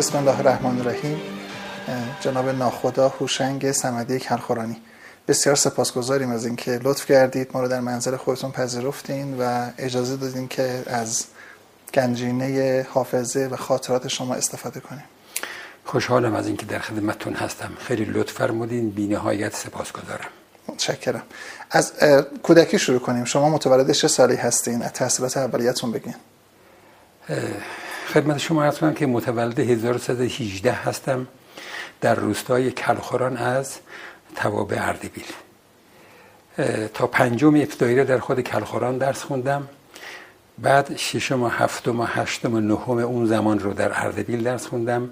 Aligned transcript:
بسم 0.00 0.18
الله 0.18 0.38
الرحمن 0.38 0.78
الرحیم. 0.78 1.20
جناب 2.20 2.48
ناخدا 2.48 3.08
هوشنگ 3.08 3.72
سمدی 3.72 4.18
کلخورانی. 4.18 4.76
بسیار 5.28 5.56
سپاسگزاریم 5.56 6.30
از 6.30 6.46
اینکه 6.46 6.80
لطف 6.82 7.06
کردید 7.06 7.50
ما 7.54 7.60
رو 7.60 7.68
در 7.68 7.80
منزل 7.80 8.16
خودتون 8.16 8.50
پذیرفتین 8.50 9.40
و 9.40 9.70
اجازه 9.78 10.16
دادین 10.16 10.48
که 10.48 10.82
از 10.86 11.24
گنجینه 11.94 12.86
حافظه 12.90 13.48
و 13.50 13.56
خاطرات 13.56 14.08
شما 14.08 14.34
استفاده 14.34 14.80
کنیم. 14.80 15.04
خوشحالم 15.84 16.34
از 16.34 16.46
اینکه 16.46 16.66
در 16.66 16.78
خدمتتون 16.78 17.34
هستم. 17.34 17.70
خیلی 17.78 18.04
لطف 18.04 18.32
فرمودین. 18.32 18.90
بی 18.90 19.06
نهایت 19.06 19.56
سپاسگزارم. 19.56 20.28
متشکرم. 20.68 21.22
از 21.70 21.92
کودکی 22.42 22.78
شروع 22.78 23.00
کنیم. 23.00 23.24
شما 23.24 23.48
متولد 23.48 23.90
چه 23.90 24.08
سالی 24.08 24.36
هستین؟ 24.36 24.82
از 24.82 24.92
تحصیلات 24.92 25.36
اولیتون 25.36 25.92
بگین. 25.92 26.14
خدمت 28.14 28.38
شما 28.38 28.64
عرض 28.64 28.78
کنم 28.78 28.94
که 28.94 29.06
متولد 29.06 29.60
1318 29.60 30.72
هستم. 30.72 31.26
در 32.00 32.14
روستای 32.14 32.70
کلخوران 32.70 33.36
از 33.36 33.78
توابع 34.36 34.76
اردبیل. 34.80 35.24
تا 36.94 37.06
پنجم 37.06 37.54
ابتدایی 37.54 38.04
در 38.04 38.18
خود 38.18 38.40
کلخوران 38.40 38.98
درس 38.98 39.22
خوندم. 39.22 39.68
بعد 40.58 40.96
ششم 40.96 41.42
و 41.42 41.48
هفتم 41.48 42.00
و 42.00 42.04
هشتم 42.04 42.54
و 42.54 42.60
نهم 42.60 42.98
اون 42.98 43.26
زمان 43.26 43.58
رو 43.58 43.72
در 43.72 43.90
اردبیل 43.94 44.42
درس 44.42 44.66
خوندم. 44.66 45.10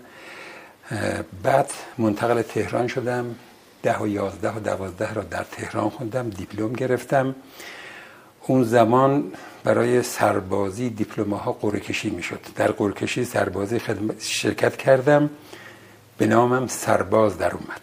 بعد 1.43 1.71
منتقل 1.99 2.43
تهران 2.43 2.87
شدم. 2.89 3.35
ده 3.83 3.99
و 3.99 4.09
یازده 4.09 4.51
و 4.51 4.61
دوازده 4.61 5.15
را 5.15 5.23
در 5.23 5.45
تهران 5.53 5.91
خوندم. 5.91 6.31
دیپلم 6.31 6.73
گرفتم. 6.73 7.35
اون 8.49 8.65
زمان 8.65 9.33
برای 9.65 10.03
سربازی 10.03 10.91
دیپلماها 10.91 11.53
قرعه 11.53 11.81
کشی 11.81 12.11
می‌شد. 12.11 12.41
در 12.57 12.73
قرعه 12.73 12.93
کشی 12.93 13.25
سربازی 13.25 13.79
خدمت 13.79 14.23
شرکت 14.23 14.77
کردم. 14.77 15.31
به 16.19 16.27
نامم 16.27 16.67
سرباز 16.67 17.39
در 17.39 17.53
اومد. 17.53 17.81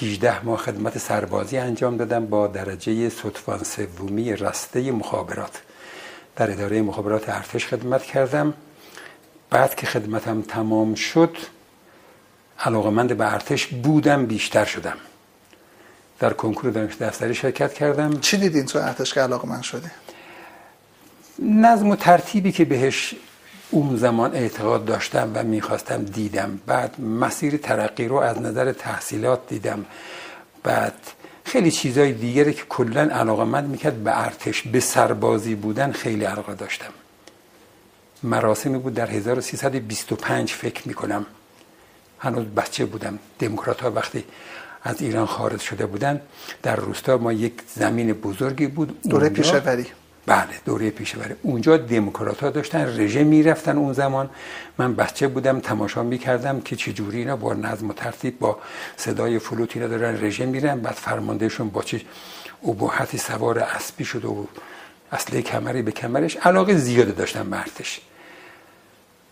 18 0.00 0.44
ماه 0.44 0.58
خدمت 0.58 0.98
سربازی 0.98 1.58
انجام 1.58 1.96
دادم 1.96 2.26
با 2.26 2.46
درجه 2.46 3.08
صدفان 3.08 3.62
سومی 3.62 4.36
رسته 4.36 4.92
مخابرات. 4.92 5.62
در 6.36 6.50
اداره 6.50 6.82
مخابرات 6.82 7.28
ارتش 7.28 7.66
خدمت 7.66 8.02
کردم. 8.02 8.54
بعد 9.50 9.74
که 9.74 9.86
خدمتم 9.86 10.42
تمام 10.42 10.94
شد 10.94 11.36
علاقمند 12.58 13.16
به 13.16 13.32
ارتش 13.32 13.66
بودم 13.66 14.26
بیشتر 14.26 14.64
شدم. 14.64 14.96
در 16.22 16.32
کنکور 16.32 16.70
دانش 16.70 16.96
دفتری 17.00 17.34
شرکت 17.34 17.74
کردم. 17.74 18.20
چی 18.20 18.36
دیدین 18.36 18.66
تو 18.66 18.78
ارتش 18.78 19.14
که 19.14 19.20
علاقه 19.20 19.48
من 19.48 19.62
شده؟ 19.62 19.90
نظم 21.38 21.88
و 21.88 21.96
ترتیبی 21.96 22.52
که 22.52 22.64
بهش 22.64 23.14
اون 23.70 23.96
زمان 23.96 24.34
اعتقاد 24.34 24.84
داشتم 24.84 25.30
و 25.34 25.42
می‌خواستم 25.42 26.04
دیدم. 26.04 26.60
بعد 26.66 27.00
مسیر 27.00 27.56
ترقی 27.56 28.08
رو 28.08 28.16
از 28.16 28.38
نظر 28.40 28.72
تحصیلات 28.72 29.40
دیدم. 29.48 29.84
بعد 30.62 30.94
خیلی 31.44 31.70
چیزای 31.70 32.12
دیگری 32.12 32.54
که 32.54 32.62
کلا 32.68 33.00
علاقه 33.00 33.44
من 33.44 33.64
می‌کرد 33.64 34.04
به 34.04 34.24
ارتش 34.24 34.62
به 34.62 34.80
سربازی 34.80 35.54
بودن 35.54 35.92
خیلی 35.92 36.24
علاقه 36.24 36.54
داشتم. 36.54 36.92
مراسمی 38.22 38.78
بود 38.78 38.94
در 38.94 39.10
1325 39.10 40.52
فکر 40.52 40.88
می‌کنم. 40.88 41.26
هنوز 42.18 42.46
بچه 42.46 42.84
بودم. 42.84 43.18
دموکرات 43.38 43.80
ها 43.80 43.90
وقتی 43.90 44.24
از 44.82 45.02
ایران 45.02 45.26
خارج 45.26 45.60
شده 45.60 45.86
بودن. 45.86 46.20
در 46.62 46.76
روستا 46.76 47.16
ما 47.16 47.32
یک 47.32 47.52
زمین 47.74 48.12
بزرگی 48.12 48.66
بود. 48.66 49.00
دوره 49.02 49.28
پیشوری. 49.28 49.86
بله 50.26 50.48
دوره 50.64 50.90
پیشوری. 50.90 51.34
اونجا 51.42 51.76
دموکرات 51.76 52.42
ها 52.42 52.50
داشتن 52.50 53.00
رژه 53.00 53.24
می‌رفتن 53.24 53.76
اون 53.76 53.92
زمان. 53.92 54.30
من 54.78 54.94
بچه 54.94 55.28
بودم 55.28 55.60
تماشا 55.60 56.02
می‌کردم 56.02 56.60
که 56.60 56.76
چجوری 56.76 57.18
اینا 57.18 57.36
با 57.36 57.54
نظم 57.54 57.88
و 57.88 57.92
ترتیب 57.92 58.38
با 58.38 58.58
صدای 58.96 59.38
فلوت 59.38 59.76
اینا 59.76 59.88
دارن 59.88 60.24
رژه 60.24 60.46
میرن. 60.46 60.80
بعد 60.80 60.94
فرماندهشون 60.94 61.68
با 61.68 61.82
چه 61.82 62.00
ابهتی 62.68 63.18
سوار 63.18 63.58
اسبی 63.58 64.04
شده 64.04 64.28
و 64.28 64.44
اصله 65.12 65.42
کمری 65.42 65.82
به 65.82 65.92
کمرش. 65.92 66.36
علاقه 66.36 66.76
زیاده 66.76 67.12
داشتم 67.12 67.50
به 67.50 67.58
ارتش. 67.58 68.00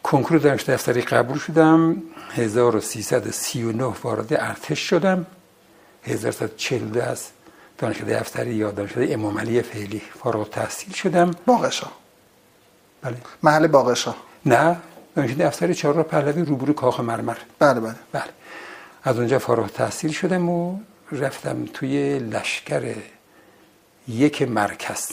کنکور 0.03 0.39
دانش 0.39 0.65
دفتری 0.65 1.01
قبول 1.01 1.39
شدم. 1.39 2.03
1339 2.31 3.85
وارد 4.03 4.33
ارتش 4.33 4.79
شدم. 4.79 5.27
1342 6.03 7.01
از 7.01 7.27
دانشگاه 7.79 8.11
دفتری 8.11 8.55
یا 8.55 8.71
دانشگاه 8.71 9.05
امام 9.09 9.39
علی 9.39 9.63
فعلی 9.63 10.03
فارغ 10.23 10.51
تحصیل 10.51 10.95
شدم. 10.95 11.31
باقشا 11.47 11.87
بله. 13.03 13.17
محل 13.43 13.67
باقشا 13.67 14.15
نه 14.47 14.77
دانشگاه 15.17 15.47
دفتری 15.47 15.75
چهار 15.75 16.03
پهلوی 16.03 16.43
روبرو 16.43 16.73
کاخ 16.73 17.01
مرمر. 17.01 17.37
بله 17.59 17.81
بله. 17.81 17.95
بله. 18.13 18.23
از 19.03 19.19
اونجا 19.19 19.39
فارغ 19.39 19.71
تحصیل 19.71 20.13
شدم 20.13 20.49
و 20.49 20.79
رفتم 21.13 21.65
توی 21.65 22.19
لشکر 22.19 22.95
یک 24.09 24.43
مرکز. 24.43 25.09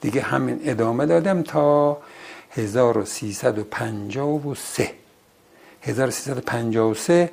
دیگه 0.00 0.20
همین 0.20 0.60
ادامه 0.64 1.06
دادم 1.06 1.42
تا 1.42 1.98
1353 2.50 4.94
1353 5.82 7.30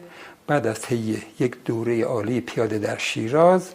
بعد 0.47 0.67
از 0.67 0.81
طی 0.81 1.23
یک 1.39 1.55
دوره 1.65 2.03
عالی 2.03 2.41
پیاده 2.41 2.79
در 2.79 2.97
شیراز 2.97 3.69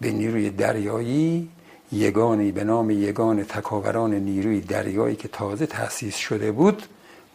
به 0.00 0.10
نیروی 0.10 0.50
دریایی 0.50 1.48
یگانی 1.92 2.52
به 2.52 2.64
نام 2.64 2.90
یگان 2.90 3.44
تکاوران 3.44 4.14
نیروی 4.14 4.60
دریایی 4.60 5.16
که 5.16 5.28
تازه 5.28 5.66
تأسیس 5.66 6.16
شده 6.16 6.52
بود 6.52 6.82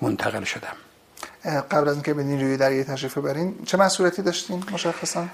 منتقل 0.02 0.44
شدم. 0.44 0.76
قبل 1.72 1.88
از 1.90 1.94
اینکه 1.94 2.14
به 2.14 2.24
نیروی 2.24 2.58
دریایی 2.58 2.84
تشریف 2.84 3.18
ببرین 3.18 3.56
چه 3.66 3.78
مسئولیتی 3.78 4.22
داشتین 4.22 4.64
مشخصا؟ 4.72 5.26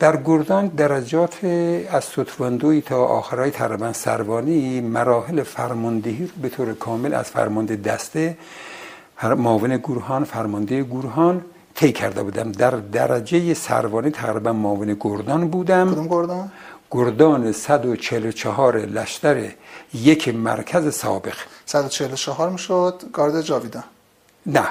در 0.00 0.16
گردان 0.16 0.66
درجات 0.66 1.44
از 1.90 2.04
ستواندوی 2.04 2.80
تا 2.80 3.04
آخرای 3.04 3.50
تقریبا 3.50 3.92
سروانی 3.92 4.80
مراحل 4.80 5.42
فرماندهی 5.42 6.26
رو 6.26 6.42
به 6.42 6.48
طور 6.48 6.74
کامل 6.74 7.14
از 7.14 7.30
فرمانده 7.30 7.76
دسته 7.76 8.36
معاون 9.22 9.76
گروهان 9.76 10.24
فرمانده 10.24 10.82
گروهان 10.82 11.44
طی 11.74 11.92
کرده 11.92 12.22
بودم. 12.22 12.52
در 12.52 12.70
درجه 12.70 13.54
سروانی 13.54 14.10
تقریبا 14.10 14.52
معاون 14.52 14.96
گردان 15.00 15.48
بودم. 15.48 15.90
کدوم 15.92 16.08
گردان؟ 16.08 16.52
گردان 16.90 17.52
144 17.52 18.78
لشتر 18.78 19.48
یک 19.94 20.28
مرکز 20.28 20.94
سابق. 20.94 21.36
144 21.66 22.50
می‌شد 22.50 23.02
گارد 23.12 23.40
جاویدان؟ 23.40 23.84
نه. 24.46 24.66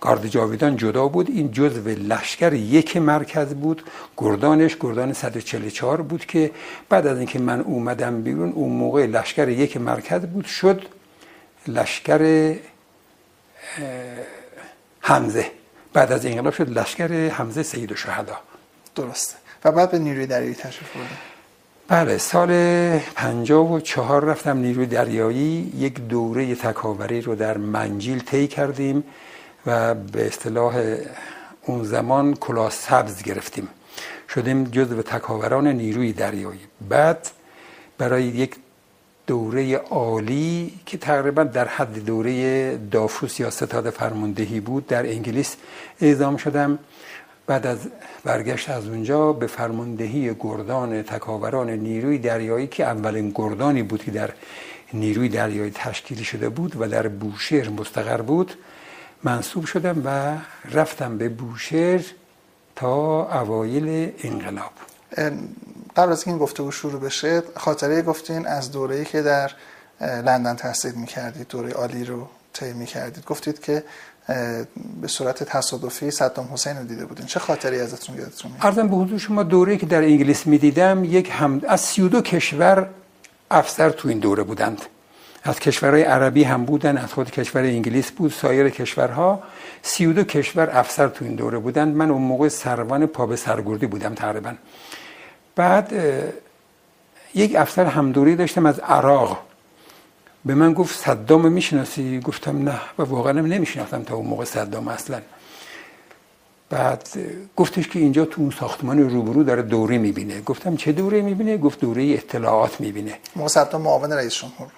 گارد 0.00 0.26
جاویدان 0.26 0.76
جدا 0.76 1.08
بود. 1.08 1.30
این 1.30 1.52
جزو 1.52 1.88
لشکر 1.88 2.52
یک 2.52 2.96
مرکز 2.96 3.54
بود. 3.54 3.82
گردانش 4.16 4.76
گردان 4.80 5.12
144 5.12 6.02
بود 6.02 6.26
که 6.26 6.50
بعد 6.88 7.06
از 7.06 7.18
اینکه 7.18 7.38
من 7.38 7.60
اومدم 7.60 8.22
بیرون 8.22 8.52
اون 8.52 8.72
موقع 8.72 9.06
لشکر 9.06 9.48
یک 9.48 9.76
مرکز 9.76 10.20
بود. 10.20 10.44
شد 10.44 10.82
لشکر 11.66 12.54
حمزه. 15.00 15.50
بعد 15.96 16.12
از 16.12 16.26
انقلاب 16.26 16.52
شد 16.52 16.78
لشکر 16.78 17.28
حمزه 17.28 17.62
سید 17.62 17.92
و 17.92 17.96
شهدا. 17.96 18.36
درسته. 18.94 19.34
و 19.64 19.72
بعد 19.72 19.90
به 19.90 19.98
نیروی 19.98 20.26
دریایی 20.26 20.54
تشریف 20.54 20.96
بردم 20.96 21.08
بله 21.88 22.18
سال 22.18 22.48
54 22.98 24.24
رفتم 24.24 24.58
نیروی 24.58 24.86
دریایی. 24.86 25.72
یک 25.76 26.00
دوره 26.00 26.54
تکاوری 26.54 27.20
رو 27.20 27.34
در 27.34 27.56
منجیل 27.56 28.20
طی 28.20 28.46
کردیم 28.46 29.04
و 29.66 29.94
به 29.94 30.26
اصطلاح 30.26 30.96
اون 31.62 31.84
زمان 31.84 32.34
کلاه 32.34 32.70
سبز 32.70 33.22
گرفتیم. 33.22 33.68
شدیم 34.34 34.64
جزو 34.64 35.02
تکاوران 35.02 35.66
نیروی 35.66 36.12
دریایی. 36.12 36.60
بعد 36.88 37.28
برای 37.98 38.24
یک 38.24 38.56
دوره 39.26 39.76
عالی 39.76 40.72
که 40.86 40.98
تقریبا 40.98 41.44
در 41.44 41.68
حد 41.68 42.04
دوره 42.04 42.76
دافوس 42.76 43.40
یا 43.40 43.50
ستاد 43.50 43.90
فرماندهی 43.90 44.60
بود 44.60 44.86
در 44.86 45.06
انگلیس 45.06 45.56
اعزام 46.00 46.36
شدم. 46.36 46.78
بعد 47.46 47.66
از 47.66 47.78
برگشت 48.24 48.70
از 48.70 48.88
اونجا 48.88 49.32
به 49.32 49.46
فرماندهی 49.46 50.34
گردان 50.40 51.02
تکاوران 51.02 51.70
نیروی 51.70 52.18
دریایی 52.18 52.66
که 52.66 52.84
اولین 52.84 53.32
گردانی 53.34 53.82
بود 53.82 54.04
که 54.04 54.10
در 54.10 54.30
نیروی 54.94 55.28
دریایی 55.28 55.70
تشکیلی 55.70 56.24
شده 56.24 56.48
بود 56.48 56.76
و 56.80 56.88
در 56.88 57.08
بوشهر 57.08 57.68
مستقر 57.68 58.22
بود 58.22 58.52
منصوب 59.22 59.64
شدم 59.64 60.02
و 60.04 60.38
رفتم 60.76 61.18
به 61.18 61.28
بوشهر 61.28 62.04
تا 62.76 63.24
اوایل 63.40 64.12
انقلاب. 64.22 64.72
قبل 65.96 66.12
از 66.12 66.26
این 66.26 66.38
گفتگو 66.38 66.70
شروع 66.70 67.00
بشه 67.00 67.42
خاطره 67.56 68.02
گفتین 68.02 68.46
از 68.46 68.72
دوره‌ای 68.72 69.04
که 69.04 69.22
در 69.22 69.50
لندن 70.00 70.56
تحصیل 70.56 70.92
می‌کردید 70.92 71.48
دوره 71.48 71.72
عالی 71.72 72.04
رو 72.04 72.28
طی 72.52 72.72
می‌کردید. 72.72 73.24
گفتید 73.24 73.60
که 73.60 73.84
به 75.00 75.08
صورت 75.08 75.42
تصادفی 75.42 76.10
صدام 76.10 76.48
حسین 76.52 76.76
رو 76.76 76.84
دیده 76.84 77.06
بودین. 77.06 77.26
چه 77.26 77.40
خاطری 77.40 77.80
ازتون 77.80 78.16
یادتون 78.16 78.50
میاد؟ 78.50 78.66
ارزم 78.66 78.88
به 78.88 78.96
حضور 78.96 79.18
شما 79.18 79.42
دوره‌ای 79.42 79.78
که 79.78 79.86
در 79.86 80.02
انگلیس 80.02 80.46
می‌دیدم 80.46 81.04
یک 81.04 81.30
هم 81.32 81.62
از 81.68 81.80
32 81.80 82.22
کشور 82.22 82.88
افسر 83.50 83.90
تو 83.90 84.08
این 84.08 84.18
دوره 84.18 84.42
بودند. 84.42 84.82
از 85.44 85.60
کشورهای 85.60 86.02
عربی 86.02 86.44
هم 86.44 86.64
بودن 86.64 86.96
از 86.96 87.12
خود 87.12 87.30
کشور 87.30 87.60
انگلیس 87.60 88.10
بود 88.10 88.32
سایر 88.32 88.68
کشورها 88.68 89.42
سی 89.82 90.06
و 90.06 90.12
دو 90.12 90.24
کشور 90.24 90.70
افسر 90.78 91.08
تو 91.08 91.24
این 91.24 91.34
دوره 91.34 91.58
بودن 91.58 91.88
من 91.88 92.10
اون 92.10 92.22
موقع 92.22 92.48
سروان 92.48 93.06
پا 93.06 93.26
به 93.26 93.36
سرگردی 93.36 93.86
بودم 93.86 94.14
تقریبا. 94.14 94.54
بعد 95.56 95.92
یک 97.34 97.56
افسر 97.56 97.84
همدوری 97.84 98.36
داشتم 98.36 98.66
از 98.66 98.78
عراق. 98.78 99.42
به 100.44 100.54
من 100.54 100.72
گفت 100.72 100.98
صدام 100.98 101.52
می‌شناسی؟ 101.52 102.20
گفتم 102.20 102.68
نه 102.68 102.80
و 102.98 103.02
واقعا 103.02 103.32
نمیشناختم 103.32 104.02
تا 104.02 104.14
اون 104.14 104.26
موقع 104.26 104.44
صدام 104.44 104.88
اصلا. 104.88 105.20
بعد 106.70 107.08
گفتش 107.56 107.88
که 107.88 107.98
اینجا 107.98 108.24
تو 108.24 108.42
اون 108.42 108.50
ساختمان 108.50 109.10
روبرو 109.10 109.42
داره 109.42 109.62
دوره 109.62 109.98
می‌بینه. 109.98 110.40
گفتم 110.40 110.76
چه 110.76 110.92
دوره 110.92 111.20
می‌بینه؟ 111.20 111.56
گفت 111.56 111.80
دوره 111.80 112.02
اطلاعات 112.04 112.80
می‌بینه. 112.80 113.18
صدام 113.46 113.82
معاون 113.82 114.12
رئیس 114.12 114.34
جمهور 114.34 114.68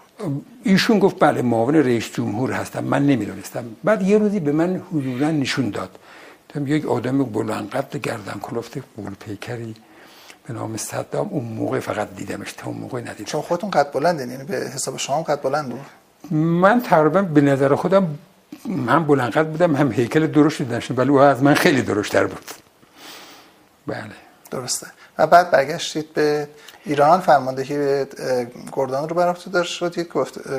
ایشون 0.64 0.98
گفت 0.98 1.16
بله 1.20 1.42
معاون 1.42 1.75
رئیس 1.75 2.12
جمهور 2.12 2.52
هستم. 2.52 2.84
من 2.84 3.06
نمی‌دونستم. 3.06 3.64
بعد 3.84 4.02
یه 4.02 4.19
روزی 4.19 4.40
به 4.40 4.52
من 4.52 4.82
حضورا 4.92 5.30
نشون 5.30 5.70
داد. 5.70 5.98
یک 6.66 6.86
آدم 6.86 7.25
بلند 7.25 7.70
قد 7.70 7.96
گردن 7.96 8.38
کلفت 8.42 8.78
بول 8.78 9.14
پیکری. 9.14 9.75
به 10.49 10.55
نام 10.55 10.77
صدام 10.77 11.29
اون 11.31 11.45
موقع 11.45 11.81
فقط 11.81 12.09
دیدمش 12.17 12.53
تا 12.53 12.67
اون 12.67 12.77
موقع 12.77 13.00
ندیدم. 13.00 13.25
چون 13.25 13.43
خودتون 13.43 13.71
قد 13.71 13.93
بلند 13.93 14.21
یعنی 14.21 14.45
به 14.45 14.56
حساب 14.56 14.97
شما 14.97 15.23
قد 15.23 15.43
بلند 15.43 15.69
بود؟ 15.69 15.81
من 16.31 16.83
تقریبا 16.83 17.23
به 17.23 17.41
نظر 17.41 17.75
خودم 17.75 18.19
من 18.65 19.06
بلند 19.06 19.33
قد 19.33 19.47
بودم 19.47 19.77
هم 19.77 19.93
هیکل 19.93 20.27
درشتی 20.27 20.65
داشتم 20.65 20.97
ولی 20.97 21.11
او 21.11 21.19
از 21.19 21.43
من 21.43 21.55
خیلی 21.55 21.83
درشتر 21.83 22.27
بود. 22.27 22.45
بله. 23.87 23.99
درسته. 24.50 24.87
و 25.19 25.27
بعد 25.27 25.50
برگشتید 25.50 26.12
به 26.15 26.49
ایران 26.85 27.21
فرماندهی 27.21 28.05
گردان 28.73 29.09
رو 29.09 29.17
بر 29.17 29.29
عهده 29.29 29.62
شدید 29.62 30.11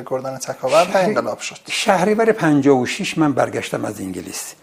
گردان 0.06 0.38
تکاور 0.38 0.88
و 0.94 0.96
انقلاب 0.96 1.38
شد. 1.38 1.56
شهریور 1.68 2.32
56 2.32 3.18
من 3.18 3.32
برگشتم 3.32 3.84
از 3.84 4.00
انگلیس. 4.00 4.54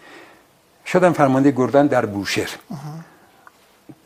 شدم 0.86 1.12
فرمانده 1.12 1.50
گردان 1.50 1.86
در 1.86 2.06
بوشهر. 2.06 2.50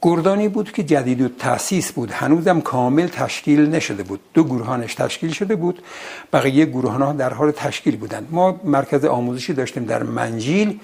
گردانی 0.02 0.48
بود 0.48 0.72
که 0.72 0.82
جدید 0.82 1.20
و 1.20 1.28
تاسیس 1.28 1.92
بود. 1.92 2.10
هنوزم 2.10 2.60
کامل 2.60 3.06
تشکیل 3.06 3.66
نشده 3.66 4.02
بود. 4.02 4.20
دو 4.34 4.44
گروهانش 4.44 4.94
تشکیل 4.94 5.30
شده 5.30 5.56
بود. 5.56 5.82
بقیه 6.32 6.66
گروهان 6.66 7.02
ها 7.02 7.12
در 7.12 7.32
حال 7.34 7.50
تشکیل 7.50 7.96
بودند. 7.96 8.28
ما 8.30 8.60
مرکز 8.64 9.04
آموزشی 9.04 9.52
داشتیم 9.52 9.84
در 9.84 10.02
منجیل 10.02 10.80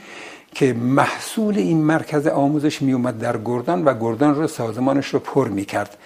که 0.55 0.73
محصول 0.73 1.59
این 1.59 1.79
مرکز 1.79 2.27
آموزش 2.27 2.83
می 2.83 2.93
اومد 2.93 3.19
در 3.19 3.37
گردان 3.45 3.85
و 3.85 3.95
گردان 4.01 4.35
رو 4.35 4.47
سازمانش 4.47 5.07
رو 5.07 5.19
پر 5.19 5.49
می 5.49 5.65
کرد 5.65 5.97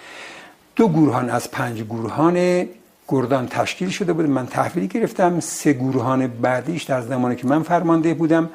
دو 0.75 0.89
گروهان 0.89 1.29
از 1.29 1.51
پنج 1.51 1.81
گروهان 1.81 2.67
گردان 3.07 3.47
تشکیل 3.47 3.89
شده 3.89 4.13
بود. 4.13 4.25
من 4.25 4.47
تحویل 4.47 4.87
گرفتم. 4.87 5.39
سه 5.39 5.73
گروهان 5.73 6.27
بعدیش 6.27 6.83
در 6.83 7.01
زمانی 7.01 7.35
که 7.35 7.47
من 7.47 7.63
فرمانده 7.63 8.13
بودم 8.13 8.49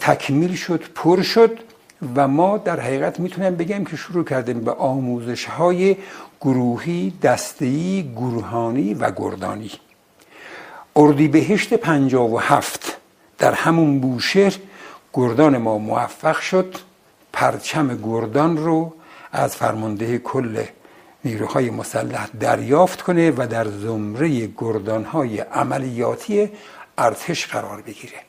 تکمیل 0.00 0.54
شد 0.54 0.84
پر 0.94 1.22
شد. 1.22 1.71
و 2.16 2.28
ما 2.28 2.58
در 2.58 2.80
حقیقت 2.80 3.20
می‌تونم 3.20 3.56
بگم 3.56 3.84
که 3.84 3.96
شروع 3.96 4.24
کردیم 4.24 4.60
به 4.60 4.72
آموزش 4.72 5.44
های 5.44 5.96
گروهی 6.40 7.12
دستهی 7.22 8.12
گروهانی 8.16 8.94
و 8.94 9.10
گردانی. 9.10 9.70
اردیبهشت 10.96 11.74
پنجاب 11.74 12.32
و 12.32 12.38
هفت 12.38 12.96
در 13.38 13.52
همون 13.52 14.00
بوشهر 14.00 14.54
گردان 15.14 15.58
ما 15.58 15.78
موفق 15.78 16.40
شد. 16.40 16.76
پرچم 17.32 17.98
گردان 18.02 18.56
رو 18.56 18.92
از 19.32 19.56
فرمانده 19.56 20.18
کل 20.18 20.64
نیروهای 21.24 21.70
مسلح 21.70 22.26
دریافت 22.40 23.02
کنه 23.02 23.30
و 23.30 23.46
در 23.50 23.68
زمره 23.68 24.46
گردانهای 24.46 25.38
عملیاتی 25.38 26.50
ارتش 26.98 27.46
قرار 27.46 27.80
بگیره. 27.80 28.20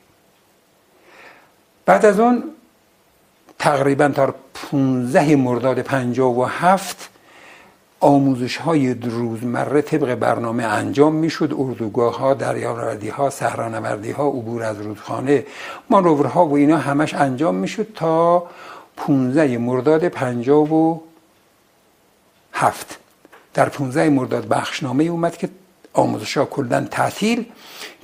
بعد 1.86 2.06
از 2.06 2.20
اون 2.20 2.42
تقریبا 3.64 4.08
تا 4.08 4.34
15 4.70 5.36
مرداد 5.36 5.80
57 5.80 7.08
آموزش 8.00 8.56
های 8.56 8.94
روزمره 8.94 9.82
طبق 9.82 10.14
برنامه 10.14 10.64
انجام 10.64 11.14
می‌شد. 11.14 11.54
اردوگاه 11.58 12.18
ها 12.18 12.34
دریانوردی 12.34 13.08
ها 13.08 13.30
صحرانوردی 13.30 14.10
ها 14.10 14.28
عبور 14.28 14.62
از 14.62 14.80
رودخانه 14.80 15.46
مانورها 15.90 16.46
و 16.46 16.56
اینا 16.56 16.76
همش 16.76 17.14
انجام 17.14 17.54
می‌شد 17.54 17.86
تا 17.94 18.46
15 18.96 19.58
مرداد 19.58 20.08
57 20.08 22.98
در 23.54 23.68
15 23.68 24.08
مرداد 24.08 24.48
بخشنامه 24.48 25.04
اومد 25.04 25.36
که 25.36 25.48
آموزش 25.92 26.36
ها 26.36 26.44
کلا 26.44 26.88
تعطیل 26.90 27.46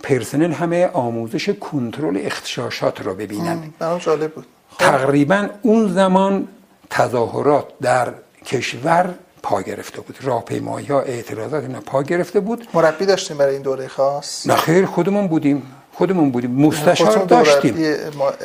پرسنل 0.02 0.52
همه 0.52 0.86
آموزش 0.86 1.48
کنترل 1.48 2.18
اختشاشات 2.22 3.06
را 3.06 3.14
ببینن. 3.14 3.72
برام 3.78 3.98
جالب 3.98 4.34
بود. 4.34 4.46
تقریبا 4.78 5.48
اون 5.62 5.92
زمان 5.92 6.48
تظاهرات 6.90 7.64
در 7.82 8.14
کشور 8.46 9.14
پا 9.42 9.62
گرفته 9.62 10.00
بود. 10.00 10.16
راهپیمایی 10.22 10.86
ها 10.86 11.00
اعتراضات 11.00 11.62
اینا 11.62 11.80
پا 11.80 12.02
گرفته 12.02 12.40
بود. 12.40 12.68
مربی 12.74 13.06
داشتیم 13.06 13.38
برای 13.38 13.52
این 13.54 13.62
دوره 13.62 13.88
خاص؟ 13.88 14.46
نه 14.46 14.56
خیر 14.56 14.86
خودمون 14.86 15.26
بودیم. 15.26 15.62
خودمون 15.92 16.30
بودیم. 16.30 16.50
مستشار 16.50 17.24
داشتیم. 17.24 17.76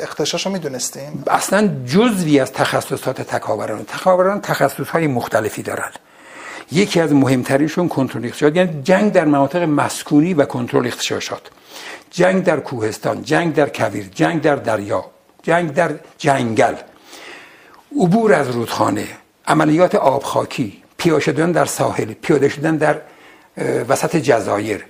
اختشاش 0.01 0.45
رو 0.45 0.51
می‌دونستیم 0.51 1.23
اصلا 1.27 1.69
جزوی 1.85 2.39
از 2.39 2.51
تخصصات 2.53 3.21
تکاوران. 3.21 3.83
تکاوران 3.83 4.41
تخصص 4.41 4.87
های 4.87 5.07
مختلفی 5.07 5.63
دارن. 5.63 5.91
یکی 6.71 7.01
از 7.01 7.13
مهمترینشون 7.13 7.89
کنترل 7.89 8.25
اختشاشات 8.25 8.55
یعنی 8.55 8.81
جنگ 8.81 9.11
در 9.11 9.25
مناطق 9.25 9.61
مسکونی 9.61 10.33
و 10.33 10.45
کنترل 10.45 10.87
اختشاشات 10.87 11.41
جنگ 12.11 12.43
در 12.43 12.59
کوهستان 12.59 13.23
جنگ 13.23 13.53
در 13.53 13.69
کویر 13.69 14.09
جنگ 14.15 14.41
در 14.41 14.55
دریا. 14.55 15.14
جنگ 15.45 15.73
در 15.73 15.91
جنگل. 16.17 16.75
عبور 17.99 18.33
از 18.33 18.49
رودخانه 18.49 19.07
عملیات 19.47 19.95
آبخاکی 19.95 20.83
پیاده 20.97 21.19
شدن 21.19 21.51
در 21.51 21.65
ساحل 21.65 22.13
پیاده 22.13 22.49
شدن 22.49 22.77
در 22.77 23.01
وسط 23.89 24.15
جزایر. 24.15 24.85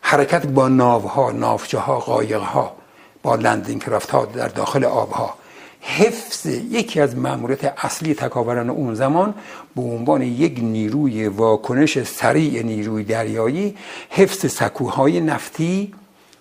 حرکت 0.00 0.46
با 0.46 0.68
ناوها 0.68 1.32
نافچه 1.32 1.78
ها 1.78 1.98
قایق 1.98 2.40
ها 2.40 2.76
با 3.22 3.34
لندینگ 3.34 3.82
کرافت 3.82 4.10
ها 4.10 4.24
در 4.24 4.48
داخل 4.48 4.84
آبها. 4.84 5.34
حفظ 5.80 6.46
یکی 6.46 7.00
از 7.00 7.16
مأموریت 7.16 7.64
اصلی 7.84 8.14
تکاوران 8.14 8.70
اون 8.70 8.94
زمان 8.94 9.34
به 9.76 9.82
عنوان 9.82 10.22
یک 10.22 10.58
نیروی 10.62 11.26
واکنش 11.26 12.02
سریع 12.02 12.62
نیروی 12.62 13.04
دریایی 13.04 13.76
حفظ 14.10 14.52
سکوهای 14.52 15.20
نفتی 15.20 15.94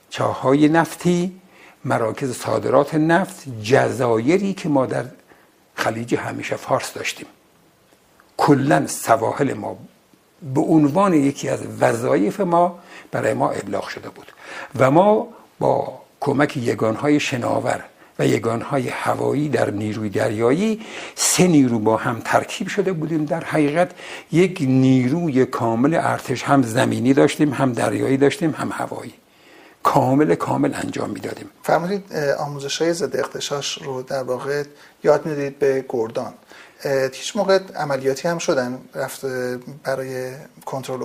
چاهای 0.10 0.70
نفتی 0.70 1.32
مراکز 1.88 2.38
صادرات 2.38 2.96
نفت 2.96 3.44
جزایری 3.64 4.54
که 4.54 4.70
ما 4.70 4.86
در 4.86 5.06
خلیج 5.76 6.16
همیشه 6.16 6.56
فارس 6.56 6.94
داشتیم. 6.94 7.28
کلا 8.38 8.88
سواحل 8.88 9.54
ما 9.54 9.78
به 10.54 10.62
عنوان 10.62 11.14
یکی 11.14 11.50
از 11.50 11.60
وظایف 11.80 12.40
ما 12.40 12.80
برای 13.12 13.34
ما 13.34 13.52
ابلاغ 13.52 13.88
شده 13.88 14.10
بود 14.10 14.32
و 14.80 14.92
ما 14.92 15.28
با 15.60 16.02
کمک 16.20 16.58
یگانهای 16.58 17.20
شناور 17.20 17.84
و 18.20 18.28
یگانهای 18.28 18.90
هوایی 18.90 19.50
در 19.50 19.70
نیروی 19.70 20.10
دریایی 20.10 20.82
سه 21.16 21.48
نیرو 21.48 21.80
با 21.80 21.98
هم 21.98 22.22
ترکیب 22.26 22.68
شده 22.68 22.94
بودیم. 22.94 23.26
در 23.26 23.44
حقیقت 23.44 23.92
یک 24.32 24.58
نیروی 24.62 25.46
کامل 25.46 25.94
ارتش 25.94 26.44
هم 26.44 26.62
زمینی 26.64 27.14
داشتیم 27.14 27.54
هم 27.54 27.74
دریایی 27.74 28.18
داشتیم 28.18 28.52
هم 28.52 28.70
هوایی. 28.72 29.14
کامل 29.84 30.36
کامل 30.36 30.74
انجام 30.74 31.10
می‌دادیم. 31.10 31.50
فرمودید 31.64 32.14
آموزش 32.40 32.82
های 32.82 32.94
ضد 32.94 33.18
اختشاش 33.18 33.82
رو 33.82 34.02
در 34.02 34.24
واقع 34.24 34.64
یاد 35.04 35.26
می‌دید 35.26 35.60
به 35.60 35.86
گردان. 35.90 36.34
هیچ 37.14 37.38
موقع 37.38 37.60
عملیاتی 37.76 38.28
هم 38.28 38.38
شدن 38.38 38.80
رفت 38.96 39.26
برای 39.84 40.32
کنترل 40.66 41.04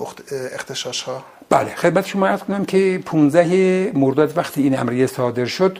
اختشاش 0.53 1.03
ها 1.03 1.25
بله 1.51 1.75
خدمت 1.75 2.07
شما 2.07 2.27
عرض 2.27 2.41
کنم 2.41 2.65
که 2.65 3.03
15 3.07 3.93
مرداد 3.95 4.39
وقتی 4.39 4.63
این 4.63 4.79
امریه 4.79 5.07
صادر 5.07 5.45
شد 5.45 5.79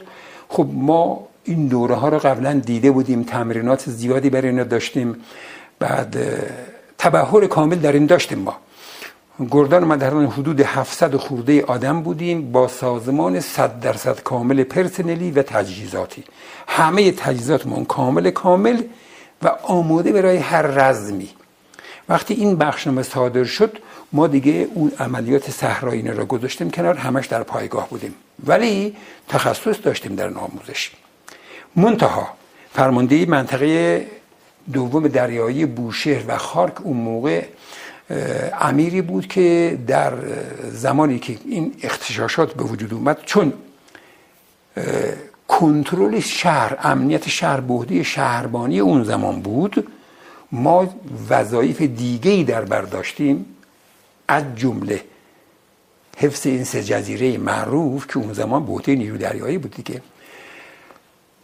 خب 0.49 0.67
ما 0.73 1.27
این 1.43 1.67
دوره 1.67 1.95
ها 1.95 2.09
رو 2.09 2.19
قبلا 2.19 2.61
دیده 2.65 2.91
بودیم 2.91 3.23
تمرینات 3.23 3.89
زیادی 3.89 4.29
برای 4.29 4.49
اینا 4.49 4.63
داشتیم. 4.63 5.15
بعد 5.79 6.17
تبهر 6.97 7.47
کامل 7.47 7.75
در 7.75 7.91
این 7.91 8.05
داشتیم 8.05 8.39
ما. 8.39 8.57
گردان 9.51 9.83
ما 9.83 9.95
در 9.95 10.13
حدود 10.13 10.61
700 10.61 11.15
خورده 11.15 11.65
آدم 11.65 12.01
بودیم 12.01 12.51
با 12.51 12.67
سازمان 12.67 13.39
100 13.39 13.79
درصد 13.79 14.19
کامل 14.23 14.63
پرسنلی 14.63 15.31
و 15.31 15.41
تجهیزاتی. 15.43 16.23
همه 16.67 17.11
تجهیزاتمون 17.11 17.85
کامل 17.85 18.29
کامل 18.29 18.81
و 19.41 19.47
آماده 19.47 20.11
برای 20.11 20.37
هر 20.37 20.61
رزمی. 20.61 21.29
وقتی 22.09 22.33
این 22.33 22.55
بخشنامه 22.55 23.03
صادر 23.03 23.43
شد 23.43 23.77
ما 24.11 24.27
دیگه 24.27 24.67
اون 24.73 24.91
عملیات 24.99 25.51
صحرایی 25.51 26.01
را 26.01 26.25
گذاشتیم 26.25 26.71
کنار 26.71 26.95
همش 26.95 27.27
در 27.27 27.43
پایگاه 27.43 27.89
بودیم. 27.89 28.15
ولی 28.45 28.95
تخصص 29.29 29.75
داشتیم 29.83 30.15
در 30.15 30.27
آموزش 30.27 30.91
منتها 31.75 32.27
فرمانده 32.73 33.25
منطقه 33.25 34.05
دوم 34.73 35.07
دریایی 35.07 35.65
بوشهر 35.65 36.23
و 36.27 36.37
خارک 36.37 36.81
اون 36.81 36.97
موقع 36.97 37.43
امیری 38.61 39.01
بود 39.01 39.27
که 39.27 39.77
در 39.87 40.13
زمانی 40.71 41.19
که 41.19 41.37
این 41.45 41.73
اختشاشات 41.83 42.53
به 42.53 42.63
وجود 42.63 42.93
اومد 42.93 43.17
چون 43.25 43.53
کنترل 45.47 46.19
شهر 46.19 46.77
امنیت 46.83 47.29
شهر 47.29 47.59
بهدی 47.59 48.03
شهربانی 48.03 48.79
اون 48.79 49.03
زمان 49.03 49.41
بود 49.41 49.87
ما 50.51 50.95
وظایف 51.29 51.81
دیگه 51.81 52.31
ای 52.31 52.43
در 52.43 52.65
برداشتیم 52.65 53.45
از 54.27 54.43
جمله 54.55 55.01
حفظ 56.17 56.47
این 56.47 56.63
سه 56.63 56.83
جزیره 56.83 57.37
معروف 57.37 58.07
که 58.07 58.17
اون 58.17 58.33
زمان 58.33 58.65
بوته 58.65 58.95
نیرو 58.95 59.17
دریایی 59.17 59.57
بود 59.57 59.71
دیگه. 59.71 60.01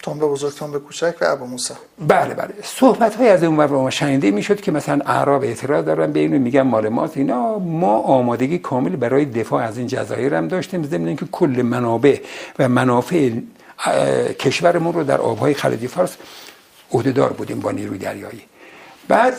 تنبه 0.04 0.28
بزرگ 0.28 0.54
تنبه 0.54 0.80
کوچک 0.80 1.16
و 1.22 1.26
ابو 1.26 1.46
موسی. 1.46 1.74
بله 2.08 2.34
بله. 2.34 2.54
صحبت 2.64 3.16
های 3.16 3.30
از 3.30 3.44
اون 3.44 3.66
ما 3.66 3.90
شنیده 3.90 4.32
می‌شد 4.32 4.62
که 4.62 4.72
مثلا 4.72 5.02
اعراب 5.06 5.44
اعتراض 5.44 5.86
دارن 5.86 6.12
به 6.12 6.20
اینو 6.20 6.40
میگن 6.40 6.62
مال 6.62 6.90
ماست. 6.90 7.18
اینا 7.18 7.60
ما 7.60 7.98
آمادگی 7.98 8.58
کامل 8.58 8.96
برای 8.96 9.26
دفاع 9.26 9.64
از 9.64 9.78
این 9.78 9.88
جزایر 9.88 10.34
هم 10.34 10.48
داشتیم 10.48 10.84
ضمن 10.84 11.08
اینکه 11.08 11.26
کل 11.32 11.62
منابع 11.62 12.20
و 12.60 12.70
منافع 12.70 13.32
کشورمون 14.40 14.94
رو 14.94 15.04
در 15.04 15.22
آبهای 15.22 15.54
خلیج 15.54 15.88
فارس 15.88 16.18
عهدهدار 16.92 17.34
بودیم 17.34 17.60
با 17.60 17.72
نیروی 17.72 17.98
دریایی. 17.98 18.42
بعد 19.08 19.34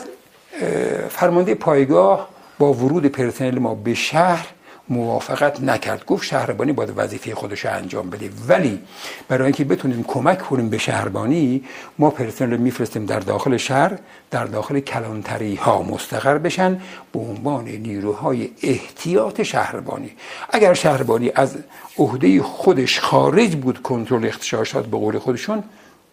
فرمانده 1.09 1.55
پایگاه 1.55 2.29
با 2.59 2.73
ورود 2.73 3.05
پرسنل 3.05 3.59
ما 3.59 3.75
به 3.75 3.93
شهر 3.93 4.47
موافقت 4.91 5.61
نکرد. 5.61 6.05
گفت 6.05 6.23
شهربانی 6.23 6.73
باید 6.73 6.93
وظیفه 6.95 7.35
خودش 7.35 7.65
انجام 7.65 8.09
بده. 8.09 8.29
ولی 8.47 8.79
برای 9.27 9.43
اینکه 9.43 9.63
بتونیم 9.63 10.03
کمک 10.03 10.39
کنیم 10.39 10.69
به 10.69 10.77
شهربانی 10.77 11.63
ما 11.99 12.09
پرسنل 12.09 12.57
میفرستیم 12.57 13.05
در 13.05 13.19
داخل 13.19 13.57
شهر 13.57 13.97
در 14.31 14.45
داخل 14.45 14.79
کلانتری 14.79 15.55
ها 15.55 15.83
مستقر 15.83 16.37
بشن 16.37 16.81
به 17.13 17.19
عنوان 17.19 17.65
نیروهای 17.65 18.49
احتیاط 18.63 19.41
شهربانی. 19.41 20.11
اگر 20.49 20.73
شهربانی 20.73 21.31
از 21.35 21.55
عهده 21.97 22.41
خودش 22.41 22.99
خارج 22.99 23.55
بود 23.55 23.81
کنترل 23.81 24.25
اختشاشات 24.25 24.85
به 24.85 24.97
قول 24.97 25.19
خودشون 25.19 25.63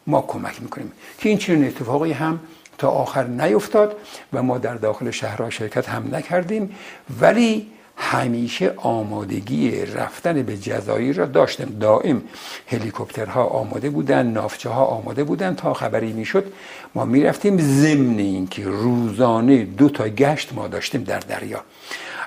ما 0.07 0.23
کمک 0.23 0.63
می‌کنیم. 0.63 0.93
که 1.19 1.29
این 1.29 1.39
چنین 1.39 1.65
اتفاقی 1.65 2.13
هم 2.13 2.41
تا 2.79 2.89
آخر 2.89 3.25
نیفتاد 3.25 3.97
و 4.33 4.43
ما 4.43 4.59
در 4.59 4.75
داخل 4.75 5.11
شهرها 5.11 5.51
شرکت 5.51 5.89
هم 5.89 6.15
نکردیم. 6.15 6.77
ولی 7.21 7.67
همیشه 8.01 8.75
آمادگی 8.77 9.85
رفتن 9.87 10.43
به 10.43 10.57
جزایر 10.57 11.17
را 11.17 11.27
داشتیم 11.27 11.77
دائم 11.81 12.23
هلیکوپترها 12.67 13.45
آماده 13.45 13.91
بودن 13.91 14.27
نافچه 14.27 14.71
ها 14.71 14.85
آماده 14.85 15.25
بودن 15.25 15.55
تا 15.55 15.75
خبری 15.75 16.13
می‌شد. 16.13 16.53
ما 16.95 17.05
می‌رفتیم 17.05 17.59
ضمن 17.59 18.19
اینکه 18.19 18.65
روزانه 18.65 19.65
دو 19.65 19.89
تا 19.89 20.09
گشت 20.09 20.53
ما 20.53 20.69
داشتیم 20.69 21.03
در 21.03 21.19
دریا. 21.19 21.61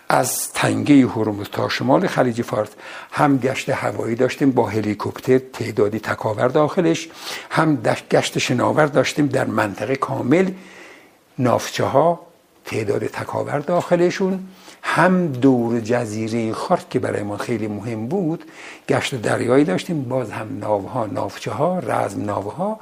از 0.10 0.51
تنگه 0.54 1.08
هرمز 1.08 1.48
تا 1.51 1.70
شمال 1.70 2.08
خلیج 2.08 2.42
فارس 2.42 2.70
هم 3.12 3.38
گشت 3.38 3.70
هوایی 3.70 4.16
داشتیم 4.16 4.51
با 4.51 4.70
هلیکوپتر 4.70 5.38
تعدادی 5.38 6.00
تکاور 6.00 6.48
داخلش 6.48 7.10
هم 7.50 7.75
گشت 8.12 8.38
شناور 8.38 8.86
داشتیم 8.86 9.28
در 9.28 9.46
منطقه 9.46 9.96
کامل. 9.96 10.51
نافچه 11.40 11.84
ها 11.84 12.20
تعداد 12.66 13.06
تکاور 13.06 13.60
داخلشون. 13.60 14.48
هم 14.84 15.28
دور 15.28 15.80
جزیره 15.80 16.54
خارت 16.54 16.90
که 16.90 17.00
برای 17.00 17.24
ما 17.24 17.38
خیلی 17.38 17.68
مهم 17.68 18.08
بود 18.08 18.52
گشت 18.90 19.22
دریایی 19.22 19.64
داشتیم 19.64 20.04
باز 20.04 20.32
هم 20.32 20.60
ناوها 20.60 21.06
نافچه 21.06 21.52
ها 21.52 21.80
رزم 21.80 22.26
ناوها 22.26 22.80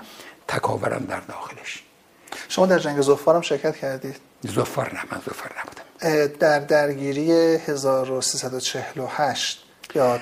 تکاورم 0.47 1.05
در 1.09 1.19
داخلش 1.19 1.83
شما 2.49 2.65
در 2.65 2.79
جنگ 2.79 3.01
زفار 3.01 3.35
هم 3.35 3.41
شرکت 3.41 3.77
کردید؟ 3.77 4.15
زفار 4.43 4.93
نه 4.93 4.99
من 5.11 5.21
زفار 5.25 5.51
نبودم 5.59 5.83
در 6.39 6.59
درگیری 6.59 7.31
1348 7.31 9.63
یا 9.95 10.19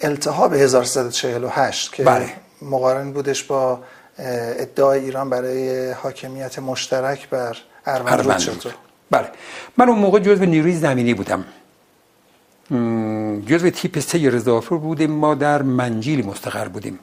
التهاب 0.00 0.54
1348 0.54 1.92
که 1.92 2.04
بله. 2.04 2.32
مقارن 2.62 3.12
بودش 3.12 3.44
با 3.44 3.80
ادعای 4.18 5.00
ایران 5.00 5.30
برای 5.30 5.90
حاکمیت 5.90 6.58
مشترک 6.58 7.28
بر 7.28 7.56
اروند 7.86 8.36
چطور 8.36 8.74
بله. 9.10 9.28
من 9.76 9.88
اون 9.88 9.98
موقع 9.98 10.18
جزو 10.18 10.44
نیروی 10.44 10.72
زمینی 10.72 11.14
بودم. 11.14 11.44
جزو 13.46 13.70
تیپ 13.70 13.98
سه 13.98 14.30
رضافور 14.30 14.78
بودیم. 14.78 15.10
ما 15.10 15.34
در 15.34 15.62
منجیل 15.62 16.26
مستقر 16.26 16.68
بودیم. 16.68 16.98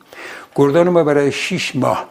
گردان 0.55 0.89
ما 0.89 1.03
برای 1.03 1.31
شیش 1.31 1.75
ماه 1.75 2.09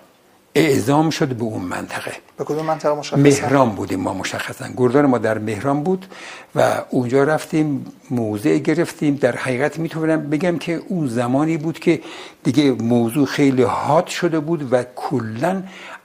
اعزام 0.54 1.10
شد 1.10 1.28
به 1.28 1.44
اون 1.44 1.62
منطقه. 1.62 2.12
به 2.36 2.44
کدوم 2.44 2.66
منطقه 2.66 2.94
مشخصا؟ 2.94 3.16
مهران 3.16 3.68
بودیم 3.70 4.00
ما 4.00 4.14
مشخصا. 4.14 4.68
گردان 4.76 5.06
ما 5.06 5.18
در 5.18 5.38
مهران 5.38 5.82
بود 5.82 6.06
و 6.54 6.82
اونجا 6.90 7.24
رفتیم 7.24 7.86
موضع 8.10 8.58
گرفتیم. 8.58 9.14
در 9.14 9.36
حقیقت 9.36 9.78
می‌تونم 9.78 10.30
بگم 10.30 10.58
که 10.58 10.82
اون 10.88 11.06
زمانی 11.06 11.56
بود 11.56 11.78
که 11.78 12.00
دیگه 12.44 12.72
موضوع 12.72 13.26
خیلی 13.26 13.62
حاد 13.62 14.06
شده 14.06 14.40
بود 14.40 14.72
و 14.72 14.84
کلا 14.96 15.62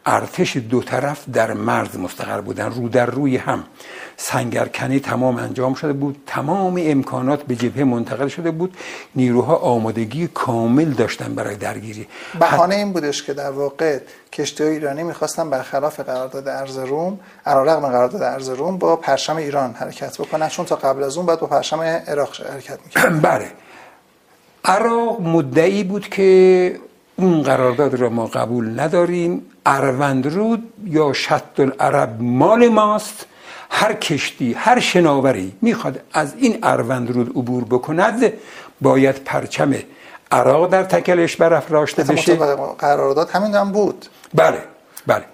ارتش 0.10 0.58
دو 0.58 0.82
طرف 0.82 1.30
در 1.34 1.54
مرز 1.54 1.98
مستقر 1.98 2.42
بودن 2.42 2.72
رو 2.72 2.90
در 2.90 3.06
روی 3.06 3.38
هم. 3.38 3.64
سنگرکنی 4.18 5.00
تمام 5.00 5.38
انجام 5.38 5.74
شده 5.74 5.94
بود 5.94 6.24
تمام 6.28 6.82
امکانات 6.84 7.44
به 7.44 7.56
جبهه 7.56 7.84
منتقل 7.84 8.28
شده 8.28 8.52
بود. 8.52 8.78
نیروها 9.16 9.56
آمادگی 9.56 10.28
کامل 10.28 10.86
داشتن 10.86 11.36
برای 11.36 11.56
درگیری. 11.56 12.08
بهانه 12.40 12.76
این 12.76 12.94
بودش 12.94 13.24
که 13.24 13.34
در 13.34 13.52
واقع 13.52 14.00
کشتی 14.34 14.64
ایرانی 14.64 15.04
می‌خواستن 15.04 15.50
برخلاف 15.50 16.00
قرارداد 16.00 16.48
ارز 16.48 16.78
روم 16.78 17.20
رغم 17.46 17.88
قرارداد 17.88 18.24
ارز 18.24 18.50
روم 18.50 18.78
با 18.78 18.96
پرچم 18.96 19.36
ایران 19.36 19.74
حرکت 19.74 20.18
بکنن. 20.22 20.48
چون 20.50 20.66
تا 20.66 20.76
قبل 20.76 21.04
از 21.04 21.18
اون 21.18 21.26
باید 21.26 21.40
با 21.40 21.48
پرچم 21.48 21.82
عراق 21.82 22.42
حرکت 22.54 22.80
می‌کردن. 22.86 23.20
بله. 23.30 23.52
عراق 24.66 25.22
مدعی 25.22 25.84
بود 25.84 26.10
که 26.10 26.80
اون 27.20 27.44
قرارداد 27.44 27.96
را 27.96 28.10
ما 28.10 28.26
قبول 28.28 28.80
نداریم. 28.80 29.46
اروندرود 29.66 30.74
یا 30.86 31.14
شط 31.14 31.60
العرب 31.60 32.22
مال 32.22 32.68
ماست. 32.68 33.26
هر 33.70 33.94
کشتی 33.94 34.54
هر 34.54 34.80
شناوری 34.80 35.54
می‌خواد 35.62 36.00
از 36.14 36.34
این 36.38 36.60
اروندرود 36.64 37.30
عبور 37.30 37.64
بکند 37.64 38.34
باید 38.82 39.16
پرچم 39.16 39.74
عراق 40.32 40.70
در 40.70 40.84
تکلش 40.84 41.36
برافراشته 41.36 42.04
بشه. 42.04 42.36
قرارداد 42.80 43.30
همین 43.30 43.56
هم 43.56 43.72
بود. 43.72 44.06
بله 44.34 44.64
بله. 45.08 45.26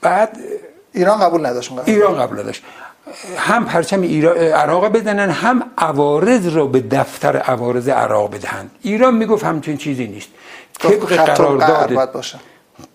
بعد 0.00 0.36
ایران 0.92 1.18
قبول 1.18 1.46
نداشت 1.46 1.72
ایران 1.84 2.18
قبول 2.18 2.40
نداشت. 2.40 2.62
هم 3.36 3.64
پرچم 3.64 4.04
عراق 4.54 4.88
بزنن 4.88 5.30
هم 5.30 5.62
عوارض 5.78 6.48
را 6.48 6.66
به 6.66 6.80
دفتر 6.80 7.36
عوارض 7.36 7.88
عراق 7.88 8.34
بدهند 8.34 8.70
ایران 8.82 9.14
می‌گفت 9.14 9.44
همچین 9.44 9.76
چیزی 9.76 10.06
نیست. 10.06 10.28
طبق 10.78 11.16
قرارداد 11.16 12.18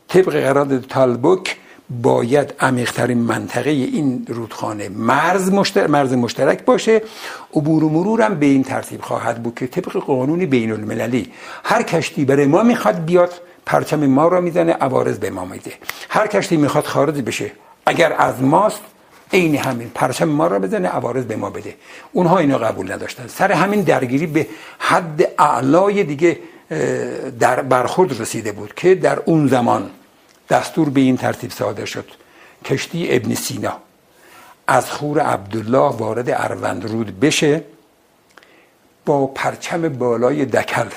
طبق 0.08 0.30
قرارداد 0.30 0.82
تالبوک 0.82 1.56
باید 1.90 2.54
عمیقترین 2.60 3.18
منطقه 3.18 3.70
این 3.70 4.26
رودخانه 4.30 4.90
مرز, 4.90 5.52
مشترک, 5.52 5.90
مرز 5.90 6.14
مشترک 6.14 6.66
باشه. 6.66 7.02
عبور 7.56 7.84
و 7.84 7.90
مرور 7.90 8.22
هم 8.22 8.36
به 8.36 8.46
این 8.46 8.64
ترتیب 8.64 9.02
خواهد 9.02 9.44
بود 9.44 9.56
که 9.56 9.68
طبق 9.68 9.92
قانون 9.92 10.46
بین 10.46 10.72
المللی 10.72 11.32
هر 11.64 11.84
کشتی 11.84 12.26
برای 12.26 12.46
ما 12.46 12.64
می‌خواد 12.64 13.06
بیاد 13.06 13.34
پرچم 13.66 14.06
ما 14.06 14.28
را 14.28 14.42
می‌زنه 14.42 14.74
عوارض 14.74 15.18
به 15.20 15.30
ما 15.30 15.46
میده. 15.46 15.74
هر 16.10 16.28
کشتی 16.28 16.58
می‌خواد 16.58 16.86
خارج 16.86 17.22
بشه 17.22 17.52
اگر 17.86 18.16
از 18.18 18.42
ماست 18.42 18.82
عین 19.34 19.56
همین 19.56 19.90
پرچم 19.90 20.30
ما 20.30 20.48
را 20.48 20.60
بزنه 20.60 20.88
عوارض 20.88 21.26
به 21.26 21.36
ما 21.36 21.50
بده. 21.50 21.76
اونها 22.12 22.38
اینو 22.38 22.58
قبول 22.58 22.92
نداشتن. 22.92 23.28
سر 23.28 23.52
همین 23.52 23.82
درگیری 23.82 24.28
به 24.28 24.48
حد 24.80 25.32
اعلای 25.40 26.04
دیگه 26.04 26.40
در 27.40 27.62
برخورد 27.62 28.22
رسیده 28.22 28.52
بود 28.52 28.74
که 28.76 28.96
در 28.96 29.20
اون 29.26 29.48
زمان 29.48 29.90
دستور 30.50 30.90
به 30.90 31.02
این 31.02 31.18
ترتیب 31.18 31.52
صادر 31.52 31.86
شد. 31.86 32.12
کشتی 32.66 33.08
ابن 33.16 33.36
سینا 33.36 33.78
از 34.68 34.92
خور 34.92 35.20
عبدالله 35.20 35.96
وارد 35.98 36.30
اروندرود 36.30 37.20
بشه 37.20 37.64
با 39.06 39.28
پرچم 39.28 39.90
بالای 39.90 40.46
دکل 40.46 40.88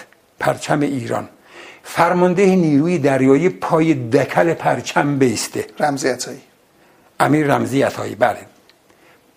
پرچم 0.40 0.80
ایران. 0.80 1.28
فرمانده 1.82 2.46
نیروی 2.46 2.99
دریایی 2.99 3.49
پای 3.49 3.94
دکل 3.94 4.54
پرچم 4.54 5.18
بیسته. 5.18 5.66
رمزی 5.80 6.08
عطایی. 6.08 6.40
امیر 7.20 7.54
رمزی 7.54 7.82
عطایی 7.82 8.14
بله. 8.14 8.38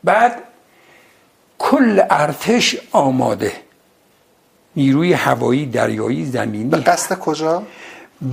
بعد 0.04 0.34
کل 1.60 2.02
ارتش 2.10 2.78
آماده. 2.92 3.52
نیروی 4.76 5.14
هوایی 5.14 5.66
دریایی 5.66 6.26
زمینی. 6.26 6.70
به 6.70 6.78
قصد 6.78 7.20
کجا؟ 7.20 7.64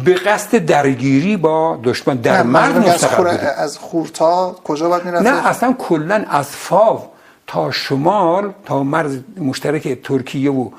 به 0.05 0.15
قصد 0.15 0.57
درگیری 0.57 1.37
با 1.37 1.81
دشمن. 1.85 2.17
در 2.17 2.43
مرز 2.43 2.77
از, 2.87 3.05
از 3.57 3.79
خورتا 3.79 4.57
کجا 4.65 4.89
باید 4.89 5.05
می‌رفت 5.05 5.27
نه 5.27 5.47
اصلا 5.47 5.73
کلا 5.73 6.25
از 6.31 6.49
فاو 6.49 7.01
تا 7.47 7.71
شمال 7.71 8.53
تا 8.67 8.83
مرز 8.83 9.19
مشترک 9.37 10.03
ترکیه 10.03 10.51
و 10.51 10.71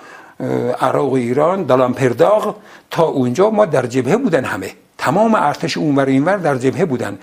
عراق 0.81 1.09
و 1.09 1.13
ایران 1.13 1.63
دالان 1.63 1.93
پرداغ 1.93 2.55
تا 2.91 3.03
اونجا 3.03 3.49
ما 3.49 3.65
در 3.65 3.85
جبهه 3.85 4.17
بودن 4.17 4.45
همه. 4.45 4.71
تمام 4.97 5.35
ارتش 5.35 5.77
اونور 5.77 6.05
اینور 6.05 6.37
در 6.37 6.55
جبهه 6.55 6.85
بودن. 6.85 7.19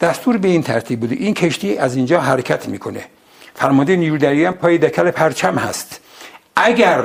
دستور 0.00 0.36
به 0.36 0.48
این 0.48 0.62
ترتیب 0.62 1.00
بوده. 1.00 1.14
این 1.14 1.34
کشتی 1.34 1.78
از 1.78 1.96
اینجا 1.96 2.20
حرکت 2.20 2.68
می‌کنه. 2.68 3.04
فرمانده 3.54 3.96
نیرو 3.96 4.18
دریایی 4.18 4.44
هم 4.44 4.52
پای 4.54 4.78
دکل 4.78 5.10
پرچم 5.10 5.54
هست. 5.54 6.00
اگر 6.56 7.04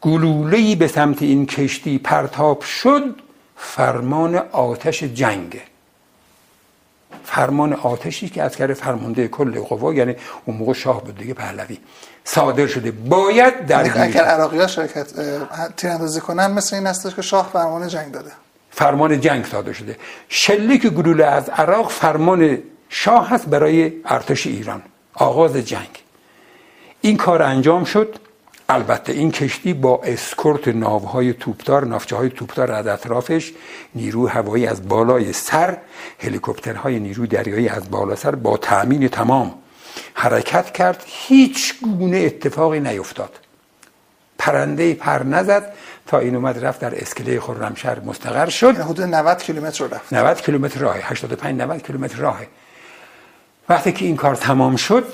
گلوله‌ای 0.00 0.76
به 0.76 0.88
سمت 0.88 1.22
این 1.22 1.46
کشتی 1.46 1.98
پرتاب 1.98 2.62
شد 2.62 3.14
فرمان 3.56 4.36
آتش 4.52 5.02
جنگه 5.02 5.62
فرمان 7.24 7.72
آتشی 7.72 8.28
که 8.28 8.42
از 8.42 8.56
کرده 8.56 8.74
فرمانده 8.74 9.28
کل 9.28 9.60
قوا 9.60 9.94
یعنی 9.94 10.16
اون 10.44 10.56
موقع 10.56 10.72
شاه 10.72 11.04
بود 11.04 11.18
دیگه 11.18 11.34
پهلوی. 11.34 11.78
صادر 12.24 12.66
شده. 12.66 12.90
باید 12.90 13.66
در 13.66 14.02
اگر 14.02 14.24
عراقی 14.24 14.58
ها 14.58 14.66
شرکت 14.66 15.06
تیراندازی 15.76 16.20
کنن 16.20 16.46
مثل 16.46 16.76
این 16.76 16.86
هستش 16.86 17.14
که 17.14 17.22
شاه 17.22 17.50
فرمان 17.52 17.88
جنگ 17.88 18.12
داده. 18.12 18.30
فرمان 18.72 19.20
جنگ 19.20 19.44
صادر 19.44 19.72
شده. 19.72 19.96
شلیک 20.28 20.86
گلوله 20.86 21.24
از 21.24 21.48
عراق 21.48 21.90
فرمان 21.90 22.58
شاه 22.88 23.28
هست 23.28 23.46
برای 23.46 23.92
ارتش 24.04 24.46
ایران. 24.46 24.82
آغاز 25.14 25.56
جنگ. 25.56 26.02
این 27.00 27.16
کار 27.16 27.42
انجام 27.42 27.84
شد. 27.84 28.16
البته 28.68 29.12
این 29.12 29.30
کشتی 29.30 29.74
با 29.74 30.00
اسکورت 30.04 30.68
ناوهای 30.68 31.32
توپدار 31.32 31.84
نافچه 31.84 32.16
های 32.16 32.30
توپدار 32.30 32.72
از 32.72 32.86
اطرافش 32.86 33.52
نیرو 33.94 34.28
هوایی 34.28 34.66
از 34.66 34.88
بالای 34.88 35.32
سر 35.32 35.78
هلیکوپترهای 36.18 37.00
نیرو 37.00 37.26
دریایی 37.26 37.68
از 37.68 37.90
بالا 37.90 38.16
سر 38.16 38.34
با 38.34 38.56
تأمین 38.56 39.08
تمام 39.08 39.54
حرکت 40.14 40.70
کرد. 40.72 41.04
هیچ 41.06 41.74
گونه 41.82 42.16
اتفاقی 42.16 42.80
نیفتاد. 42.80 43.38
پرنده 44.38 44.94
پر 44.94 45.22
نزد. 45.22 45.72
تا 46.06 46.18
این 46.18 46.34
اومد 46.34 46.64
رفت 46.64 46.80
در 46.80 47.02
اسکله 47.02 47.40
خرمشهر 47.40 48.00
مستقر 48.00 48.48
شد. 48.48 48.66
یعنی 48.66 48.78
حدود 48.78 49.00
90 49.00 49.42
کیلومتر 49.42 49.86
رفت. 49.86 50.12
90 50.12 50.40
کیلومتر 50.40 50.80
راه 50.80 50.96
85 51.02 51.60
90 51.60 51.82
کیلومتر 51.82 52.16
راهه 52.16 52.48
وقتی 53.68 53.92
که 53.92 54.04
این 54.04 54.16
کار 54.16 54.34
تمام 54.34 54.76
شد 54.76 55.04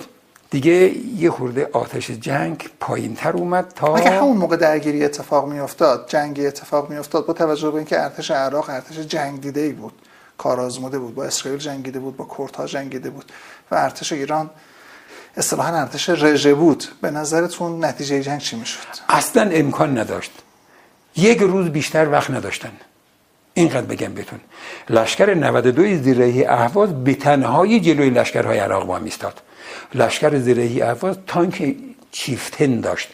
دیگه 0.50 0.72
یه 1.16 1.30
خورده 1.30 1.70
آتش 1.72 2.10
جنگ 2.10 2.70
پایین 2.80 3.14
تر 3.14 3.32
اومد 3.32 3.72
تا 3.76 3.96
اگه 3.96 4.10
همون 4.10 4.36
موقع 4.36 4.56
درگیری 4.56 5.04
اتفاق 5.04 5.48
می 5.48 5.60
افتاد 5.60 6.08
جنگی 6.08 6.46
اتفاق 6.46 6.90
می 6.90 6.96
افتاد 6.96 7.26
با 7.26 7.32
توجه 7.32 7.70
به 7.70 7.76
اینکه 7.76 8.00
ارتش 8.00 8.30
عراق 8.30 8.70
ارتش 8.70 8.98
جنگ 8.98 9.40
دیده 9.40 9.60
ای 9.60 9.72
بود 9.72 9.92
کارآزموده 10.38 10.98
بود 10.98 11.14
با 11.14 11.24
اسرائیل 11.24 11.60
جنگیده 11.60 11.98
بود 11.98 12.16
با 12.16 12.28
کردها 12.38 12.66
جنگیده 12.66 13.10
بود 13.10 13.32
و 13.70 13.74
ارتش 13.74 14.12
ایران 14.12 14.50
اصطلاحا 15.36 15.76
ارتش 15.76 16.08
رژه 16.08 16.54
بود. 16.54 16.84
به 17.00 17.10
نظرتون 17.10 17.84
نتیجه 17.84 18.22
جنگ 18.22 18.40
چی 18.40 18.56
می‌شد؟ 18.56 18.78
اصلا 19.08 19.50
امکان 19.52 19.98
نداشت. 19.98 20.32
یک 21.16 21.38
روز 21.38 21.68
بیشتر 21.68 22.08
وقت 22.10 22.30
نداشتن. 22.30 22.72
اینقدر 23.54 23.86
بگم 23.86 24.12
بهتون. 24.14 24.40
لشکر 24.90 25.34
92 25.34 25.96
زیرهی 25.96 26.44
اهواز 26.44 27.04
به 27.04 27.14
تنهایی 27.14 27.80
جلوی 27.80 28.10
لشکرهای 28.10 28.58
عراق 28.58 28.86
با 28.86 28.98
میستاد 28.98 29.42
لشکر 29.94 30.38
زیرهی 30.38 30.82
اهواز 30.82 31.18
تانک 31.26 31.76
چیفتن 32.10 32.80
داشت. 32.80 33.08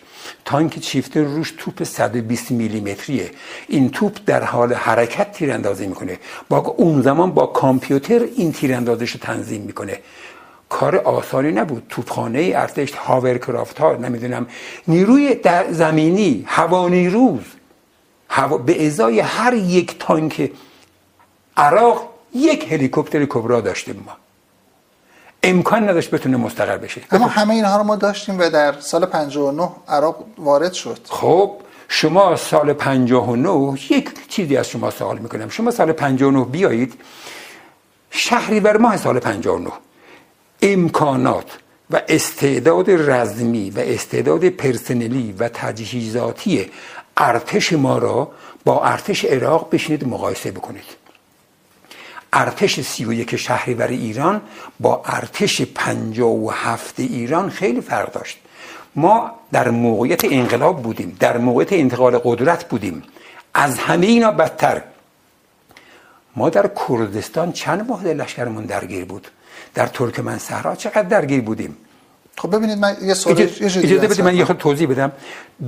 تانک 0.45 0.79
چیفتن 0.79 1.25
روش 1.25 1.55
توپ 1.59 1.83
120 1.83 2.51
میلیمتریه. 2.51 3.31
این 3.69 3.91
توپ 3.91 4.19
در 4.27 4.45
حال 4.45 4.75
حرکت 4.75 5.33
تیراندازی 5.33 5.87
می‌کنه. 5.87 6.19
با 6.49 6.59
اون 6.59 7.03
زمان 7.03 7.31
با 7.31 7.47
کامپیوتر 7.47 8.21
این 8.37 8.53
تیراندازش 8.53 9.11
رو 9.11 9.21
تنظیم 9.21 9.63
می‌کنه. 9.63 9.99
کار 10.69 10.97
آسانی 10.97 11.53
نبود. 11.53 11.87
توپخانه 11.89 12.53
ارتش 12.55 12.93
هاورکرافت 12.93 13.79
ها 13.79 13.93
نمی‌دونم 13.93 14.47
نیروی 14.89 15.35
در 15.35 15.73
زمینی 15.73 16.45
هوا 16.47 16.89
نیروز 16.89 17.45
هوا 18.35 18.59
به 18.59 18.87
ازای 18.87 19.21
هر 19.21 19.55
یک 19.55 19.99
تانک 19.99 20.53
عراق 21.57 22.09
یک 22.35 22.73
هلیکوپتر 22.73 23.25
کبرا 23.25 23.61
داشتیم 23.61 24.03
ما. 24.07 24.13
امکان 25.43 25.89
نداشت 25.89 26.11
بتونه 26.11 26.37
مستقر 26.37 26.77
بشه. 26.77 27.01
اما 27.11 27.27
همه 27.27 27.55
اینها 27.55 27.77
رو 27.77 27.83
ما 27.83 27.97
داشتیم 27.97 28.39
و 28.39 28.51
در 28.51 28.81
سال 28.81 29.07
59 29.07 29.69
عراق 29.89 30.25
وارد 30.39 30.73
شد. 30.73 30.99
خب 31.09 31.53
شما 31.89 32.37
سال 32.37 32.73
59 32.73 33.79
یک 33.91 34.11
چیزی 34.29 34.57
از 34.57 34.69
شما 34.69 34.91
سوال 34.91 35.19
می‌کنم. 35.19 35.49
شما 35.49 35.71
سال 35.71 35.93
59 35.93 36.45
بیایید. 36.45 36.95
شهری 38.11 38.61
بر 38.61 38.77
ماه 38.77 38.97
سال 38.97 39.19
59 39.19 39.71
امکانات 40.63 41.59
و 41.91 42.03
استعداد 42.09 42.91
رزمی 42.91 43.71
و 43.71 43.81
استعداد 43.81 44.49
پرسنلی 44.49 45.35
و 45.39 45.49
تجهیزاتی 45.49 46.71
ارتش 47.17 47.73
ما 47.73 47.99
را 47.99 48.31
با 48.65 48.85
ارتش 48.85 49.25
عراق 49.25 49.69
بشینید 49.73 50.09
مقایسه 50.09 50.51
بکنید. 50.51 50.85
ارتش 52.33 52.81
سی 52.81 53.05
و 53.05 53.13
یک 53.13 53.37
شهریور 53.37 53.87
ایران 53.87 54.41
با 54.81 55.03
ارتش 55.05 55.63
پنجا 55.63 56.29
و 56.29 56.53
هفت 56.53 57.01
ایران 57.01 57.51
خیلی 57.51 57.81
فرق 57.81 58.13
داشت. 58.13 58.39
ما 58.97 59.31
در 59.53 59.71
موقعیت 59.71 60.25
انقلاب 60.25 60.83
بودیم 60.83 61.17
در 61.21 61.39
موقعیت 61.39 61.73
انتقال 61.73 62.19
قدرت 62.19 62.69
بودیم. 62.69 63.03
از 63.55 63.79
همه 63.79 64.07
اینا 64.07 64.31
بدتر. 64.31 64.83
ما 66.37 66.51
در 66.51 66.71
کردستان 66.89 67.53
چند 67.53 67.89
ماه 67.89 68.05
لشکرمون 68.05 68.65
درگیر 68.65 69.05
بود؟ 69.05 69.29
در 69.75 69.87
ترکمن 69.87 70.39
صحرا 70.39 70.75
چقدر 70.75 71.03
درگیر 71.03 71.41
بودیم؟ 71.41 71.77
خب 72.37 72.57
ببینید 72.57 72.79
من 72.79 72.97
یه 73.03 73.15
سوال 73.15 73.43
اجازه 73.43 73.99
بدید 73.99 74.21
من 74.21 74.37
یه 74.37 74.45
خود 74.45 74.59
توضیح 74.59 74.89
بدم. 74.89 75.13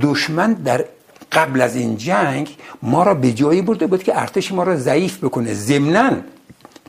دشمن 0.01 0.53
در 0.53 0.85
قبل 1.31 1.61
از 1.61 1.75
این 1.75 1.97
جنگ 1.97 2.57
ما 2.81 3.03
را 3.03 3.13
به 3.13 3.31
جایی 3.31 3.61
برده 3.61 3.87
بود 3.87 4.03
که 4.03 4.21
ارتش 4.21 4.51
ما 4.51 4.63
را 4.63 4.75
ضعیف 4.75 5.23
بکنه. 5.23 5.53
ضمناً 5.53 6.11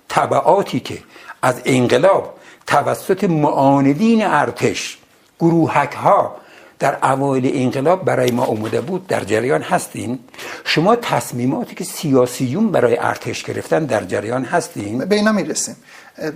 طبعاتی 0.09 0.81
که 0.81 0.99
از 1.43 1.63
انقلاب 1.65 2.35
توسط 2.67 3.25
معاندین 3.25 4.25
ارتش 4.27 4.99
گروهک 5.41 5.93
ها 5.93 6.37
در 6.79 6.99
اوایل 7.03 7.51
انقلاب 7.55 8.05
برای 8.05 8.31
ما 8.31 8.45
اومده 8.45 8.81
بود 8.81 9.07
در 9.07 9.25
جریان 9.25 9.63
هستین؟ 9.63 10.19
شما 10.65 10.97
تصمیماتی 10.97 11.75
که 11.75 11.85
سیاسیون 11.85 12.71
برای 12.71 12.97
ارتش 12.97 13.45
گرفتن 13.45 13.85
در 13.85 14.05
جریان 14.05 14.45
هستین؟ 14.45 14.99
به 14.99 15.15
اینا 15.15 15.33
می‌رسیم. 15.33 15.77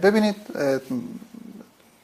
ببینید 0.02 0.36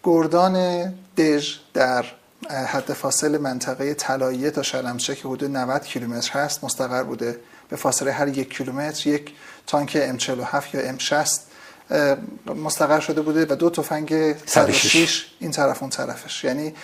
گردان 0.04 0.84
دژ 1.16 1.56
در 1.74 2.04
حد 2.50 2.92
فاصل 2.92 3.38
منطقه 3.38 3.94
طلاییه 3.94 4.50
تا 4.50 4.62
شلمچه 4.62 5.14
که 5.14 5.28
حدود 5.28 5.56
90 5.56 5.82
کیلومتر 5.82 6.40
هست 6.40 6.64
مستقر 6.64 7.02
بوده. 7.02 7.40
به 7.68 7.76
فاصله 7.76 8.12
هر 8.12 8.28
یک 8.28 8.56
کیلومتر 8.56 9.08
یک 9.08 9.32
تانک 9.66 10.18
M47 10.18 10.74
یا 10.74 10.98
M60 10.98 11.28
مستقر 12.46 13.00
شده 13.00 13.20
بوده 13.20 13.46
و 13.50 13.56
دو 13.56 13.70
تفنگ 13.70 14.36
106 14.46 15.26
این 15.40 15.50
طرف 15.50 15.82
اون 15.82 15.90
طرفش. 15.90 16.44
یعنی 16.44 16.74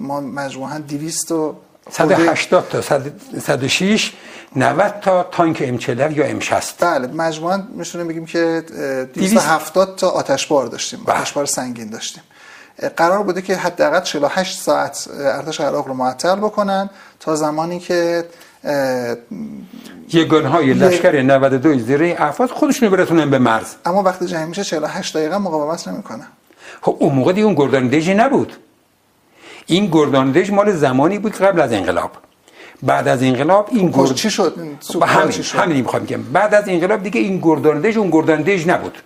ما 0.00 0.20
مجموعا 0.20 0.78
200 0.78 1.32
و 1.32 1.56
180 1.90 2.68
تا 2.68 2.82
106 3.40 4.12
90 4.56 5.00
تا 5.00 5.22
تانک 5.22 5.62
ام 5.66 5.78
یا 6.12 6.40
M60 6.40 6.64
بله 6.80 7.06
مجموعا 7.06 7.68
میشونه 7.74 8.04
بگیم 8.04 8.26
که 8.26 8.64
270 9.14 9.96
تا 9.96 10.08
آتشبار 10.08 10.66
داشتیم. 10.66 11.04
بله. 11.04 11.20
آتشبار 11.20 11.46
سنگین 11.46 11.90
داشتیم. 11.90 12.22
قرار 12.96 13.22
بوده 13.22 13.42
که 13.42 13.56
حداقل 13.56 14.00
48 14.00 14.58
ساعت 14.58 15.08
ارتش 15.18 15.60
عراق 15.60 15.88
رو 15.88 15.94
معطل 15.94 16.36
بکنن 16.36 16.90
تا 17.20 17.36
زمانی 17.36 17.78
که 17.78 18.24
های 20.32 20.74
لشکر 20.74 21.22
92 21.22 21.78
زیره 21.78 22.16
افواز 22.18 22.52
خودشونو 22.52 22.90
برسونن 22.90 23.30
به 23.30 23.38
مرز. 23.38 23.74
اما 23.84 24.02
وقتی 24.02 24.26
جنگ 24.26 24.48
میشه 24.48 24.64
48 24.64 25.16
دقیقه 25.16 25.38
مقاومت 25.38 25.88
نمی‌کنه. 25.88 26.26
خب 26.82 26.96
اون 26.98 27.14
موقع 27.14 27.32
دیگه 27.32 27.46
اون 27.46 27.54
گرداندژی 27.54 28.14
نبود. 28.14 28.52
این 29.66 29.86
گرداندژ 29.86 30.50
مال 30.50 30.72
زمانی 30.72 31.18
بود 31.18 31.32
قبل 31.32 31.60
از 31.60 31.72
انقلاب. 31.72 32.10
بعد 32.82 33.08
از 33.08 33.22
انقلاب 33.22 33.68
این 33.70 33.92
خب، 33.92 33.98
گرد 33.98 34.14
چی 34.14 34.30
شد؟ 34.30 34.54
همین؟ 35.02 35.44
همین 35.54 35.76
می‌خوام 35.76 36.02
بگم. 36.02 36.22
بعد 36.22 36.54
از 36.54 36.64
انقلاب 36.68 37.02
دیگه 37.02 37.20
این 37.20 37.40
گرداندژ 37.42 37.96
اون 37.96 38.10
گرداندژ 38.10 38.66
نبود. 38.66 38.98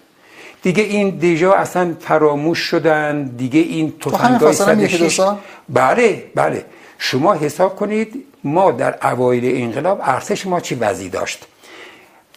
دیگه 0.63 0.83
این 0.83 1.11
دیجا 1.11 1.53
اصلا 1.53 1.97
فراموش 2.01 2.59
شدن 2.59 3.25
دیگه 3.25 3.61
این 3.61 3.99
تفنگای 3.99 4.53
صدشیش 4.53 5.21
بله 5.69 6.31
بله. 6.35 6.65
شما 6.99 7.35
حساب 7.35 7.77
کنید 7.77 8.25
ما 8.45 8.71
در 8.71 8.99
اوایل 9.03 9.63
انقلاب 9.63 10.01
ارتش 10.03 10.47
ما 10.47 10.61
چی 10.61 10.75
وضعی 10.75 11.09
داشت؟ 11.09 11.47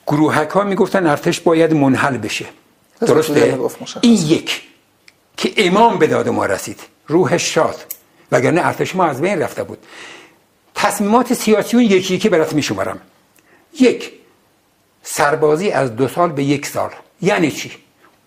گروهک 0.07 0.49
ها 0.49 0.63
می‌گفتن 0.63 1.07
ارتش 1.07 1.39
باید 1.39 1.73
منحل 1.73 2.17
بشه. 2.17 2.45
درسته؟ 3.01 3.59
این 4.01 4.13
یک 4.13 4.61
که 5.37 5.53
امام 5.57 5.97
به 5.97 6.07
داد 6.07 6.29
ما 6.29 6.45
رسید. 6.45 6.79
روحش 7.07 7.53
شاد. 7.53 7.75
وگرنه 8.31 8.65
ارتش 8.65 8.95
ما 8.95 9.05
از 9.05 9.21
بین 9.21 9.41
رفته 9.41 9.63
بود. 9.63 9.77
تصمیمات 10.75 11.33
سیاسی 11.33 11.77
اون 11.77 11.85
یکی 11.85 12.17
که 12.17 12.29
برات 12.29 12.53
میشمارم. 12.53 12.99
یک 13.79 14.11
سربازی 15.03 15.71
از 15.71 15.95
دو 15.95 16.07
سال 16.07 16.31
به 16.31 16.43
یک 16.43 16.65
سال. 16.65 16.89
یعنی 17.21 17.51
چی؟ 17.51 17.71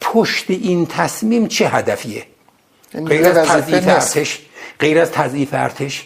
پشت 0.01 0.51
این 0.51 0.87
تصمیم 0.87 1.47
چه 1.47 1.69
هدفیه؟ 1.69 2.25
غیر 3.07 3.27
از 3.27 3.49
تضعیف 3.49 3.89
ارتش 3.89 4.41
غیر 4.81 4.99
از 4.99 5.11
تضعیف 5.13 5.49
ارتش 5.53 6.05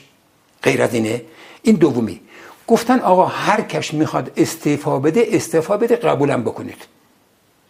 غیر 0.63 0.83
از 0.83 0.95
اینه. 0.95 1.23
این 1.63 1.77
دومی. 1.77 2.21
گفتن 2.67 2.99
آقا 2.99 3.27
هر 3.27 3.61
کش 3.61 3.95
می‌خواد 3.95 4.31
استعفا 4.37 4.99
بده 4.99 5.27
استعفا 5.33 5.77
بده 5.77 5.97
قبولم 5.97 6.43
بکنید. 6.43 6.83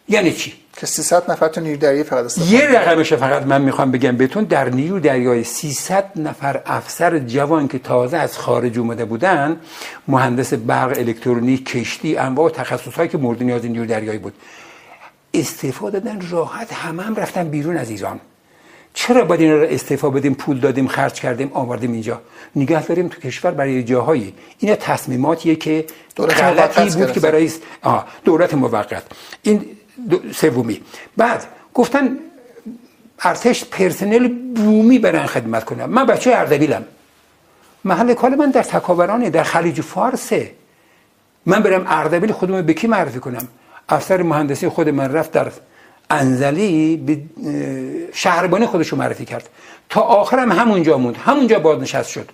یعنی 0.09 0.33
چی؟ 0.33 0.53
که 0.77 0.87
300 0.87 1.31
نفر 1.31 1.49
تو 1.49 1.61
نیرو 1.61 1.77
دریایی 1.77 2.05
فقط 2.05 2.25
استفاده 2.25 2.51
یه 2.51 2.69
رقمش 2.69 3.13
فقط 3.13 3.43
من 3.43 3.63
می‌خوام 3.63 3.91
بگم 3.91 4.17
بهتون 4.17 4.45
در 4.45 4.69
نیرو 4.69 5.01
دریایی 5.01 5.45
300 5.45 6.05
نفر 6.17 6.63
افسر 6.67 7.19
جوان 7.19 7.69
که 7.69 7.79
تازه 7.79 8.17
از 8.17 8.39
خارج 8.39 8.79
اومده 8.79 9.05
بودن 9.05 9.61
مهندس 10.09 10.55
برق 10.55 10.99
الکترونیک 10.99 11.67
کشتی 11.67 12.17
انواع 12.17 12.51
تخصص 12.51 13.01
که 13.01 13.19
مورد 13.19 13.43
نیاز 13.43 13.65
نیرو 13.65 13.87
دریایی 13.87 14.19
بود. 14.19 14.35
استفاده 15.35 16.01
دادن 16.01 16.29
راحت 16.31 16.73
همه 16.73 17.03
هم 17.03 17.15
رفتن 17.15 17.49
بیرون 17.49 17.77
از 17.77 17.91
ایران. 17.91 18.21
چرا 18.95 19.25
باید 19.25 19.41
این 19.41 19.53
رو 19.53 19.67
استعفا 19.71 20.11
بدیم 20.11 20.35
پول 20.35 20.61
دادیم 20.61 20.89
خرج 20.89 21.13
کردیم 21.13 21.51
آوردیم 21.53 21.93
اینجا؟ 21.93 22.21
نگه 22.57 22.87
داریم 22.87 23.09
تو 23.09 23.21
کشور 23.21 23.51
برای 23.51 23.83
جاهایی. 23.83 24.35
این 24.59 24.75
تصمیماتیه 24.75 25.57
که 25.57 25.85
غلطی 26.17 26.99
بود 26.99 27.13
که 27.13 27.21
برای 27.21 27.51
دولت 28.25 28.55
موقت. 28.55 29.03
این 29.43 29.65
سومی. 30.35 30.81
بعد 31.17 31.47
گفتن 31.75 32.19
ارتش 33.21 33.65
پرسنل 33.65 34.29
بومی 34.55 34.99
برن 34.99 35.27
خدمت 35.27 35.65
کنم 35.65 35.91
من 35.91 36.07
بچه 36.07 36.31
اردبیلم. 36.35 36.85
محل 37.85 38.15
کار 38.15 38.31
من 38.31 38.51
در 38.51 38.63
تکاورانه 38.63 39.31
در 39.31 39.43
خلیج 39.43 39.81
فارسه 39.81 40.51
من 41.47 41.63
برم 41.63 41.85
اردبیل 41.87 42.33
خودم 42.33 42.63
به 42.63 42.75
کی 42.75 42.87
معرفی 42.87 43.21
کنم؟ 43.21 43.49
افسر 43.91 44.23
مهندسی 44.23 44.69
خود 44.69 44.89
من 44.89 45.13
رفت 45.13 45.33
در 45.33 45.53
انزلی 46.11 46.97
به 46.97 47.19
شهربانی 48.13 48.67
خودشو 48.67 48.97
معرفی 48.97 49.25
کرد. 49.25 49.49
تا 49.89 50.01
آخرم 50.01 50.53
همونجا 50.53 50.99
موند. 50.99 51.17
همونجا 51.17 51.59
بازنشست 51.59 52.11
شد. 52.11 52.31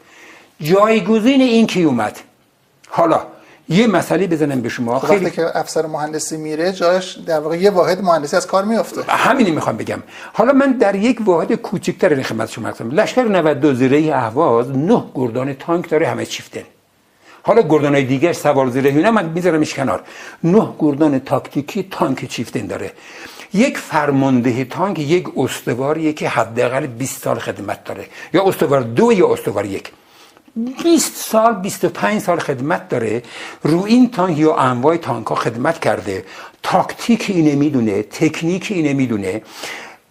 جایگزین 0.60 1.40
این 1.40 1.66
کی 1.66 1.82
اومد؟ 1.82 2.18
حالا 2.88 3.20
یه 3.68 3.86
مسئله 3.86 4.26
بزنم 4.26 4.60
به 4.60 4.68
شما. 4.68 4.98
خب 4.98 5.06
خیلی 5.06 5.30
که 5.30 5.58
افسر 5.58 5.86
مهندسی 5.86 6.36
میره 6.36 6.72
جاش 6.72 7.18
در 7.18 7.40
واقع 7.40 7.56
یه 7.56 7.70
واحد 7.70 8.02
مهندسی 8.02 8.36
از 8.36 8.46
کار 8.46 8.64
میفته 8.64 9.02
همینی 9.08 9.50
می‌خوام 9.50 9.76
بگم. 9.76 10.02
حالا 10.32 10.52
من 10.52 10.72
در 10.72 10.94
یک 10.94 11.18
واحد 11.24 11.54
کوچکتر 11.54 12.22
خدمت 12.22 12.50
شما 12.50 12.68
هستم. 12.68 12.90
لشکر 12.90 13.22
92 13.22 13.74
زیره 13.74 14.16
اهواز 14.16 14.70
نه 14.70 15.04
گردان 15.14 15.54
تانک 15.54 15.90
داره 15.90 16.08
همه 16.08 16.26
چیفتن 16.26 16.62
حالا 17.46 17.62
گردان 17.62 17.96
دیگر 18.12 18.32
سوار 18.32 18.68
زیره 18.70 18.90
اینا 18.90 19.10
من 19.10 19.26
میذارمش 19.28 19.74
کنار. 19.74 20.00
نه 20.44 20.68
گردان 20.78 21.18
تاکتیکی 21.18 21.82
تانک 21.90 22.28
چیفتن 22.28 22.66
داره. 22.66 22.92
یک 23.54 23.78
فرمانده 23.78 24.64
تانک 24.64 24.98
یک 24.98 25.26
استوار 25.36 26.12
که 26.12 26.28
حداقل 26.28 26.86
20 26.86 27.22
سال 27.22 27.38
خدمت 27.38 27.84
داره. 27.84 28.06
یا 28.34 28.42
استوار 28.48 28.80
دو 28.80 29.12
یا 29.12 29.32
استوار 29.32 29.66
یک. 29.66 29.92
20 30.84 31.16
سال 31.16 31.54
25 31.54 32.20
سال 32.20 32.38
خدمت 32.38 32.88
داره. 32.88 33.22
رو 33.62 33.84
این 33.84 34.10
تانک 34.10 34.38
یا 34.38 34.56
انواع 34.56 34.96
تانک 34.96 35.26
ها 35.26 35.34
خدمت 35.34 35.80
کرده. 35.80 36.24
تاکتیک 36.62 37.24
اینه 37.28 37.54
می‌دونه 37.54 38.02
تکنیک 38.02 38.66
اینه 38.70 38.92
می‌دونه. 38.92 39.42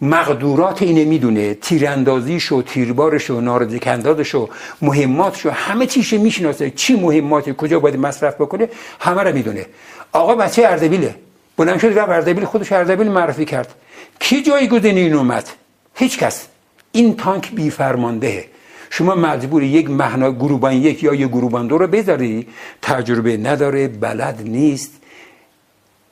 مقدورات 0.02 0.82
اینه 0.82 1.06
می‌دونه. 1.06 1.54
تیراندازیش 1.54 2.52
و 2.52 2.62
تیربارش 2.62 3.30
و 3.30 3.42
نارزک 3.42 3.88
اندازش 3.88 4.36
و 4.36 4.50
مهماتش 4.82 5.46
و 5.46 5.50
همه 5.50 5.86
چیش 5.86 6.14
می‌شناسه. 6.14 6.70
چی 6.70 6.96
مهماتی 6.96 7.54
کجا 7.58 7.80
باید 7.80 7.98
مصرف 8.00 8.36
بکنه 8.36 8.70
همه 9.00 9.24
رو 9.24 9.34
می‌دونه. 9.34 9.66
آقا 10.12 10.36
بچه 10.36 10.68
اردبیله. 10.68 11.16
بلند 11.58 11.80
شد 11.80 12.00
رفت 12.00 12.10
اردبیل 12.10 12.46
خودش 12.46 12.72
اردبیل 12.72 13.08
معرفی 13.08 13.46
کرد. 13.46 13.76
کی 14.20 14.42
جایگزین 14.42 14.98
این 14.98 15.14
اومد؟ 15.14 15.50
هیچ 15.96 16.20
کس 16.20 16.48
این 16.92 17.16
تانک 17.16 17.52
بی 17.52 17.70
فرمانده 17.70 18.46
شما 18.90 19.16
مجبوری 19.16 19.68
یک 19.68 19.90
مهنا 19.90 20.32
گروبان 20.32 20.74
یک 20.74 21.04
یا 21.04 21.14
یک 21.14 21.28
گروبان 21.28 21.68
دو 21.68 21.78
رو 21.78 21.88
بذاری. 21.88 22.48
تجربه 22.82 23.38
نداره 23.38 23.88
بلد 23.88 24.42
نیست. 24.44 24.92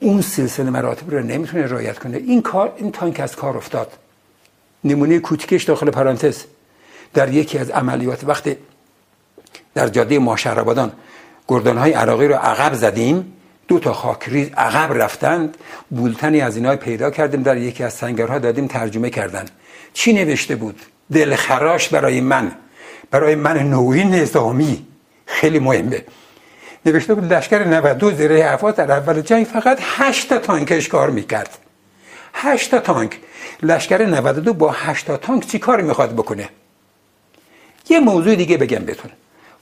اون 0.04 0.22
سلسله 0.22 0.70
مراتب 0.70 1.12
رو 1.12 1.20
نمی‌تونه 1.20 1.68
رعایت 1.68 2.00
کنه. 2.00 2.18
این 2.18 2.42
کار 2.42 2.74
این 2.78 2.92
تانک 2.92 3.20
از 3.20 3.36
کار 3.36 3.58
افتاد. 3.58 3.92
نمونه 4.84 5.20
کوچکش 5.20 5.64
داخل 5.64 5.90
پرانتز. 5.90 6.44
در 7.14 7.34
یکی 7.34 7.58
از 7.58 7.70
عملیات 7.70 8.24
وقتی 8.24 8.56
در 9.76 9.88
جاده 9.88 10.20
ماشهرآبادان 10.20 10.92
گردان 11.48 11.78
های 11.78 11.92
عراقی 11.92 12.28
رو 12.28 12.36
عقب 12.36 12.74
زدیم. 12.74 13.34
دو 13.68 13.80
تا 13.80 13.94
خاکریز 13.94 14.50
عقب 14.58 14.94
رفتند. 14.94 15.58
بولتنی 15.90 16.42
از 16.42 16.56
اینها 16.56 16.76
پیدا 16.76 17.12
کردیم. 17.12 17.44
در 17.44 17.58
یکی 17.58 17.84
از 17.84 17.94
سنگرها 17.94 18.40
دادیم 18.40 18.68
ترجمه 18.68 19.10
کردن. 19.10 19.46
چی 19.94 20.14
نوشته 20.14 20.56
بود؟ 20.56 20.80
دلخراش 21.14 21.90
برای 21.90 22.22
من. 22.22 22.52
برای 23.12 23.36
من 23.36 23.58
نوعی 23.70 24.04
نظامی. 24.04 24.86
خیلی 25.26 25.60
مهمه. 25.60 26.04
نوشته 26.86 27.14
بود 27.14 27.34
لشکر 27.34 27.64
92 27.64 28.12
زیره 28.12 28.52
افات 28.54 28.76
در 28.76 28.92
اول 28.92 29.22
جنگ 29.22 29.46
فقط 29.46 29.78
8 29.82 30.30
تا 30.30 30.38
تانکش 30.38 30.88
کار 30.88 31.10
می‌کرد. 31.10 31.58
8 32.34 32.72
تا 32.72 32.80
تانک. 32.80 33.20
لشکر 33.64 34.06
92 34.06 34.54
با 34.54 34.72
8 34.72 35.06
تا 35.06 35.18
تانک 35.18 35.48
چی 35.48 35.60
کار 35.60 35.82
می‌خواد 35.82 36.14
بکنه؟ 36.14 36.50
یه 37.90 38.00
موضوع 38.00 38.36
دیگه 38.36 38.58
بگم 38.58 38.80
بهتون. 38.80 39.12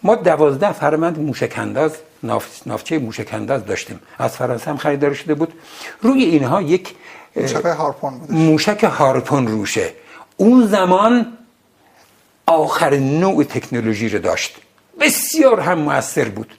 ما 0.03 0.15
دوازده 0.15 0.71
فرمند 0.71 1.19
موشکنداز 1.19 1.91
ناف... 2.23 2.47
نافچه 2.65 2.99
موشکنداز 2.99 3.65
داشتیم. 3.65 3.99
از 4.19 4.37
فرانسه 4.37 4.71
هم 4.71 4.77
خریدار 4.77 5.13
شده 5.13 5.33
بود. 5.33 5.53
روی 6.01 6.23
اینها 6.23 6.61
یک 6.61 6.95
موشک 7.35 7.65
هارپون 7.65 8.17
بودش. 8.19 8.31
موشک 8.33 8.83
هارپون 8.83 9.47
روشه. 9.47 9.93
اون 10.37 10.67
زمان 10.67 11.37
آخر 12.45 12.95
نوع 12.95 13.43
تکنولوژی 13.43 14.09
رو 14.09 14.19
داشت. 14.19 14.57
بسیار 14.99 15.59
هم 15.59 15.77
موثر 15.79 16.29
بود. 16.29 16.53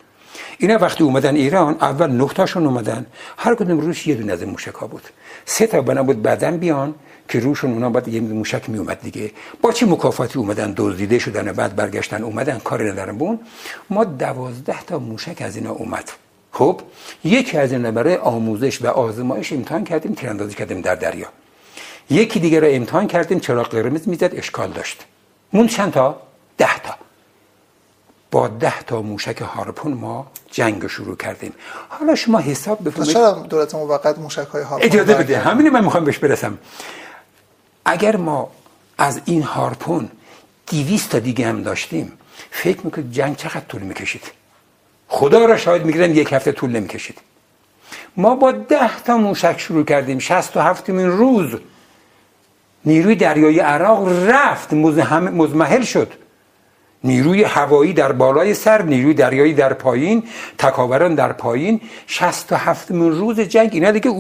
اینا 0.63 0.79
وقتی 0.79 1.05
اومدن 1.05 1.35
ایران 1.37 1.77
اول 1.81 2.11
نقطهشون 2.11 2.67
اومدن. 2.67 3.07
هر 3.39 3.55
کدوم 3.55 3.81
روش 3.81 4.07
یه 4.07 4.15
دونه 4.15 4.33
از 4.33 4.43
موشک 4.43 4.75
ها 4.75 4.87
بود. 4.87 5.03
سه 5.45 5.67
تا 5.67 5.83
بنا 5.83 6.03
بود 6.03 6.23
بعدن 6.23 6.57
بیان 6.57 6.95
که 7.29 7.41
روشون 7.41 7.73
اونا 7.73 7.91
باید 7.91 8.09
یه 8.09 8.21
موشک 8.21 8.71
می 8.71 8.79
اومد 8.79 9.01
دیگه. 9.01 9.31
با 9.63 9.73
چه 9.73 9.87
مکافاتی 9.87 10.39
اومدن 10.39 10.75
دزدیده 10.77 11.19
شدن 11.19 11.49
و 11.49 11.53
بعد 11.53 11.77
برگشتن 11.77 12.23
اومدن 12.23 12.59
کاری 12.59 12.91
ندارن. 12.91 13.19
بون 13.19 13.41
ما 13.91 14.05
دوازده 14.05 14.83
تا 14.83 14.99
موشک 14.99 15.43
از 15.43 15.57
اینا 15.57 15.71
اومد. 15.71 16.11
خب 16.53 16.81
یکی 17.25 17.59
از 17.59 17.73
اینا 17.73 17.91
برای 17.91 18.17
آموزش 18.17 18.83
و 18.83 18.87
آزمایش 18.87 19.53
امتحان 19.53 19.85
کردیم 19.85 20.15
تیراندازی 20.15 20.55
کردیم 20.55 20.81
در 20.81 20.95
دریا. 20.95 21.27
یکی 22.11 22.41
دیگه 22.41 22.61
رو 22.61 22.67
امتحان 22.71 23.07
کردیم 23.07 23.41
چراغ 23.41 23.69
قرمز 23.69 24.09
می‌زد 24.09 24.31
اشکال 24.35 24.71
داشت. 24.71 25.05
مون 25.53 25.67
چند 25.67 25.93
تا؟ 25.93 26.21
ده 26.59 26.79
تا. 26.79 26.95
با 28.33 28.49
ده 28.49 28.83
تا 28.83 29.03
موشک 29.03 29.41
هارپون 29.41 29.93
ما 29.95 30.27
جنگ 30.51 30.87
شروع 30.87 31.17
کردیم. 31.17 31.53
حالا 31.89 32.15
شما 32.15 32.39
حساب 32.39 32.85
بفرمایید. 32.85 33.15
چرا 33.15 33.33
دولت 33.33 33.75
موقت 33.75 34.19
موشک 34.19 34.47
های 34.53 34.63
هارپون 34.63 34.91
اجازه 34.91 35.15
بده 35.15 35.39
همین 35.39 35.69
من 35.69 35.85
می‌خوام 35.85 36.05
بهش 36.05 36.19
برسم. 36.19 36.59
اگر 37.85 38.17
ما 38.17 38.51
از 38.99 39.21
این 39.25 39.43
هارپون 39.43 40.11
دیویست 40.67 41.11
تا 41.11 41.19
دیگه 41.19 41.47
هم 41.47 41.63
داشتیم 41.63 42.13
فکر 42.51 42.81
می‌کنید 42.85 43.13
جنگ 43.13 43.37
چقدر 43.37 43.61
طول 43.61 43.83
می‌کشید؟ 43.83 44.23
خدا 45.09 45.45
را 45.45 45.57
شاید 45.57 45.85
می‌گیرم 45.85 46.15
یک 46.15 46.33
هفته 46.33 46.53
طول 46.53 46.71
نمی‌کشید. 46.71 47.19
ما 48.17 48.35
با 48.35 48.53
ده 48.53 49.03
تا 49.03 49.17
موشک 49.17 49.55
شروع 49.59 49.85
کردیم. 49.85 50.19
شست 50.19 50.57
و 50.57 50.61
هفتمین 50.61 51.07
روز 51.07 51.51
نیروی 52.85 53.15
دریایی 53.15 53.61
عراق 53.61 54.29
رفت. 54.29 54.73
مزمحل 54.73 55.83
شد. 55.83 56.13
نیروی 57.05 57.43
هوایی 57.45 57.93
در 57.93 58.13
بالای 58.13 58.55
سر 58.55 58.83
نیروی 58.83 59.15
دریایی 59.15 59.55
در 59.55 59.73
پایین 59.73 60.23
تکاوران 60.59 61.15
در 61.15 61.33
پایین. 61.33 61.81
شست 62.07 62.53
و 62.53 62.57
هفتمین 62.57 63.13
روز 63.13 63.41
جنگ. 63.41 63.71
اینا 63.73 63.91
دیگه 63.91 64.11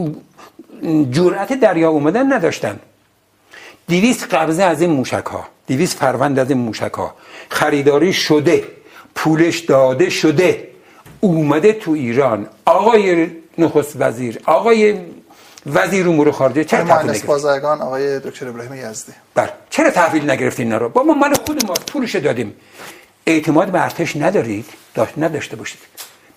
جرأت 1.10 1.52
دریا 1.60 1.90
اومدن 1.90 2.32
نداشتن. 2.32 2.78
دیویست 3.86 4.34
قبضه 4.34 4.62
از 4.62 4.80
این 4.80 4.90
موشک 4.90 5.26
ها 5.26 5.44
دیویست 5.66 5.98
فروند 5.98 6.38
از 6.38 6.50
این 6.50 6.58
موشک 6.58 6.92
ها 6.92 7.14
خریداری 7.48 8.12
شده 8.12 8.64
پولش 9.14 9.58
داده 9.58 10.10
شده 10.10 10.68
اومده 11.20 11.72
تو 11.72 11.90
ایران. 11.90 12.46
آقای 12.64 13.26
نخست 13.58 13.96
وزیر 13.98 14.38
آقای 14.46 14.94
وزیر 15.66 16.08
امور 16.08 16.30
خارجه 16.30 16.64
چرا 16.64 16.84
تحویل 16.84 17.22
بازرگان 17.22 17.82
آقای 17.82 18.20
دکتر 18.20 18.48
ابراهیم 18.48 18.90
یزدی. 18.90 19.12
بر 19.34 19.50
چرا 19.70 19.90
تحویل 19.90 20.30
نگرفتین 20.30 20.66
اینا 20.66 20.78
رو؟ 20.78 20.88
با 20.88 21.02
ما 21.02 21.14
مال 21.14 21.34
خود 21.34 21.66
ما 21.66 21.74
پولش 21.74 22.16
دادیم. 22.16 22.54
اعتماد 23.26 23.68
به 23.70 23.82
ارتش 23.82 24.16
ندارید؟ 24.16 24.66
داشت 24.94 25.12
نداشته 25.18 25.56
باشید. 25.56 25.78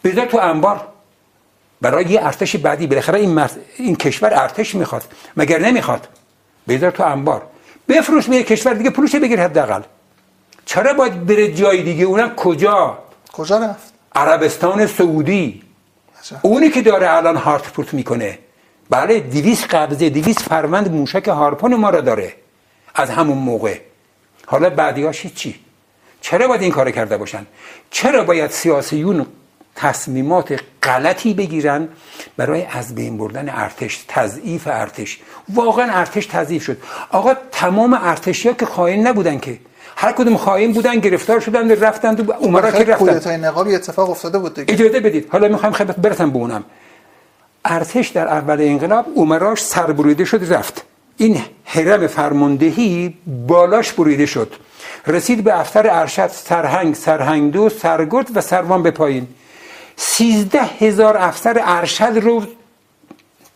بذار 0.03 0.25
تو 0.25 0.37
انبار. 0.37 0.87
برای 1.81 2.05
یه 2.05 2.25
ارتش 2.25 2.55
بعدی 2.55 2.87
بالاخره 2.87 3.19
این 3.19 3.29
مرز... 3.29 3.51
این 3.77 3.95
کشور 3.95 4.33
ارتش 4.33 4.75
می‌خواد. 4.75 5.03
مگر 5.37 5.59
نمی‌خواد؟ 5.59 6.07
بذار 6.67 6.91
تو 6.91 7.03
انبار. 7.03 7.41
بفروش 7.89 8.29
به 8.29 8.43
کشور 8.43 8.73
دیگه 8.73 8.89
پولش 8.89 9.15
بگیر 9.15 9.43
حداقل. 9.43 9.81
چرا 10.65 10.93
باید 10.93 11.25
بره 11.25 11.53
جای 11.53 11.83
دیگه؟ 11.83 12.03
اونم 12.03 12.35
کجا؟ 12.35 12.97
کجا 13.33 13.57
رفت؟ 13.57 13.93
عربستان 14.15 14.87
سعودی. 14.87 15.63
اونی 16.41 16.69
که 16.69 16.81
داره 16.81 17.13
الان 17.13 17.35
هارت 17.35 17.71
پورت 17.71 17.93
می‌کنه. 17.93 18.39
بله 18.89 19.19
دیویس 19.19 19.65
قبضه 19.65 20.09
دیویس 20.09 20.39
فروند 20.39 20.91
موشک 20.91 21.27
هارپون 21.27 21.75
ما 21.75 21.89
را 21.89 22.01
داره. 22.01 22.33
از 22.95 23.09
همون 23.09 23.37
موقع. 23.37 23.77
حالا 24.45 24.69
بعدیاش 24.69 25.27
چی. 25.27 25.55
چرا 26.21 26.47
باید 26.47 26.61
این 26.61 26.71
کار 26.71 26.91
کرده 26.91 27.17
باشن؟ 27.17 27.45
چرا 27.91 28.23
باید 28.23 28.51
سیاسیون 28.51 29.25
تصمیمات 29.75 30.59
غلطی 30.83 31.33
بگیرن؟ 31.33 31.87
برای 32.37 32.65
از 32.65 32.95
بین 32.95 33.17
بردن 33.17 33.49
ارتش 33.49 34.05
تضعیف 34.07 34.67
ارتش. 34.67 35.19
واقعا 35.53 35.91
ارتش 35.91 36.25
تضعیف 36.25 36.63
شد. 36.63 36.77
آقا 37.09 37.33
تمام 37.51 37.99
ارتشی 38.01 38.49
ها 38.49 38.53
که 38.53 38.65
خائن 38.65 39.07
نبودن 39.07 39.39
که. 39.39 39.57
هر 39.97 40.11
کدوم 40.11 40.37
خائن 40.37 40.73
بودن 40.73 40.99
گرفتار 40.99 41.39
شدن 41.39 41.71
رفتن 41.71 42.15
تو 42.15 42.31
عمرا 42.31 42.71
که 42.71 42.83
رفتن. 42.83 43.05
کودتای 43.05 43.37
نقابی 43.37 43.75
اتفاق 43.75 44.09
افتاده 44.09 44.37
بود 44.37 44.55
دیگه. 44.55 44.73
اجازه 44.73 44.99
بدید. 44.99 45.29
حالا 45.31 45.47
می‌خوام 45.47 45.71
خدمت 45.71 45.95
برسم 45.95 46.29
به 46.31 46.37
اونم. 46.37 46.63
ارتش 47.65 48.07
در 48.07 48.27
اول 48.27 48.61
انقلاب 48.61 49.05
عمراش 49.15 49.63
سربریده 49.63 50.25
شد 50.25 50.53
رفت. 50.53 50.85
این 51.17 51.41
حرم 51.65 52.07
فرماندهی 52.07 53.13
بالاش 53.47 53.91
بریده 53.91 54.25
شد. 54.25 54.53
رسید 55.07 55.43
به 55.43 55.59
افتر 55.59 55.87
ارشد 55.89 56.27
سرهنگ 56.27 56.95
سرهنگ 56.95 57.51
دو 57.51 57.69
سرگرد 57.69 58.37
و 58.37 58.41
سروان 58.41 58.83
به 58.83 58.91
پایین. 58.91 59.27
سیزده 59.95 60.61
هزار 60.61 61.17
افسر 61.17 61.61
ارشد 61.63 62.03
رو 62.03 62.43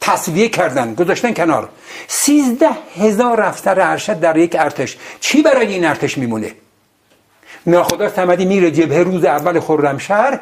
تصویه 0.02 0.50
کردن 0.50 0.96
گذاشتن 0.96 1.34
کنار. 1.34 1.70
سیزده 2.08 2.70
هزار 3.00 3.42
افسر 3.42 3.80
ارشد 3.82 4.20
در 4.20 4.38
یک 4.38 4.56
ارتش. 4.60 4.98
چی 5.20 5.42
برای 5.42 5.74
این 5.74 5.86
ارتش 5.86 6.18
میمونه؟ 6.18 6.52
ناخدا 7.66 8.10
سمدی 8.10 8.46
میره 8.46 8.72
جبهه 8.72 9.00
روز 9.00 9.26
اول 9.26 9.60
خرمشهر 9.60 10.40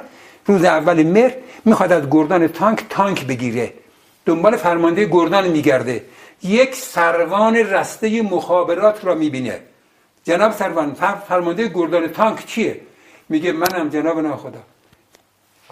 روز 0.47 0.63
اول 0.63 1.03
مر 1.03 1.31
می‌خواد 1.65 1.91
از 1.91 2.09
گردان 2.11 2.47
تانک 2.47 2.85
تانک 2.89 3.25
بگیره. 3.25 3.73
دنبال 4.25 4.55
فرمانده 4.57 5.05
گردان 5.05 5.47
میگرده. 5.47 6.05
یک 6.43 6.75
سروان 6.75 7.55
رسته 7.55 8.21
مخابرات 8.21 9.05
را 9.05 9.15
می‌بینه. 9.15 9.59
جناب 10.23 10.51
سروان 10.51 10.93
فرمانده 11.27 11.67
گردان 11.67 12.07
تانک 12.07 12.45
چیه؟ 12.45 12.81
میگه 13.29 13.51
منم 13.51 13.89
جناب 13.89 14.19
ناخدا. 14.19 14.59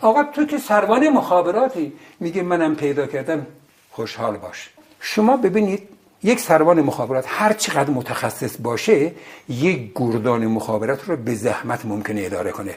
آقا 0.01 0.23
تو 0.23 0.45
که 0.45 0.57
سروان 0.57 1.09
مخابراتی؟ 1.09 1.93
میگه 2.19 2.41
منم 2.41 2.75
پیدا 2.75 3.07
کردم. 3.07 3.47
خوشحال 3.91 4.37
باش. 4.37 4.69
شما 4.99 5.37
ببینید 5.37 5.89
یک 6.23 6.39
سروان 6.39 6.81
مخابرات 6.81 7.25
هر 7.27 7.53
چقدر 7.53 7.89
متخصص 7.89 8.55
باشه 8.59 9.11
یک 9.49 9.91
گردان 9.95 10.47
مخابرات 10.47 11.03
رو 11.03 11.15
به 11.15 11.35
زحمت 11.35 11.85
ممکنه 11.85 12.21
اداره 12.25 12.51
کنه. 12.51 12.75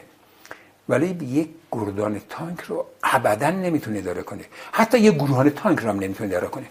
ولی 0.89 1.25
یک 1.25 1.49
گردان 1.71 2.21
تانک 2.29 2.61
رو 2.61 2.85
ابدا 3.03 3.49
نمی‌تونه 3.49 3.99
اداره 3.99 4.21
کنه 4.21 4.43
حتی 4.71 4.99
یک 4.99 5.15
گروهان 5.15 5.49
تانک 5.49 5.79
رو 5.79 5.89
هم 5.89 5.99
نمی‌تونه 5.99 6.29
اداره 6.29 6.47
کنه 6.47 6.65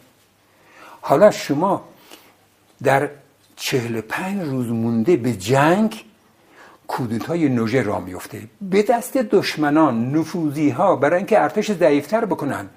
حالا 1.01 1.31
شما 1.31 1.85
در 2.83 3.09
چهل 3.57 4.01
پنج 4.01 4.43
روز 4.43 4.67
مونده 4.67 5.17
به 5.17 5.33
جنگ 5.33 6.05
کودتای 6.89 7.49
نوژه 7.49 7.83
را 7.83 8.01
میفته 8.01 8.43
به 8.61 8.83
دست 8.83 9.17
دشمنان 9.17 10.17
نفوذی 10.17 10.71
ها 10.71 10.97
برای 10.97 11.17
اینکه 11.17 11.43
ارتش 11.43 11.73
ضعیفتر 11.73 12.25
بکنن. 12.25 12.69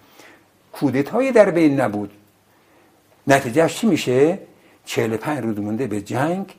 کودتای 0.71 1.31
در 1.31 1.49
بین 1.49 1.81
نبود. 1.81 2.11
نتیجهش 3.27 3.75
چی 3.75 3.87
میشه؟ 3.87 4.39
45 4.85 5.39
روز 5.39 5.59
مونده 5.59 5.87
به 5.87 6.01
جنگ 6.01 6.55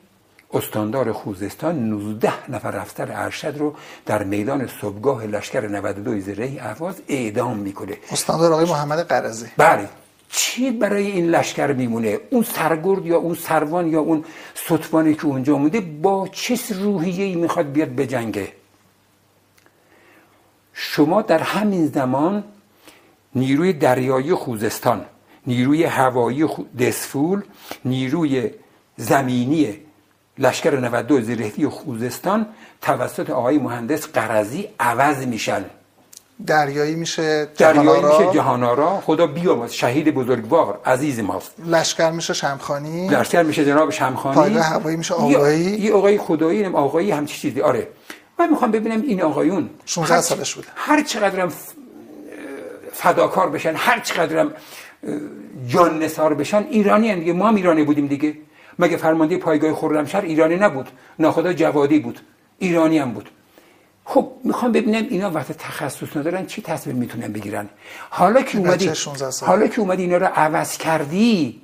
استاندار 0.53 1.13
خوزستان 1.13 1.89
19 1.89 2.51
نفر 2.51 2.77
افسر 2.77 3.09
ارشد 3.13 3.55
رو 3.59 3.75
در 4.07 4.23
میدان 4.23 4.67
صبحگاه 4.81 5.27
لشکر 5.27 5.69
92 5.69 6.21
زره 6.21 6.57
اهواز 6.61 7.03
اعدام 7.09 7.57
می‌کنه. 7.57 7.97
استاندار 8.11 8.53
آقای 8.53 8.67
محمد 8.67 8.99
قرضی 8.99 9.47
بله. 9.57 9.89
چی 10.29 10.71
برای 10.71 11.07
این 11.07 11.31
لشکر 11.31 11.73
میمونه؟ 11.73 12.19
اون 12.31 12.43
سرگرد 12.43 13.07
یا 13.07 13.17
اون 13.17 13.35
سروان 13.35 13.87
یا 13.87 14.01
اون 14.01 14.25
ستوانی 14.55 15.15
که 15.15 15.27
اونجا 15.27 15.59
مونده 15.59 15.81
با 15.81 16.29
چه 16.33 16.59
روحیه 16.75 17.25
ای 17.25 17.35
می‌خواد 17.35 17.73
بیاد 17.73 17.89
به 17.89 18.07
جنگه؟ 18.07 18.53
شما 20.73 21.23
در 21.23 21.39
همین 21.39 21.87
زمان 21.87 22.45
نیروی 23.35 23.73
دریایی 23.73 24.35
خوزستان 24.35 25.05
نیروی 25.47 25.85
هوایی 25.85 26.47
دسفول 26.79 27.43
نیروی 27.85 28.51
زمینی 28.97 29.81
لشکر 30.43 30.75
92 30.81 31.21
زیرهتی 31.21 31.69
خوزستان 31.69 32.47
توسط 32.81 33.31
آقای 33.31 33.59
مهندس 33.59 34.07
قرضی 34.07 34.69
عوض 34.81 35.27
میشن. 35.27 35.65
دریایی 36.47 36.95
میشه 36.95 37.49
دریایی 37.59 38.03
میشه 38.03 38.33
جهانارا 38.35 39.01
خدا 39.07 39.27
بیامرز 39.27 39.73
شهید 39.73 40.15
بزرگوار 40.15 40.81
عزیز 40.87 41.21
ماست. 41.21 41.53
لشکر 41.67 42.11
میشه 42.11 42.35
شمخانی؟ 42.35 43.09
لشکر 43.09 43.43
میشه 43.43 43.65
جناب 43.65 43.91
شمخانی. 43.91 44.37
پایگاه 44.37 44.65
هوایی 44.65 44.97
میشه 44.97 45.15
آقایی؟ 45.15 45.61
یه 45.65 45.93
آقای 45.93 46.19
خدایی 46.19 46.67
آقایی 46.67 47.11
همچی 47.11 47.41
چیزی. 47.41 47.61
آره. 47.61 47.89
من 48.39 48.51
می‌خوام 48.51 48.71
ببینم 48.71 49.03
این 49.03 49.23
آقایون 49.23 49.71
16 49.85 50.21
سالش 50.21 50.55
بوده. 50.55 50.69
هر 50.75 51.03
چقدرم 51.03 51.53
فداکار 52.93 53.51
بشن 53.51 53.75
هر 53.77 54.01
چقدرم 54.01 54.53
جان 55.67 56.03
نثار 56.03 56.35
بشن 56.35 56.67
ایرانی 56.71 57.15
دیگه. 57.15 57.33
ما 57.33 57.49
هم 57.49 57.55
ایرانی 57.55 57.83
بودیم 57.83 58.07
دیگه. 58.07 58.35
مگه 58.79 58.97
فرمانده 58.97 59.37
پایگاه 59.37 59.75
خرمشهر 59.75 60.23
ایرانی 60.23 60.57
نبود؟ 60.57 60.89
ناخدا 61.19 61.53
جوادی 61.53 61.99
بود. 61.99 62.21
ایرانی 62.59 62.99
هم 62.99 63.13
بود. 63.13 63.31
خب 64.05 64.33
می‌خوام 64.45 64.73
ببینم 64.73 65.07
اینا 65.11 65.31
وقت 65.31 65.53
تخصص 65.53 66.17
ندارن 66.17 66.47
چی 66.47 66.63
تصمیم 66.63 66.97
می‌تونن 66.97 67.33
بگیرن؟ 67.33 67.69
حالا 68.11 68.43
که 68.43 68.59
اومدی 68.59 68.91
حالا 69.43 69.67
که 69.67 69.81
اومدی 69.81 70.03
اینا 70.03 70.17
رو 70.17 70.27
عوض 70.27 70.79
کردی 70.79 71.61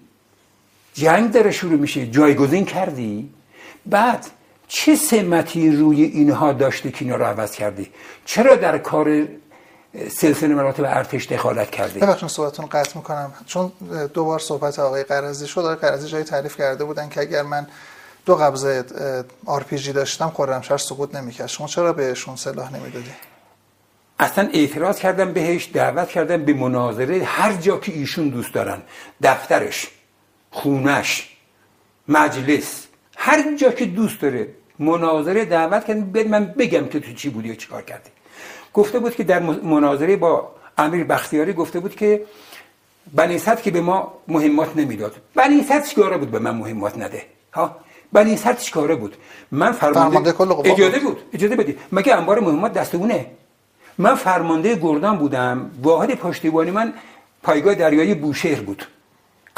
جنگ 0.94 1.32
داره 1.32 1.50
شروع 1.50 1.78
میشه 1.78 2.06
جایگزین 2.06 2.64
کردی؟ 2.64 3.30
بعد 3.86 4.26
چه 4.68 4.96
سمتی 4.96 5.70
روی 5.70 6.02
اینها 6.02 6.52
داشته 6.52 6.90
که 6.90 7.04
اینا 7.04 7.16
رو 7.16 7.24
عوض 7.24 7.52
کردی؟ 7.52 7.90
چرا 8.24 8.56
در 8.56 8.78
کار 8.78 9.28
سلسله 10.10 10.54
مراتب 10.54 10.84
ارتش 10.84 11.26
دخالت 11.26 11.70
کرده. 11.70 12.00
ببخشید 12.00 12.28
صحبتتون 12.28 12.66
قطع 12.66 12.96
می‌کنم. 12.96 13.32
چون 13.46 13.72
دوبار 14.14 14.38
صحبت 14.38 14.78
آقای 14.78 15.04
قرضی 15.04 15.46
شد 15.46 15.60
آقای 15.60 15.74
قرضی 15.74 16.08
جای 16.08 16.24
تعریف 16.24 16.56
کرده 16.56 16.84
بودن 16.84 17.08
که 17.08 17.20
اگر 17.20 17.42
من 17.42 17.66
دو 18.26 18.34
قبضه 18.34 18.84
آر 19.46 19.62
پی 19.62 19.78
جی 19.78 19.92
داشتم 19.92 20.30
خرمشهر 20.30 20.78
سقوط 20.78 21.14
نمی‌کرد. 21.14 21.46
شما 21.46 21.66
چرا 21.66 21.92
بهشون 21.92 22.36
سلاح 22.36 22.74
نمی‌دادی؟ 22.74 23.10
اصلا 24.18 24.48
اعتراض 24.52 24.98
کردم 24.98 25.32
بهش 25.32 25.70
دعوت 25.74 26.08
کردم 26.08 26.44
به 26.44 26.54
مناظره 26.54 27.24
هر 27.24 27.52
جا 27.52 27.78
که 27.78 27.92
ایشون 27.92 28.28
دوست 28.28 28.54
دارن. 28.54 28.82
دفترش 29.22 29.88
خونش 30.50 31.36
مجلس 32.08 32.86
هر 33.16 33.56
جا 33.56 33.70
که 33.70 33.86
دوست 33.86 34.20
داره 34.20 34.48
مناظره 34.78 35.44
دعوت 35.44 35.84
کردم 35.84 36.00
بیاد 36.00 36.26
من 36.26 36.46
بگم 36.46 36.88
که 36.88 37.00
تو 37.00 37.12
چی 37.12 37.30
بودی 37.30 37.50
و 37.50 37.54
چیکار 37.54 37.82
کردی. 37.82 38.10
گفته 38.78 38.98
بود 38.98 39.14
که 39.18 39.24
در 39.24 39.40
مناظره 39.74 40.16
با 40.16 40.32
امیر 40.78 41.04
بختیاری 41.04 41.52
گفته 41.52 41.80
بود 41.80 41.94
که 41.96 42.10
بنیست 43.14 43.62
که 43.62 43.70
به 43.70 43.80
ما 43.80 43.98
مهمات 44.28 44.70
نمی‌داد. 44.76 45.14
بنیست 45.34 45.88
چیکاره 45.88 46.16
بود 46.18 46.30
به 46.30 46.38
من 46.38 46.54
مهمات 46.62 46.94
نده؟ 46.98 47.22
ها؟ 47.52 47.76
بنیست 48.12 48.56
چیکاره 48.64 48.94
بود؟ 48.94 49.16
من 49.50 49.72
فرمانده, 49.72 50.32
فرمانده 50.32 50.70
اجازه 50.72 50.98
بود. 50.98 51.18
اجازه 51.32 51.56
بدید 51.56 51.78
مگه 51.92 52.14
انبار 52.14 52.40
مهمات 52.40 52.72
دست 52.72 52.94
اونه؟ 52.94 53.26
من 53.98 54.14
فرمانده 54.14 54.74
گردان 54.84 55.16
بودم. 55.18 55.70
واحد 55.82 56.10
پشتیبانی 56.14 56.70
من 56.70 56.92
پایگاه 57.42 57.74
دریایی 57.74 58.14
بوشهر 58.14 58.60
بود. 58.60 58.80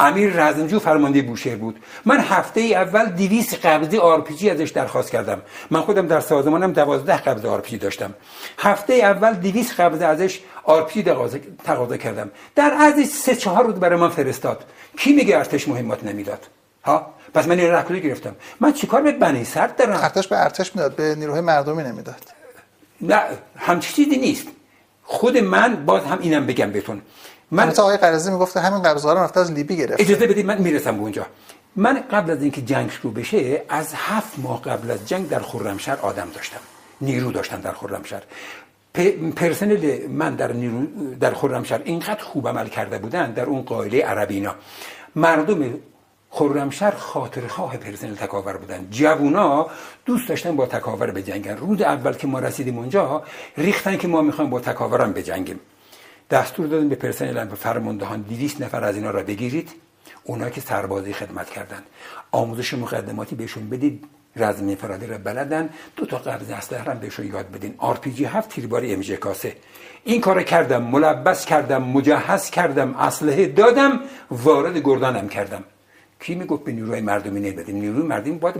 امیر 0.01 0.33
رزمجو 0.33 0.79
فرمانده 0.79 1.21
بوشهر 1.21 1.55
بود. 1.55 1.79
من 2.05 2.19
هفته 2.19 2.61
ای 2.61 2.75
اول 2.75 3.05
200 3.05 3.65
قبضه 3.65 3.97
آرپی‌جی 3.97 4.49
ازش 4.49 4.69
درخواست 4.69 5.11
کردم. 5.11 5.41
من 5.69 5.81
خودم 5.81 6.07
در 6.07 6.19
سازمانم 6.19 6.71
12 6.71 7.17
قبضه 7.17 7.45
آرپی‌جی 7.45 7.77
داشتم. 7.77 8.13
هفته 8.59 8.93
ای 8.93 9.01
اول 9.01 9.33
200 9.33 9.79
قبضه 9.79 10.01
ازش 10.01 10.39
آرپی‌جی 10.63 11.11
تقاضا 11.63 11.97
کردم. 11.97 12.31
در 12.55 12.71
عرض 12.71 13.09
سه 13.09 13.35
چهار 13.35 13.65
روز 13.65 13.75
برای 13.75 13.99
من 13.99 14.09
فرستاد. 14.09 14.65
کی 14.97 15.13
میگه 15.13 15.37
ارتش 15.37 15.67
مهمات 15.67 16.03
نمی‌داد؟ 16.03 16.47
ها؟ 16.85 17.13
پس 17.33 17.47
من 17.47 17.59
این 17.59 17.71
رو 17.71 17.81
از 17.81 17.86
کی 17.86 18.01
گرفتم. 18.01 18.35
من 18.59 18.73
چیکار 18.73 19.01
به 19.01 19.11
بنی‌صدر 19.11 19.75
دارم؟ 19.75 19.99
ارتش 20.03 20.27
به 20.27 20.43
ارتش 20.43 20.75
می‌داد 20.75 20.95
به 20.95 21.15
نیروهای 21.15 21.41
مردمی 21.41 21.83
نمی‌داد. 21.83 22.23
نه 23.01 23.21
همچی 23.57 23.93
چیزی 23.93 24.17
نیست. 24.17 24.47
خود 25.03 25.37
من 25.37 25.85
باز 25.85 26.03
هم 26.03 26.19
اینم 26.21 26.45
بگم 26.45 26.71
بهتون. 26.71 27.01
من 27.51 27.69
تا 27.69 27.83
آقای 27.83 27.97
قرضی 27.97 28.31
می‌گفته 28.31 28.59
همین 28.59 28.81
قبض 28.81 29.05
ها 29.05 29.13
رو 29.13 29.19
رفته 29.19 29.39
از 29.39 29.51
لیبی 29.51 29.77
گرفت. 29.77 30.01
اجازه 30.01 30.27
بدید 30.27 30.45
من 30.45 30.57
می‌رسم 30.57 30.95
به 30.95 31.01
اونجا. 31.01 31.25
من 31.75 32.03
قبل 32.11 32.31
از 32.31 32.41
اینکه 32.41 32.61
جنگ 32.61 32.91
شروع 32.91 33.13
بشه 33.13 33.61
از 33.69 33.93
هفت 33.95 34.39
ماه 34.39 34.61
قبل 34.61 34.91
از 34.91 35.09
جنگ 35.09 35.29
در 35.29 35.39
خرمشهر 35.39 35.97
آدم 36.01 36.27
داشتم. 36.35 36.59
نیرو 37.01 37.31
داشتم 37.31 37.61
در 37.61 37.71
خرمشهر. 37.71 38.21
پرسنل 39.35 40.07
من 40.07 40.35
در 40.35 40.51
نیرو 40.53 40.85
در 41.19 41.33
خرمشهر 41.33 41.81
اینقدر 41.83 42.23
خوب 42.23 42.47
عمل 42.47 42.67
کرده 42.67 42.97
بودن 42.97 43.31
در 43.31 43.45
اون 43.45 43.61
قائله 43.61 44.01
عربینا 44.01 44.55
مردم 45.15 45.73
خرمشهر 46.29 46.91
خاطرخواه 46.91 47.77
پرسنل 47.77 48.15
تکاور 48.15 48.57
بودن. 48.57 48.87
جوونا 48.91 49.67
دوست 50.05 50.29
داشتن 50.29 50.55
با 50.55 50.65
تکاور 50.65 51.11
بجنگن. 51.11 51.57
روز 51.57 51.81
اول 51.81 52.13
که 52.13 52.27
ما 52.27 52.39
رسیدیم 52.39 52.77
اونجا 52.77 53.23
ریختن 53.57 53.97
که 53.97 54.07
ما 54.07 54.21
می‌خوایم 54.21 54.49
با 54.49 54.59
تکاورم 54.59 55.13
بجنگیم. 55.13 55.59
دستور 56.31 56.67
دادن 56.67 56.89
به 56.89 56.95
پرسنل 56.95 57.55
فرماندهان 57.55 58.21
200 58.21 58.61
نفر 58.61 58.83
از 58.83 58.95
اینا 58.95 59.11
را 59.11 59.23
بگیرید. 59.23 59.69
اونا 60.23 60.49
که 60.49 60.61
سربازی 60.61 61.13
خدمت 61.13 61.49
کردن. 61.49 61.83
آموزش 62.31 62.73
مقدماتی 62.73 63.35
بهشون 63.35 63.69
بدید 63.69 64.05
رزم 64.35 64.67
انفرادی 64.67 65.05
را 65.05 65.17
بلدن. 65.17 65.69
دو 65.95 66.05
تا 66.05 66.17
قبض 66.17 66.49
اسلحه 66.49 66.81
هم 66.81 66.99
بهشون 66.99 67.27
یاد 67.27 67.51
بدین. 67.51 67.75
آر 67.77 67.97
پی 67.97 68.11
جی 68.11 68.25
7 68.25 68.49
تیرباری 68.49 68.93
ام 68.93 69.01
کاسه. 69.01 69.55
این 70.03 70.21
کار 70.21 70.43
کردم 70.43 70.83
ملبس 70.83 71.45
کردم 71.45 71.83
مجهز 71.83 72.49
کردم 72.49 72.95
اسلحه 72.95 73.45
دادم 73.45 73.99
وارد 74.31 74.77
گردانم 74.77 75.29
کردم. 75.29 75.63
کی 76.19 76.35
می‌گفت 76.35 76.63
به 76.63 76.71
نیروی 76.71 77.01
مردمی 77.01 77.49
نبدیم 77.49 77.75
نیروی 77.75 78.03
مردمی 78.03 78.37
باید 78.37 78.55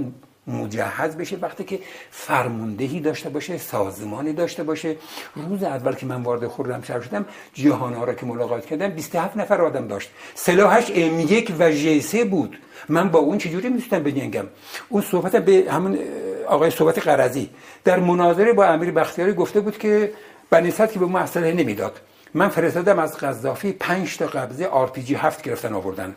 مجهز 0.47 1.17
بشه 1.17 1.38
وقتی 1.41 1.63
که 1.63 1.80
فرماندهی 2.12 2.99
داشته 2.99 3.30
باشه 3.30 3.58
سازمانی 3.58 4.34
داشته 4.34 4.63
باشه. 4.63 4.95
روز 5.36 5.63
اول 5.63 5.95
که 5.95 6.06
من 6.06 6.23
وارد 6.23 6.47
خرمشهر 6.47 7.01
شدم 7.01 7.25
جهان 7.54 7.93
ها 7.93 8.04
را 8.04 8.13
که 8.13 8.25
ملاقات 8.25 8.65
کردم 8.65 8.88
27 8.88 9.38
نفر 9.38 9.62
آدم 9.62 9.88
داشت. 9.88 10.10
سلاحش 10.36 10.91
ام 10.95 11.19
یک 11.19 11.54
و 11.60 11.71
جیسه 11.71 12.25
بود. 12.25 12.58
من 12.89 13.10
با 13.10 13.19
اون 13.19 13.38
چجوری 13.38 13.69
می‌تونم 13.69 14.04
بجنگم؟ 14.04 14.45
اون 14.89 15.01
صحبت 15.01 15.36
به 15.36 15.71
همون 15.71 15.99
آقای 16.47 16.71
صحبت 16.71 16.99
قرضی. 16.99 17.49
در 17.84 17.99
مناظره 17.99 18.54
با 18.54 18.65
امیر 18.65 18.91
بختیاری 18.91 19.34
گفته 19.34 19.60
بود 19.60 19.77
که 19.77 20.13
بنیست 20.49 20.93
که 20.93 20.99
به 20.99 21.06
ما 21.06 21.19
اصله 21.19 21.54
نمی‌داد. 21.54 22.01
من 22.34 22.49
فرستادم 22.49 22.99
از 22.99 23.17
قذافی 23.17 23.71
5 23.71 24.17
تا 24.17 24.27
قبضه 24.27 24.65
آر 24.67 24.88
پی 24.88 25.04
جی 25.04 25.15
7 25.15 25.41
گرفتن 25.41 25.73
آوردن. 25.73 26.15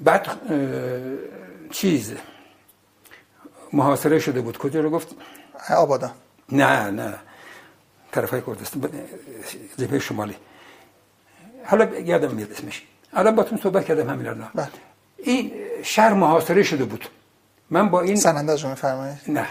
بعد 0.00 0.26
چیز 1.70 2.14
محاصره 3.72 4.18
شده 4.18 4.40
بود. 4.40 4.58
کجا 4.58 4.80
رو 4.80 4.90
گفت 4.90 5.08
آبادا. 5.76 6.10
نه 6.52 6.90
نه. 6.90 7.14
طرف 8.12 8.30
های 8.30 8.42
کردستان 8.46 8.90
جبهه 9.76 9.98
شمالی. 9.98 10.36
حالا 11.64 11.98
یادم 11.98 12.34
میاد 12.34 12.52
اسمش. 12.52 12.82
الان 13.12 13.34
با 13.34 13.46
صحبت 13.62 13.84
کردم 13.84 14.10
همین 14.10 14.26
الان. 14.26 14.50
بله. 14.54 14.68
این 15.16 15.52
شهر 15.82 16.12
محاصره 16.12 16.62
شده 16.62 16.84
بود. 16.84 17.08
من 17.70 17.88
با 17.88 18.00
این 18.00 18.16
سننده 18.16 18.56
رو 18.56 18.68
میفرمایید 18.68 19.18
نه. 19.28 19.46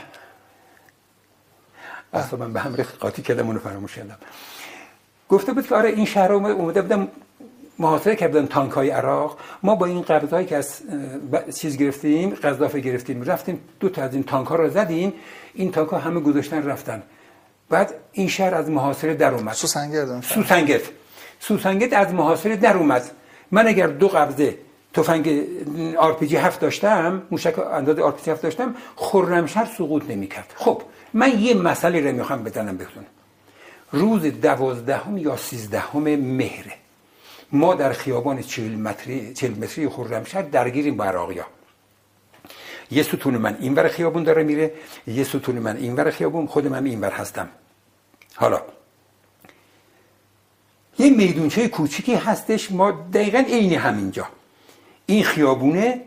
اصلا 2.13 2.39
من 2.39 2.53
به 2.53 2.59
هم 2.59 2.75
قاطی 2.99 3.21
کردم 3.21 3.47
اونو 3.47 3.59
فراموش 3.59 3.95
کردم. 3.95 4.17
گفته 5.29 5.53
بود 5.53 5.67
که 5.67 5.75
آره 5.75 5.89
این 5.89 6.05
شهر 6.05 6.31
اومده 6.31 6.81
بودم 6.81 7.07
محاصره 7.79 8.15
کردن 8.15 8.47
تانک 8.47 8.71
های 8.71 8.89
عراق. 8.89 9.37
ما 9.63 9.75
با 9.75 9.85
این 9.85 10.01
قبضه 10.01 10.47
که 10.47 10.55
از 10.55 10.81
چیز 11.55 11.77
گرفتیم 11.77 12.29
قذافه 12.29 12.79
گرفتیم 12.79 13.23
رفتیم 13.23 13.61
دو 13.79 13.89
تا 13.89 14.01
از 14.01 14.13
این 14.13 14.23
تانک 14.23 14.47
ها 14.47 14.55
رو 14.55 14.69
زدیم. 14.69 15.13
این 15.53 15.71
تانک 15.71 15.89
ها 15.89 15.97
همه 15.97 16.19
گذاشتن 16.19 16.63
رفتن. 16.63 17.03
بعد 17.69 17.93
این 18.11 18.27
شهر 18.27 18.55
از 18.55 18.69
محاصره 18.69 19.13
در 19.13 19.33
اومد. 19.33 19.53
سوسنگرد 19.53 20.21
سوسنگرد. 20.21 20.81
سوسنگرد 21.39 21.93
از 21.93 22.13
محاصره 22.13 22.55
در 22.55 22.77
اومد. 22.77 23.11
من 23.51 23.67
اگر 23.67 23.87
دو 23.87 24.07
قبضه 24.07 24.57
تفنگ 24.93 25.43
آر 25.97 26.13
پی 26.13 26.27
جی 26.27 26.35
7 26.35 26.59
داشتم 26.59 27.21
موشک 27.31 27.59
انداز 27.59 27.99
آر 27.99 28.11
پی 28.11 28.23
جی 28.25 28.31
7 28.31 28.41
داشتم 28.41 28.75
خرمشهر 28.95 29.65
سقوط 29.77 30.03
نمی‌کرد. 30.09 30.53
خب 30.55 30.81
من 31.13 31.39
یه 31.39 31.53
مسئله 31.53 32.01
رو 32.01 32.17
می‌خوام 32.17 32.43
بگم 32.43 32.77
بهتون. 32.77 33.05
روز 33.91 34.21
دوازدهم 34.21 35.17
یا 35.17 35.37
سیزدهم 35.37 36.03
مهره. 36.15 36.73
ما 37.51 37.75
در 37.75 37.93
خیابان 37.93 38.41
چهل 38.41 38.75
متری, 38.75 39.33
چهل 39.33 39.51
متری 39.51 39.89
خرمشهر 39.89 40.41
درگیریم 40.41 40.97
با 40.97 41.03
عراقیا 41.05 41.45
یه 42.91 43.03
ستون 43.03 43.37
من 43.37 43.57
اینور 43.59 43.87
خیابون 43.87 44.23
داره 44.23 44.43
میره 44.43 44.73
یه 45.07 45.23
ستون 45.23 45.59
من 45.59 45.77
اینور 45.77 46.11
خیابون 46.11 46.47
خودم 46.47 46.73
هم 46.73 46.83
اینور 46.83 47.11
هستم. 47.11 47.49
حالا 48.35 48.61
یه 50.99 51.09
میدونچه 51.09 51.67
کوچیکی 51.67 52.15
هستش 52.15 52.71
ما 52.71 52.91
دقیقا 52.91 53.37
عین 53.37 53.73
همینجا. 53.73 54.27
این 55.05 55.23
خیابونه 55.23 56.01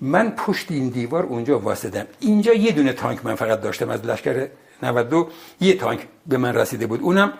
من 0.00 0.30
پشت 0.30 0.70
این 0.70 0.88
دیوار 0.88 1.22
اونجا 1.22 1.58
واسدم. 1.58 2.06
اینجا 2.20 2.54
یه 2.54 2.72
دونه 2.72 2.92
تانک 2.92 3.26
من 3.26 3.34
فقط 3.34 3.60
داشتم 3.60 3.90
از 3.90 4.04
لشکر 4.04 4.48
92 4.82 5.28
یه 5.60 5.76
تانک 5.76 6.08
به 6.26 6.36
من 6.36 6.54
رسیده 6.54 6.86
بود. 6.86 7.00
اونم 7.00 7.32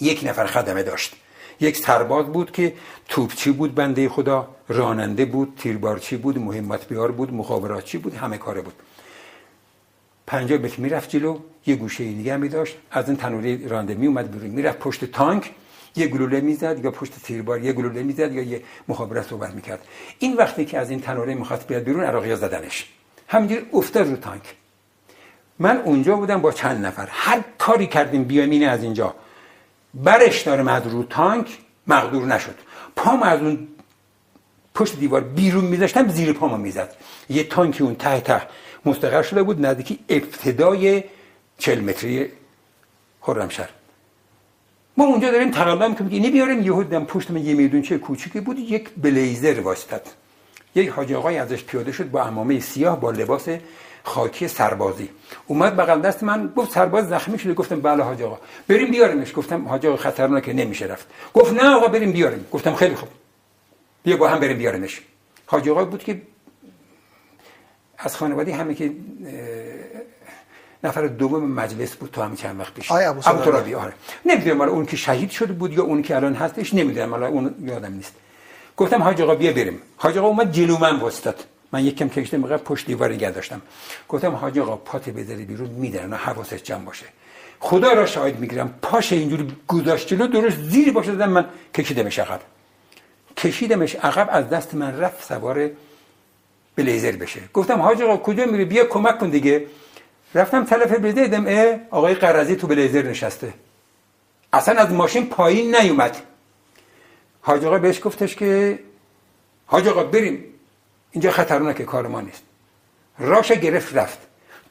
یک 0.00 0.20
نفر 0.24 0.46
خدمه 0.46 0.82
داشت. 0.82 1.16
یک 1.60 1.76
سرباز 1.76 2.26
بود 2.26 2.50
که 2.50 2.74
توپچی 3.08 3.52
بود 3.52 3.74
بنده 3.74 4.08
خدا 4.08 4.48
راننده 4.68 5.24
بود 5.24 5.54
تیربارچی 5.58 6.16
بود 6.16 6.38
مهمت 6.38 6.88
بیار 6.88 7.12
بود 7.12 7.34
مخابراتچی 7.34 7.98
بود 7.98 8.14
همه 8.14 8.38
کاره 8.38 8.60
بود. 8.60 8.74
پنجاه 10.26 10.58
متر 10.58 10.80
می‌رفت 10.80 11.10
جلو 11.10 11.38
یه 11.66 11.76
گوشه 11.76 12.04
دیگه 12.04 12.36
می 12.36 12.48
داشت 12.48 12.76
از 12.90 13.08
این 13.08 13.16
تنوری 13.16 13.68
رانده 13.68 13.94
می 13.94 14.06
اومد 14.06 14.30
بیرون. 14.30 14.50
می‌رفت 14.50 14.78
پشت 14.78 15.04
تانک 15.04 15.50
یه 15.96 16.06
گلوله 16.06 16.40
می‌زد 16.40 16.84
یا 16.84 16.90
پشت 16.90 17.12
تیربار 17.22 17.64
یه 17.64 17.72
گلوله 17.72 18.02
می‌زد 18.02 18.32
یا 18.32 18.42
یه 18.42 18.62
مخابرات 18.88 19.26
صحبت 19.26 19.54
می‌کرد. 19.54 19.80
این 20.18 20.36
وقتی 20.36 20.64
که 20.64 20.78
از 20.78 20.90
این 20.90 21.00
تنوره 21.00 21.34
می‌خواست 21.34 21.66
بیاد 21.66 21.82
بیرون 21.82 22.04
عراقی 22.04 22.36
زدنش. 22.36 22.88
همینجور 23.28 23.62
افتاد 23.72 24.08
رو 24.08 24.16
تانک. 24.16 24.42
من 25.58 25.76
اونجا 25.76 26.16
بودم 26.16 26.40
با 26.40 26.52
چند 26.52 26.86
نفر. 26.86 27.08
هر 27.10 27.40
کاری 27.58 27.86
کردیم 27.86 28.24
بیامینه 28.24 28.66
از 28.66 28.82
اینجا. 28.82 29.14
برش 29.94 30.42
دارم 30.42 30.68
از 30.68 30.86
رو 30.86 31.02
تانک 31.02 31.58
مقدور 31.86 32.26
نشد. 32.26 32.54
پام 32.96 33.22
از 33.22 33.40
اون 33.40 33.68
پشت 34.74 34.96
دیوار 34.96 35.20
بیرون 35.20 35.64
میذاشتم 35.64 36.08
زیر 36.08 36.32
پامو 36.32 36.56
می‌زد. 36.56 36.96
یه 37.28 37.44
تانکی 37.44 37.82
اون 37.82 37.94
ته 37.94 38.20
ته 38.20 38.42
مستقر 38.84 39.22
شده 39.22 39.42
بود 39.42 39.66
نزدیکی 39.66 39.98
ابتدای 40.08 41.04
چل 41.58 41.80
متری 41.80 42.26
خرمشهر. 43.20 43.68
ما 44.96 45.04
اونجا 45.04 45.30
داریم 45.30 45.50
تقلا 45.50 45.88
می‌کنیم 45.88 46.10
اینی 46.10 46.30
بیاریم 46.30 46.62
یهو 46.62 46.82
دم 46.82 47.04
پشت 47.04 47.30
من 47.30 47.44
یه 47.44 47.54
میدون 47.54 47.82
چه 47.82 47.98
کوچیکی 47.98 48.40
بود 48.40 48.58
یک 48.58 48.90
بلیزر 48.96 49.60
واسطت 49.60 50.02
یک 50.74 50.88
حاج 50.88 51.12
آقای 51.12 51.38
ازش 51.38 51.64
پیاده 51.64 51.92
شد 51.92 52.10
با 52.10 52.22
امامه 52.22 52.60
سیاه 52.60 53.00
با 53.00 53.10
لباس 53.10 53.48
خاکی 54.04 54.48
سربازی. 54.48 55.08
اومد 55.46 55.76
بغل 55.76 56.00
دست 56.00 56.22
من 56.22 56.52
گفت 56.56 56.72
سرباز 56.72 57.08
زخمی 57.08 57.38
شده. 57.38 57.54
گفتم 57.54 57.80
بله 57.80 58.02
حاج 58.02 58.22
آقا. 58.22 58.38
بریم 58.68 58.90
بیاریمش 58.90 59.32
گفتم 59.36 59.68
حاج 59.68 59.86
آقا 59.86 59.96
خطرناکه 59.96 60.52
نمیشه 60.52 60.86
رفت. 60.86 61.06
گفت 61.34 61.52
نه 61.52 61.74
آقا 61.74 61.88
بریم 61.88 62.12
بیاریم. 62.12 62.46
گفتم 62.52 62.74
خیلی 62.74 62.94
خوب. 62.94 63.08
بیا 64.02 64.16
با 64.16 64.28
هم 64.28 64.40
بریم 64.40 64.58
بیاریمش 64.58 65.00
حاج 65.46 65.68
آقا 65.68 65.84
بود 65.84 66.04
که 66.04 66.22
از 67.98 68.16
خانواده 68.16 68.54
همه 68.54 68.74
که 68.74 68.92
نفر 70.84 71.06
دوم 71.06 71.50
مجلس 71.50 71.94
بود 71.96 72.10
تو 72.10 72.22
همین 72.22 72.36
چند 72.36 72.60
وقت 72.60 72.74
پیش. 72.74 72.92
ابو 72.92 73.20
ترابی 73.20 73.74
آره. 73.74 73.92
نمی‌دونم 74.26 74.60
اون 74.60 74.86
که 74.86 74.96
شهید 74.96 75.30
شده 75.30 75.52
بود 75.52 75.72
یا 75.72 75.82
اون 75.82 76.02
که 76.02 76.16
الان 76.16 76.34
هستش 76.34 76.74
نمی‌دونم. 76.74 77.12
الان 77.12 77.30
اون 77.30 77.54
یادم 77.60 77.92
نیست. 77.92 78.14
گفتم 78.76 79.02
حاج 79.02 79.22
آقا 79.22 79.34
بیا 79.34 79.52
بریم. 79.52 79.82
حاج 79.96 80.18
آقا 80.18 80.28
اومد 80.28 80.52
جلو 80.52 80.78
من 80.78 81.00
واسطاد. 81.00 81.44
من 81.72 81.84
یک 81.84 81.96
کم 81.96 82.08
کشته 82.08 82.38
مقدار 82.38 82.58
پشت 82.58 82.86
دیوار 82.86 83.12
نگه 83.12 83.30
داشتم. 83.30 83.62
گفتم 84.08 84.32
حاج 84.32 84.58
آقا 84.58 84.76
پات 84.76 85.08
بذاری 85.08 85.44
بیرون 85.44 85.68
میدرن 85.68 86.12
حواسش 86.12 86.62
جمع 86.62 86.84
باشه. 86.84 87.06
خدا 87.60 87.92
را 87.92 88.06
شاهد 88.06 88.40
می‌گیرم 88.40 88.74
پاش 88.82 89.12
اینجوری 89.12 89.56
گذاشت 89.68 90.08
جلو 90.08 90.26
درست 90.26 90.56
زیر 90.56 90.92
باشه 90.92 91.12
دادم 91.12 91.30
من 91.30 91.48
کشیدمش 91.74 92.18
عقب. 92.18 92.40
کشیدمش 93.36 93.96
عقب 93.96 94.28
از 94.30 94.48
دست 94.48 94.74
من 94.74 95.00
رفت 95.00 95.24
سوار 95.28 95.70
بلیزر 96.76 97.12
بشه. 97.12 97.40
گفتم 97.54 97.80
حاج 97.80 98.02
آقا 98.02 98.16
کجا 98.16 98.44
میری؟ 98.44 98.64
بیا 98.64 98.84
کمک 98.84 99.18
کن 99.18 99.30
دیگه. 99.30 99.66
رفتم 100.34 100.64
طرف 100.64 100.92
بلیزر 100.92 101.22
دیدم 101.22 101.46
اه 101.46 101.78
آقای 101.90 102.14
قرضی 102.14 102.56
تو 102.56 102.66
بلیزر 102.66 103.02
نشسته. 103.02 103.52
اصلا 104.52 104.80
از 104.80 104.92
ماشین 104.92 105.26
پایین 105.26 105.76
نیومد. 105.76 106.16
حاج 107.40 107.64
آقا 107.64 107.78
بهش 107.78 108.00
گفتش 108.04 108.36
که 108.36 108.78
حاج 109.66 109.88
آقا 109.88 110.04
بریم. 110.04 110.44
اینجا 111.10 111.30
خطرناکه 111.30 111.84
کار 111.84 112.06
ما 112.06 112.20
نیست. 112.20 112.42
راشو 113.18 113.52
گرفت 113.52 113.96
رفت. 113.96 114.18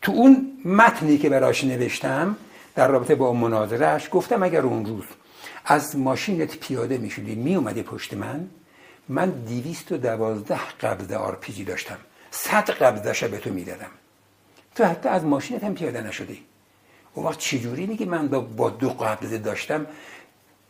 تو 0.01 0.11
اون 0.11 0.61
متنی 0.65 1.17
که 1.17 1.29
براش 1.29 1.63
نوشتم 1.63 2.37
در 2.75 2.87
رابطه 2.87 3.15
با 3.15 3.33
مناظرهش 3.33 4.09
گفتم 4.11 4.43
اگر 4.43 4.61
اون 4.61 4.85
روز 4.85 5.05
از 5.65 5.95
ماشینت 5.95 6.57
پیاده 6.57 6.97
می‌شدی 6.97 7.35
میومدی 7.35 7.83
پشت 7.83 8.13
من 8.13 8.49
من 9.09 9.29
دیویست 9.29 9.91
و 9.91 9.97
دوازده 9.97 10.59
قبضه 10.81 11.15
آرپیجی 11.15 11.63
داشتم. 11.63 11.97
صد 12.31 12.69
قبضه 12.69 13.27
به 13.27 13.37
تو 13.37 13.49
می‌دادم. 13.49 13.91
تو 14.75 14.83
حتی 14.85 15.09
از 15.09 15.23
ماشینت 15.23 15.63
هم 15.63 15.73
پیاده 15.73 16.01
نشدی. 16.01 16.41
اون 17.13 17.25
وقت 17.25 17.39
چجوری 17.39 17.85
میگی 17.85 18.05
من 18.05 18.27
با 18.27 18.69
دو 18.69 18.89
قبضه 18.89 19.37
داشتم 19.37 19.85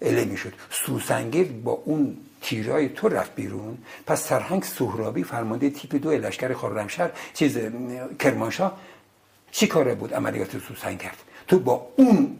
اله 0.01 0.25
می‌شد. 0.25 0.53
سوسنگر 0.69 1.43
با 1.43 1.71
اون 1.71 2.17
تیرای 2.47 2.89
تو 2.89 3.09
رفت 3.09 3.35
بیرون. 3.35 3.77
پس 4.05 4.21
سرهنگ 4.21 4.63
سهرابی 4.63 5.23
فرمانده 5.23 5.69
تیپ 5.69 5.95
دو 5.95 6.11
لشکر 6.11 6.53
خرمشهر 6.53 7.11
چیز 7.33 7.57
کرمانشاه 8.19 8.79
چی 9.51 9.67
کاره 9.67 9.95
بود؟ 9.95 10.13
عملیات 10.13 10.57
سوسنگ 10.57 10.97
کرد. 10.97 11.17
تو 11.47 11.59
با 11.59 11.87
اون 11.95 12.37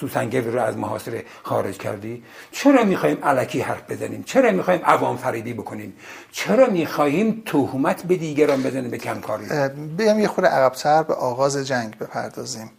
سوسنگر 0.00 0.40
رو 0.40 0.60
از 0.60 0.76
محاصره 0.76 1.24
خارج 1.42 1.78
کردی؟ 1.78 2.22
چرا 2.52 2.84
می‌خوایم 2.84 3.24
علکی 3.24 3.60
حرف 3.60 3.90
بزنیم؟ 3.90 4.22
چرا 4.22 4.50
می‌خوایم 4.50 4.80
عوام 4.84 5.16
فریبی 5.16 5.52
بکنیم؟ 5.52 5.96
چرا 6.32 6.66
می‌خواهیم 6.66 7.42
تهمت 7.46 8.02
به 8.02 8.16
دیگران 8.16 8.62
بزنیم 8.62 8.90
به 8.90 8.98
کمکاری؟ 8.98 9.68
بیام 9.96 10.20
یه 10.20 10.28
خورده 10.28 10.50
عقبتر 10.50 11.02
به 11.02 11.14
آغاز 11.14 11.56
جنگ 11.56 11.98
بپردازیم. 11.98 12.70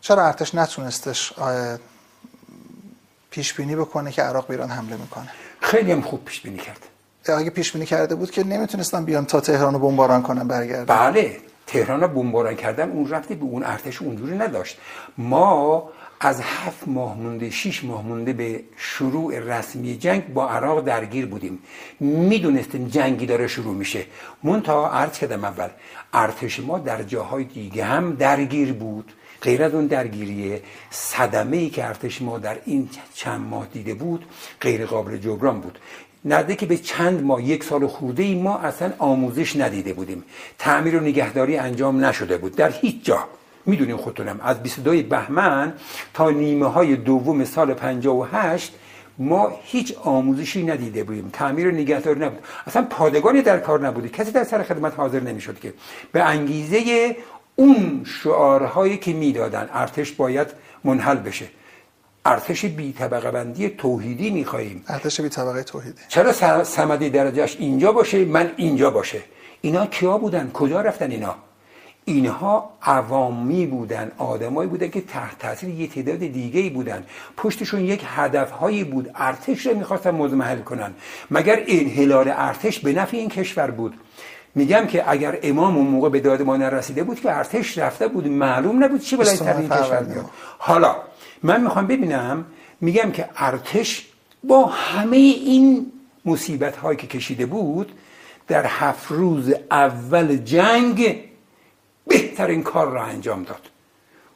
چرا 0.00 0.26
ارتش 0.26 0.54
نتونستش 0.54 1.32
پیش 3.32 3.54
بینی 3.54 3.76
بکنه 3.76 4.12
که 4.12 4.22
عراق 4.22 4.46
به 4.46 4.54
ایران 4.54 4.70
حمله 4.70 4.96
می‌کنه. 4.96 5.28
خیلی 5.60 5.92
هم 5.92 6.00
خوب 6.00 6.24
پیش 6.24 6.40
بینی 6.40 6.58
کرد. 6.58 6.82
اگه 7.38 7.50
پیش 7.50 7.72
بینی 7.72 7.86
کرده 7.86 8.14
بود 8.14 8.30
که 8.30 8.44
نمی‌تونستن 8.44 9.04
بیان 9.04 9.24
تا 9.24 9.40
تهران 9.40 9.74
رو 9.74 9.78
بمباران 9.78 10.22
کنن 10.22 10.48
برگردن. 10.48 10.96
بله 10.96 11.36
تهران 11.66 12.00
رو 12.00 12.08
بمباران 12.08 12.56
کردن 12.56 12.90
اون 12.90 13.08
رفتی 13.08 13.34
به 13.34 13.44
اون 13.44 13.62
ارتش 13.64 14.02
اونجوری 14.02 14.38
نداشت. 14.38 14.78
ما 15.18 15.90
از 16.20 16.40
هفت 16.40 16.88
ماه 16.88 17.18
مونده 17.18 17.50
شیش 17.50 17.84
ماه 17.84 18.02
مونده 18.02 18.32
به 18.32 18.60
شروع 18.76 19.38
رسمی 19.38 19.96
جنگ 19.96 20.32
با 20.34 20.48
عراق 20.48 20.84
درگیر 20.84 21.26
بودیم. 21.26 21.58
می‌دونستیم 22.00 22.88
جنگی 22.88 23.26
داره 23.26 23.46
شروع 23.46 23.74
میشه. 23.74 24.06
تا 24.64 24.90
عرض 24.90 25.18
کردم 25.18 25.44
اول 25.44 25.68
ارتش 26.12 26.60
ما 26.60 26.78
در 26.78 27.02
جاهای 27.02 27.44
دیگه 27.44 27.84
هم 27.84 28.12
درگیر 28.12 28.72
بود. 28.72 29.12
غیر 29.42 29.62
از 29.62 29.74
اون 29.74 29.86
درگیریه 29.86 30.62
صدمه 30.90 31.56
ای 31.56 31.70
که 31.70 31.84
ارتش 31.84 32.22
ما 32.22 32.38
در 32.38 32.56
این 32.64 32.88
چند 33.14 33.40
ماه 33.40 33.66
دیده 33.72 33.94
بود 33.94 34.24
غیر 34.60 34.86
قابل 34.86 35.16
جبران 35.16 35.60
بود. 35.60 35.78
که 36.58 36.66
به 36.66 36.76
چند 36.76 37.24
ماه 37.24 37.42
یک 37.42 37.64
سال 37.64 37.86
خورده 37.86 38.22
ای 38.22 38.34
ما 38.34 38.58
اصلا 38.58 38.92
آموزش 38.98 39.56
ندیده 39.56 39.92
بودیم. 39.92 40.24
تعمیر 40.58 40.96
و 40.96 41.00
نگهداری 41.00 41.56
انجام 41.56 42.04
نشده 42.04 42.38
بود. 42.38 42.56
در 42.56 42.70
هیچ 42.70 43.04
جا. 43.04 43.24
می‌دونیم 43.66 43.96
خودتونم. 43.96 44.40
از 44.42 44.62
22 44.62 45.02
بهمن 45.02 45.72
تا 46.14 46.30
نیمه 46.30 46.66
های 46.66 46.96
دوم 46.96 47.44
سال 47.44 47.74
58 47.74 48.74
ما 49.18 49.52
هیچ 49.62 49.96
آموزشی 49.98 50.62
ندیده 50.62 51.04
بودیم. 51.04 51.30
تعمیر 51.32 51.68
و 51.68 51.70
نگهداری 51.70 52.20
نبود. 52.20 52.38
اصلا 52.66 52.86
پادگانی 52.90 53.42
در 53.42 53.58
کار 53.58 53.86
نبوده 53.86 54.08
کسی 54.08 54.32
در 54.32 54.44
سر 54.44 54.62
خدمت 54.62 54.94
حاضر 54.96 55.20
نمی‌شد 55.20 55.60
که. 55.60 55.74
به 56.12 56.22
انگیزه 56.22 57.16
اون 57.62 58.04
شعارهایی 58.04 58.96
که 58.96 59.12
می‌دادن 59.12 59.68
ارتش 59.72 60.12
باید 60.12 60.48
منحل 60.84 61.16
بشه. 61.16 61.46
ارتش 62.24 62.64
بی 62.64 62.92
طبقه 62.92 63.30
بندی 63.30 63.68
توحیدی 63.68 64.30
می‌خواهیم. 64.30 64.84
ارتش 64.88 65.20
بی 65.20 65.28
طبقه 65.28 65.62
توحیدی. 65.62 66.02
چرا 66.08 66.32
سمدی 66.64 67.10
درجهش 67.10 67.56
اینجا 67.58 67.92
باشه 67.92 68.24
من 68.24 68.50
اینجا 68.56 68.90
باشه؟ 68.90 69.20
اینا 69.60 69.86
کیا 69.86 70.18
بودن؟ 70.18 70.50
کجا 70.54 70.80
رفتن 70.80 71.10
اینا؟ 71.10 71.34
اینها 72.04 72.70
عوامی 72.82 73.66
بودن 73.66 74.12
آدمایی 74.18 74.68
بودن 74.68 74.88
که 74.88 75.00
تحت 75.00 75.38
تاثیر 75.38 75.68
یه 75.68 75.86
تعداد 75.86 76.18
دیگه 76.18 76.60
ای 76.60 76.70
بودن. 76.70 77.06
پشتشون 77.36 77.80
یک 77.80 78.04
هدفهایی 78.06 78.84
بود 78.84 79.10
ارتش 79.14 79.66
رو 79.66 79.74
می‌خواستن 79.78 80.10
مزمحل 80.10 80.58
کنن. 80.58 80.94
مگر 81.30 81.62
انحلال 81.66 82.32
ارتش 82.36 82.80
به 82.80 82.92
نفع 82.92 83.16
این 83.16 83.28
کشور 83.28 83.70
بود؟ 83.70 83.94
میگم 84.54 84.86
که 84.86 85.10
اگر 85.10 85.38
امام 85.42 85.76
اون 85.76 85.86
موقع 85.86 86.08
به 86.08 86.20
داد 86.20 86.42
ما 86.42 86.56
نرسیده 86.56 87.02
بود 87.04 87.20
که 87.20 87.36
ارتش 87.36 87.78
رفته 87.78 88.08
بود 88.08 88.26
معلوم 88.28 88.84
نبود 88.84 89.00
چی 89.00 89.16
بلای 89.16 89.30
این 89.30 89.68
کشور 89.68 90.02
میاد 90.02 90.30
حالا 90.58 90.96
من 91.42 91.60
می‌خوام 91.60 91.86
ببینم 91.86 92.44
میگم 92.80 93.10
که 93.10 93.28
ارتش 93.36 94.08
با 94.44 94.66
همه 94.66 95.16
این 95.16 95.92
مصیبت 96.24 96.76
هایی 96.76 96.96
که 96.96 97.06
کشیده 97.06 97.46
بود 97.46 97.92
در 98.48 98.66
هفت 98.66 99.06
روز 99.10 99.54
اول 99.70 100.36
جنگ 100.36 101.24
بهترین 102.06 102.62
کار 102.62 102.88
را 102.88 103.04
انجام 103.04 103.42
داد. 103.42 103.60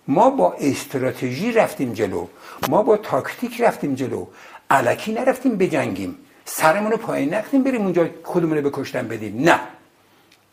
ما 0.09 0.31
با 0.31 0.53
استراتژی 0.53 1.53
رفتیم 1.53 1.93
جلو 1.93 2.27
ما 2.69 2.83
با 2.83 2.97
تاکتیک 2.97 3.61
رفتیم 3.61 3.95
جلو 3.95 4.27
علکی 4.71 5.13
نرفتیم 5.13 5.57
بجنگیم 5.57 6.17
سرمون 6.45 6.93
رو 6.93 6.97
پایین 6.97 7.35
نختیم 7.35 7.63
بریم 7.63 7.83
اونجا 7.83 8.09
خودمون 8.23 8.59
رو 8.59 8.71
بکشتن 8.71 9.09
بدیم. 9.09 9.41
نه. 9.41 9.61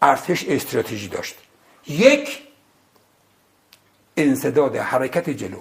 ارتش 0.04 0.46
استراتژی 0.48 1.08
داشت. 1.08 1.36
یک 1.88 2.42
انصداد 4.18 4.76
حرکت 4.76 5.30
جلو. 5.30 5.60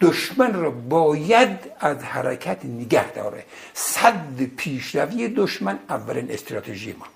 دشمن 0.00 0.54
را 0.54 0.70
باید 0.70 1.58
از 1.80 1.96
حرکت 2.02 2.64
نگه 2.64 3.12
داره. 3.12 3.44
صد 3.74 4.42
پیشروی 4.42 5.28
دشمن 5.28 5.78
اولین 5.88 6.30
استراتژی 6.30 6.92
ما. 6.92 7.06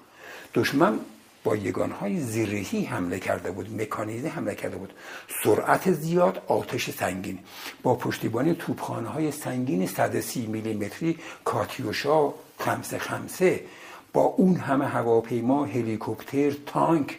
دشمن 0.54 0.98
با 1.44 1.56
یگانهای 1.56 2.20
زیرهی 2.20 2.84
حمله 2.84 3.18
کرده 3.18 3.50
بود 3.50 3.82
مکانیزه 3.82 4.28
حمله 4.28 4.54
کرده 4.54 4.76
بود. 4.76 4.92
سرعت 5.44 5.92
زیاد 5.92 6.42
آتش 6.48 6.90
سنگین. 6.90 7.38
با 7.82 7.94
پشتیبانی 7.94 8.54
توپخانه 8.54 9.08
های 9.08 9.32
سنگین 9.32 9.86
130 9.86 10.46
میلیمتری 10.46 11.18
کاتیوشا 11.44 12.32
خمسه 12.58 12.98
خمسه 12.98 13.60
با 14.14 14.22
اون 14.22 14.56
همه 14.56 14.86
هواپیما 14.86 15.64
هلیکوپتر 15.64 16.52
تانک 16.66 17.18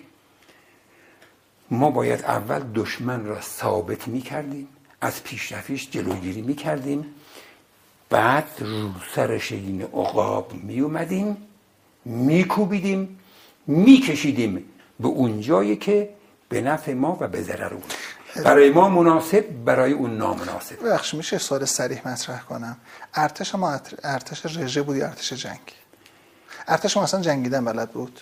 ما 1.71 1.91
باید 1.91 2.21
اول 2.21 2.63
دشمن 2.75 3.25
را 3.25 3.41
ثابت 3.41 4.07
می 4.07 4.21
کردیم 4.21 4.67
از 5.01 5.23
پیشرفیش 5.23 5.89
جلوگیری 5.91 6.41
می 6.41 6.55
کردیم 6.55 7.05
بعد 8.09 8.47
رو 8.59 8.89
سرش 9.15 9.51
این 9.51 9.81
عقاب 9.81 10.53
می 10.53 10.79
اومدیم 10.79 11.37
می 12.05 12.43
کوبیدیم 12.43 13.19
میکشیدیم 13.67 14.65
به 14.99 15.07
اون 15.07 15.41
جایی 15.41 15.75
که 15.75 16.09
به 16.49 16.61
نفع 16.61 16.93
ما 16.93 17.17
و 17.19 17.27
به 17.27 17.41
ضرر 17.41 17.73
اون. 17.73 17.83
برای 18.43 18.69
ما 18.69 18.89
مناسب 18.89 19.45
برای 19.65 19.91
اون 19.91 20.17
نامناسب. 20.17 20.93
بخش 20.93 21.13
میشه 21.13 21.37
سوال 21.37 21.65
سریح 21.65 22.07
مطرح 22.07 22.41
کنم. 22.41 22.77
ارتش 23.13 23.55
ما 23.55 23.79
ارتش 24.03 24.45
رژه 24.45 24.81
بود 24.81 24.95
یا 24.95 25.07
ارتش 25.07 25.33
جنگ؟ 25.33 25.59
ارتش 26.67 26.97
ما 26.97 27.03
اصلا 27.03 27.21
جنگیدن 27.21 27.65
بلد 27.65 27.91
بود. 27.91 28.21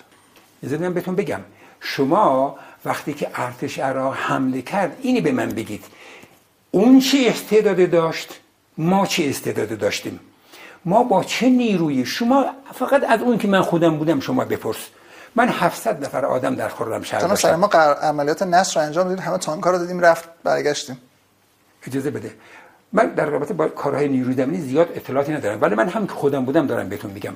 یه 0.63 0.77
بهتون 0.77 1.15
بگم. 1.15 1.39
شما 1.79 2.55
وقتی 2.85 3.13
که 3.13 3.29
ارتش 3.35 3.79
عراق 3.79 4.15
حمله 4.15 4.61
کرد 4.61 4.97
اینی 5.01 5.21
به 5.21 5.31
من 5.31 5.49
بگید. 5.49 5.85
اون 6.71 6.99
چه 6.99 7.17
استعداد 7.27 7.89
داشت؟ 7.89 8.39
ما 8.77 9.05
چه 9.05 9.29
استعداد 9.29 9.77
داشتیم؟ 9.77 10.19
ما 10.85 11.03
با 11.03 11.23
چه 11.23 11.49
نیرویی 11.49 12.05
شما 12.05 12.45
فقط 12.73 13.03
از 13.09 13.21
اون 13.21 13.37
که 13.37 13.47
من 13.47 13.61
خودم 13.61 13.97
بودم 13.97 14.19
شما 14.19 14.45
بپرس. 14.45 14.87
من 15.35 15.49
700 15.49 16.05
نفر 16.05 16.25
آدم 16.25 16.55
در 16.55 16.69
خرمشهر 16.69 17.21
داشتم. 17.21 17.55
ما 17.55 17.67
عملیات 17.67 18.43
نصر 18.43 18.79
رو 18.79 18.85
انجام 18.85 19.07
دادیم 19.07 19.25
همه 19.25 19.37
تانکا 19.37 19.71
رو 19.71 19.77
دادیم 19.77 19.99
رفت 19.99 20.29
برگشتیم. 20.43 20.97
اجازه 21.87 22.11
بده. 22.11 22.33
من 22.93 23.05
در 23.05 23.25
رابطه 23.25 23.53
با 23.53 23.67
کارهای 23.67 24.07
نیروی 24.07 24.33
زمینی 24.33 24.61
زیاد 24.61 24.91
اطلاعاتی 24.95 25.31
ندارم 25.31 25.61
ولی 25.61 25.75
من 25.75 25.89
هم 25.89 26.07
که 26.07 26.13
خودم 26.13 26.45
بودم 26.45 26.67
دارم 26.67 26.89
بهتون 26.89 27.11
میگم. 27.11 27.33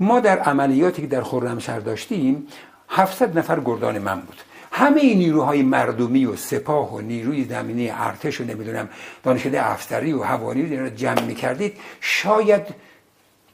ما 0.00 0.20
در 0.20 0.38
عملیاتی 0.38 1.02
که 1.02 1.08
در 1.08 1.22
خرمشهر 1.22 1.80
داشتیم 1.80 2.46
700 2.88 3.38
نفر 3.38 3.60
گردان 3.60 3.98
من 3.98 4.20
بود. 4.20 4.36
همه 4.72 5.00
این 5.00 5.18
نیروهای 5.18 5.62
مردمی 5.62 6.26
و 6.26 6.36
سپاه 6.36 6.94
و 6.94 7.00
نیروی 7.00 7.44
زمینی 7.44 7.90
ارتش 7.90 8.40
و 8.40 8.44
نمی‌دونم 8.44 8.88
دانشکده 9.22 9.70
افسری 9.70 10.12
و 10.12 10.22
هوایی 10.22 10.76
رو 10.76 10.88
جمع 10.88 11.20
می‌کردید 11.20 11.78
شاید 12.00 12.62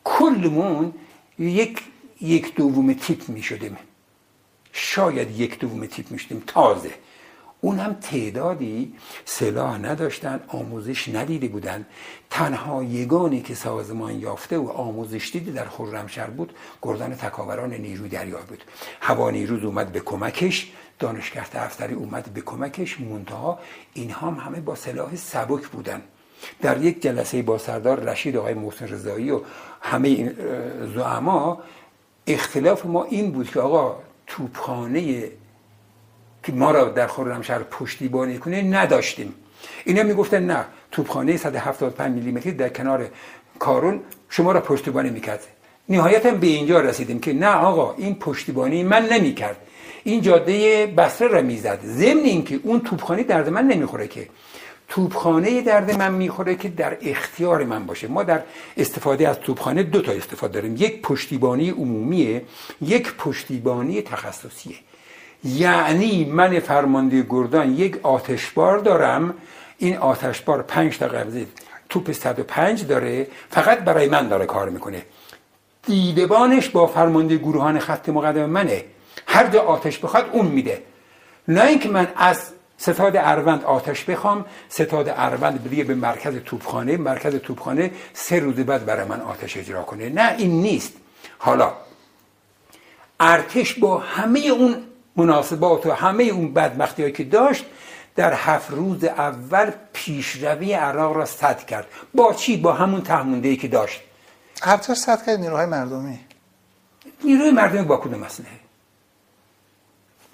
کلمون 0.05 0.95
یک 1.39 1.83
یک 2.21 2.55
دوم 2.55 2.93
تیپ 2.93 3.29
می 3.29 3.43
شدیم 3.43 3.77
شاید 4.73 5.41
یک 5.41 5.59
دوم 5.59 5.87
تیپ 5.87 6.11
می 6.11 6.19
شدیم 6.19 6.43
تازه. 6.47 6.91
اون 7.65 7.79
هم 7.79 7.93
تعدادی 7.95 8.95
سلاح 9.25 9.79
نداشتن 9.79 10.41
آموزش 10.49 11.09
ندیده 11.09 11.49
بودن. 11.49 11.87
تنها 12.31 12.83
یگانی 12.83 13.43
که 13.43 13.55
سازمان 13.55 14.21
یافته 14.21 14.59
و 14.59 14.69
آموزش 14.69 15.31
دیده 15.33 15.53
در 15.53 15.69
خرمشهر 15.69 16.31
بود 16.31 16.53
گردان 16.83 17.15
تکاوران 17.15 17.75
نیروی 17.75 18.09
دریا 18.09 18.39
بود. 18.49 18.65
هوا 19.01 19.31
نیروز 19.31 19.65
اومد 19.65 19.93
به 19.93 20.01
کمکش 20.01 20.73
دانشگاه 20.99 21.47
افسری 21.55 21.95
اومد 21.95 22.25
به 22.35 22.41
کمکش 22.41 23.01
منتها 23.01 23.59
اینها 23.95 24.31
هم 24.31 24.35
همه 24.35 24.61
با 24.61 24.75
سلاح 24.75 25.17
سبک 25.17 25.69
بودن. 25.69 26.03
در 26.63 26.83
یک 26.83 27.03
جلسه 27.03 27.43
با 27.43 27.59
سردار 27.59 28.01
رشید 28.01 28.37
آقای 28.37 28.55
محسن 28.55 28.89
رضایی 28.89 29.31
و 29.31 29.41
همه 29.81 30.09
این 30.09 30.35
زعما 30.95 31.63
اختلاف 32.27 32.87
ما 32.87 33.05
این 33.05 33.33
بود 33.33 33.51
که 33.51 33.61
آقا 33.61 33.97
توپخانه 34.27 35.31
که 36.43 36.53
ما 36.53 36.71
را 36.71 36.85
در 36.85 37.07
خرمشهر 37.07 37.63
پشتیبانی 37.63 38.39
کنه 38.39 38.63
نداشتیم. 38.63 39.35
اینا 39.85 40.03
می‌گفتن 40.03 40.47
نه 40.47 40.65
توپخانه 40.91 41.37
175 41.37 42.15
میلیمتری 42.15 42.53
در 42.53 42.69
کنار 42.69 43.09
کارون 43.59 44.01
شما 44.29 44.53
را 44.53 44.61
پشتیبانی 44.61 45.11
می‌کرد. 45.11 45.47
نهایتا 45.89 46.31
به 46.31 46.47
اینجا 46.47 46.81
رسیدیم 46.81 47.21
که 47.21 47.33
نه 47.33 47.47
آقا 47.47 47.95
این 47.95 48.15
پشتیبانی 48.15 48.83
من 48.83 49.09
نمی‌کرد. 49.13 49.57
این 50.05 50.21
جاده 50.21 50.87
بسره 50.87 51.29
را 51.29 51.43
می‌زد. 51.43 51.79
ضمن 51.85 52.25
اینکه 52.25 52.61
اون 52.63 52.81
توپخانه 52.81 53.23
درد 53.23 53.49
من 53.49 53.67
نمی‌خوره 53.67 54.09
که. 54.09 54.29
توپخانه 54.89 55.61
درد 55.61 55.99
من 55.99 56.15
می‌خوره 56.15 56.55
که 56.55 56.69
در 56.69 56.97
اختیار 57.03 57.65
من 57.65 57.87
باشه. 57.87 58.09
ما 58.09 58.23
در 58.23 58.43
استفاده 58.77 59.29
از 59.29 59.41
توپخانه 59.41 59.83
دو 59.83 60.03
تا 60.03 60.13
استفاده 60.13 60.55
داریم. 60.55 60.77
یک 60.77 61.03
پشتیبانی 61.03 61.71
عمومیه 61.71 62.43
یک 62.81 63.15
پشتیبانی 63.15 64.03
تخصصیه. 64.03 64.77
یعنی 65.45 66.25
من 66.25 66.61
فرمانده 66.61 67.27
گردان 67.31 67.75
یک 67.75 67.99
آتشبار 68.03 68.79
دارم. 68.79 69.35
این 69.79 69.97
آتشبار 69.97 70.63
پنج 70.63 70.99
تا 70.99 71.07
قبضه 71.07 71.47
توپ 71.89 72.13
105 72.13 72.87
داره. 72.87 73.27
فقط 73.51 73.79
برای 73.79 74.09
من 74.09 74.29
داره 74.29 74.47
کار 74.47 74.69
می‌کنه. 74.69 75.03
دیدبانش 75.83 76.69
با 76.69 76.87
فرمانده 76.87 77.37
گروهان 77.37 77.79
خط 77.79 78.09
مقدم 78.09 78.51
منه. 78.51 78.85
هر 79.27 79.47
جا 79.47 79.61
آتش 79.61 79.99
بخواد 79.99 80.31
اون 80.33 80.47
میده. 80.47 80.83
نه 81.49 81.65
اینکه 81.65 81.89
من 81.89 82.09
از 82.17 82.53
ستاد 82.77 83.17
اروند 83.17 83.65
آتش 83.65 84.05
بخوام 84.05 84.45
ستاد 84.69 85.09
اروند 85.17 85.65
بگه 85.65 85.85
به 85.85 85.95
مرکز 85.95 86.35
توپخانه 86.45 86.97
مرکز 86.97 87.35
توپخانه 87.37 87.91
سه 88.13 88.41
روز 88.41 88.55
بعد 88.55 88.87
برای 88.87 89.05
من 89.05 89.21
آتش 89.21 89.57
اجرا 89.57 89.83
کنه. 89.83 90.09
نه 90.09 90.35
این 90.39 90.63
نیست. 90.63 90.93
حالا 91.39 91.73
ارتش 93.21 93.75
با 93.75 93.99
همه 93.99 94.41
اون 94.41 94.77
مناسبات 95.17 95.87
و 95.87 95.93
همه 95.93 96.25
اون 96.25 96.55
بدمختی 96.55 97.13
که 97.13 97.25
داشت 97.25 97.65
در 98.17 98.35
هفت 98.35 98.71
روز 98.71 99.05
اول 99.05 99.71
پیشروی 99.93 100.73
عراق 100.73 101.17
را 101.17 101.25
صد 101.25 101.67
کرد. 101.67 101.87
با 102.15 102.35
چی؟ 102.35 102.57
با 102.57 102.73
همون 102.73 103.03
تهمونده 103.03 103.49
ای 103.49 103.57
که 103.57 103.69
داشت. 103.69 104.01
ارتش 104.63 104.97
صد 104.97 105.27
کرد 105.27 105.41
نیروهای 105.41 105.67
مردمی. 105.67 106.21
نیروی 107.25 107.51
مردمی 107.51 107.83
با 107.83 107.97
کدوم 107.97 108.23
اسلحه 108.23 108.51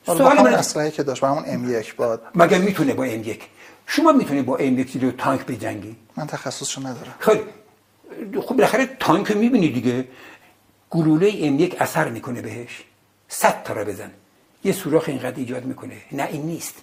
سوال 0.06 0.38
همون 0.38 0.54
اسلحه 0.54 0.90
که 0.90 1.02
داشت 1.02 1.20
با 1.20 1.28
همون 1.28 1.44
ام 1.46 1.70
یک 1.70 1.96
باد. 1.96 2.22
مگر 2.34 2.58
می‌تونه 2.58 2.94
با 2.94 3.04
ام 3.04 3.20
یک؟ 3.20 3.48
شما 3.86 4.12
می‌تونی 4.12 4.42
با 4.42 4.56
ام 4.56 4.78
یک 4.78 4.96
رو 4.96 5.10
تانک 5.10 5.46
بجنگی؟ 5.46 5.96
من 6.16 6.26
تخصصشو 6.26 6.80
ندارم. 6.80 7.14
خیلی. 7.18 7.42
خب 8.40 8.54
بالاخره 8.54 8.86
تانک 9.00 9.36
می‌بینی 9.36 9.68
دیگه. 9.68 10.08
گلوله 10.90 11.32
ام 11.40 11.58
یک 11.58 11.76
اثر 11.80 12.08
می‌کنه 12.08 12.42
بهش. 12.42 12.84
صد 13.28 13.62
تا 13.62 13.72
را 13.72 13.84
بزن. 13.84 14.10
یه 14.64 14.72
سوراخ 14.72 15.04
اینقدر 15.08 15.36
ایجاد 15.36 15.64
می‌کنه. 15.64 15.96
نه 16.12 16.28
این 16.32 16.42
نیست. 16.42 16.74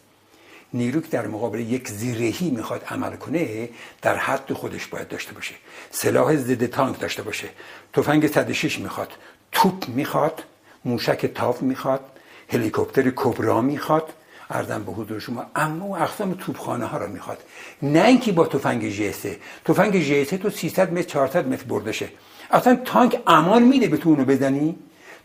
نیرو 0.74 1.02
که 1.02 1.08
در 1.08 1.28
مقابل 1.28 1.60
یک 1.60 1.88
زیرهی 1.88 2.50
می‌خواد 2.50 2.84
عمل 2.90 3.16
کنه 3.16 3.70
در 4.02 4.16
حد 4.16 4.54
خودش 4.54 4.88
باید 4.88 5.08
داشته 5.08 5.34
باشه. 5.34 5.56
سلاح 5.92 6.36
ضد 6.36 6.66
تانک 6.66 7.00
داشته 7.00 7.22
باشه. 7.22 7.48
تفنگ 7.94 8.28
106 8.28 8.80
می‌خواد. 8.80 9.12
توپ 9.52 9.88
می‌خواد. 9.88 10.44
موشک 10.86 11.26
تاف 11.26 11.62
می‌خواد. 11.62 12.02
هلیکوپتر 12.50 13.12
کبرا 13.16 13.62
می‌خواد. 13.62 14.14
ارزم 14.50 14.84
به 14.84 14.92
حضور 14.92 15.20
شما. 15.20 15.46
اما 15.56 15.98
اقسام 15.98 16.34
توپخانه 16.34 16.86
ها 16.86 16.98
رو 16.98 17.08
می‌خواد. 17.08 17.38
نه 17.82 18.06
اینکه 18.06 18.32
با 18.32 18.46
تفنگ 18.46 18.90
جیسه 18.90 19.40
تفنگ 19.66 20.00
جیسه 20.00 20.38
تو 20.38 20.50
300 20.50 20.94
متر 20.94 21.10
400 21.10 21.48
متر 21.48 21.64
بردشه 21.64 22.10
اصلا 22.52 22.76
تانک 22.76 23.22
امان 23.28 23.64
میده 23.64 23.88
به 23.88 23.98
تو 23.98 24.10
اونو 24.10 24.26
بزنی؟ 24.26 24.76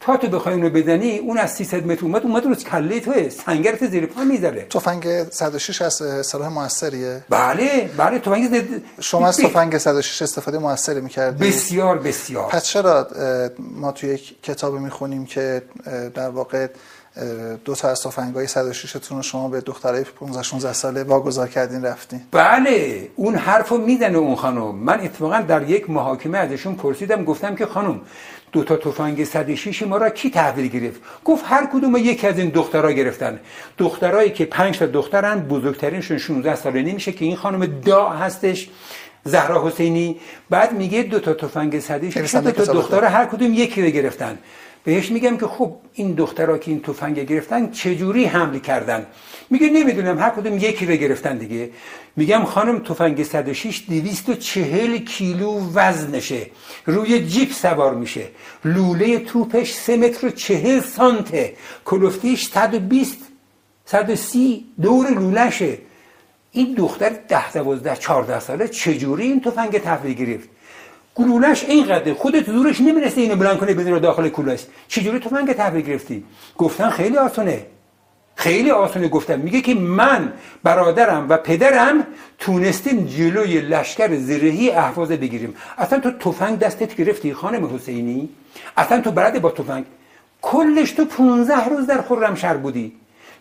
تا 0.01 0.17
تو 0.17 0.29
بخوای 0.29 0.55
اونو 0.55 0.71
بزنی 0.71 1.19
اون 1.19 1.39
از 1.39 1.55
300 1.55 1.87
متر 1.87 2.05
اومد 2.05 2.23
اومد 2.23 2.45
رو 2.45 2.55
کله 2.55 3.01
توه 3.01 3.29
سنگرت 3.29 3.91
زیر 3.91 4.07
پا 4.07 4.25
می‌ذاره. 4.25 4.67
تفنگ 4.71 5.31
106 5.31 5.83
از 5.83 6.03
سلاح 6.27 6.49
موثریه. 6.49 7.25
بله 7.29 7.91
بله 7.97 8.19
تفنگ 8.19 8.55
زد... 8.55 8.65
شما 9.01 9.29
از 9.29 9.37
تفنگ 9.37 9.79
106 9.79 10.23
استفاده 10.23 10.59
موثری 10.59 11.01
می‌کردید 11.01 11.49
بسیار 11.49 11.99
بسیار. 11.99 12.49
پس 12.49 12.65
چرا 12.65 13.09
ما 13.59 13.93
توی 13.93 14.11
یک 14.11 14.43
کتاب 14.43 14.75
می‌خونیم 14.75 15.25
که 15.25 15.63
در 16.15 16.29
واقع 16.29 16.67
دو 17.65 17.75
تا 17.75 17.89
از 17.89 18.03
تفنگای 18.03 18.47
106 18.47 18.93
تون 18.93 19.17
رو 19.17 19.23
شما 19.23 19.49
به 19.49 19.61
دخترای 19.61 20.05
15 20.05 20.43
16 20.43 20.73
ساله 20.73 21.03
واگذار 21.03 21.49
کردین 21.49 21.85
رفتین؟ 21.85 22.21
بله 22.33 23.09
اون 23.17 23.35
حرفو 23.35 23.79
می‌زنه 23.79 24.19
اون 24.19 24.37
خانم. 24.37 24.75
من 24.75 25.01
اتفاقا 25.01 25.41
در 25.41 25.71
یک 25.71 25.91
محاکمه 25.91 26.39
ازشون 26.39 26.75
پرسیدم 26.75 27.25
گفتم 27.25 27.55
که 27.55 27.67
خانم 27.67 28.01
دو 28.53 28.65
تا 28.65 28.77
تفنگ 28.77 29.25
106 29.25 29.83
ما 29.83 29.97
را 29.97 30.11
کی 30.11 30.31
تحویل 30.31 30.69
گرفت؟ 30.69 31.01
گفت 31.25 31.45
هر 31.47 31.67
کدوم 31.67 31.97
یکی 31.97 32.27
از 32.27 32.39
این 32.39 32.49
دخترها 32.49 32.93
گرفتن. 32.93 33.41
دخترایی 33.79 34.31
که 34.31 34.45
5 34.45 34.79
تا 34.79 34.87
دخترن 34.87 35.41
بزرگترینشون 35.41 36.19
16 36.19 36.55
ساله 36.55 36.83
نمیشه 36.83 37.13
که 37.13 37.25
این 37.25 37.37
خانم 37.37 37.67
دا 37.67 38.09
هستش 38.09 38.69
زهرا 39.25 39.69
حسینی. 39.69 40.21
بعد 40.51 40.73
میگه 40.73 41.03
دو 41.03 41.21
تا 41.21 41.35
تفنگ 41.35 41.81
106 41.81 42.35
دو 42.35 42.51
تا 42.51 42.73
دختر 42.73 43.05
هر 43.05 43.27
کدوم 43.27 43.55
یکی 43.55 43.83
رو 43.83 43.89
گرفتن. 43.89 44.39
بهش 44.85 45.11
میگم 45.11 45.37
که 45.37 45.47
خب 45.47 45.77
این 45.95 46.15
دخترها 46.15 46.59
که 46.59 46.71
این 46.71 46.83
تفنگ 46.83 47.21
گرفتن 47.21 47.71
چجوری 47.71 48.25
حمل 48.25 48.59
کردن؟ 48.59 49.07
میگه 49.51 49.71
نمی‌دونم 49.71 50.19
هر 50.19 50.31
کدوم 50.31 50.57
یکی 50.59 50.87
رو 50.87 50.95
گرفتن 50.95 51.39
دیگه. 51.39 51.71
میگم 52.17 52.45
خانم 52.45 52.79
تفنگ 52.79 53.23
106 53.23 53.83
240 53.89 54.99
کیلو 54.99 55.73
وزنشه. 55.75 56.47
روی 56.87 57.27
جیپ 57.27 57.53
سوار 57.53 57.95
میشه. 57.95 58.29
لوله 58.65 59.19
توپش 59.19 59.73
3 59.73 59.97
متر 59.97 60.27
و 60.27 60.31
40 60.31 60.81
سانته. 60.81 61.55
کلفتیش 61.85 62.47
120 62.47 63.19
130 63.85 64.65
دور 64.83 65.11
لولهشه. 65.11 65.79
این 66.53 66.75
دختر 66.75 67.11
10 67.29 67.53
12 67.53 67.97
14 67.97 68.41
ساله 68.41 68.69
چجوری 68.69 69.23
این 69.23 69.41
تفنگ 69.41 69.79
تحویل 69.79 70.15
گرفت؟ 70.15 70.49
گلولش 71.21 71.65
اینقدر 71.65 72.13
خودت 72.13 72.47
زورش 72.47 72.81
نمی‌رسه 72.81 73.21
اینو 73.21 73.37
بلند 73.37 73.59
کنه 73.59 73.75
بدون 73.75 73.99
داخل 73.99 74.29
کولش 74.29 74.67
چجوری 74.89 75.19
تو 75.19 75.31
من 75.35 75.47
که 75.47 75.55
تحویل 75.55 75.85
گرفتی؟ 75.85 76.25
گفتن 76.59 76.91
خیلی 76.91 77.17
آسونه. 77.17 77.67
خیلی 78.35 78.71
آسونه 78.71 79.09
گفتم 79.09 79.39
میگه 79.39 79.61
که 79.61 79.75
من 79.75 80.33
برادرم 80.63 81.27
و 81.29 81.37
پدرم 81.37 82.07
تونستیم 82.39 83.07
جلوی 83.07 83.61
لشکر 83.61 84.17
زرهی 84.17 84.71
احفاظه 84.71 85.17
بگیریم. 85.17 85.55
اصلا 85.79 85.99
تو 85.99 86.11
تفنگ 86.11 86.59
دستت 86.59 86.97
گرفتی 86.97 87.35
خانم 87.35 87.75
حسینی؟ 87.75 88.29
اصلا 88.77 89.01
تو 89.01 89.11
برده 89.11 89.39
با 89.39 89.51
تفنگ؟ 89.51 89.85
کلش 90.43 90.91
تو 90.91 91.05
15 91.05 91.69
روز 91.69 91.87
در 91.87 92.03
خرمشهر 92.03 92.57
بودی. 92.57 92.93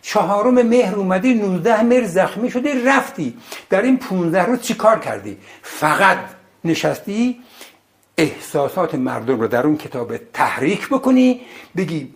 چهارم 0.02 0.54
مهر 0.62 0.94
اومدی 0.94 1.34
19 1.34 1.82
مهر 1.82 2.06
زخمی 2.06 2.50
شده 2.50 2.88
رفتی. 2.88 3.36
در 3.70 3.82
این 3.82 3.96
15 3.96 4.42
روز 4.42 4.60
چی 4.60 4.74
کار 4.74 4.98
کردی؟ 4.98 5.36
فقط 5.62 6.18
نشستی؟ 6.64 7.40
احساسات 8.20 8.94
مردم 8.94 9.40
رو 9.40 9.48
در 9.48 9.66
اون 9.66 9.76
کتاب 9.76 10.16
تحریک 10.16 10.88
بکنی 10.88 11.40
بگی 11.76 12.14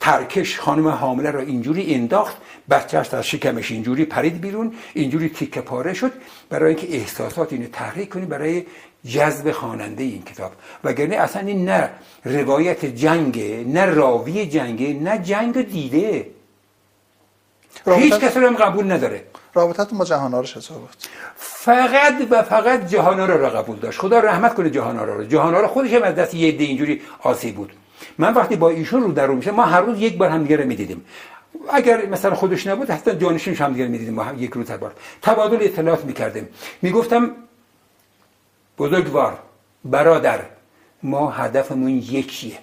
ترکش 0.00 0.60
خانم 0.60 0.88
حامله 0.88 1.30
را 1.30 1.40
اینجوری 1.40 1.94
انداخت 1.94 2.36
بچهش 2.70 3.14
از 3.14 3.26
شکمش 3.26 3.70
اینجوری 3.70 4.04
پرید 4.04 4.40
بیرون 4.40 4.74
اینجوری 4.94 5.28
تیکه 5.28 5.60
پاره 5.60 5.94
شد. 5.94 6.12
برای 6.50 6.74
اینکه 6.74 6.96
احساسات 6.96 7.52
اینو 7.52 7.68
تحریک 7.68 8.08
کنی 8.08 8.26
برای 8.26 8.66
جذب 9.04 9.52
خواننده 9.52 10.04
این 10.04 10.22
کتاب. 10.22 10.52
وگرنه 10.84 11.16
اصلا 11.16 11.42
این 11.42 11.64
نه 11.64 11.90
روایت 12.24 12.84
جنگه 12.84 13.64
نه 13.66 13.84
راوی 13.84 14.46
جنگه 14.46 14.92
نه 14.92 15.18
جنگ 15.18 15.68
دیده. 15.68 16.26
هیچ 17.86 18.14
کسی 18.14 18.40
رو 18.40 18.46
هم 18.46 18.56
قبول 18.56 18.92
نداره. 18.92 19.24
رابطتون 19.54 19.98
با 19.98 20.04
جهانارا 20.04 20.46
چطور 20.46 20.78
بود؟ 20.78 20.90
فقط 21.36 22.14
و 22.30 22.42
فقط 22.42 22.86
جهانارا 22.86 23.36
را 23.36 23.50
قبول 23.50 23.76
داشت. 23.76 24.00
خدا 24.00 24.20
رحمت 24.20 24.54
کنه 24.54 24.70
جهانارا 24.70 25.16
رو. 25.16 25.24
جهانارا 25.24 25.68
خودش 25.68 25.92
هم 25.92 26.02
از 26.02 26.14
دست 26.14 26.34
یه 26.34 26.48
عده 26.48 26.64
اینجوری 26.64 27.02
آسی 27.22 27.52
بود. 27.52 27.72
من 28.18 28.34
وقتی 28.34 28.56
با 28.56 28.68
ایشون 28.68 29.02
رو 29.02 29.12
در 29.12 29.26
رو 29.26 29.34
میشه 29.34 29.50
ما 29.50 29.64
هر 29.64 29.80
روز 29.80 30.00
یک 30.00 30.18
بار 30.18 30.28
همدیگه 30.28 30.56
رو 30.56 30.64
می‌دیدیم. 30.64 31.04
اگر 31.72 32.06
مثلا 32.06 32.34
خودش 32.34 32.66
نبود 32.66 32.90
حتی 32.90 33.14
جانشینش 33.14 33.60
هم 33.60 33.72
دیگه 33.72 33.86
می‌دیدیم. 33.86 34.14
ما 34.14 34.32
یک 34.32 34.50
روز 34.50 34.70
بار. 34.70 34.92
تبادل 35.22 35.58
اطلاعات 35.60 36.04
می‌کردیم. 36.04 36.48
می‌گفتم 36.82 37.30
بزرگوار 38.78 39.38
برادر 39.84 40.40
ما 41.02 41.30
هدفمون 41.30 41.90
یکیه. 41.90 42.58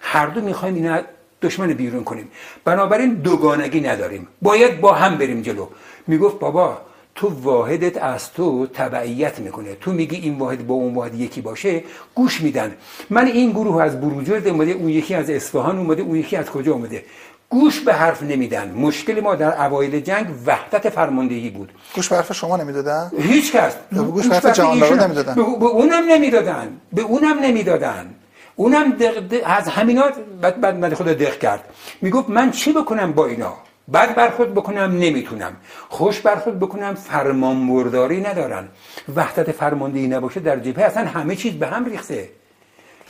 هر 0.00 0.26
دو 0.26 0.40
می‌خوایم 0.40 0.74
اینا 0.74 1.00
دشمن 1.42 1.66
بیرون 1.66 2.04
کنیم. 2.04 2.28
بنابراین 2.64 3.14
دوگانگی 3.14 3.80
نداریم. 3.80 4.28
باید 4.42 4.80
با 4.80 4.92
هم 4.92 5.18
بریم 5.18 5.42
جلو. 5.42 5.66
می‌گفت 6.06 6.38
بابا 6.38 6.78
تو 7.14 7.28
واحدت 7.42 8.02
از 8.02 8.32
تو 8.32 8.66
تبعیت 8.66 9.38
می‌کنه. 9.38 9.74
تو 9.74 9.92
میگی 9.92 10.16
این 10.16 10.38
واحد 10.38 10.66
با 10.66 10.74
اون 10.74 10.94
واحد 10.94 11.14
یکی 11.14 11.40
باشه 11.40 11.82
گوش 12.14 12.40
میدن. 12.40 12.74
من 13.10 13.26
این 13.26 13.50
گروه 13.50 13.82
از 13.82 14.00
بروجرد 14.00 14.48
اومده 14.48 14.70
اون 14.70 14.88
یکی 14.88 15.14
از 15.14 15.30
اصفهان 15.30 15.78
اومده 15.78 16.02
اون 16.02 16.16
یکی 16.16 16.36
از 16.36 16.50
کجا 16.50 16.72
اومده؟ 16.72 17.04
گوش 17.48 17.80
به 17.80 17.92
حرف 17.92 18.22
نمیدن. 18.22 18.70
مشکل 18.70 19.20
ما 19.20 19.34
در 19.34 19.66
اوایل 19.66 20.00
جنگ 20.00 20.26
وحدت 20.46 20.88
فرماندهی 20.88 21.50
بود. 21.50 21.72
گوش 21.94 22.08
به 22.08 22.16
حرف 22.16 22.32
شما 22.32 22.56
نمی‌دادن؟ 22.56 23.10
هیچ 23.18 23.52
کس. 23.52 23.76
گوش 23.92 24.26
به 24.26 24.34
حرف 24.34 24.46
جهاندارا 24.46 25.06
نمی‌دادن. 25.06 25.34
به 25.34 25.66
اونم 25.66 26.04
نمی‌دادن. 26.08 26.80
به 26.92 27.02
اونم 27.02 27.38
نمی‌دادن. 27.38 28.14
اونم 28.60 28.90
دق 28.92 29.42
از 29.44 29.68
همینا 29.68 30.04
بعد 30.40 30.60
بعد 30.60 30.94
خود 30.94 31.06
دق 31.06 31.38
کرد. 31.38 31.64
می‌گفت 32.00 32.30
من 32.30 32.50
چی 32.50 32.72
بکنم 32.72 33.12
با 33.12 33.26
اینا؟ 33.26 33.54
بعد 33.88 34.14
برخورد 34.14 34.54
بکنم 34.54 34.82
نمی‌تونم. 34.82 35.52
خوش 35.88 36.20
برخورد 36.20 36.58
بکنم 36.58 36.94
فرمانبرداری 36.94 38.20
ندارن 38.20 38.68
وحدت 39.16 39.52
فرماندهی 39.52 40.06
نباشه 40.08 40.40
در 40.40 40.58
جبهه 40.58 40.84
اصلا 40.84 41.06
همه 41.06 41.36
چیز 41.36 41.52
به 41.54 41.66
هم 41.66 41.84
ریخته. 41.84 42.28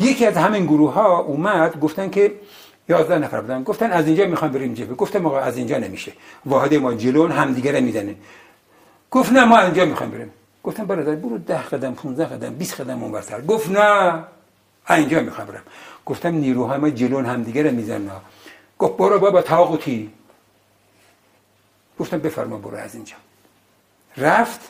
یکی 0.00 0.26
از 0.26 0.36
همین 0.36 0.66
گروه 0.66 0.92
ها 0.92 1.18
اومد 1.18 1.80
گفتن 1.80 2.10
که 2.10 2.32
یازده 2.88 3.18
نفر 3.18 3.40
بودن. 3.40 3.62
گفتن 3.62 3.90
از 3.90 4.06
اینجا 4.06 4.26
می‌خوام 4.26 4.50
بریم 4.52 4.74
جبهه. 4.74 4.94
گفتم 4.94 5.26
آقا 5.26 5.40
از 5.40 5.56
اینجا 5.56 5.78
نمیشه. 5.78 6.12
واحد 6.46 6.74
ما 6.74 6.94
جلون 6.94 7.30
همدیگه 7.30 7.72
رو 7.72 7.80
می‌زنه. 7.80 8.14
گفت 9.10 9.32
نه 9.32 9.44
ما 9.44 9.58
اینجا 9.58 9.84
می‌خوایم 9.84 10.12
بریم. 10.12 10.30
گفتم 10.64 10.84
برادر 10.84 11.14
برو 11.14 11.38
ده 11.38 11.62
قدم 11.62 11.94
15 11.94 12.24
قدم 12.24 12.54
20 12.54 12.80
قدم 12.80 13.02
اونورتر. 13.02 13.40
گفت 13.40 13.70
نه. 13.70 14.24
اینجا 14.92 15.20
می‌خوام 15.20 15.46
برم. 15.46 15.62
گفتم 16.06 16.34
نیروهای 16.34 16.78
ما 16.78 16.90
جلون 16.90 17.26
همدیگه 17.26 17.62
رو 17.62 17.70
می‌زنن 17.70 18.10
گفت 18.78 18.96
برو 18.96 19.18
بابا 19.18 19.42
تاغوتی 19.42 20.10
گفتم 21.98 22.18
بفرما 22.18 22.56
برو 22.56 22.76
از 22.76 22.94
اینجا. 22.94 23.16
رفت. 24.16 24.60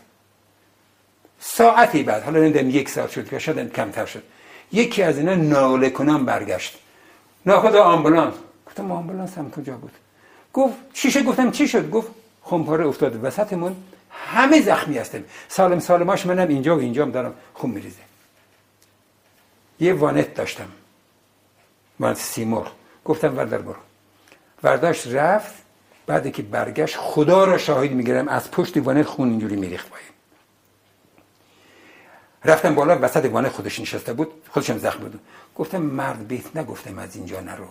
ساعتی 1.41 2.03
بعد 2.03 2.23
حالا 2.23 2.41
نمی‌دونم 2.41 2.71
یک 2.71 2.89
ساعت 2.89 3.11
شد 3.11 3.29
که 3.29 3.39
شاید 3.39 3.73
کمتر 3.73 4.07
شد. 4.07 4.23
یکی 4.73 5.03
از 5.03 5.19
اینا 5.19 5.35
ناله 5.35 5.91
کنم 5.91 6.25
برگشت. 6.25 6.79
ناخدا 7.47 7.83
آمبولانس. 7.83 8.35
گفتم 8.67 8.93
آمبولانس 8.93 9.39
هم 9.39 9.51
کجا 9.51 9.77
بود؟ 9.77 9.93
گفت 10.53 10.75
چی 10.93 11.11
شد؟ 11.11 11.25
گفتم 11.25 11.51
چی 11.51 11.69
شد؟ 11.69 11.91
گفت 11.91 12.09
خمپاره 12.43 12.87
افتاد 12.87 13.25
وسطمون 13.25 13.77
همه 14.11 14.63
زخمی 14.63 14.99
هستیم. 14.99 15.25
سالم 15.49 15.79
سالماش 15.79 16.27
منم 16.27 16.49
اینجا 16.49 16.77
و 16.77 16.81
اینجا 16.81 17.05
دارم 17.05 17.35
خون 17.55 17.71
میریزه. 17.71 18.10
یه 19.81 19.95
وانت 19.95 20.35
داشتم. 20.35 20.69
وانت 22.01 22.17
سیمور 22.17 22.67
گفتم 23.05 23.37
وردر 23.37 23.59
برو. 23.59 23.77
ورداشت 24.63 25.07
رفت 25.07 25.55
بعد 26.07 26.33
که 26.33 26.43
برگشت 26.43 26.97
خدا 26.97 27.45
را 27.45 27.59
شاهد 27.59 27.91
می‌گیرم 27.91 28.29
از 28.29 28.51
پشت 28.51 28.77
وانت 28.77 29.07
خون 29.07 29.31
اینجوری 29.31 29.57
میریخت 29.57 29.89
پایین. 29.89 30.09
رفتم 32.45 32.75
بالا 32.75 32.99
وسط 33.03 33.25
وانت 33.25 33.53
خودش 33.53 33.81
نشسته 33.81 34.13
بود 34.13 34.29
خودشم 34.51 34.79
زخم 34.79 34.99
بود. 34.99 35.21
گفتم 35.57 35.83
مرد 35.83 36.29
بیت 36.29 36.57
نگفتم 36.57 36.99
از 36.99 37.17
اینجا 37.17 37.41
نرو. 37.41 37.67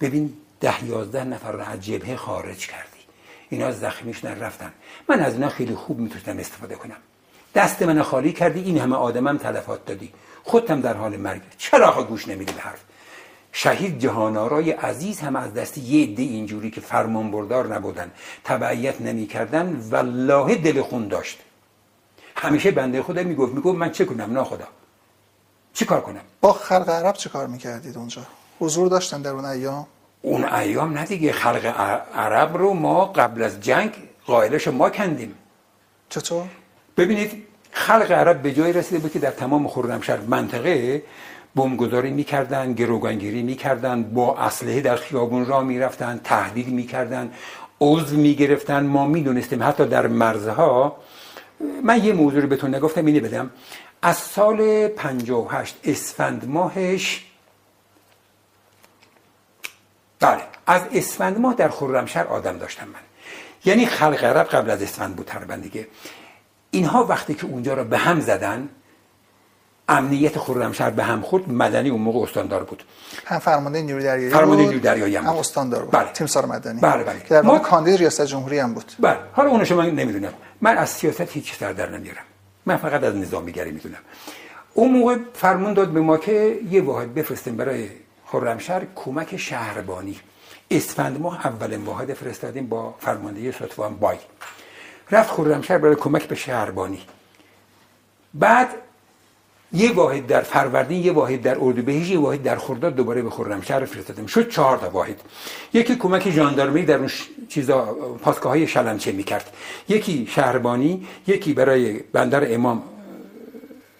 ببین 0.00 0.36
ده 0.60 0.84
یازده 0.84 1.24
نفر 1.24 1.52
رو 1.52 1.60
از 1.60 1.84
جبهه 1.84 2.16
خارج 2.16 2.66
کردی. 2.66 2.98
اینا 3.48 3.72
زخمیش 3.72 4.24
نرفتن 4.24 4.72
من 5.08 5.20
از 5.20 5.32
اینا 5.34 5.48
خیلی 5.48 5.74
خوب 5.74 5.98
می‌تونستم 5.98 6.38
استفاده 6.38 6.74
کنم. 6.74 6.96
دست 7.54 7.82
من 7.82 8.02
خالی 8.02 8.32
کردی 8.32 8.60
این 8.60 8.78
همه 8.78 8.96
آدمم 8.96 9.38
تلفات 9.38 9.86
دادی. 9.86 10.12
خودتم 10.48 10.80
در 10.80 10.96
حال 10.96 11.16
مرگ. 11.16 11.42
چرا 11.58 12.04
گوش 12.04 12.28
نمیدی 12.28 12.52
به 12.52 12.60
حرف؟ 12.60 12.80
شهید 13.52 13.98
جهانارای 13.98 14.70
عزیز 14.70 15.20
هم 15.20 15.36
از 15.36 15.54
دست 15.54 15.78
یه 15.78 16.02
عده 16.02 16.22
اینجوری 16.22 16.70
که 16.70 16.80
فرمان 16.80 17.30
بردار 17.30 17.74
نبودن 17.74 18.10
تبعیت 18.44 19.00
نمی‌کردن 19.00 19.76
والله 19.90 20.54
دل 20.54 20.82
خون 20.82 21.08
داشت. 21.08 21.38
همیشه 22.36 22.70
بنده 22.70 23.02
خدا 23.02 23.22
می‌گفت 23.22 23.52
می‌گفت 23.52 23.78
من 23.78 23.90
چه 23.90 24.04
کنم؟ 24.04 24.32
نه 24.32 24.44
خدا. 24.44 24.68
چی 25.74 25.84
کار 25.84 26.00
کنم؟ 26.00 26.20
با 26.40 26.52
خلق 26.52 26.88
عرب 26.88 27.14
چه 27.14 27.28
کار 27.30 27.46
می‌کردید 27.46 27.96
اونجا؟ 27.96 28.22
حضور 28.60 28.88
داشتن 28.88 29.22
در 29.22 29.30
اون 29.30 29.44
ایام؟ 29.44 29.86
اون 30.22 30.44
ایام 30.44 30.98
نه 30.98 31.04
دیگه. 31.04 31.32
خلق 31.32 31.64
عرب 32.14 32.56
رو 32.56 32.74
ما 32.74 33.04
قبل 33.04 33.42
از 33.42 33.60
جنگ 33.60 33.92
قائلش 34.26 34.68
ما 34.68 34.90
کندیم. 34.90 35.34
چطور؟ 36.08 36.46
ببینید 36.96 37.47
خلق 37.70 38.12
عرب 38.12 38.42
به 38.42 38.52
جای 38.52 38.72
رسیده 38.72 38.98
بود 38.98 39.12
که 39.12 39.18
در 39.18 39.30
تمام 39.30 39.68
خرمشهر 39.68 40.20
منطقه 40.20 41.02
بمبگذاری 41.54 42.10
می‌کردن 42.10 42.72
گروگانگیری 42.72 43.42
می‌کردن 43.42 44.02
با 44.02 44.36
اسلحه 44.36 44.80
در 44.80 44.96
خیابون 44.96 45.46
را 45.46 45.60
می‌رفتن 45.60 46.20
تهدید 46.24 46.68
می‌کردن 46.68 47.32
عضو 47.80 48.16
می‌گرفتن. 48.16 48.86
ما 48.86 49.06
می‌دونستیم 49.06 49.62
حتی 49.62 49.86
در 49.86 50.06
مرزها 50.06 50.96
من 51.82 52.04
یه 52.04 52.12
موضوع 52.12 52.40
رو 52.40 52.48
بهتون 52.48 52.74
نگفتم 52.74 53.06
اینه 53.06 53.20
بدم. 53.20 53.50
از 54.02 54.16
سال 54.16 54.88
58 54.88 55.76
اسفند 55.84 56.48
ماهش 56.48 57.24
بله 60.20 60.42
از 60.66 60.82
اسفند 60.92 61.38
ماه 61.38 61.54
در 61.54 61.68
خرمشهر 61.68 62.26
آدم 62.26 62.58
داشتم 62.58 62.88
من. 62.88 63.00
یعنی 63.64 63.86
خلق 63.86 64.24
عرب 64.24 64.46
قبل 64.46 64.70
از 64.70 64.82
اسفند 64.82 65.16
بود 65.16 65.26
تقریبا 65.26 65.56
دیگه. 65.56 65.86
اینها 66.70 67.04
وقتی 67.04 67.34
که 67.34 67.46
اونجا 67.46 67.74
رو 67.74 67.84
به 67.84 67.98
هم 67.98 68.20
زدن 68.20 68.68
امنیت 69.88 70.38
خرمشهر 70.38 70.90
به 70.90 71.04
هم 71.04 71.20
خورد 71.20 71.52
مدنی 71.52 71.88
اون 71.88 72.00
موقع 72.00 72.18
استاندار 72.18 72.64
بود. 72.64 72.82
هم 73.26 73.38
فرمانده 73.38 73.82
نیروی 73.82 74.04
دریایی 74.04 74.30
فرمانده 74.30 74.62
نیروی 74.62 74.80
دریایی 74.80 75.16
هم, 75.16 75.26
هم 75.26 75.36
استاندار 75.36 75.82
بود. 75.82 75.90
بله. 75.92 76.12
تیم 76.12 76.26
سار 76.26 76.46
مدنی. 76.46 76.80
بله 76.80 77.04
بله. 77.04 77.20
که 77.20 77.28
در 77.28 77.42
ما... 77.42 77.58
کاندید 77.58 77.98
ریاست 77.98 78.22
جمهوری 78.22 78.58
هم 78.58 78.74
بود. 78.74 78.92
بله. 79.00 79.18
حالا 79.32 79.50
اونش 79.50 79.72
من 79.72 79.90
نمی‌دونم. 79.90 80.32
من 80.60 80.78
از 80.78 80.88
سیاست 80.88 81.20
هیچ 81.20 81.56
سر 81.56 81.72
در 81.72 81.90
نمیارم 81.90 82.22
من 82.66 82.76
فقط 82.76 83.02
از 83.04 83.16
نظامیگری 83.16 83.70
می‌دونم. 83.70 83.98
اون 84.74 84.92
موقع 84.92 85.16
فرمون 85.34 85.72
داد 85.74 85.88
به 85.88 86.00
ما 86.00 86.16
که 86.16 86.58
یه 86.70 86.82
واحد 86.82 87.14
بفرستیم 87.14 87.56
برای 87.56 87.88
خرمشهر 88.26 88.82
کمک 88.94 89.36
شهربانی. 89.36 90.20
اسفند 90.70 91.20
ماه 91.20 91.46
اولین 91.46 91.84
واحد 91.84 92.14
فرستادیم 92.14 92.66
با 92.66 92.94
فرماندهی 92.98 93.52
ستوان 93.52 93.94
بای. 93.94 94.18
رفت 95.10 95.30
خرمشهر 95.30 95.78
برای 95.78 95.96
کمک 95.96 96.28
به 96.28 96.34
شهربانی. 96.34 97.00
بعد 98.34 98.68
یه 99.72 99.92
واحد 99.92 100.26
در 100.26 100.40
فروردین 100.40 101.04
یه 101.04 101.12
واحد 101.12 101.42
در 101.42 101.56
اردوبهشت 101.60 102.10
یه 102.10 102.18
واحد 102.18 102.42
در 102.42 102.56
خرداد 102.56 102.94
دوباره 102.94 103.22
به 103.22 103.30
خرمشهر 103.30 103.84
فرستادیم 103.84 104.26
شد 104.26 104.48
چهار 104.48 104.78
تا 104.78 104.90
واحد. 104.90 105.20
یکی 105.72 105.96
کمک 105.96 106.30
ژاندارمری 106.30 106.84
در 106.84 106.98
اون 106.98 107.10
چیزا 107.48 107.84
پاسگاه 108.22 108.52
های 108.52 108.66
شلمچه 108.66 109.12
می‌کرد. 109.12 109.52
یکی 109.88 110.26
شهربانی 110.26 111.06
یکی 111.26 111.52
برای 111.52 111.92
بندر 111.92 112.54
امام 112.54 112.82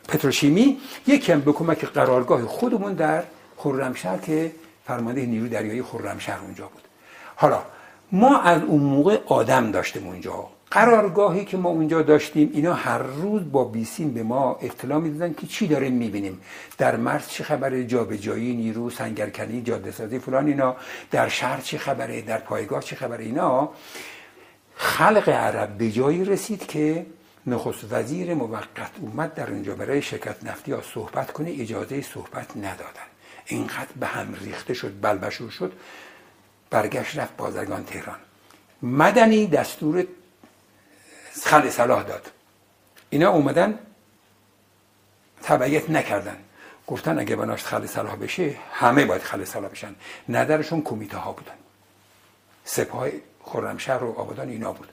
پتروشیمی 0.09 0.79
یکی 1.07 1.33
هم 1.33 1.41
به 1.41 1.53
کمک 1.53 1.85
قرارگاه 1.85 2.47
خودمون 2.47 2.95
در 2.95 3.23
خرمشهر 3.57 4.19
که 4.19 4.53
فرمانده 4.87 5.27
نیروی 5.27 5.49
دریایی 5.49 5.83
خرمشهر 5.83 6.39
اونجا 6.41 6.67
بود. 6.67 6.83
حالا 7.37 7.63
ما 8.13 8.41
از 8.41 8.63
اون 8.63 8.83
موقع 8.83 9.19
آدم 9.27 9.71
داشتیم 9.71 10.07
اونجا. 10.07 10.58
قرارگاهی 10.71 11.45
که 11.45 11.57
ما 11.57 11.69
اونجا 11.69 12.03
داشتیم 12.03 12.51
اینا 12.53 12.75
هر 12.75 12.99
روز 12.99 13.53
با 13.53 13.65
بیسیم 13.65 14.15
به 14.15 14.23
ما 14.23 14.59
اطلاع 14.63 14.99
می‌دادن 14.99 15.35
که 15.35 15.47
چی 15.47 15.67
داریم 15.67 15.93
می‌بینیم. 15.93 16.41
در 16.79 16.97
مرز 16.97 17.29
چه 17.29 17.45
خبره 17.45 17.85
جابجایی 17.85 18.57
نیرو 18.57 18.91
سنگرکنی 18.91 19.63
جاده 19.63 19.91
سازی 19.91 20.19
فلان 20.19 20.47
اینا. 20.47 20.77
در 21.11 21.29
شهر 21.29 21.61
چه 21.61 21.79
خبره 21.79 22.21
در 22.21 22.39
پایگاه 22.39 22.83
چه 22.83 22.97
خبره 22.97 23.25
اینا. 23.25 23.71
خلق 24.75 25.29
عرب 25.29 25.79
به 25.79 25.91
جایی 25.91 26.25
رسید 26.25 26.67
که 26.67 27.07
نخست 27.47 27.93
وزیر 27.93 28.35
موقت 28.35 28.91
اومد 29.01 29.35
در 29.35 29.51
اونجا 29.51 29.75
برای 29.75 30.03
شرکت 30.03 30.45
نفتی 30.45 30.73
ها 30.73 30.83
صحبت 30.95 31.33
کنه. 31.33 31.55
اجازه 31.59 32.03
صحبت 32.03 32.57
ندادن. 32.57 33.09
اینقدر 33.47 33.93
به 34.01 34.07
هم 34.07 34.35
ریخته 34.45 34.75
شد 34.75 34.93
بلبشور 35.01 35.51
شد 35.51 35.73
برگشت 36.71 37.19
رفت 37.19 37.37
بازرگان 37.37 37.85
تهران. 37.85 38.19
مدنی 38.83 39.47
دستور 39.47 40.05
خل 41.45 41.71
صلاح 41.71 42.03
داد. 42.03 42.31
اینا 43.11 43.31
اومدن 43.31 43.79
تبعیت 45.43 45.91
نکردن. 45.91 46.37
گفتن 46.87 47.19
اگه 47.19 47.37
بناش 47.37 47.65
خل 47.65 47.87
صلاح 47.87 48.17
بشه 48.17 48.57
همه 48.73 49.05
باید 49.05 49.23
خل 49.23 49.45
صلاح 49.45 49.71
بشن. 49.71 49.95
ندرشون 50.29 50.83
کمیته 50.83 51.17
ها 51.17 51.33
بودن. 51.33 51.53
سپاه 52.65 53.09
خرمشهر 53.45 54.05
و 54.05 54.13
آبادان 54.13 54.49
اینا 54.49 54.73
بود. 54.73 54.89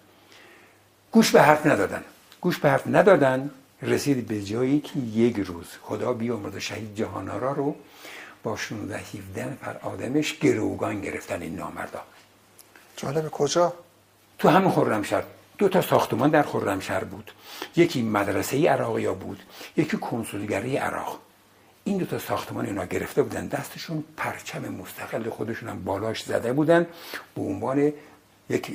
گوش 1.12 1.32
به 1.32 1.42
حرف 1.42 1.66
ندادن. 1.66 2.04
گوش 2.42 2.58
به 2.58 2.70
حرف 2.70 2.88
ندادن 2.88 3.52
رسید 3.82 4.28
به 4.28 4.44
جایی 4.44 4.80
که 4.80 5.00
یک 5.00 5.38
روز 5.40 5.68
خدا 5.82 6.14
بیامرد 6.14 6.60
شهید 6.60 6.96
جهانارا 6.96 7.52
رو 7.52 7.76
با 8.44 8.56
16 8.56 8.98
17 8.98 9.46
نفر 9.46 9.78
آدمش 9.84 10.40
گروگان 10.40 11.02
گرفتن 11.02 11.42
این 11.42 11.56
نامردا. 11.56 12.02
جالب 12.98 13.30
کجا؟ 13.30 13.74
تو 14.40 14.50
همون 14.50 14.72
خرمشهر. 14.72 15.24
دو 15.58 15.70
تا 15.70 15.82
ساختمان 15.82 16.30
در 16.30 16.44
خرمشهر 16.44 17.04
بود. 17.04 17.32
یکی 17.76 18.02
مدرسه 18.02 18.70
عراقی 18.70 19.08
بود 19.08 19.44
یکی 19.78 19.98
کنسولگری 19.98 20.78
عراق. 20.78 21.20
این 21.84 21.98
دو 21.98 22.06
تا 22.06 22.20
ساختمان 22.20 22.66
اینا 22.66 22.86
گرفته 22.86 23.24
بودن 23.24 23.48
دستشون 23.48 24.04
پرچم 24.18 24.62
مستقل 24.62 25.30
خودشون 25.30 25.70
هم 25.70 25.84
بالاش 25.84 26.24
زده 26.24 26.54
بودن 26.54 26.88
به 27.36 27.42
عنوان 27.42 27.94
یک 28.50 28.72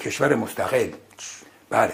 کشور 0.00 0.34
مستقل. 0.34 0.90
بله. 1.70 1.92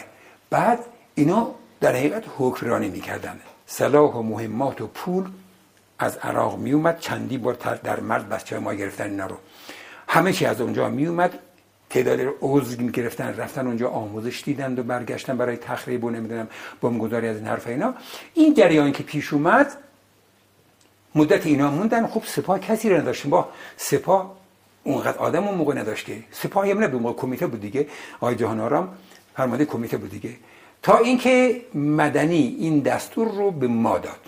بعد 0.50 0.78
اینا 1.14 1.54
در 1.80 1.92
حقیقت 1.92 2.24
حکمرانی 2.38 2.88
می‌کردن. 2.88 3.40
سلاح 3.66 4.12
و 4.14 4.22
مهمات 4.22 4.80
و 4.80 4.86
پول 4.86 5.30
از 5.98 6.16
عراق 6.16 6.58
می 6.58 6.72
اومد 6.72 6.98
چندی 7.00 7.38
بار 7.38 7.54
در 7.84 8.00
مرد 8.00 8.28
بچه 8.28 8.58
ما 8.58 8.74
گرفتن 8.74 9.10
اینا 9.10 9.26
رو. 9.26 9.36
همه 10.08 10.32
چی 10.32 10.46
از 10.46 10.60
اونجا 10.60 10.88
می 10.88 11.06
اومد 11.06 11.38
تعداد 11.92 12.34
عضو 12.40 12.76
گرفتن 12.86 13.34
رفتن 13.36 13.66
اونجا 13.66 13.88
آموزش 13.88 14.42
دیدند 14.44 14.78
و 14.78 14.82
برگشتن 14.82 15.36
برای 15.36 15.56
تخریب 15.56 16.04
و 16.04 16.10
نمی‌دونم 16.10 16.48
بمبگذاری 16.80 17.28
از 17.28 17.36
این 17.36 17.46
حرف 17.46 17.66
اینا. 17.66 17.94
این 18.34 18.54
جریان 18.54 18.92
که 18.92 19.02
پیش 19.02 19.32
اومد 19.32 19.76
مدت 21.14 21.46
اینا 21.46 21.70
موندن. 21.70 22.06
خب 22.06 22.22
سپاه 22.26 22.58
کسی 22.58 22.90
رو 22.90 22.96
نداشتیم. 22.96 23.30
با 23.30 23.48
سپاه 23.76 24.36
اونقدر 24.84 25.18
آدم 25.18 25.48
اون 25.48 25.54
موقع 25.54 25.74
نداشت 25.74 26.06
که. 26.06 26.16
سپاه 26.30 26.70
هم 26.70 26.84
نبود 26.84 27.02
موقع 27.02 27.20
کمیته 27.20 27.46
بود 27.46 27.60
دیگه. 27.60 27.86
آقای 28.16 28.36
جهان 28.36 28.60
آرام 28.60 28.88
فرمانده 29.36 29.64
کمیته 29.64 29.96
بود 29.96 30.10
دیگه. 30.10 30.30
تا 30.82 30.98
اینکه 30.98 31.62
مدنی 31.74 32.56
این 32.58 32.80
دستور 32.80 33.28
رو 33.28 33.50
به 33.50 33.66
ما 33.66 33.98
داد. 33.98 34.20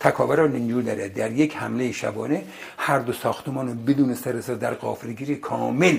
تکاوران 0.00 0.52
نیرو 0.52 0.82
داره 0.82 1.08
در 1.08 1.32
یک 1.32 1.56
حمله 1.56 1.92
شبانه 1.92 2.44
هر 2.78 2.98
دو 2.98 3.12
ساختمان 3.12 3.68
رو 3.68 3.74
بدون 3.74 4.14
سرسا 4.14 4.54
در 4.54 4.74
قافلگیری 4.74 5.36
کامل 5.36 5.98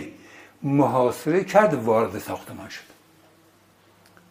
محاصره 0.65 1.43
کرد 1.43 1.73
وارد 1.73 2.19
ساختمان 2.19 2.69
شد. 2.69 2.81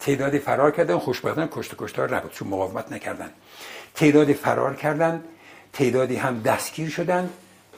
تعدادی 0.00 0.38
فرار 0.38 0.70
کردن 0.70 0.98
خوشبختانه 0.98 1.48
کشت 1.52 1.74
کشتار 1.78 2.16
نبود 2.16 2.32
چون 2.32 2.48
مقاومت 2.48 2.92
نکردن. 2.92 3.30
تعدادی 3.94 4.34
فرار 4.34 4.74
کردن 4.74 5.24
تعدادی 5.72 6.16
هم 6.16 6.40
دستگیر 6.42 6.90
شدن. 6.90 7.30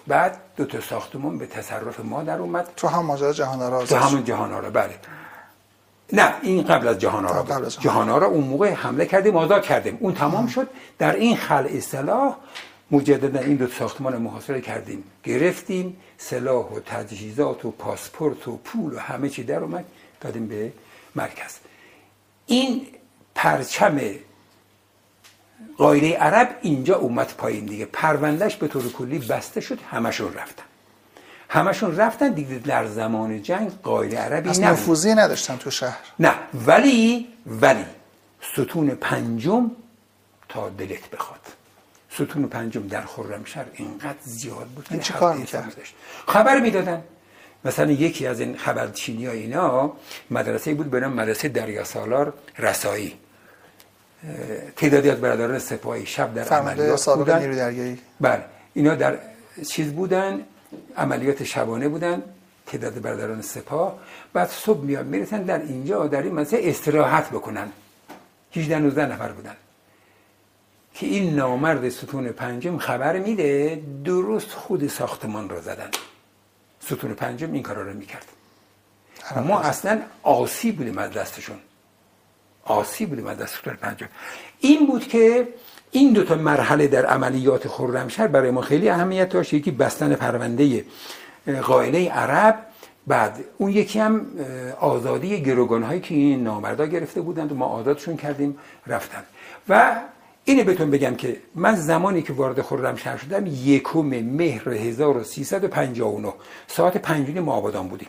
بعد 0.06 0.38
دو 0.56 0.64
تا 0.64 0.80
ساختمان 0.80 1.38
به 1.38 1.46
تصرف 1.46 2.00
ما 2.00 2.22
در 2.22 2.38
اومد. 2.38 2.68
تو 2.76 2.88
هم 2.88 3.04
ماجرا 3.04 3.32
جهان 3.32 3.62
آرا 3.62 3.86
تو 3.86 3.96
همون 3.96 4.24
جهان 4.24 4.52
آرا 4.52 4.70
بله. 4.70 4.94
نه 6.12 6.34
این 6.42 6.62
قبل 6.62 6.88
از 6.88 6.98
جهان 6.98 7.26
آرا 7.26 7.42
بود. 7.42 7.68
جهان. 7.68 8.08
آرا 8.08 8.26
اون 8.26 8.44
موقع 8.44 8.72
حمله 8.72 9.06
کردیم 9.06 9.36
آزاد 9.36 9.62
کردیم. 9.62 9.96
اون 10.00 10.14
تمام 10.14 10.46
شد. 10.46 10.68
در 10.98 11.14
این 11.14 11.36
خل 11.36 11.66
اصطلاح 11.70 12.36
مجددا 12.90 13.40
این 13.40 13.56
دو 13.56 13.66
ساختمان 13.66 14.16
محاصره 14.16 14.60
کردیم. 14.60 15.04
گرفتیم 15.24 15.96
سلاح 16.18 16.66
و 16.66 16.80
تجهیزات 16.80 17.64
و 17.64 17.70
پاسپورت 17.70 18.48
و 18.48 18.56
پول 18.56 18.94
و 18.94 18.98
همه 18.98 19.28
چی 19.28 19.44
در 19.44 19.58
اومد 19.58 19.84
دادیم 20.20 20.46
به 20.46 20.72
مرکز. 21.14 21.54
این 22.46 22.86
پرچم 23.34 24.00
قایره 25.78 26.12
عرب 26.16 26.58
اینجا 26.62 26.96
اومد 26.96 27.34
پایین 27.38 27.64
دیگه. 27.64 27.84
پروندهش 27.84 28.56
به 28.56 28.68
طور 28.68 28.92
کلی 28.92 29.18
بسته 29.18 29.60
شد 29.60 29.78
همشون 29.90 30.34
رفتن. 30.34 30.62
همشون 31.48 31.96
رفتن 31.96 32.28
دیگه 32.32 32.58
در 32.58 32.86
زمان 32.86 33.42
جنگ 33.42 33.72
قایره 33.82 34.18
عربی 34.18 34.50
از 34.50 34.60
نفوذی 34.60 35.14
نداشتن 35.14 35.56
تو 35.56 35.70
شهر. 35.70 35.98
نه 36.18 36.34
ولی 36.66 37.28
ولی 37.46 37.84
ستون 38.52 38.90
پنجم 38.90 39.70
تا 40.48 40.68
دلت 40.68 41.10
بخواد. 41.10 41.55
ستون 42.16 42.46
پنجم 42.48 42.88
در 42.88 43.00
خرمشهر 43.00 43.66
اینقدر 43.74 44.18
زیاد 44.24 44.66
بود 44.66 44.88
که 44.88 44.98
چه 44.98 45.12
کار 45.12 45.36
می‌کرد؟ 45.36 45.76
خبر 46.28 46.60
می‌دادن. 46.60 47.02
مثلا 47.64 47.90
یکی 47.90 48.26
از 48.26 48.40
این 48.40 48.56
خبرچینی 48.56 49.26
ها 49.26 49.32
اینا 49.32 49.92
مدرسه 50.30 50.74
بود 50.74 50.90
به 50.90 51.00
نام 51.00 51.12
مدرسه 51.12 51.48
دریا 51.48 51.84
سالار 51.84 52.32
رسایی. 52.58 53.14
تعدادی 54.76 55.10
از 55.10 55.20
برادران 55.20 55.58
سپاهی 55.58 56.06
شب 56.06 56.34
در 56.34 56.48
عملیات 56.48 57.08
بودن. 57.10 57.50
دریایی. 57.50 57.98
بله. 58.20 58.44
اینا 58.74 58.94
در 58.94 59.18
چیز 59.68 59.92
بودن 59.92 60.40
عملیات 60.96 61.44
شبانه 61.44 61.88
بودن 61.88 62.22
تعداد 62.66 63.00
برادران 63.00 63.42
سپاه. 63.42 63.98
بعد 64.32 64.48
صبح 64.48 64.80
میاد 64.80 65.06
می‌رسن 65.06 65.42
در 65.42 65.62
اینجا 65.62 66.06
در 66.06 66.22
این 66.22 66.34
مدرسه 66.34 66.58
استراحت 66.62 67.30
بکنن. 67.30 67.68
18 68.56 68.78
19 68.78 69.06
نفر 69.06 69.32
بودن. 69.32 69.56
که 70.96 71.06
این 71.06 71.34
نامرد 71.34 71.88
ستون 71.88 72.28
پنجم 72.28 72.78
خبر 72.78 73.18
میده 73.18 73.82
درست 74.04 74.50
خود 74.50 74.86
ساختمان 74.86 75.48
رو 75.48 75.60
زدن. 75.60 75.90
ستون 76.80 77.14
پنجم 77.14 77.52
این 77.52 77.62
کارا 77.62 77.82
رو 77.82 77.94
می‌کرد. 77.94 78.26
ما 79.44 79.60
اصلا 79.60 80.00
آسی 80.22 80.72
بودیم 80.72 80.98
از 80.98 81.10
دستشون. 81.12 81.56
آسی 82.64 83.06
بودیم 83.06 83.26
از 83.26 83.38
دست 83.38 83.54
ستون 83.58 83.74
پنجم. 83.74 84.08
این 84.60 84.86
بود 84.86 85.08
که 85.08 85.48
این 85.90 86.12
دو 86.12 86.24
تا 86.24 86.34
مرحله 86.34 86.86
در 86.86 87.06
عملیات 87.06 87.68
خرمشهر 87.68 88.26
برای 88.26 88.50
ما 88.50 88.60
خیلی 88.60 88.88
اهمیت 88.88 89.28
داشت. 89.28 89.54
یکی 89.54 89.70
بستن 89.70 90.14
پرونده 90.14 90.84
قائله 91.62 92.08
عرب 92.08 92.58
بعد 93.06 93.44
اون 93.58 93.70
یکی 93.70 93.98
هم 93.98 94.26
آزادی 94.80 95.42
گروگان 95.42 95.82
هایی 95.82 96.00
که 96.00 96.14
این 96.14 96.44
نامردا 96.44 96.86
گرفته 96.86 97.20
بودند 97.20 97.52
و 97.52 97.54
ما 97.54 97.66
آزادشون 97.66 98.16
کردیم 98.16 98.58
رفتن. 98.86 99.22
و 99.68 99.96
اینه 100.48 100.64
بهتون 100.64 100.90
بگم 100.90 101.14
که 101.16 101.42
من 101.54 101.74
زمانی 101.74 102.22
که 102.22 102.32
وارد 102.32 102.62
خرمشهر 102.62 103.16
شدم 103.16 103.46
یکم 103.46 104.00
مهر 104.22 104.68
1359 104.68 106.32
ساعت 106.66 106.96
پنجونی 106.96 107.40
ما 107.40 107.52
آبادان 107.52 107.88
بودیم. 107.88 108.08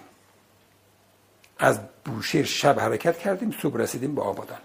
از 1.59 1.79
بوشهر 2.05 2.43
شب 2.43 2.79
حرکت 2.79 3.17
کردیم 3.17 3.51
صبح 3.61 3.77
رسیدیم 3.77 4.15
به 4.15 4.21
آبادان. 4.21 4.57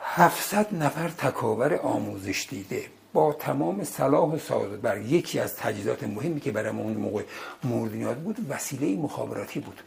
700 0.00 0.74
نفر 0.74 1.08
تکاور 1.08 1.74
آموزش 1.74 2.46
دیده. 2.50 2.86
با 3.12 3.32
تمام 3.32 3.84
صلاح 3.84 4.34
و 4.50 4.76
بر 4.82 4.98
یکی 4.98 5.38
از 5.38 5.56
تجهیزات 5.56 6.04
مهمی 6.04 6.40
که 6.40 6.52
برای 6.52 6.70
اون 6.70 6.92
موقع 6.92 7.22
مورد 7.64 7.94
نیاز 7.94 8.16
بود 8.16 8.36
وسیله 8.48 8.96
مخابراتی 8.96 9.60
بود. 9.60 9.80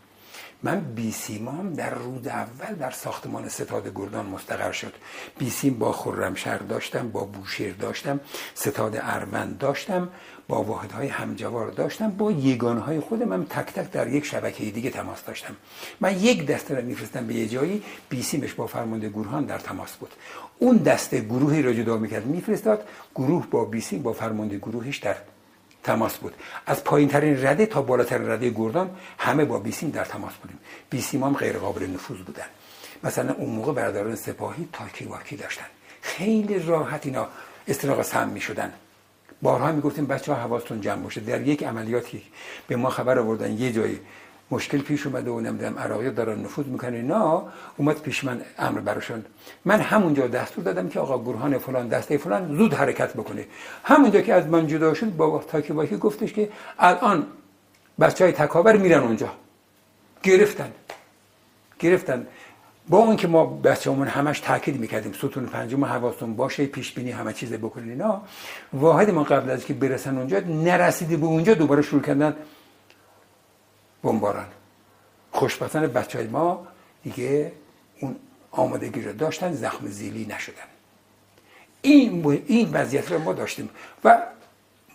من 0.64 0.80
بیسیمام 0.80 1.74
در 1.74 1.94
روز 1.94 2.28
اول 2.28 2.76
در 2.76 2.92
ساختمان 2.92 3.50
ستاد 3.50 3.92
گردان 3.96 4.26
مستقر 4.26 4.72
شد. 4.72 4.94
بیسیم 5.38 5.74
با 5.74 5.92
خرمشهر 5.92 6.58
داشتم 6.58 7.10
با 7.10 7.24
بوشهر 7.24 7.72
داشتم 7.72 8.20
ستاد 8.54 8.98
اروند 9.02 9.58
داشتم 9.58 10.10
با 10.48 10.64
واحدهای 10.64 11.08
همجوار 11.08 11.72
داشتم 11.72 12.10
با 12.12 12.32
یگانهای 12.32 13.00
خودم 13.00 13.28
من 13.28 13.46
تک 13.46 13.74
تک 13.74 13.92
در 13.92 14.08
یک 14.08 14.26
شبکه 14.26 14.66
دیگه 14.66 14.90
تماس 14.90 15.24
داشتم. 15.24 15.56
من 16.00 16.20
یک 16.20 16.46
دسته 16.46 16.76
رو 16.76 16.86
میفرستم 16.86 17.28
به 17.28 17.34
یه 17.34 17.48
جایی 17.48 17.84
بیسیمش 18.10 18.54
با 18.54 18.68
فرمانده 18.68 19.10
گروهان 19.10 19.46
در 19.46 19.60
تماس 19.60 19.92
بود. 19.92 20.12
اون 20.60 20.78
دسته 20.78 21.20
گروهی 21.20 21.62
را 21.62 21.74
جدا 21.74 21.98
می‌کرد 21.98 22.26
میفرستاد 22.26 22.88
گروه 23.16 23.48
با 23.48 23.66
بیسیم 23.66 24.04
با 24.04 24.14
فرمانده 24.14 24.58
گروهش 24.58 24.98
در 24.98 25.16
تماس 25.84 26.18
بود. 26.18 26.34
از 26.66 26.84
پایین 26.84 27.10
ترین 27.10 27.46
رده 27.46 27.66
تا 27.66 27.82
بالاترین 27.82 28.30
رده 28.30 28.50
گردان 28.50 28.90
همه 29.18 29.46
با 29.46 29.60
بیسیم 29.60 29.90
در 29.90 30.06
تماس 30.06 30.34
بودیم. 30.34 30.60
بیسیم 30.90 31.24
هم 31.24 31.34
غیر 31.34 31.58
قابل 31.58 31.86
نفوذ 31.86 32.18
بودن. 32.18 32.46
مثلا 33.04 33.34
اون 33.34 33.50
موقع 33.50 33.74
برادران 33.74 34.16
سپاهی 34.16 34.70
تاکی 34.74 35.06
واکی 35.06 35.36
داشتن. 35.36 35.66
خیلی 36.02 36.60
راحت 36.60 37.06
اینا 37.06 37.28
استراق 37.68 38.02
سم 38.02 38.30
می 38.30 38.42
شدن 38.42 38.74
بارها 39.42 39.72
می‌گفتیم 39.72 40.06
بچه 40.06 40.34
ها 40.34 40.40
حواستون 40.40 40.82
جمع 40.82 41.02
باشه. 41.02 41.22
در 41.22 41.42
یک 41.42 41.64
عملیاتی 41.64 42.24
به 42.68 42.76
ما 42.76 42.90
خبر 42.90 43.20
آوردن 43.20 43.52
یه 43.52 43.72
جایی 43.72 44.00
مشکل 44.54 44.82
پیش 44.90 45.02
اومده 45.08 45.32
و 45.32 45.40
نمی‌دونم 45.40 45.80
عراقی 45.80 46.10
دارن 46.12 46.38
نفوذ 46.46 46.68
می‌کنه 46.76 47.02
نه 47.02 47.42
اومد 47.78 47.98
پیش 48.06 48.24
من 48.24 48.38
امر 48.58 48.80
براشون. 48.80 49.26
من 49.66 49.80
همونجا 49.80 50.28
دستور 50.28 50.64
دادم 50.64 50.88
که 50.90 51.00
آقا 51.00 51.18
گروهان 51.28 51.58
فلان 51.58 51.88
دسته 51.88 52.18
فلان 52.18 52.56
زود 52.58 52.74
حرکت 52.74 53.14
بکنه. 53.14 53.44
همونجا 53.84 54.22
که 54.22 54.34
از 54.34 54.46
من 54.48 54.68
جدا 54.68 54.94
شد 54.94 55.16
با 55.16 55.44
تاکی 55.52 55.74
باکی 55.74 55.98
گفتش 55.98 56.34
که 56.34 56.50
الان 56.80 57.20
بچه 58.00 58.24
های 58.24 58.34
تکابر 58.34 58.78
میرن 58.78 59.00
اونجا. 59.00 59.30
گرفتن. 60.24 60.72
گرفتن. 61.80 62.28
با 62.90 62.98
اون 62.98 63.16
که 63.16 63.28
ما 63.28 63.46
بچه‌مون 63.46 64.08
همش 64.08 64.40
تاکید 64.40 64.80
می‌کردیم 64.80 65.14
ستون 65.14 65.46
پنجم 65.46 65.86
حواستون 65.86 66.36
باشه 66.36 66.66
پیش 66.66 66.94
بینی 66.94 67.12
همه 67.12 67.34
چیز 67.34 67.54
بکنین 67.54 67.90
اینا. 67.90 68.22
واحد 68.74 69.10
ما 69.10 69.24
قبل 69.24 69.50
از 69.50 69.66
که 69.66 69.74
برسن 69.74 70.18
اونجا 70.18 70.40
نرسیده 70.40 71.18
به 71.18 71.26
اونجا 71.26 71.54
دوباره 71.54 71.82
شروع 71.82 72.02
کردن 72.02 72.36
بمباران 74.04 74.48
خوشبختانه 75.32 75.88
بچه 75.88 76.18
های 76.18 76.28
ما 76.28 76.68
دیگه 77.04 77.52
اون 78.00 78.16
آمادگی 78.52 79.02
رو 79.02 79.14
داشتن 79.14 79.54
زخم 79.54 79.88
زیلی 79.88 80.26
نشدن. 80.26 80.70
این 81.82 82.28
این 82.48 82.72
وضعیت 82.72 83.12
رو 83.12 83.20
ما 83.20 83.34
داشتیم 83.34 83.70
و 84.04 84.22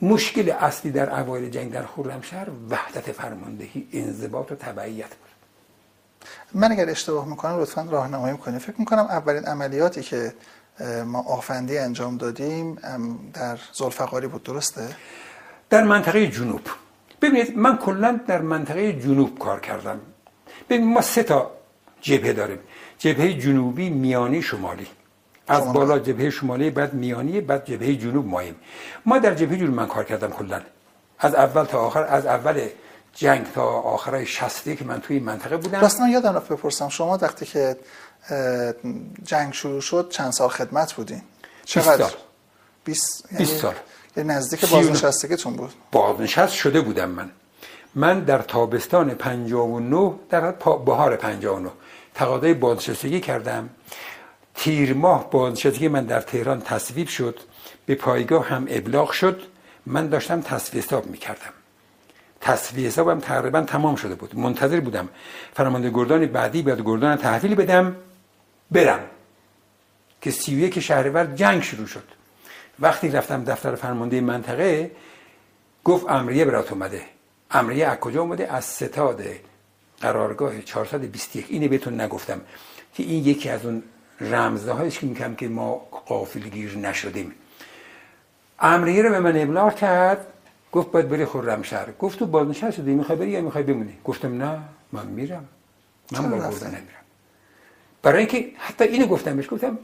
مشکل 0.02 0.50
اصلی 0.50 0.90
در 0.90 1.20
اوایل 1.20 1.50
جنگ 1.50 1.72
در 1.72 1.86
خرمشهر 1.86 2.46
وحدت 2.70 3.12
فرماندهی 3.12 3.88
انضباط 3.92 4.52
و 4.52 4.54
تبعیت 4.54 5.08
بود. 5.08 5.28
من 6.54 6.72
اگر 6.72 6.90
اشتباه 6.90 7.28
می‌کنم 7.28 7.60
لطفا 7.60 7.82
راهنمایی 7.90 8.32
می‌کنید 8.32 8.58
فکر 8.58 8.74
می‌کنم 8.78 9.02
اولین 9.02 9.44
عملیاتی 9.44 10.02
که 10.02 10.34
ما 11.06 11.22
آفندی 11.22 11.78
انجام 11.78 12.16
دادیم 12.16 12.74
در 13.34 13.58
زلفقاری 13.72 14.26
بود 14.26 14.42
درسته؟ 14.42 14.96
در 15.70 15.82
منطقه 15.82 16.26
جنوب. 16.26 16.60
ببینید 17.22 17.58
من 17.58 17.76
کلا 17.76 18.20
در 18.26 18.40
منطقه 18.40 18.92
جنوب 18.92 19.38
کار 19.38 19.60
کردم. 19.60 20.00
ببینید 20.68 20.94
ما 20.94 21.00
سه 21.00 21.22
تا 21.22 21.50
جبهه 22.00 22.32
داریم. 22.32 22.58
جبهه 22.98 23.34
جنوبی 23.34 23.90
میانی 23.90 24.42
شمالی. 24.42 24.86
از 25.48 25.72
بالا 25.72 25.98
جبهه 25.98 26.30
شمالی 26.30 26.70
بعد 26.70 26.94
میانی 26.94 27.40
بعد 27.40 27.64
جبهه 27.64 27.94
جنوب 27.94 28.26
ماییم 28.26 28.56
ما 29.06 29.18
در 29.18 29.34
جبهه 29.34 29.58
جنوب 29.58 29.74
من 29.74 29.86
کار 29.86 30.04
کردم 30.04 30.30
کلا. 30.30 30.60
از 31.18 31.34
اول 31.34 31.64
تا 31.64 31.78
آخر 31.78 32.04
از 32.04 32.26
اول 32.26 32.68
جنگ 33.14 33.46
تا 33.52 33.64
آخرای 33.64 34.26
شستی 34.26 34.76
که 34.76 34.84
من 34.84 35.00
توی 35.00 35.18
منطقه 35.18 35.56
بودم. 35.56 35.80
راستان 35.80 36.08
یادم 36.08 36.36
رفت 36.36 36.52
بپرسم 36.52 36.88
شما 36.88 37.18
وقتی 37.22 37.46
که 37.46 37.76
جنگ 39.22 39.52
شروع 39.52 39.80
شد 39.80 40.08
چند 40.10 40.32
سال 40.32 40.48
خدمت 40.48 40.92
بودین؟ 40.92 41.22
چقدر؟ 41.64 42.10
20 42.84 43.24
یعنی 43.32 43.44
20 43.44 43.56
سال 43.56 43.72
یعنی 43.72 43.84
نزدیک 44.24 44.70
بازنشستگیتون 44.70 45.52
بود. 45.52 45.70
بازنشست 45.92 46.54
شده 46.54 46.80
بودم 46.80 47.08
من. 47.10 47.30
من 47.94 48.20
در 48.20 48.38
تابستان 48.38 49.14
59 49.14 50.14
در 50.30 50.50
بهار 50.86 51.16
59 51.16 51.70
تقاضای 52.14 52.54
بازنشستگی 52.54 53.20
کردم. 53.20 53.68
تیر 54.54 54.94
ماه 54.94 55.30
بازنشستگی 55.30 55.88
من 55.88 56.04
در 56.04 56.20
تهران 56.20 56.60
تصویب 56.60 57.08
شد. 57.08 57.40
به 57.86 57.94
پایگاه 57.94 58.48
هم 58.48 58.66
ابلاغ 58.68 59.10
شد. 59.10 59.42
من 59.86 60.08
داشتم 60.08 60.40
تصویه 60.40 60.82
حساب 60.82 61.06
می‌کردم. 61.06 61.52
تصویه 62.40 62.86
حسابم 62.86 63.20
تقریبا 63.20 63.60
تمام 63.60 63.96
شده 63.96 64.14
بود. 64.14 64.36
منتظر 64.36 64.80
بودم 64.80 65.08
فرمانده 65.54 65.90
گردان 65.90 66.26
بعدی 66.26 66.62
بیاد 66.62 66.80
گردان 66.84 67.16
تحویل 67.16 67.54
بدم 67.54 67.96
برم. 68.70 69.00
که 70.20 70.30
سی 70.30 70.54
و 70.54 70.58
یک 70.58 70.80
شهرور 70.80 71.24
جنگ 71.24 71.62
شروع 71.62 71.86
شد. 71.86 72.17
وقتی 72.80 73.08
رفتم 73.08 73.44
دفتر 73.44 73.74
فرمانده 73.74 74.20
منطقه 74.20 74.90
گفت 75.84 76.10
امریه 76.10 76.44
برات 76.44 76.72
اومده. 76.72 77.02
امریه 77.50 77.86
از 77.86 77.98
کجا 77.98 78.22
اومده؟ 78.22 78.52
از 78.52 78.64
ستاد 78.64 79.22
قرارگاه 80.00 80.62
421 80.62 81.46
اینه 81.48 81.68
بهتون 81.68 82.00
نگفتم 82.00 82.40
که 82.94 83.02
این 83.02 83.24
یکی 83.24 83.48
از 83.48 83.66
اون 83.66 83.82
رمزه 84.20 84.90
که 84.90 85.06
میگم 85.06 85.34
که 85.34 85.48
ما 85.48 85.74
قافلگیر 86.06 86.78
نشدیم. 86.78 87.32
امریه 88.60 89.02
رو 89.02 89.10
به 89.10 89.20
من 89.20 89.42
ابلاغ 89.42 89.74
کرد 89.74 90.26
گفت 90.72 90.90
باید 90.90 91.08
بری 91.08 91.24
خرمشهر 91.24 91.92
گفت 91.98 92.18
تو 92.18 92.26
بازنشسته 92.26 92.70
شدی؟ 92.70 92.94
می‌خوای 92.94 93.18
بری 93.18 93.30
یا 93.30 93.40
می‌خوای 93.40 93.64
بمونی؟ 93.64 93.98
گفتم 94.04 94.42
نه 94.42 94.58
من 94.92 95.06
میرم. 95.06 95.48
من 96.12 96.30
با 96.30 96.36
نمیرم 96.36 96.82
برای 98.02 98.18
اینکه 98.18 98.52
حتی 98.58 98.84
اینو 98.84 99.06
گفتم 99.06 99.36
بهش 99.36 99.48
گفتم 99.50 99.78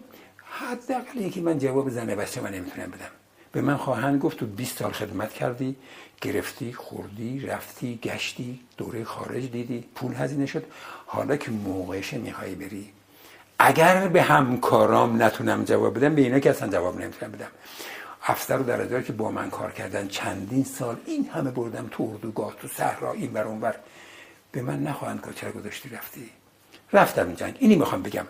حداقل 0.55 1.19
اینکه 1.19 1.41
من 1.41 1.59
جواب 1.59 1.91
زن 1.91 2.07
بچه 2.07 2.41
من 2.41 2.55
نمی‌تونم 2.55 2.87
بدم. 2.87 3.11
به 3.53 3.61
من 3.61 3.77
خواهند 3.77 4.21
گفت 4.21 4.37
تو 4.37 4.47
20 4.47 4.79
سال 4.79 4.93
خدمت 4.93 5.33
کردی 5.33 5.77
گرفتی 6.21 6.73
خوردی 6.73 7.41
رفتی 7.41 7.99
گشتی 8.03 8.61
دوره 8.77 9.05
خارج 9.05 9.51
دیدی 9.51 9.85
پول 9.95 10.15
هزینه 10.15 10.47
شد. 10.47 10.65
حالا 11.07 11.37
که 11.37 11.51
موقعش 11.51 12.13
می‌خوای 12.13 12.55
بری. 12.55 12.91
اگر 13.59 14.09
به 14.09 14.23
همکارام 14.23 15.23
نتونم 15.23 15.65
جواب 15.65 15.99
بدم 15.99 16.15
به 16.15 16.23
اینا 16.23 16.39
که 16.39 16.51
اصلا 16.51 16.69
جواب 16.69 17.01
نمی‌تونم 17.01 17.33
بدم. 17.33 17.51
افسر 18.27 18.59
و 18.59 18.63
درجه 18.63 19.03
که 19.03 19.13
با 19.13 19.31
من 19.31 19.51
کار 19.51 19.73
کردن 19.73 20.09
چندین 20.09 20.65
سال 20.65 20.97
این 21.07 21.29
همه 21.35 21.51
بردم 21.51 21.89
تو 21.91 22.11
اردوگاه 22.13 22.57
تو 22.61 22.69
صحرا 22.69 23.13
این 23.13 23.33
بر 23.33 23.45
اون 23.45 23.61
بر 23.61 23.75
به 24.53 24.63
من 24.63 24.83
نخواهند 24.83 25.25
که 25.25 25.33
چرا 25.33 25.53
گذاشتی 25.53 25.89
رفتی. 25.89 26.31
رفتم 26.93 27.35
جنگ. 27.35 27.57
اینی 27.59 27.77
می‌خوام 27.77 28.03
بگم. 28.03 28.27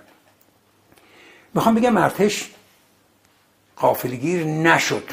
می‌خوام 1.55 1.75
بگم 1.75 1.97
ارتش 1.97 2.51
قافلگیر 3.77 4.45
نشد. 4.45 5.11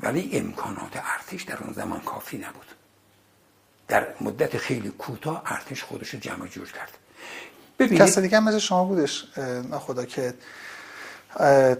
ولی 0.00 0.30
امکانات 0.32 0.92
ارتش 0.94 1.42
در 1.42 1.58
اون 1.58 1.72
زمان 1.72 2.00
کافی 2.00 2.38
نبود. 2.38 2.66
در 3.88 4.06
مدت 4.20 4.56
خیلی 4.56 4.88
کوتاه 4.88 5.42
ارتش 5.46 5.84
خودش 5.84 6.08
رو 6.08 6.20
جمع 6.20 6.46
جور 6.46 6.72
کرد. 6.72 6.90
ببینید 7.78 8.02
کسی 8.02 8.20
دیگه 8.20 8.40
مثل 8.40 8.58
شما 8.58 8.84
بودش. 8.84 9.24
خدا 9.80 10.04
که 10.04 10.34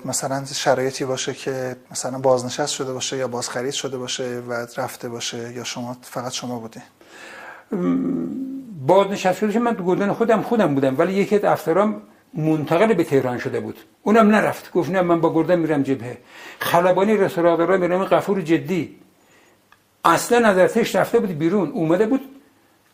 مثلا 0.05 0.45
شرایطی 0.45 1.05
باشه 1.05 1.35
که 1.35 1.77
مثلا 1.91 2.19
بازنشست 2.19 2.75
شده 2.75 2.93
باشه 2.93 3.17
یا 3.17 3.29
بازخرید 3.29 3.73
شده 3.73 3.99
باشه 3.99 4.43
و 4.49 4.53
رفته 4.53 5.09
باشه 5.09 5.53
یا 5.53 5.65
شما 5.65 5.97
فقط 6.03 6.33
شما 6.33 6.59
بودی. 6.59 6.83
بازنشست 8.87 9.39
شده 9.39 9.59
من 9.59 9.77
گردن 9.87 10.13
خودم 10.13 10.43
خودم 10.43 10.75
بودم. 10.75 10.99
ولی 10.99 11.13
یکی 11.13 11.37
از 11.37 11.45
افسرام 11.45 12.03
منتقل 12.35 12.95
به 12.95 13.05
تهران 13.05 13.39
شده 13.39 13.61
بود. 13.61 13.79
اونم 14.03 14.29
نرفت. 14.29 14.73
گفت 14.73 14.91
نه 14.91 15.03
من 15.03 15.21
با 15.21 15.35
گردن 15.35 15.59
میرم 15.59 15.83
جبهه. 15.83 16.19
خلبانی 16.59 17.17
رستوران 17.17 17.81
میرم 17.81 18.05
قفور 18.05 18.41
جدی. 18.41 18.97
اصلا 20.05 20.49
از 20.49 20.59
ارتش 20.59 20.97
رفته 20.97 21.19
بود 21.19 21.39
بیرون. 21.39 21.71
اومده 21.71 22.07
بود 22.07 22.21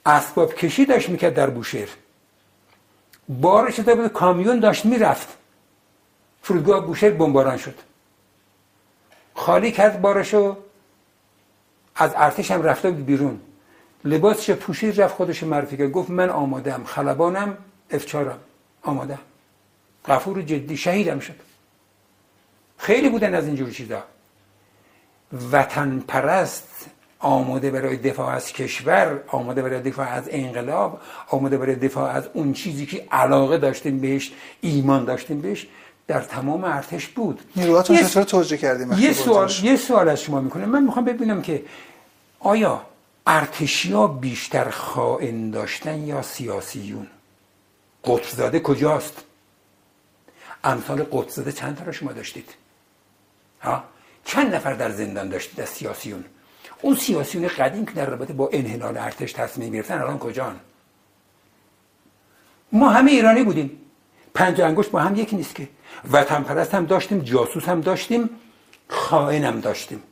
اسباب 0.07 0.55
کشی 0.55 0.87
داشت 0.87 1.09
می‌کرد 1.09 1.35
در 1.35 1.51
بوشهر. 1.51 1.89
بارش 3.29 3.77
شده 3.77 3.95
بود 3.95 4.13
کامیون 4.13 4.61
داشت 4.61 4.85
می‌رفت. 4.85 5.37
فرودگاه 6.43 6.87
بوشهر 6.87 7.11
بمباران 7.11 7.57
شد. 7.57 7.75
خالی 9.35 9.73
کرد 9.73 10.01
بارشو 10.01 10.57
از 11.97 12.11
ارتش 12.17 12.51
هم 12.51 12.63
رفته 12.63 12.91
بود 12.91 13.07
بیرون. 13.07 13.41
لباسش 14.05 14.51
پوشید 14.51 15.01
رفت 15.01 15.15
خودش 15.15 15.43
معرفی 15.43 15.77
کرد. 15.77 15.91
گفت 15.93 16.11
من 16.11 16.31
آمادم 16.31 16.85
خلبانم 16.85 17.57
افچارم 17.91 18.39
آماده. 18.87 19.19
غفور 20.09 20.43
جدی 20.43 20.77
شهیدم 20.77 21.19
شد. 21.19 21.35
خیلی 22.79 23.09
بودن 23.09 23.35
از 23.35 23.47
اینجور 23.47 23.71
چیزا. 23.71 24.03
وطن 25.53 25.99
پرست 26.09 26.87
آماده 27.19 27.71
برای 27.71 27.97
دفاع 27.97 28.29
از 28.29 28.53
کشور 28.53 29.21
آماده 29.29 29.63
برای 29.63 29.81
دفاع 29.81 30.09
از 30.09 30.25
انقلاب 30.31 31.01
آماده 31.29 31.59
برای 31.59 31.75
دفاع 31.75 32.11
از 32.11 32.29
اون 32.35 32.53
چیزی 32.53 32.87
که 32.87 33.07
علاقه 33.13 33.59
داشتیم 33.59 34.01
بهش 34.01 34.33
ایمان 34.61 35.05
داشتیم 35.05 35.41
بهش 35.41 35.67
در 36.07 36.21
تمام 36.21 36.65
ارتش 36.65 37.07
بود. 37.07 37.41
نیروهاتون 37.57 37.97
چطور 37.97 38.25
توجیه 38.25 38.59
کردیم 38.59 38.93
یه 38.93 39.13
سوال 39.13 39.53
یه 39.63 39.77
سوال 39.77 40.09
از 40.09 40.21
شما 40.21 40.41
می‌کنم. 40.41 40.69
من 40.69 40.83
می‌خوام 40.83 41.05
ببینم 41.05 41.43
که 41.43 41.65
آیا 42.41 42.83
ارتشیا 43.27 44.07
بیشتر 44.07 44.71
خائن 44.71 45.51
داشتن 45.51 45.99
یا 45.99 46.23
سیاسیون؟ 46.23 47.07
قطبزاده 48.07 48.61
کجاست؟ 48.61 49.25
امثال 50.65 51.03
قطبزاده 51.03 51.53
چند 51.53 51.77
تا 51.77 51.85
را 51.85 51.93
شما 51.93 52.13
داشتید؟ 52.13 52.55
ها؟ 53.63 53.85
چند 54.25 54.55
نفر 54.55 54.75
در 54.75 54.91
زندان 54.91 55.29
داشتید 55.29 55.61
از 55.61 55.69
سیاسیون؟ 55.69 56.25
اون 56.83 56.97
سیاسیون 56.97 57.49
قدیم 57.49 57.87
که 57.87 57.93
در 57.93 58.07
رابطه 58.07 58.33
با 58.33 58.49
انحلال 58.53 58.99
ارتش 58.99 59.33
تصمیم 59.33 59.73
گرفتن 59.73 59.99
الان 59.99 60.19
کجان؟ 60.19 60.61
ما 62.73 62.91
همه 62.91 63.11
ایرانی 63.11 63.43
بودیم. 63.43 63.81
پنج 64.35 64.61
انگشت 64.61 64.91
با 64.91 65.01
هم 65.01 65.17
یکی 65.17 65.37
نیست 65.37 65.55
که. 65.55 65.69
وطن 66.13 66.43
پرست 66.43 66.75
هم 66.75 66.87
داشتیم 66.87 67.19
جاسوس 67.19 67.69
هم 67.69 67.81
داشتیم 67.81 68.31
خائن 68.89 69.45
هم 69.45 69.61
داشتیم. 69.61 70.03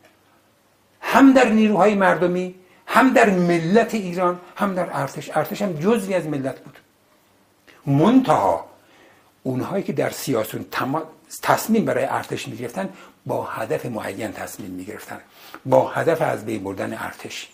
هم 1.00 1.32
در 1.32 1.48
نیروهای 1.48 1.94
مردمی 1.94 2.54
هم 2.86 3.12
در 3.12 3.30
ملت 3.30 3.94
ایران 3.94 4.40
هم 4.56 4.74
در 4.74 4.88
ارتش. 4.92 5.30
ارتش 5.36 5.62
هم 5.62 5.72
جزوی 5.72 6.14
از 6.14 6.26
ملت 6.26 6.60
بود. 6.60 6.78
منتها 7.86 8.64
اونهایی 9.42 9.84
که 9.84 9.92
در 9.92 10.10
سیاسون 10.10 10.66
تصمیم 11.42 11.84
برای 11.84 12.04
ارتش 12.04 12.48
می‌گرفتن 12.48 12.88
با 13.26 13.44
هدف 13.44 13.86
معین 13.86 14.32
تصمیم 14.32 14.70
می‌گرفتن. 14.70 15.20
با 15.66 15.88
هدف 15.88 16.22
از 16.22 16.44
بین 16.44 16.64
بردن 16.64 16.92
ارتش. 16.98 17.48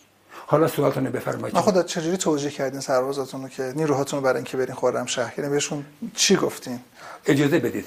حالا 0.46 0.68
سوالتون 0.68 1.06
رو 1.06 1.12
بفرمایید. 1.12 1.56
خدا 1.56 1.82
چجوری 1.82 2.16
توجیه 2.16 2.50
کردین 2.50 2.80
سربازاتون 2.80 3.42
رو 3.42 3.48
که 3.48 3.72
نیروهاتون 3.76 4.18
رو 4.18 4.24
برای 4.24 4.36
اینکه 4.36 4.56
برین 4.56 4.74
خورم 4.74 5.06
شهر؟ 5.06 5.38
یعنی 5.38 5.50
بهشون 5.50 5.84
چی 6.14 6.36
گفتین؟ 6.36 6.80
اجازه 7.26 7.58
بدید. 7.58 7.86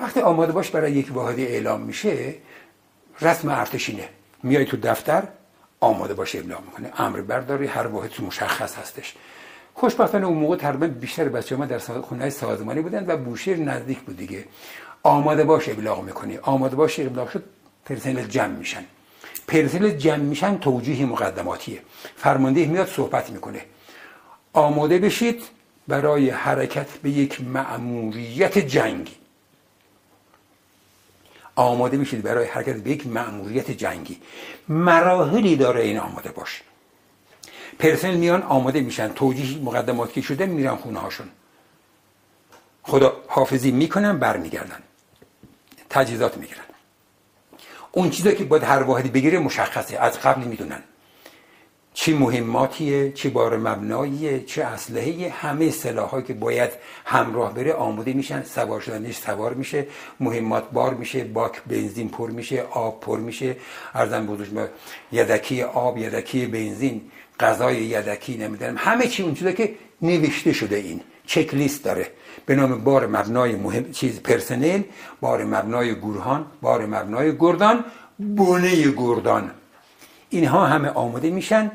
وقتی 0.00 0.20
آماده 0.20 0.52
باش 0.52 0.70
برای 0.70 0.92
یک 0.92 1.08
واحدی 1.14 1.46
اعلام 1.46 1.80
میشه 1.80 2.34
رسم 3.20 3.48
ارتشینه 3.48 4.08
میای 4.42 4.64
تو 4.64 4.76
دفتر 4.76 5.22
آماده 5.80 6.14
باشه 6.14 6.38
اعلام 6.38 6.62
می‌کنه 6.64 7.00
امر 7.00 7.20
برداری 7.20 7.66
هر 7.66 7.86
واحد 7.86 8.10
مشخص 8.20 8.74
هستش. 8.74 9.14
خوشبختانه 9.74 10.26
اون 10.26 10.38
موقع 10.38 10.56
تقریبا 10.56 10.86
بیشتر 10.86 11.28
بچه 11.28 11.56
ما 11.56 11.66
در 11.66 11.78
خونه 11.78 12.30
سازمانی 12.30 12.80
بودن 12.80 13.06
و 13.06 13.16
بوشهر 13.16 13.56
نزدیک 13.56 14.00
بود 14.00 14.16
دیگه. 14.16 14.44
آماده 15.02 15.44
باش 15.44 15.68
ابلاغ 15.68 16.04
می‌کنی. 16.04 16.38
آماده 16.38 16.76
باش 16.76 17.00
ابلاغ 17.00 17.30
شد 17.30 17.44
پرسنل 17.84 18.26
جمع 18.26 18.56
میشن. 18.56 18.84
پرسنل 19.48 19.90
جمع 19.90 20.16
میشن 20.16 20.58
توجیه 20.58 21.06
مقدماتیه. 21.06 21.82
فرمانده 22.16 22.66
میاد 22.66 22.88
صحبت 22.88 23.30
می‌کنه. 23.30 23.64
آماده 24.52 24.98
بشید 24.98 25.42
برای 25.88 26.30
حرکت 26.30 26.88
به 27.02 27.10
یک 27.10 27.40
مأموریت 27.40 28.58
جنگی. 28.58 29.14
آماده 31.56 31.96
بشید 31.96 32.22
برای 32.22 32.46
حرکت 32.46 32.76
به 32.76 32.90
یک 32.90 33.06
مأموریت 33.06 33.70
جنگی. 33.70 34.20
مراحلی 34.68 35.56
داره 35.56 35.82
این 35.82 35.98
آماده 35.98 36.30
باش. 36.30 36.62
پرسنل 37.82 38.14
میان 38.14 38.42
آماده 38.42 38.80
میشن. 38.80 39.08
توجیه 39.08 39.62
مقدمات 39.62 40.12
که 40.12 40.20
شده 40.20 40.46
میرن 40.46 40.76
خونه 40.76 40.98
هاشون. 40.98 41.28
خدا 42.82 43.16
حافظی 43.28 43.70
می‌کنن 43.70 44.18
برمیگردن. 44.18 44.82
تجهیزات 45.90 46.36
می‌گیرن. 46.36 46.64
اون 47.92 48.10
چیزا 48.10 48.30
که 48.32 48.44
باید 48.44 48.62
هر 48.62 48.82
واحدی 48.82 49.08
بگیره 49.08 49.38
مشخصه. 49.38 49.98
از 49.98 50.20
قبل 50.20 50.44
می‌دونن 50.44 50.82
چی 51.94 52.14
مهماتیه 52.14 53.12
چی 53.12 53.28
بار 53.28 53.56
مبناییه 53.56 54.44
چه 54.44 54.64
اسلحه 54.64 55.30
همه 55.30 55.70
سلاحایی 55.70 56.24
که 56.24 56.34
باید 56.34 56.70
همراه 57.04 57.54
بره 57.54 57.72
آماده 57.72 58.12
میشن. 58.12 58.42
سوار 58.42 58.80
شدنش 58.80 59.16
سوار 59.16 59.54
میشه. 59.54 59.86
مهمات 60.20 60.70
بار 60.70 60.94
میشه. 60.94 61.24
باک 61.24 61.62
بنزین 61.66 62.08
پر 62.08 62.30
میشه. 62.30 62.62
آب 62.62 63.00
پر 63.00 63.18
میشه. 63.18 63.56
ارزم 63.94 64.26
بزرگ 64.26 64.68
یدکی 65.12 65.62
آب 65.62 65.98
یدکی 65.98 66.46
بنزین. 66.46 67.10
غذای 67.42 67.76
یدکی 67.76 68.36
نمی‌دونم 68.36 68.74
همه 68.78 69.06
چی 69.06 69.22
اون 69.22 69.34
که 69.34 69.74
نوشته 70.02 70.52
شده 70.52 70.76
این. 70.76 71.00
چک 71.26 71.54
لیست 71.54 71.84
داره. 71.84 72.06
به 72.46 72.54
نام 72.56 72.84
بار 72.84 73.06
مبنای 73.06 73.54
مهم 73.54 73.92
چیز 73.92 74.20
پرسنل 74.20 74.82
بار 75.20 75.44
مبنای 75.44 75.94
گورهان 75.94 76.46
بار 76.62 76.86
مبنای 76.86 77.38
گردان 77.38 77.84
بونه 78.18 78.90
گردان. 78.90 79.50
اینها 80.30 80.66
همه 80.66 80.88
آماده 80.88 81.30
میشن. 81.30 81.70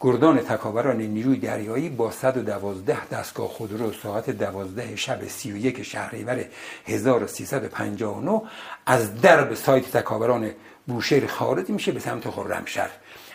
گردان 0.00 0.38
تکاوران 0.38 0.96
نیروی 0.96 1.36
دریایی 1.36 1.88
با 1.88 2.10
112 2.10 3.06
دستگاه 3.06 3.48
خودرو 3.48 3.92
ساعت 3.92 4.30
12 4.30 4.96
شب 4.96 5.28
31 5.28 5.82
شهریور 5.82 6.44
1359 6.86 8.42
از 8.86 9.20
درب 9.20 9.54
سایت 9.54 9.96
تکاوران 9.96 10.50
بوشهر 10.86 11.26
خارج 11.26 11.70
میشه 11.70 11.92
به 11.92 12.00
سمت 12.00 12.30
خرمشهر. 12.30 12.90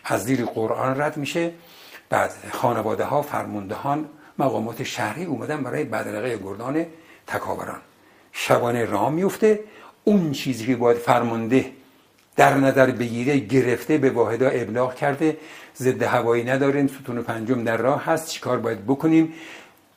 از 0.06 0.24
زیر 0.24 0.46
قرآن 0.46 1.02
رد 1.02 1.18
میشه. 1.18 1.52
بعد 2.10 2.32
خانواده 2.52 3.04
ها 3.04 3.22
فرماندهان 3.22 4.10
مقامات 4.40 4.84
شهری 4.84 5.26
اومدن 5.26 5.64
برای 5.64 5.84
بدرقه 5.84 6.38
گردان 6.38 6.86
تکاوران. 7.28 7.80
شبانه 8.32 8.86
راه 8.86 9.10
میفته 9.10 9.60
اون 10.04 10.32
چیزی 10.32 10.66
که 10.66 10.76
باید 10.76 10.98
فرمانده 10.98 11.72
در 12.36 12.54
نظر 12.54 12.92
بگیره 12.92 13.38
گرفته 13.38 13.98
به 13.98 14.10
واحدا 14.10 14.50
ابلاغ 14.50 14.96
کرده 14.96 15.38
ضد 15.78 16.04
هوایی 16.04 16.44
نداریم 16.44 16.88
ستون 16.88 17.22
پنجم 17.22 17.64
در 17.64 17.78
راه 17.78 18.06
هست. 18.06 18.30
چیکار 18.30 18.58
باید 18.58 18.86
بکنیم؟ 18.86 19.34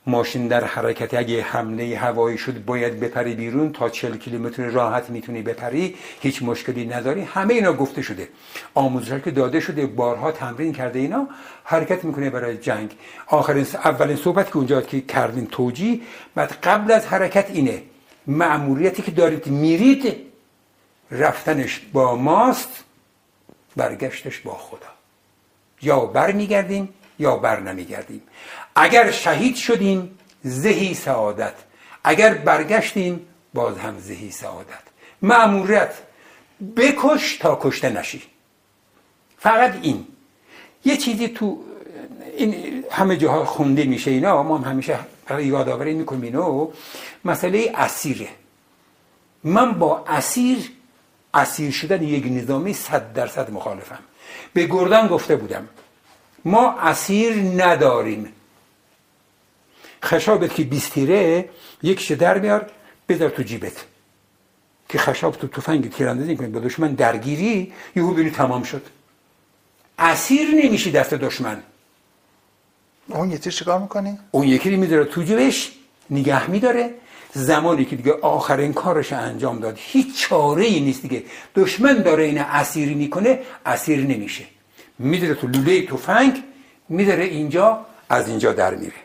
ماشین 0.06 0.48
در 0.48 0.64
حرکت 0.64 1.14
اگه 1.14 1.42
حمله 1.42 1.96
هوایی 1.96 2.38
شد 2.38 2.64
باید 2.64 3.00
بپری 3.00 3.34
بیرون 3.34 3.72
تا 3.72 3.88
40 3.88 4.16
کیلومتر 4.16 4.62
راحت 4.62 5.10
می‌تونی 5.10 5.42
بپری. 5.42 5.96
هیچ 6.20 6.42
مشکلی 6.42 6.86
نداری. 6.86 7.20
همه 7.20 7.54
اینا 7.54 7.72
گفته 7.72 8.02
شده. 8.02 8.28
آموزش 8.74 9.20
که 9.24 9.30
داده 9.30 9.60
شده 9.60 9.86
بارها 9.86 10.32
تمرین 10.32 10.72
کرده 10.72 10.98
اینا. 10.98 11.28
حرکت 11.64 12.04
می‌کنه 12.04 12.30
برای 12.30 12.56
جنگ. 12.56 12.90
آخرین 13.26 13.66
اولین 13.74 14.16
صحبت 14.16 14.46
که 14.46 14.56
اونجا 14.56 14.80
که 14.80 15.00
کردین 15.00 15.46
توجی 15.46 16.02
بعد 16.34 16.52
قبل 16.62 16.92
از 16.92 17.06
حرکت 17.06 17.50
اینه. 17.50 17.82
معمولیتی 18.26 19.02
که 19.02 19.10
دارید 19.10 19.46
میرید 19.46 20.16
رفتنش 21.10 21.80
با 21.92 22.16
ماست 22.16 22.84
برگشتش 23.76 24.40
با 24.40 24.54
خدا. 24.54 24.86
یا 25.82 26.00
بر 26.00 26.32
میگردیم 26.32 26.88
یا 27.18 27.36
بر 27.36 27.60
نمیگردیم. 27.60 28.22
اگر 28.74 29.10
شهید 29.10 29.56
شدیم 29.56 30.18
زهی 30.42 30.94
سعادت. 30.94 31.54
اگر 32.04 32.34
برگشتیم 32.34 33.26
باز 33.54 33.78
هم 33.78 33.98
زهی 33.98 34.30
سعادت. 34.30 34.82
معمولیت 35.22 35.94
بکش 36.76 37.36
تا 37.36 37.58
کشته 37.62 37.90
نشی. 37.90 38.22
فقط 39.38 39.74
این. 39.82 40.06
یه 40.84 40.96
چیزی 40.96 41.28
تو 41.28 41.64
این 42.36 42.84
همه 42.90 43.16
جاها 43.16 43.44
خونده 43.44 43.84
میشه 43.84 44.10
اینا 44.10 44.42
ما 44.42 44.58
هم 44.58 44.70
همیشه 44.70 44.98
یادآوری 45.38 45.94
می‌کنیم 45.94 46.22
اینو. 46.22 46.70
مسئله 47.24 47.72
اسیره. 47.74 48.28
من 49.44 49.72
با 49.72 50.04
اسیر 50.08 50.70
اسیر 51.34 51.70
شدن 51.70 52.02
یک 52.02 52.26
نظامی 52.26 52.72
صد 52.72 53.12
درصد 53.12 53.50
مخالفم. 53.50 53.98
به 54.52 54.66
گردن 54.66 55.08
گفته 55.08 55.36
بودم. 55.36 55.68
ما 56.44 56.72
اسیر 56.80 57.34
نداریم. 57.36 58.32
خشابت 60.04 60.54
که 60.54 60.62
بیستیره 60.64 61.48
یکیش 61.82 62.10
در 62.10 62.38
بیار 62.38 62.70
بذار 63.08 63.30
تو 63.30 63.42
جیبت. 63.42 63.84
که 64.88 64.98
خشاب 64.98 65.36
تو 65.36 65.48
تفنگ 65.48 65.90
تیراندازی 65.90 66.36
کنید 66.36 66.52
با 66.52 66.60
دشمن 66.60 66.94
درگیری 66.94 67.72
یهو 67.96 68.14
بینی 68.14 68.30
تمام 68.30 68.62
شد. 68.62 68.82
اسیر 69.98 70.48
نمیشی 70.48 70.90
دست 70.90 71.14
دشمن. 71.14 71.62
اون 73.08 73.30
یکی 73.30 73.50
چیکار 73.50 73.78
می‌کنی؟ 73.78 74.18
اون 74.30 74.48
یکی 74.48 74.70
رو 74.70 74.80
می‌ذاره 74.80 75.04
تو 75.04 75.22
جیبش 75.22 75.72
نگه 76.10 76.50
میداره. 76.50 76.94
زمانی 77.32 77.84
که 77.84 77.96
دیگه 77.96 78.12
آخرین 78.12 78.72
کارش 78.72 79.12
انجام 79.12 79.58
داد 79.58 79.74
هیچ 79.78 80.20
چاره 80.20 80.64
ای 80.64 80.80
نیست 80.80 81.02
دیگه. 81.02 81.24
دشمن 81.54 82.02
داره 82.02 82.24
این 82.24 82.38
اسیری 82.38 82.94
می‌کنه 82.94 83.40
اسیر 83.66 84.00
نمیشه. 84.00 84.44
میداره 84.98 85.34
تو 85.34 85.46
لوله 85.46 85.86
تفنگ 85.86 86.42
میداره 86.88 87.24
اینجا 87.24 87.86
از 88.08 88.28
اینجا 88.28 88.52
در 88.52 88.74
میره. 88.74 89.03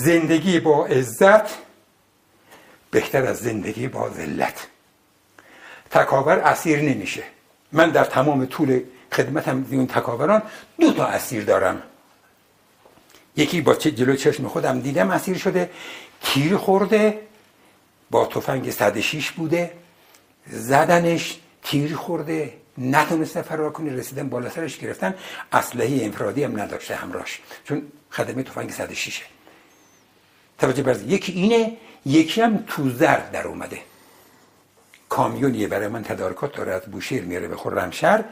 زندگی 0.00 0.60
با 0.60 0.86
عزت 0.86 1.58
بهتر 2.90 3.26
از 3.26 3.38
زندگی 3.38 3.88
با 3.88 4.10
ذلت. 4.10 4.66
تکاور 5.90 6.38
اسیر 6.38 6.80
نمیشه. 6.80 7.22
من 7.72 7.90
در 7.90 8.04
تمام 8.04 8.46
طول 8.46 8.82
خدمتم 9.12 9.66
اون 9.70 9.86
تکاوران 9.86 10.42
دو 10.80 10.92
تا 10.92 11.06
اسیر 11.06 11.44
دارم. 11.44 11.82
یکی 13.36 13.60
با 13.60 13.74
جلو 13.74 14.16
چشم 14.16 14.48
خودم 14.48 14.80
دیدم 14.80 15.10
اسیر 15.10 15.38
شده 15.38 15.70
تیر 16.22 16.56
خورده 16.56 17.20
با 18.10 18.26
تفنگ 18.26 18.70
106 18.70 19.30
بوده 19.30 19.72
زدنش 20.46 21.38
تیر 21.62 21.96
خورده 21.96 22.54
نتونسته 22.78 23.42
فرار 23.42 23.72
کنه 23.72 23.92
رسیدن 23.92 24.28
بالا 24.28 24.50
سرش 24.50 24.78
گرفتن. 24.78 25.14
اسلحه 25.52 26.04
انفرادی 26.04 26.44
هم 26.44 26.60
نداشته 26.60 26.94
همراش 26.94 27.40
چون 27.64 27.82
خدمه 28.10 28.42
تفنگ 28.42 28.70
106 28.70 29.22
توجه 30.60 30.82
برز 30.82 31.02
یکی 31.02 31.32
اینه 31.32 31.76
یکی 32.06 32.40
هم 32.40 32.64
تو 32.66 32.90
زرد 32.90 33.30
در 33.32 33.46
اومده. 33.46 33.78
کامیونیه 35.08 35.68
برای 35.68 35.88
من 35.88 36.02
تدارکات 36.02 36.56
داره 36.56 36.72
از 36.72 36.82
بوشیر 36.82 37.22
میاره 37.22 37.48
به 37.48 37.56
خرمشهر 37.56 38.24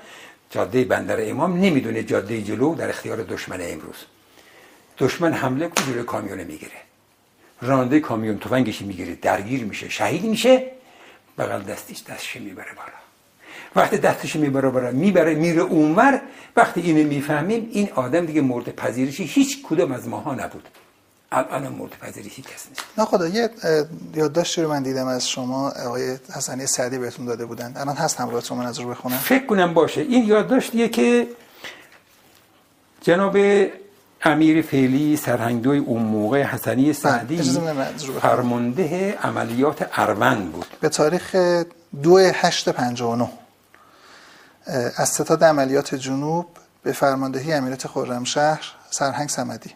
جاده 0.51 0.85
بندر 0.85 1.31
امام 1.31 1.61
نمی‌دونه 1.61 2.03
جاده 2.03 2.43
جلو 2.43 2.75
در 2.75 2.89
اختیار 2.89 3.17
دشمن 3.17 3.59
امروز. 3.61 3.97
دشمن 4.99 5.33
حمله 5.33 5.69
کنه 5.69 5.87
جلوی 5.87 6.03
کامیون 6.03 6.45
می‌گیره. 6.45 6.73
راننده 7.63 8.01
کامیون 8.01 8.39
تفنگش 8.39 8.83
می‌گیره 8.83 9.15
درگیر 9.15 9.65
میشه 9.65 9.89
شهید 9.89 10.25
میشه. 10.25 10.71
بغل 11.39 11.63
دستیش 11.63 12.03
دستش 12.03 12.37
می‌بره 12.37 12.73
بالا. 12.77 12.99
وقتی 13.77 13.99
دستش 13.99 14.37
می‌بره 14.37 14.69
بالا 14.69 14.91
می‌بره 14.91 15.35
میره 15.35 15.63
اونور. 15.63 16.21
وقتی 16.57 16.81
اینو 16.81 17.09
می‌فهمیم 17.09 17.69
این 17.73 17.89
آدم 17.95 18.27
دیگه 18.27 18.41
مورد 18.41 18.77
پذیرشی 18.77 19.25
هیچ 19.25 19.63
کدوم 19.63 19.93
از 19.93 20.09
ماها 20.09 20.35
نبود. 20.35 20.69
الان 21.33 21.69
مورد 21.69 21.93
پذیرشی 21.93 22.43
کس 22.43 22.69
نیست. 22.69 22.83
نه 22.99 23.05
خدا 23.05 23.29
یه 23.29 23.51
یادداشتی 24.15 24.63
رو 24.63 24.69
من 24.69 24.83
دیدم 24.83 25.07
از 25.07 25.29
شما 25.29 25.71
آقای 25.71 26.19
حسنی 26.35 26.67
سعدی 26.67 26.99
بهتون 26.99 27.27
داده 27.27 27.47
بودن. 27.47 27.73
الان 27.77 27.97
هست 27.97 28.21
همراهتون 28.21 28.59
من 28.59 28.67
از 28.67 28.79
رو 28.79 28.91
بخونم 28.91 29.17
فکر 29.17 29.47
کنم 29.47 29.75
باشه. 29.75 30.01
این 30.01 30.25
یادداشتیه 30.25 30.89
که 30.89 31.29
جناب 33.01 33.37
امیر 34.23 34.63
فعلی 34.63 35.17
سرهنگدوی 35.17 35.79
اون 35.79 36.03
موقع 36.03 36.43
حسنی 36.43 36.85
بله، 36.85 36.93
سعدی 36.93 37.43
فرمانده 38.23 39.19
عملیات 39.23 39.91
اروند 39.93 40.53
بود. 40.53 40.67
به 40.81 40.89
تاریخ 40.89 41.37
دو 42.03 42.19
هشت 42.19 42.69
پنجانو 42.69 43.29
از 44.97 45.09
ستاد 45.09 45.45
عملیات 45.45 45.95
جنوب 45.95 46.47
به 46.83 46.93
فرماندهی 46.93 47.53
امیرت 47.53 47.87
خرمشهر 47.87 48.73
سرهنگ 48.91 49.29
سمدی 49.29 49.71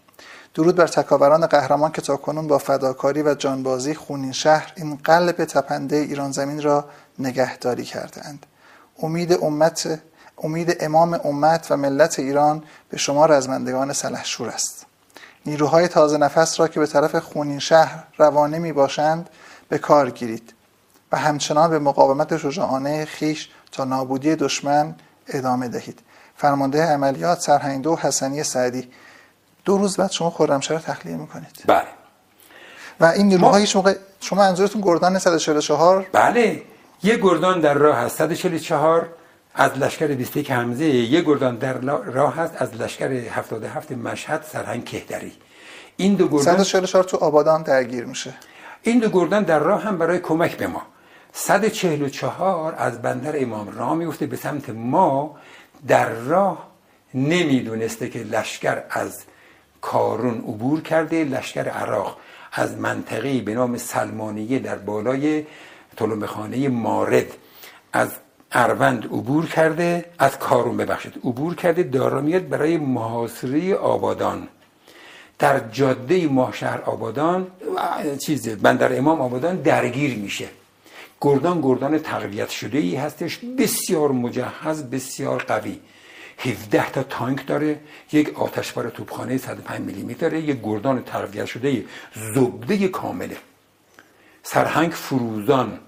درود 0.55 0.77
بر 0.77 0.87
تکاوران 0.87 1.47
قهرمان 1.47 1.93
که 1.93 2.03
کنون 2.03 2.47
با 2.47 2.59
فداکاری 2.59 3.23
و 3.23 3.35
جانبازی 3.35 3.95
خونین 3.95 4.33
شهر 4.33 4.73
این 4.77 4.97
قلب 5.05 5.45
تپنده 5.45 5.97
ایران 5.97 6.33
زمین 6.33 6.63
را 6.63 6.85
نگهداری 7.19 7.85
کردند 7.85 8.47
امید 9.03 9.33
امت 9.33 10.01
امید 10.39 10.77
امام 10.81 11.21
امت 11.25 11.67
و 11.71 11.77
ملت 11.77 12.19
ایران 12.19 12.63
به 12.89 12.99
شما 12.99 13.27
رزمندگان 13.27 13.93
سلحشور 13.93 14.49
است. 14.49 14.87
نیروهای 15.47 15.89
تازه 15.89 16.17
نفس 16.17 16.61
را 16.61 16.69
که 16.69 16.81
به 16.81 16.87
طرف 16.87 17.17
خونین 17.17 17.59
شهر 17.59 18.05
روانه 18.19 18.59
می 18.59 18.73
باشند 18.73 19.31
به 19.69 19.79
کار 19.79 20.11
گیرید 20.11 20.53
و 21.13 21.17
همچنان 21.17 21.71
به 21.71 21.79
مقاومت 21.79 22.37
شجاعانه 22.37 23.05
خیش 23.05 23.51
تا 23.73 23.85
نابودی 23.85 24.37
دشمن 24.37 24.95
ادامه 25.29 25.69
دهید. 25.69 26.01
فرمانده 26.37 26.83
عملیات 26.83 27.41
سرهنگدو 27.41 27.97
حسنی 27.97 28.43
سعدی 28.43 28.89
دو 29.65 29.79
روز 29.79 29.97
بعد 29.97 30.11
شما 30.11 30.31
خرمشهر 30.31 30.79
تخلیه 30.79 31.17
می‌کنید. 31.17 31.65
بله. 31.67 31.87
و 33.01 33.05
این 33.05 33.27
نیروهای 33.27 33.67
شما 33.67 33.93
شما 34.21 34.39
منظورتون 34.39 34.81
گردان 34.81 35.19
144 35.19 36.07
بله. 36.13 36.63
یه 37.03 37.17
گردان 37.17 37.61
در 37.61 37.75
راه 37.75 37.97
هست 37.97 38.19
144 38.19 39.09
از 39.55 39.79
لشکر 39.79 40.07
21 40.07 40.51
حمزه. 40.51 40.85
یه 40.85 41.21
گردان 41.21 41.57
در 41.57 41.73
راه 42.03 42.37
هست 42.37 42.63
از 42.63 42.75
لشکر 42.75 43.11
77 43.11 43.93
مشهد 43.93 44.43
سرهنگ 44.53 44.85
کهدری. 44.85 45.33
این 45.97 46.15
دو 46.15 46.29
گردان 46.29 46.65
144 46.65 47.05
تو 47.05 47.17
آبادان 47.17 47.63
درگیر 47.63 48.05
میشه. 48.05 48.35
این 48.83 48.99
دو 48.99 49.09
گردان 49.09 49.43
در 49.43 49.59
راه 49.59 49.83
هم 49.83 49.99
برای 49.99 50.19
کمک 50.19 50.57
به 50.57 50.67
ما. 50.67 50.83
144 51.33 52.75
از 52.79 53.03
بندر 53.03 53.43
امام 53.43 53.69
راه 53.79 53.95
میفته 53.95 54.27
به 54.27 54.37
سمت 54.37 54.71
ما. 54.71 55.37
در 55.89 56.09
راه 56.09 56.69
نمی‌دونسته 57.15 58.09
که 58.09 58.19
لشکر 58.19 58.83
از 58.91 59.23
کارون 59.83 60.39
عبور 60.39 60.81
کرده 60.81 61.25
لشکر 61.25 61.69
عراق 61.69 62.17
از 62.53 62.79
منطقه 62.79 63.41
به 63.41 63.55
نام 63.55 63.77
سلمانیه 63.77 64.59
در 64.59 64.77
بالای 64.77 65.47
طلمخانه 65.97 66.69
مارد 66.69 67.27
از 67.93 68.09
اروند 68.53 69.05
عبور 69.05 69.47
کرده 69.47 70.05
از 70.19 70.39
کارون 70.39 70.77
ببخشید 70.77 71.13
عبور 71.25 71.55
کرده 71.55 71.83
دارا 71.83 72.21
برای 72.21 72.77
محاصره 72.77 73.75
آبادان. 73.75 74.49
در 75.39 75.61
جاده 75.69 76.27
ماهشهر 76.27 76.81
آبادان 76.81 77.47
چیز 78.19 78.49
بندر 78.49 78.99
امام 78.99 79.21
آبادان 79.21 79.57
درگیر 79.57 80.19
میشه. 80.19 80.49
گردان 81.21 81.61
گردان 81.61 81.99
تقویت 81.99 82.51
شده 82.51 82.79
ای 82.79 82.97
هستش 82.97 83.39
بسیار 83.59 84.13
مجهز 84.13 84.83
بسیار 84.83 85.43
قوی. 85.43 85.79
17 86.43 86.91
تا 86.91 87.03
تانک 87.03 87.47
داره 87.47 87.81
یک 88.13 88.39
آتشبار 88.39 88.91
توپخانه 88.91 89.39
105 89.39 89.81
میلی 89.81 90.15
داره 90.15 90.41
یک 90.41 90.61
گردان 90.63 91.05
تربیت 91.05 91.47
شده 91.47 91.85
زبده 92.35 92.89
کامله. 92.89 93.37
سرهنگ 94.43 94.91
فروزان 94.91 95.79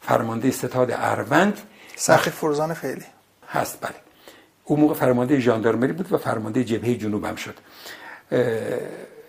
فرمانده 0.00 0.50
ستاد 0.50 0.90
اروند. 0.90 1.60
سرخی 1.96 2.30
فروزان 2.30 2.74
فعلی. 2.74 3.04
هست 3.48 3.78
بله. 3.80 3.94
اون 4.64 4.80
موقع 4.80 4.94
فرمانده 4.94 5.40
ژاندارمری 5.40 5.92
بود 5.92 6.12
و 6.12 6.18
فرمانده 6.18 6.64
جبهه 6.64 6.94
جنوب 6.94 7.24
هم 7.24 7.36
شد. 7.36 7.54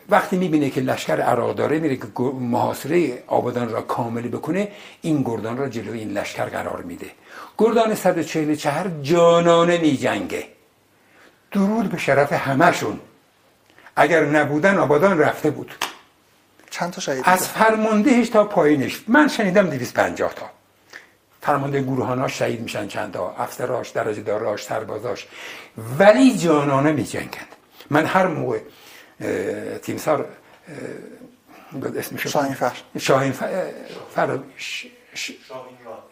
وقتی 0.09 0.38
می‌بینه 0.38 0.69
که 0.69 0.82
لشکر 0.82 1.21
عراق 1.21 1.55
داره 1.55 1.80
میره 1.80 1.95
که 1.95 2.07
محاصره 2.39 3.24
آبادان 3.28 3.69
را 3.69 3.82
کاملی 3.82 4.30
بکنه 4.30 4.71
این 5.01 5.24
گردان 5.24 5.57
را 5.57 5.69
جلوی 5.69 5.99
این 5.99 6.11
لشکر 6.11 6.45
قرار 6.45 6.82
میده. 6.82 7.11
گردان 7.57 7.95
144 7.95 8.91
جانانه 9.01 9.78
میجنگه. 9.78 10.53
درود 11.54 11.89
به 11.89 11.97
شرف 11.97 12.34
همشون 12.34 12.99
اگر 13.95 14.26
نبودن 14.26 14.78
آبادان 14.78 15.20
رفته 15.20 15.49
بود. 15.49 15.76
چند 16.70 16.91
تا 16.93 17.01
شهید 17.01 17.24
از 17.26 17.47
فرماندهش 17.47 18.30
تا 18.30 18.43
پایینش 18.43 19.04
من 19.08 19.28
شنیدم 19.28 19.70
250 19.70 20.34
تا. 20.34 20.49
فرمانده 21.41 21.82
گروهاناش 21.82 22.39
شهید 22.39 22.62
میشن 22.62 22.88
چند 22.88 23.14
تا 23.14 23.36
افسراش 23.38 23.89
درجه 23.89 24.22
داراش 24.22 24.64
سربازاش. 24.64 25.28
ولی 25.99 26.38
جانانه 26.38 26.91
میجنگند. 26.91 27.47
من 27.89 28.06
هر 28.06 28.28
موقع 28.28 28.60
تیمسار 29.82 30.26
اسمش 31.97 32.28
شاهین 32.28 32.54
فر. 32.54 32.72
شاهین 32.99 33.32
فر 33.32 34.39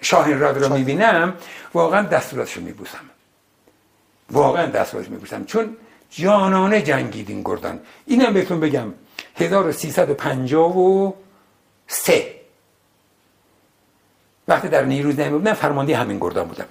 شاهین 0.01 0.39
راد. 0.39 0.63
رو 0.63 0.73
می‌بینم. 0.73 1.33
واقعا 1.73 2.01
دستوراتش 2.01 2.53
رو 2.53 2.63
میبوسم. 2.63 3.10
واقعا 4.31 4.65
دستوراتش 4.65 5.09
میبوسم 5.09 5.43
چون 5.43 5.77
جانانه 6.09 6.81
جنگید 6.81 7.29
این 7.29 7.41
گردان. 7.45 7.79
اینم 8.05 8.33
بهتون 8.33 8.59
بگم 8.59 8.93
1353 9.35 12.35
وقتی 14.47 14.67
در 14.67 14.85
نیروی 14.85 15.13
زمینی 15.13 15.37
بودم 15.37 15.53
فرمانده 15.53 15.97
همین 15.97 16.19
گردان 16.19 16.47
بودم. 16.47 16.65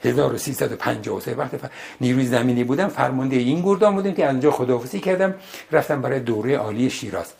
1353 0.00 1.34
وقتی 1.34 1.58
نیروی 2.00 2.26
زمینی 2.26 2.64
بودم 2.64 2.88
فرمانده 2.88 3.36
این 3.36 3.62
گردان 3.62 3.94
بودم 3.94 4.12
که 4.12 4.26
از 4.26 4.46
خداحافظی 4.46 5.00
کردم. 5.00 5.34
رفتم 5.72 6.02
برای 6.02 6.20
دوره 6.20 6.56
عالی 6.56 6.90
شیراز. 6.90 7.32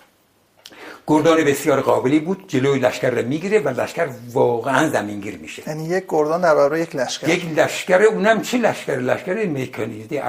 گردان 1.07 1.44
بسیار 1.44 1.80
قابلی 1.80 2.20
بود 2.20 2.44
جلوی 2.48 2.78
لشکر 2.78 3.11
رو 3.11 3.28
می‌گیره 3.28 3.59
و 3.59 3.68
لشکر 3.80 4.09
واقعا 4.32 4.88
زمینگیر 4.88 5.38
میشه. 5.38 5.62
یعنی 5.66 5.84
یک 5.84 6.05
گردان 6.09 6.40
در 6.40 6.55
برابر 6.55 6.76
یک 6.76 6.96
لشکر. 6.96 7.28
یک 7.28 7.59
لشکر 7.59 8.03
اونم 8.03 8.42
چه 8.42 8.59
لشکر؟ 8.59 8.96
لشکر 8.96 9.46
مکانیزی 9.46 10.20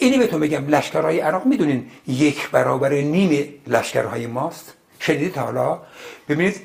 اینی 0.00 0.18
بهتون 0.18 0.40
بگم 0.40 0.66
لشکرهای 0.68 1.20
عراق 1.20 1.46
می‌دونین 1.46 1.90
یک 2.06 2.50
برابر 2.50 2.92
نیم 2.92 3.54
لشکرهای 3.66 4.26
ماست. 4.26 4.74
شنیدید 4.98 5.36
حالا؟ 5.38 5.80
ببینید 6.28 6.60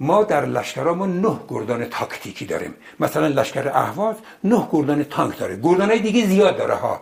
ما 0.00 0.22
در 0.22 0.46
لشکرامون 0.46 1.20
نه 1.20 1.40
گردان 1.48 1.84
تاکتیکی 1.84 2.46
داریم. 2.46 2.74
مثلا 3.00 3.26
لشکر 3.26 3.68
اهواز 3.68 4.16
نه 4.44 4.68
گردان 4.72 5.04
تانک 5.04 5.38
داره. 5.38 5.56
گردان 5.62 5.90
های 5.90 5.98
دیگه 5.98 6.26
زیاد 6.26 6.56
داره 6.56 6.74
ها. 6.74 7.00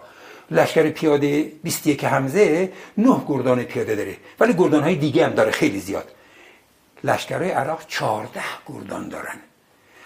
لشکر 0.51 0.91
پیاده 0.91 1.53
21 1.63 2.05
حمزه 2.05 2.73
نه 2.99 3.21
گردان 3.29 3.63
پیاده 3.63 3.95
داره. 3.95 4.17
ولی 4.41 4.53
گردان 4.53 4.83
های 4.83 4.97
دیگه 4.97 5.27
هم 5.27 5.33
داره 5.33 5.51
خیلی 5.51 5.81
زیاد. 5.81 6.13
لشکرهای 7.05 7.51
عراق 7.51 7.87
14 7.89 8.41
گردان 8.67 9.09
دارن. 9.09 9.37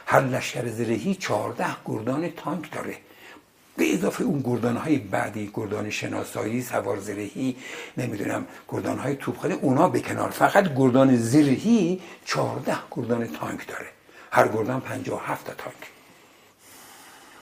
هر 0.07 0.21
لشکر 0.21 0.69
زرهی 0.69 1.15
14 1.15 1.65
گردان 1.87 2.31
تانک 2.31 2.73
داره. 2.73 2.97
به 3.77 3.95
اضافه 3.95 4.25
اون 4.25 4.43
گردان 4.45 4.77
های 4.77 4.99
بعدی 4.99 5.51
گردان 5.55 5.91
شناسایی 5.91 6.63
سوار 6.63 6.99
زرهی 6.99 7.57
نمی‌دونم 7.97 8.47
گردان 8.69 8.99
های 8.99 9.17
توپخانه 9.17 9.55
اونا 9.55 9.89
به 9.89 10.01
کنار. 10.01 10.31
فقط 10.31 10.75
گردان 10.77 11.17
زرهی 11.17 12.01
14 12.25 12.77
گردان 12.97 13.27
تانک 13.27 13.67
داره. 13.67 13.87
هر 14.33 14.49
گردان 14.49 14.81
57 14.81 15.47
تا 15.47 15.53
تانک. 15.55 15.98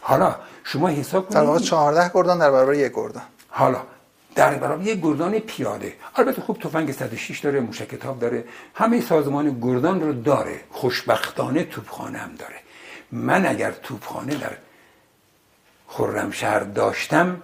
حالا 0.09 0.36
شما 0.64 0.88
حساب 0.88 1.22
کنید. 1.28 1.34
در 1.34 1.44
واقع 1.44 1.59
14 1.59 2.11
گردان 2.14 2.38
در 2.38 2.50
برابر 2.50 2.74
یک 2.74 2.92
گردان. 2.94 3.22
حالا 3.48 3.82
در 4.34 4.54
برابر 4.54 4.82
یک 4.82 5.00
گردان 5.00 5.38
پیاده. 5.38 5.94
البته 6.16 6.42
خوب 6.42 6.59
تفنگ 6.59 6.92
106 6.92 7.40
داره 7.40 7.61
موشک 7.61 7.94
تاب 7.94 8.18
داره. 8.18 8.44
همه 8.74 9.00
سازمان 9.00 9.61
گردان 9.61 10.00
رو 10.00 10.12
داره. 10.12 10.61
خوشبختانه 10.70 11.64
توپخانه 11.64 12.18
هم 12.18 12.34
داره. 12.34 12.54
من 13.12 13.46
اگر 13.46 13.70
توپخانه 13.70 14.34
در 14.34 14.57
خرمشهر 15.88 16.61
داشتم 16.61 17.42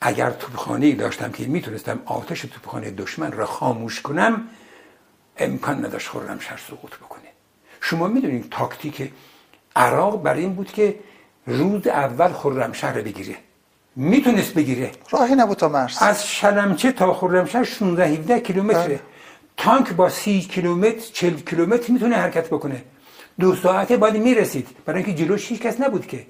اگر 0.00 0.30
توپخانه 0.30 0.94
داشتم 0.94 1.32
که 1.32 1.46
می‌تونستم 1.46 2.02
آتش 2.06 2.40
توپخانه 2.40 2.90
دشمن 2.90 3.32
را 3.32 3.46
خاموش 3.46 4.00
کنم 4.00 4.48
امکان 5.36 5.84
نداشت 5.84 6.08
خرمشهر 6.08 6.60
سقوط 6.68 6.96
بکنه. 6.96 7.28
شما 7.80 8.06
می‌دونید 8.06 8.50
تاکتیک 8.50 9.12
عراق 9.76 10.22
برای 10.22 10.40
این 10.40 10.54
بود 10.54 10.72
که 10.72 10.98
روز 11.46 11.86
اول 11.86 12.32
خرمشهر 12.32 13.00
بگیره. 13.00 13.36
می‌تونست 13.96 14.54
بگیره. 14.54 14.90
راهی 15.10 15.34
نبود 15.34 15.56
تا 15.56 15.68
مرز. 15.68 15.98
از 16.00 16.26
شلمچه 16.26 16.92
تا 16.92 17.14
خرمشهر 17.14 17.64
16 17.64 18.06
17 18.06 18.40
کیلومتره. 18.40 18.86
بله. 18.86 19.00
تانک 19.56 19.92
با 19.92 20.08
30 20.08 20.40
کیلومتر 20.40 21.00
40 21.12 21.34
کیلومتر 21.34 21.92
می‌تونه 21.92 22.16
حرکت 22.16 22.46
بکنه. 22.48 22.82
دو 23.40 23.54
ساعته 23.54 23.96
بعد 23.96 24.16
می‌رسید. 24.16 24.68
برای 24.86 25.02
اینکه 25.02 25.24
جلوش 25.24 25.48
هیچ 25.48 25.60
کس 25.60 25.80
نبود 25.80 26.06
که. 26.06 26.26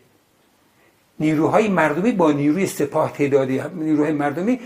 نیروهای 1.21 1.69
مردمی 1.69 2.12
با 2.12 2.33
نیروی 2.33 2.67
سپاه 2.67 3.12
تعدادی 3.12 3.61
نیروهای 3.75 4.12
مردمی 4.12 4.61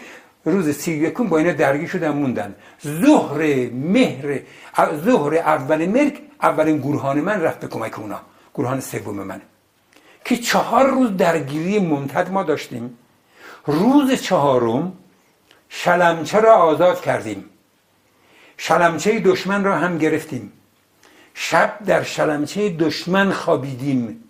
روز 0.45 0.71
سی 0.71 0.93
یکم 0.93 1.25
با 1.25 1.39
اینا 1.39 1.53
درگیر 1.53 1.89
شدن 1.89 2.09
موندن. 2.09 2.55
ظهر 2.87 3.71
مهر 3.73 4.41
ظهر 5.05 5.35
اول 5.35 5.87
مرگ 5.87 6.19
اولین 6.43 6.79
گروهان 6.79 7.21
من 7.21 7.41
رفت 7.41 7.61
به 7.61 7.67
کمک 7.67 7.99
اونا. 7.99 8.21
گروهان 8.55 8.81
سوم 8.81 9.17
من. 9.17 9.41
که 10.29 10.37
چهار 10.37 10.87
روز 10.87 11.17
درگیری 11.17 11.79
ممتد 11.79 12.31
ما 12.31 12.43
داشتیم. 12.43 12.99
روز 13.67 14.13
چهارم 14.13 14.93
شلمچه 15.69 16.41
را 16.41 16.55
آزاد 16.55 17.01
کردیم. 17.01 17.45
شلمچه 18.57 19.21
دشمن 19.21 19.65
را 19.65 19.79
هم 19.79 19.99
گرفتیم. 19.99 20.53
شب 21.35 21.79
در 21.87 22.03
شلمچه 22.03 22.71
دشمن 22.71 23.33
خوابیدیم. 23.33 24.25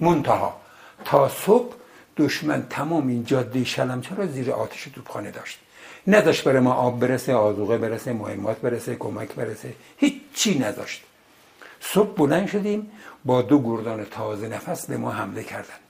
منتها 0.00 0.60
تا 1.04 1.28
صبح 1.28 1.74
دشمن 2.16 2.66
تمام 2.70 3.08
این 3.08 3.24
جاده 3.24 3.64
شلمچه 3.64 4.14
را 4.14 4.26
زیر 4.26 4.52
آتش 4.52 4.84
توپخانه 4.84 5.30
داشت. 5.30 5.58
نداشت 6.06 6.44
برای 6.44 6.60
ما 6.60 6.72
آب 6.72 7.00
برسه 7.00 7.34
آذوقه 7.34 7.78
برسه 7.78 8.12
مهمات 8.12 8.58
برسه 8.60 8.96
کمک 8.96 9.28
برسه. 9.28 9.74
هیچی 9.96 10.58
نداشت. 10.58 11.02
صبح 11.80 12.14
بلند 12.16 12.48
شدیم. 12.48 12.92
با 13.24 13.42
دو 13.42 13.58
گردان 13.58 14.04
تازه 14.04 14.48
نفس 14.48 14.86
به 14.86 14.96
ما 14.96 15.10
حمله 15.10 15.42
کردن 15.42 15.80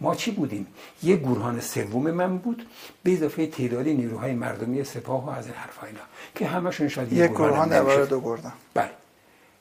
ما 0.00 0.14
چی 0.14 0.30
بودیم؟ 0.30 0.66
یه 1.02 1.16
گروهان 1.16 1.60
سوم 1.60 2.10
من 2.10 2.38
بود 2.38 2.66
به 3.02 3.12
اضافه 3.12 3.46
تعدادی 3.46 3.94
نیروهای 3.94 4.32
مردمی 4.32 4.84
سپاه 4.84 5.26
و 5.26 5.30
از 5.30 5.46
این 5.46 5.54
حرفا 5.54 5.86
اینا 5.86 6.00
که 6.34 6.46
همشون 6.46 6.88
شاید 6.88 7.12
یه 7.12 7.28
گروهان 7.28 7.68
در 7.68 8.04
دو 8.04 8.20
گردان. 8.20 8.52
بله. 8.74 8.90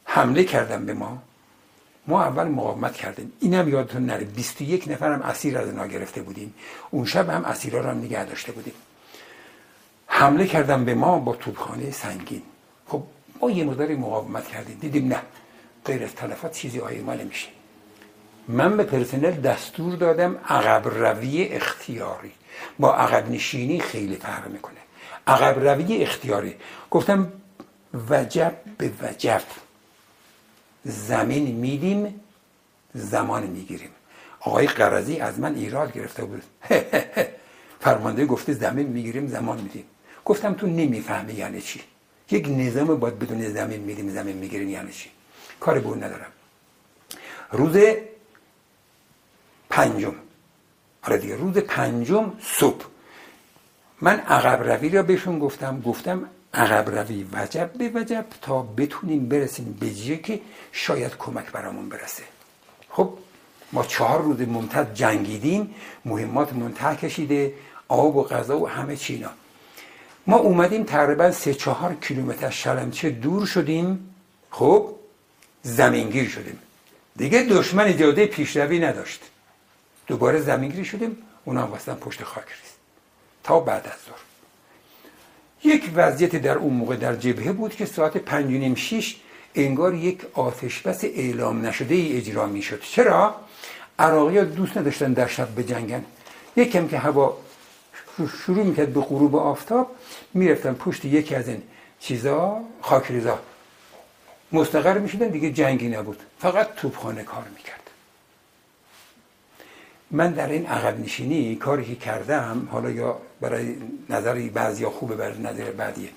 حمله 0.05 0.43
کردن 0.43 0.85
به 0.85 0.93
ما. 0.93 1.17
ما 2.07 2.23
اول 2.23 2.47
مقاومت 2.47 2.93
کردیم. 2.93 3.31
اینم 3.39 3.69
یادتون 3.69 4.05
نره 4.05 4.25
21 4.25 4.87
نفرم 4.87 5.21
اسیر 5.21 5.57
از 5.57 5.67
اینا 5.67 5.87
گرفته 5.87 6.21
بودیم. 6.21 6.53
اون 6.91 7.05
شب 7.05 7.29
هم 7.29 7.45
اسیرا 7.45 7.81
رو 7.81 7.89
هم 7.89 7.97
نگه 7.97 8.25
داشته 8.25 8.51
بودیم. 8.51 8.73
حمله 10.07 10.47
کردن 10.47 10.85
به 10.85 10.93
ما 10.95 11.19
با 11.19 11.35
توپخانه 11.35 11.91
سنگین. 11.91 12.41
خب 12.87 13.03
ما 13.41 13.51
یه 13.51 13.63
مقداری 13.63 13.95
مقاومت 13.95 14.47
کردیم. 14.47 14.77
دیدیم 14.81 15.07
نه. 15.07 15.21
غیر 15.85 16.03
از 16.03 16.15
تلفات 16.15 16.51
چیزی 16.51 16.79
آیما 16.79 17.13
نمیشه 17.13 17.47
من 18.47 18.77
به 18.77 18.83
پرسنل 18.83 19.31
دستور 19.31 19.95
دادم 19.95 20.37
عقب 20.37 20.87
روی 20.87 21.43
اختیاری. 21.43 22.31
با 22.79 22.95
عقب 22.95 23.31
نشینی 23.31 23.79
خیلی 23.79 24.15
فرق 24.15 24.47
می‌کنه. 24.47 24.77
عقب 25.27 25.69
روی 25.69 26.03
اختیاری. 26.03 26.55
گفتم 26.91 27.31
وجب 28.09 28.53
به 28.77 28.91
وجب. 29.01 29.41
زمین 30.85 31.55
میدیم 31.55 32.21
زمان 32.93 33.43
می‌گیریم. 33.43 33.89
آقای 34.39 34.67
قرضی 34.67 35.19
از 35.19 35.39
من 35.39 35.55
ایراد 35.55 35.93
گرفته 35.93 36.25
بود. 36.25 36.43
فرمانده 37.83 38.25
گفته 38.25 38.53
زمین 38.53 38.87
می‌گیریم 38.87 39.27
زمان 39.27 39.61
میدیم. 39.61 39.83
گفتم 40.25 40.53
تو 40.53 40.67
نمی‌فهمی 40.67 41.33
یعنی 41.33 41.61
چی؟ 41.61 41.81
یک 42.31 42.47
نظام 42.49 42.87
باید 42.87 43.19
بدون 43.19 43.49
زمین 43.49 43.79
میدیم 43.81 44.09
زمین 44.09 44.37
می‌گیریم 44.37 44.69
یعنی 44.69 44.91
چی؟ 44.91 45.09
کاری 45.63 45.79
به 45.79 45.95
ندارم. 45.95 46.31
روز 47.51 47.77
پنجم. 49.69 50.15
آره 51.03 51.17
دیگه 51.17 51.35
روز 51.35 51.57
پنجم 51.57 52.33
صبح. 52.41 52.85
من 54.01 54.19
عقب 54.19 54.63
روی 54.63 54.89
را 54.89 55.03
بهشون 55.03 55.39
گفتم 55.39 55.81
گفتم 55.81 56.29
عقب 56.53 56.89
روی 56.89 57.27
وجب 57.33 57.71
به 57.73 57.91
وجب 57.95 58.25
تا 58.41 58.61
بتونیم 58.61 59.29
برسیم 59.29 59.77
به 59.79 59.89
جیه 59.89 60.17
که 60.17 60.41
شاید 60.71 61.17
کمک 61.17 61.51
برامون 61.51 61.89
برسه. 61.89 62.23
خب 62.89 63.13
ما 63.71 63.83
چهار 63.83 64.21
روز 64.21 64.41
ممتد 64.41 64.93
جنگیدیم 64.93 65.75
مهمات 66.05 66.53
منتح 66.53 66.95
کشیده 66.95 67.53
آب 67.87 68.15
و 68.15 68.23
غذا 68.23 68.59
و 68.59 68.69
همه 68.69 68.95
چینا. 68.95 69.29
ما 70.27 70.37
اومدیم 70.37 70.83
تقریبا 70.83 71.31
سه 71.31 71.53
چهار 71.53 71.95
کیلومتر 71.95 72.49
شلمچه 72.49 73.09
دور 73.09 73.45
شدیم. 73.45 74.15
خب 74.51 75.02
زمینگیر 75.63 76.29
شدیم. 76.29 76.59
دیگه 77.15 77.43
دشمن 77.43 77.83
اجازه 77.83 78.25
پیشروی 78.25 78.79
نداشت. 78.79 79.21
دوباره 80.07 80.41
زمینگیر 80.41 80.83
شدیم 80.83 81.17
اونا 81.45 81.61
هم 81.61 81.95
پشت 81.95 82.23
خاک 82.23 82.43
ریست 82.43 82.77
تا 83.43 83.59
بعد 83.59 83.87
از 83.87 83.99
ظهر. 84.05 84.23
یک 85.73 85.91
وضعیت 85.95 86.35
در 86.35 86.57
اون 86.57 86.73
موقع 86.73 86.95
در 86.95 87.15
جبهه 87.15 87.51
بود 87.51 87.75
که 87.75 87.85
ساعت 87.85 88.17
پنج 88.17 88.45
نیم 88.45 88.75
شیش 88.75 89.15
انگار 89.55 89.95
یک 89.95 90.21
آتش 90.33 90.81
بس 90.81 91.03
اعلام 91.03 91.65
نشده 91.65 91.95
ای 91.95 92.17
اجرا 92.17 92.47
می 92.47 92.61
شد 92.61 92.81
چرا؟ 92.81 93.35
عراقی 93.99 94.37
ها 94.37 94.43
دوست 94.43 94.77
نداشتن 94.77 95.13
در 95.13 95.27
شب 95.27 95.59
بجنگن. 95.59 96.05
یکم 96.55 96.87
که 96.87 96.97
هوا 96.97 97.37
شروع 98.45 98.63
می‌کرد 98.63 98.93
به 98.93 99.01
غروب 99.01 99.35
آفتاب 99.35 99.95
می‌رفتن 100.33 100.73
پشت 100.73 101.05
یکی 101.05 101.35
از 101.35 101.47
این 101.47 101.61
چیزا 101.99 102.61
خاکریزا. 102.81 103.39
مستقر 104.53 104.97
می‌شدن 104.97 105.27
دیگه 105.27 105.51
جنگی 105.51 105.87
نبود. 105.89 106.19
فقط 106.39 106.75
توپخانه 106.75 107.23
کار 107.23 107.45
می‌کرد. 107.55 107.89
من 110.11 110.31
در 110.31 110.49
این 110.49 110.65
عقب 110.65 110.99
نشینی 110.99 111.55
کاری 111.55 111.85
که 111.85 111.95
کردم 111.95 112.67
حالا 112.71 112.89
یا 112.89 113.17
برای 113.41 113.75
نظری 114.09 114.49
بعضی 114.49 114.81
یا 114.81 114.89
خوبه 114.89 115.15
برای 115.15 115.39
نظر 115.39 115.71
بعدیه. 115.71 116.09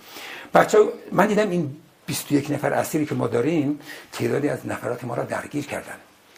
بچه 0.55 0.79
من 1.13 1.27
دیدم 1.27 1.51
این 1.51 1.77
21 2.07 2.51
نفر 2.51 2.73
اسیری 2.73 3.07
که 3.07 3.15
ما 3.15 3.27
داریم 3.27 3.81
تعدادی 4.13 4.49
از 4.49 4.67
نفرات 4.67 5.05
ما 5.05 5.15
را 5.15 5.23
درگیر 5.23 5.67
کردن. 5.67 5.97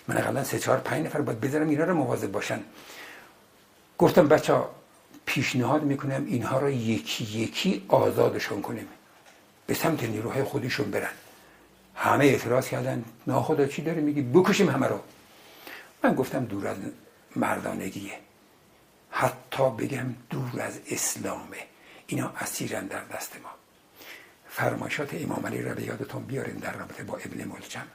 من 0.08 0.16
اقلا 0.16 0.44
سه 0.44 0.58
چهار 0.58 0.78
پنج 0.78 1.06
نفر 1.06 1.20
باید 1.20 1.40
بذارم 1.40 1.68
اینا 1.68 1.84
رو 1.84 1.94
مواظب 1.94 2.32
باشن. 2.32 2.60
گفتم 3.98 4.28
بچه 4.28 4.52
ها 4.52 4.70
پیشنهاد 5.26 5.82
می‌کنم 5.82 6.24
اینها 6.26 6.58
را 6.58 6.70
یکی 6.70 7.24
یکی 7.24 7.84
آزادشون 7.88 8.62
کنیم. 8.62 8.88
به 9.66 9.74
سمت 9.74 10.04
نیروهای 10.04 10.42
خودشون 10.42 10.90
برن. 10.90 11.10
همه 11.98 12.24
اعتراض 12.24 12.68
کردن. 12.68 13.04
ناخدا 13.26 13.66
چی 13.66 13.82
داره 13.82 14.00
میگی؟ 14.00 14.22
بکشیم 14.22 14.70
همه 14.70 14.86
رو. 14.86 15.00
من 16.04 16.14
گفتم 16.14 16.44
دور 16.44 16.68
از 16.68 16.76
مردانگیه. 17.36 18.12
حتی 19.10 19.70
بگم 19.70 20.14
دور 20.30 20.62
از 20.62 20.78
اسلامه. 20.90 21.56
اینا 22.06 22.32
اسیرن 22.40 22.86
در 22.86 23.04
دست 23.04 23.36
ما. 23.42 23.50
فرمایشات 24.48 25.14
امام 25.14 25.46
علی 25.46 25.62
را 25.62 25.74
به 25.74 25.82
یادتون 25.82 26.22
بیارین 26.22 26.56
در 26.56 26.72
رابطه 26.72 27.04
با 27.04 27.16
ابن 27.16 27.44
ملجم. 27.44 27.86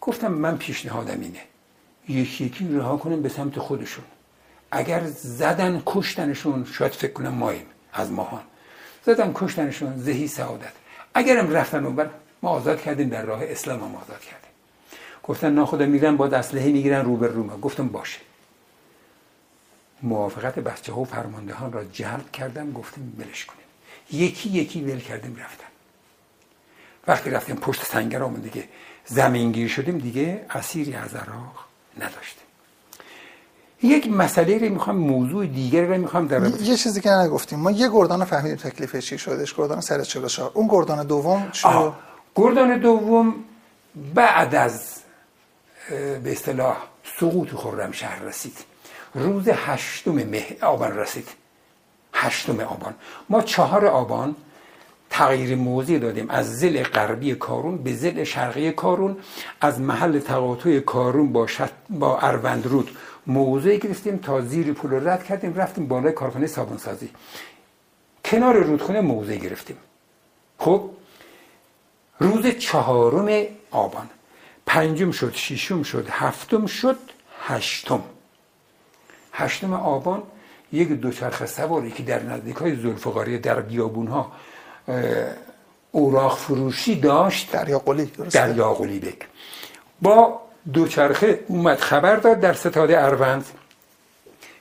گفتم 0.00 0.32
من 0.32 0.58
پیشنهادم 0.58 1.20
اینه. 1.20 1.40
یکی 2.08 2.44
یکی 2.44 2.68
رها 2.68 2.96
کنیم 2.96 3.22
به 3.22 3.28
سمت 3.28 3.58
خودشون. 3.58 4.04
اگر 4.70 5.06
زدن 5.06 5.82
کشتنشون 5.86 6.64
شاید 6.64 6.92
فکر 6.92 7.12
کنم 7.12 7.34
ماییم 7.34 7.66
از 7.92 8.12
ماهان. 8.12 8.42
زدن 9.06 9.32
کشتنشون 9.34 9.98
زهی 9.98 10.28
سعادت. 10.28 10.72
اگرم 11.14 11.50
رفتن 11.50 11.86
اون 11.86 12.10
ما 12.42 12.50
آزاد 12.50 12.80
کردیم 12.80 13.08
در 13.08 13.22
راه 13.22 13.40
اسلام 13.42 13.80
هم 13.80 13.94
آزاد 13.94 14.20
کردیم. 14.20 14.50
گفتن 15.22 15.52
ناخدا 15.52 15.86
میرن 15.86 16.16
با 16.16 16.26
اسلحه 16.26 16.72
می‌گیرن 16.72 17.04
رو 17.04 17.16
به 17.16 17.26
رو 17.26 17.42
گفتم 17.42 17.88
باشه. 17.88 18.20
موافقت 20.02 20.58
بچه 20.58 20.92
ها 20.92 21.00
و 21.00 21.04
فرماندهان 21.04 21.72
را 21.72 21.84
جلب 21.84 22.32
کردم 22.32 22.72
گفتیم 22.72 23.16
بلش 23.18 23.44
کنیم. 23.44 23.60
یکی 24.12 24.48
یکی 24.48 24.82
ول 24.82 25.00
کردیم 25.00 25.36
رفتن. 25.36 25.66
وقتی 27.06 27.30
رفتیم 27.30 27.56
پشت 27.56 27.84
سنگر 27.84 28.22
آمون 28.22 28.40
دیگه. 28.40 28.64
زمینگیر 29.06 29.68
شدیم 29.68 29.98
دیگه 29.98 30.44
اسیری 30.50 30.94
از 30.94 31.14
عراق 31.14 31.64
نداشتیم. 31.96 32.44
یک 33.82 34.10
مسئله 34.10 34.58
رو 34.58 34.68
می‌خوام 34.68 34.96
موضوع 34.96 35.46
دیگر 35.46 35.84
رو 35.84 35.98
می‌خوام 35.98 36.26
در 36.26 36.46
یه 36.60 36.76
چیزی 36.76 37.00
که 37.00 37.10
نگفتیم. 37.10 37.58
ما 37.58 37.70
یه 37.70 37.88
گردان 37.88 38.24
فهمیدیم 38.24 38.56
تکلیف 38.56 38.96
چی 38.96 39.18
شدش 39.18 39.54
گردان 39.54 39.80
سر 39.80 40.04
44 40.04 40.50
اون 40.54 40.68
گردان 40.70 41.06
دوم 41.06 41.50
چه 41.52 41.68
گردان 42.40 42.78
دوم 42.78 43.34
بعد 44.14 44.54
از 44.54 44.96
به 46.24 46.32
اصطلاح 46.32 46.76
سقوط 47.20 47.48
خرمشهر 47.54 48.22
رسید. 48.22 48.56
روز 49.14 49.48
هشتم 49.48 50.12
مه 50.12 50.56
آبان 50.62 50.96
رسید. 50.96 51.28
هشتم 52.14 52.60
آبان. 52.60 52.94
ما 53.28 53.42
چهار 53.42 53.86
آبان 53.86 54.36
تغییر 55.10 55.56
موضع 55.56 55.98
دادیم. 55.98 56.30
از 56.30 56.58
زل 56.58 56.82
غربی 56.82 57.34
کارون 57.34 57.78
به 57.78 57.94
زل 57.94 58.24
شرقی 58.24 58.72
کارون. 58.72 59.16
از 59.60 59.80
محل 59.80 60.18
تقاطع 60.18 60.80
کارون 60.80 61.32
با, 61.32 61.46
شت... 61.46 61.72
با 61.90 62.18
اروندرود 62.18 62.96
موضع 63.26 63.76
گرفتیم 63.76 64.16
تا 64.16 64.40
زیر 64.40 64.72
پول 64.72 65.08
رد 65.08 65.24
کردیم. 65.24 65.54
رفتیم 65.54 65.86
بالای 65.86 66.12
کارخانه 66.12 66.46
سازی 66.46 67.10
کنار 68.24 68.54
رودخونه 68.56 69.00
موضع 69.00 69.36
گرفتیم. 69.36 69.76
خب 70.58 70.90
روز 72.20 72.46
چهارم 72.46 73.46
آبان. 73.70 74.10
پنجم 74.66 75.10
شد 75.10 75.34
ششم 75.34 75.82
شد 75.82 76.08
هفتم 76.10 76.66
شد 76.66 76.98
هشتم. 77.42 78.02
هشتم 79.32 79.72
آبان 79.72 80.22
یک 80.72 80.88
دوچرخه 80.88 81.46
سواری 81.46 81.90
که 81.90 82.02
در 82.02 82.22
نزدیک 82.22 82.56
های 82.56 82.76
زلفقاری 82.76 83.38
در 83.38 83.60
بیابون 83.60 84.06
ها 84.06 84.32
اوراق 85.92 86.38
فروشی 86.38 87.00
داشت. 87.00 87.52
دریا 87.52 87.78
قلی 87.78 88.04
دریا 88.32 88.74
قلی 88.74 88.98
بک. 88.98 89.26
با 90.02 90.40
دوچرخه 90.72 91.44
اومد 91.48 91.78
خبر 91.80 92.16
داد 92.16 92.40
در 92.40 92.52
ستاده 92.52 93.04
اروند 93.04 93.46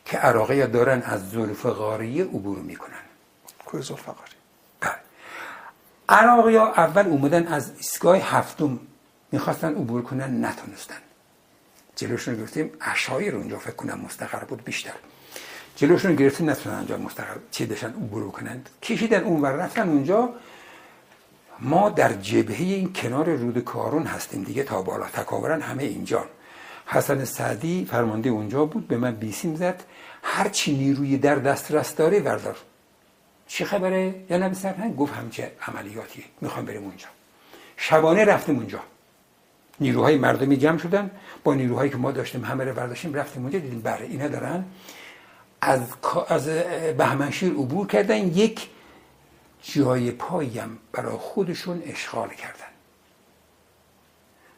که 0.06 0.18
عراقی 0.18 0.68
دارن 0.68 1.02
از 1.02 1.30
زلفقاری 1.30 2.22
عبور 2.22 2.58
می‌کنن. 2.58 3.04
کوی 3.66 3.82
زلفقاری 3.82 4.18
بله 4.18 4.29
عراقی 6.10 6.56
ها 6.56 6.74
اول 6.74 7.08
اومدن 7.08 7.48
از 7.48 7.72
ایستگاه 7.78 8.18
هفتم 8.18 8.80
می‌خواستن 9.32 9.76
عبور 9.76 10.02
کنن 10.02 10.46
نتونستن. 10.46 10.96
جلوشون 11.96 12.36
گرفتیم. 12.36 12.72
اشایر 12.82 13.36
اونجا 13.36 13.58
فکر 13.58 13.76
کنم 13.76 14.00
مستقر 14.06 14.44
بود 14.44 14.64
بیشتر. 14.64 14.94
جلوشون 15.76 16.16
گرفتیم 16.16 16.50
نتونن 16.50 16.76
اونجا 16.76 16.98
مستقر 16.98 17.36
چی 17.52 17.66
داشتن 17.66 17.90
عبور 17.90 18.32
کنند. 18.32 18.70
کشیدن 18.82 19.24
اون 19.24 19.42
ور 19.42 19.52
رفتن 19.52 19.90
اونجا. 19.90 20.30
ما 21.60 21.90
در 21.90 22.14
جبهه 22.14 22.62
این 22.62 22.94
کنار 22.94 23.30
رود 23.30 23.60
کارون 23.60 24.04
هستیم 24.04 24.44
دیگه 24.44 24.64
تا 24.64 24.82
بالا. 24.82 25.06
تکاورن 25.06 25.62
همه 25.62 25.84
اینجا. 25.84 26.26
حسن 26.86 27.26
سعدی 27.26 27.88
فرمانده 27.92 28.30
اونجا 28.30 28.66
بود 28.66 28.88
به 28.88 28.98
من 28.98 29.16
بیسیم 29.16 29.56
زد. 29.56 29.84
هر 30.24 30.50
چی 30.50 30.78
نیروی 30.78 31.18
در 31.18 31.36
دسترس 31.36 31.96
داره 31.96 32.20
وردار. 32.20 32.58
چه 33.50 33.66
خبره؟ 33.66 34.16
یا 34.30 34.38
نبی 34.38 34.56
سرهنگ 34.56 34.96
گفت 34.96 35.14
همچه 35.14 35.52
عملیاتی. 35.68 36.26
می‌خوام 36.42 36.66
بریم 36.66 36.84
اونجا. 36.84 37.08
شبانه 37.78 38.26
رفتیم 38.26 38.56
اونجا. 38.56 38.80
نیروهای 39.80 40.18
مردمی 40.18 40.58
جمع 40.58 40.78
شدن. 40.78 41.12
با 41.44 41.54
نیروهایی 41.54 41.90
که 41.92 41.98
ما 41.98 42.12
داشتیم 42.12 42.46
همه 42.46 42.64
رو 42.64 42.74
برداشتیم 42.74 43.14
رفتیم 43.14 43.42
اونجا. 43.42 43.60
دیدیم 43.60 43.82
بره 43.82 44.06
اینا 44.06 44.28
دارن. 44.28 44.66
از 45.62 45.82
از 46.28 46.46
بهمنشیر 46.98 47.52
عبور 47.52 47.88
کردن. 47.88 48.28
یک 48.28 48.70
جای 49.62 50.12
پایم 50.12 50.78
برای 50.92 51.18
خودشون 51.18 51.84
اشغال 51.86 52.30
کردن. 52.30 52.70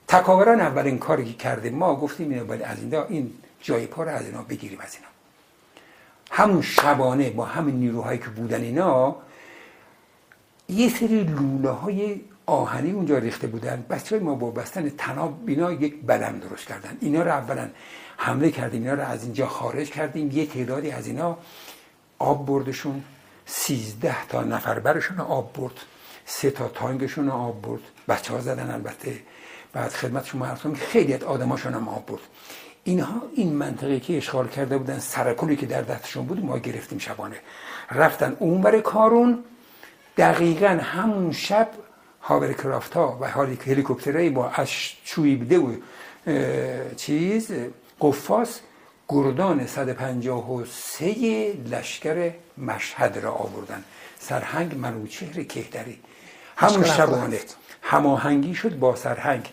تکاوران 0.07 0.59
اولین 0.59 0.97
کاری 0.99 1.25
که 1.25 1.33
کردیم 1.33 1.75
ما 1.75 1.95
گفتیم 1.95 2.29
اینو 2.29 2.45
باید 2.45 2.61
از 2.61 2.79
اینجا 2.79 3.05
این 3.05 3.33
جای 3.61 3.87
پا 3.87 4.03
رو 4.03 4.09
از 4.09 4.25
اینا 4.25 4.41
بگیریم 4.41 4.79
از 4.79 4.95
اینا. 4.95 5.10
همون 6.31 6.61
شبانه 6.61 7.29
با 7.29 7.45
همین 7.45 7.75
نیروهایی 7.75 8.19
که 8.19 8.29
بودن 8.29 8.61
اینا 8.61 9.15
یه 10.69 10.89
سری 10.89 11.23
لوله 11.23 11.69
های 11.69 12.21
آهنی 12.45 12.91
اونجا 12.91 13.17
ریخته 13.17 13.47
بودن. 13.47 13.85
بچه 13.89 14.19
ما 14.19 14.35
با 14.35 14.51
بستن 14.51 14.89
تناب 14.89 15.45
بینا 15.45 15.71
یک 15.71 15.95
بلم 16.05 16.39
درست 16.39 16.67
کردن. 16.67 16.97
اینا 17.01 17.23
رو 17.23 17.31
اولا 17.31 17.69
حمله 18.17 18.51
کردیم 18.51 18.81
اینا 18.81 18.93
رو 18.93 19.01
از 19.01 19.23
اینجا 19.23 19.47
خارج 19.47 19.89
کردیم. 19.89 20.31
یه 20.31 20.45
تعدادی 20.45 20.91
از 20.91 21.07
اینا 21.07 21.37
آب 22.19 22.45
بردشون. 22.45 23.03
سیزده 23.45 24.27
تا 24.27 24.43
نفر 24.43 24.79
برشون 24.79 25.19
آب 25.19 25.53
برد. 25.53 25.79
سه 26.25 26.51
تا 26.51 26.67
تانگشون 26.67 27.29
آب 27.29 27.61
برد. 27.61 27.81
بچه 28.07 28.33
ها 28.33 28.41
زدن 28.41 28.71
البته. 28.71 29.19
بعد 29.73 29.91
خدمت 29.91 30.25
شما 30.25 30.55
که 30.55 30.85
خیلی 30.85 31.13
از 31.13 31.23
آدماشون 31.23 31.73
هم 31.73 31.89
آب 31.89 32.05
برد. 32.05 32.21
اینها 32.83 33.21
این 33.35 33.53
منطقه 33.53 33.99
که 33.99 34.17
اشغال 34.17 34.47
کرده 34.47 34.77
بودن 34.77 34.99
سرکولی 34.99 35.55
که 35.55 35.65
در 35.65 35.81
دستشون 35.81 36.25
بود 36.25 36.45
ما 36.45 36.57
گرفتیم 36.57 36.99
شبانه. 36.99 37.35
رفتن 37.91 38.37
اونور 38.39 38.79
کارون. 38.79 39.43
دقیقا 40.17 40.67
همون 40.67 41.31
شب 41.31 41.69
هاورکرافت 42.21 42.93
ها 42.93 43.17
و 43.21 43.27
هلیکوپترهای 43.27 44.29
با 44.29 44.49
از 44.49 44.69
چویبده 45.03 45.57
و 45.57 45.75
چیز 46.95 47.51
قفاس 48.01 48.59
گردان 49.09 49.67
153 49.67 51.53
لشکر 51.71 52.31
مشهد 52.57 53.17
را 53.17 53.31
آوردن. 53.31 53.83
سرهنگ 54.19 54.77
منوچهر 54.77 55.43
کهدری. 55.43 55.99
همون 56.57 56.85
شبانه. 56.85 57.39
هماهنگی 57.81 58.55
شد 58.55 58.79
با 58.79 58.95
سرهنگ. 58.95 59.49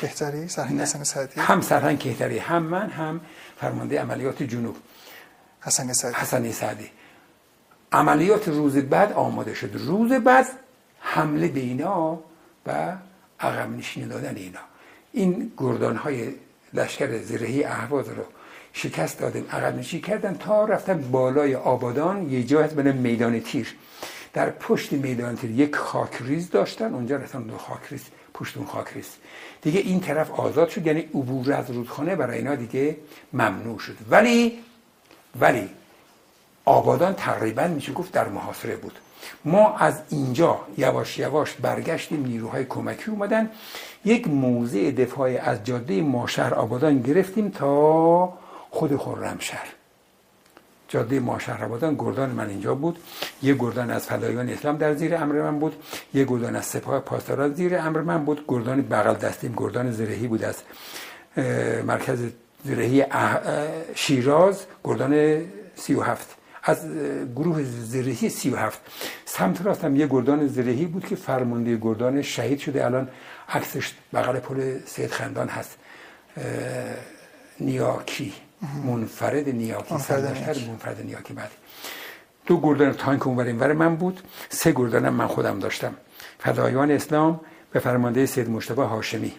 کهتری؟ 0.00 0.48
سرهنگ 0.48 0.80
حسن 0.80 1.04
سعدی؟ 1.04 1.40
هم 1.40 1.60
سرهنگ 1.60 1.98
کهتری 1.98 2.38
هم 2.38 2.62
من 2.62 2.90
هم 2.90 3.20
فرمانده 3.56 4.00
عملیات 4.00 4.42
جنوب. 4.42 4.76
حسن 5.60 5.92
سعدی. 5.92 6.14
حسن 6.14 6.52
سعدی. 6.52 6.90
عملیات 7.92 8.48
روز 8.48 8.76
بعد 8.76 9.12
آماده 9.12 9.54
شد. 9.54 9.70
روز 9.74 10.12
بعد 10.12 10.46
حمله 11.00 11.48
به 11.48 11.60
اینا 11.60 12.18
و 12.66 12.96
عقب 13.40 13.70
نشینی 13.70 14.06
دادن 14.06 14.36
اینا. 14.36 14.60
این 15.12 15.52
گردان 15.56 15.96
های 15.96 16.34
لشکر 16.74 17.22
زرهی 17.22 17.64
اهواز 17.64 18.08
رو 18.08 18.24
شکست 18.72 19.18
دادن 19.18 19.44
عقب 19.52 19.78
نشینی 19.78 20.02
کردن 20.02 20.34
تا 20.34 20.64
رفتن 20.64 21.10
بالای 21.10 21.54
آبادان 21.54 22.30
یه 22.30 22.42
جا 22.42 22.62
هست 22.62 22.76
میدان 22.76 23.40
تیر. 23.40 23.74
در 24.32 24.50
پشت 24.50 24.92
میدان 24.92 25.36
تیر 25.36 25.50
یک 25.50 25.76
خاکریز 25.76 26.50
داشتن 26.50 26.94
اونجا 26.94 27.16
رفتن 27.16 27.42
دو 27.42 27.56
خاکریز. 27.56 28.02
پشت 28.40 28.56
اون 28.56 28.66
خاکریز 28.66 29.08
دیگه 29.62 29.80
این 29.80 30.00
طرف 30.00 30.30
آزاد 30.30 30.68
شد 30.68 30.86
یعنی 30.86 31.00
عبور 31.00 31.52
از 31.52 31.70
رودخانه 31.70 32.16
برای 32.16 32.38
اینا 32.38 32.54
دیگه 32.54 32.96
ممنوع 33.32 33.78
شد. 33.78 33.96
ولی 34.10 34.58
ولی 35.40 35.68
آبادان 36.64 37.14
تقریبا 37.14 37.66
میشه 37.66 37.92
گفت 37.92 38.12
در 38.12 38.28
محاصره 38.28 38.76
بود. 38.76 38.98
ما 39.44 39.76
از 39.76 39.94
اینجا 40.08 40.60
یواش 40.78 41.18
یواش 41.18 41.52
برگشتیم 41.52 42.26
نیروهای 42.26 42.64
کمکی 42.64 43.10
اومدن. 43.10 43.50
یک 44.04 44.28
موضع 44.28 44.90
دفاعی 44.90 45.36
از 45.36 45.64
جاده 45.64 46.02
ماشهر 46.02 46.54
آبادان 46.54 47.02
گرفتیم 47.02 47.48
تا 47.48 48.32
خود 48.70 48.96
خرمشهر. 48.96 49.66
جاده 50.90 51.20
ماشهر 51.20 51.64
آبادان 51.64 51.94
گردان 51.98 52.30
من 52.30 52.48
اینجا 52.48 52.74
بود. 52.74 52.98
یه 53.42 53.54
گردان 53.54 53.90
از 53.90 54.06
فدایان 54.06 54.48
اسلام 54.48 54.76
در 54.76 54.94
زیر 54.94 55.16
امر 55.16 55.42
من 55.42 55.58
بود. 55.58 55.74
یه 56.14 56.24
گردان 56.24 56.56
از 56.56 56.66
سپاه 56.66 57.00
پاسداران 57.00 57.54
زیر 57.54 57.78
امر 57.78 58.00
من 58.00 58.24
بود. 58.24 58.44
گردان 58.48 58.82
بغل 58.82 59.14
دستیم 59.14 59.54
گردان 59.56 59.90
زرهی 59.92 60.28
بود 60.28 60.44
از 60.44 60.56
مرکز 61.86 62.18
زرهی 62.64 63.04
شیراز 63.94 64.66
گردان 64.84 65.44
سی 65.74 65.94
و 65.94 66.00
هفت. 66.00 66.36
از 66.62 66.78
گروه 67.36 67.64
زرهی 67.64 68.28
سی 68.28 68.50
و 68.50 68.56
هفت. 68.56 68.80
سمت 69.24 69.62
راستم 69.66 69.96
یه 69.96 70.06
گردان 70.06 70.48
زرهی 70.48 70.86
بود 70.86 71.06
که 71.06 71.16
فرمانده 71.16 71.76
گردان 71.76 72.22
شهید 72.22 72.58
شده. 72.58 72.84
الان 72.84 73.08
عکسش 73.48 73.92
بغل 74.12 74.38
پل 74.38 74.78
سید 74.86 75.10
خندان 75.10 75.48
هست. 75.48 75.78
نیاکی. 77.60 78.32
منفرد 78.84 79.48
نیاکی 79.48 79.94
منفرد, 79.94 80.68
منفرد 80.68 81.00
نیاکی 81.00 81.32
بعد. 81.32 81.50
دو 82.46 82.60
گردان 82.60 82.92
تانک 82.92 83.26
اونور 83.26 83.52
ور 83.54 83.72
من 83.72 83.96
بود. 83.96 84.20
سه 84.48 84.72
گردانم 84.72 85.14
من 85.14 85.26
خودم 85.26 85.58
داشتم. 85.58 85.94
فدایان 86.38 86.90
اسلام 86.90 87.40
به 87.72 87.80
فرمانده 87.80 88.26
سید 88.26 88.50
مشتبه 88.50 88.84
هاشمی. 88.84 89.32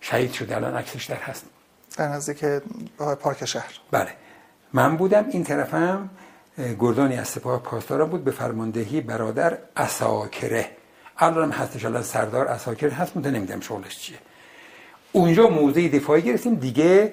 شهید 0.00 0.32
شده. 0.32 0.56
الان 0.56 0.74
عکسش 0.74 1.04
در 1.04 1.16
هست. 1.16 1.44
در 1.96 2.08
نزدیک 2.08 2.44
پارک 3.20 3.44
شهر. 3.44 3.72
بله. 3.90 4.08
من 4.72 4.96
بودم. 4.96 5.24
این 5.30 5.44
طرفم 5.44 6.10
گردانی 6.80 7.16
از 7.16 7.28
سپاه 7.28 7.62
پاسداران 7.62 8.10
بود 8.10 8.24
به 8.24 8.30
فرماندهی 8.30 9.00
برادر 9.00 9.58
اساکره 9.76 10.70
الان 11.18 11.50
هستش. 11.50 11.84
الان 11.84 12.02
سردار 12.02 12.48
اساکره 12.48 12.90
هست. 12.90 13.16
مونده 13.16 13.30
نمیدم 13.30 13.60
شغلش 13.60 13.98
چیه. 13.98 14.18
اونجا 15.12 15.48
موضع 15.48 15.88
دفاعی 15.88 16.22
گرفتیم. 16.22 16.54
دیگه 16.54 17.12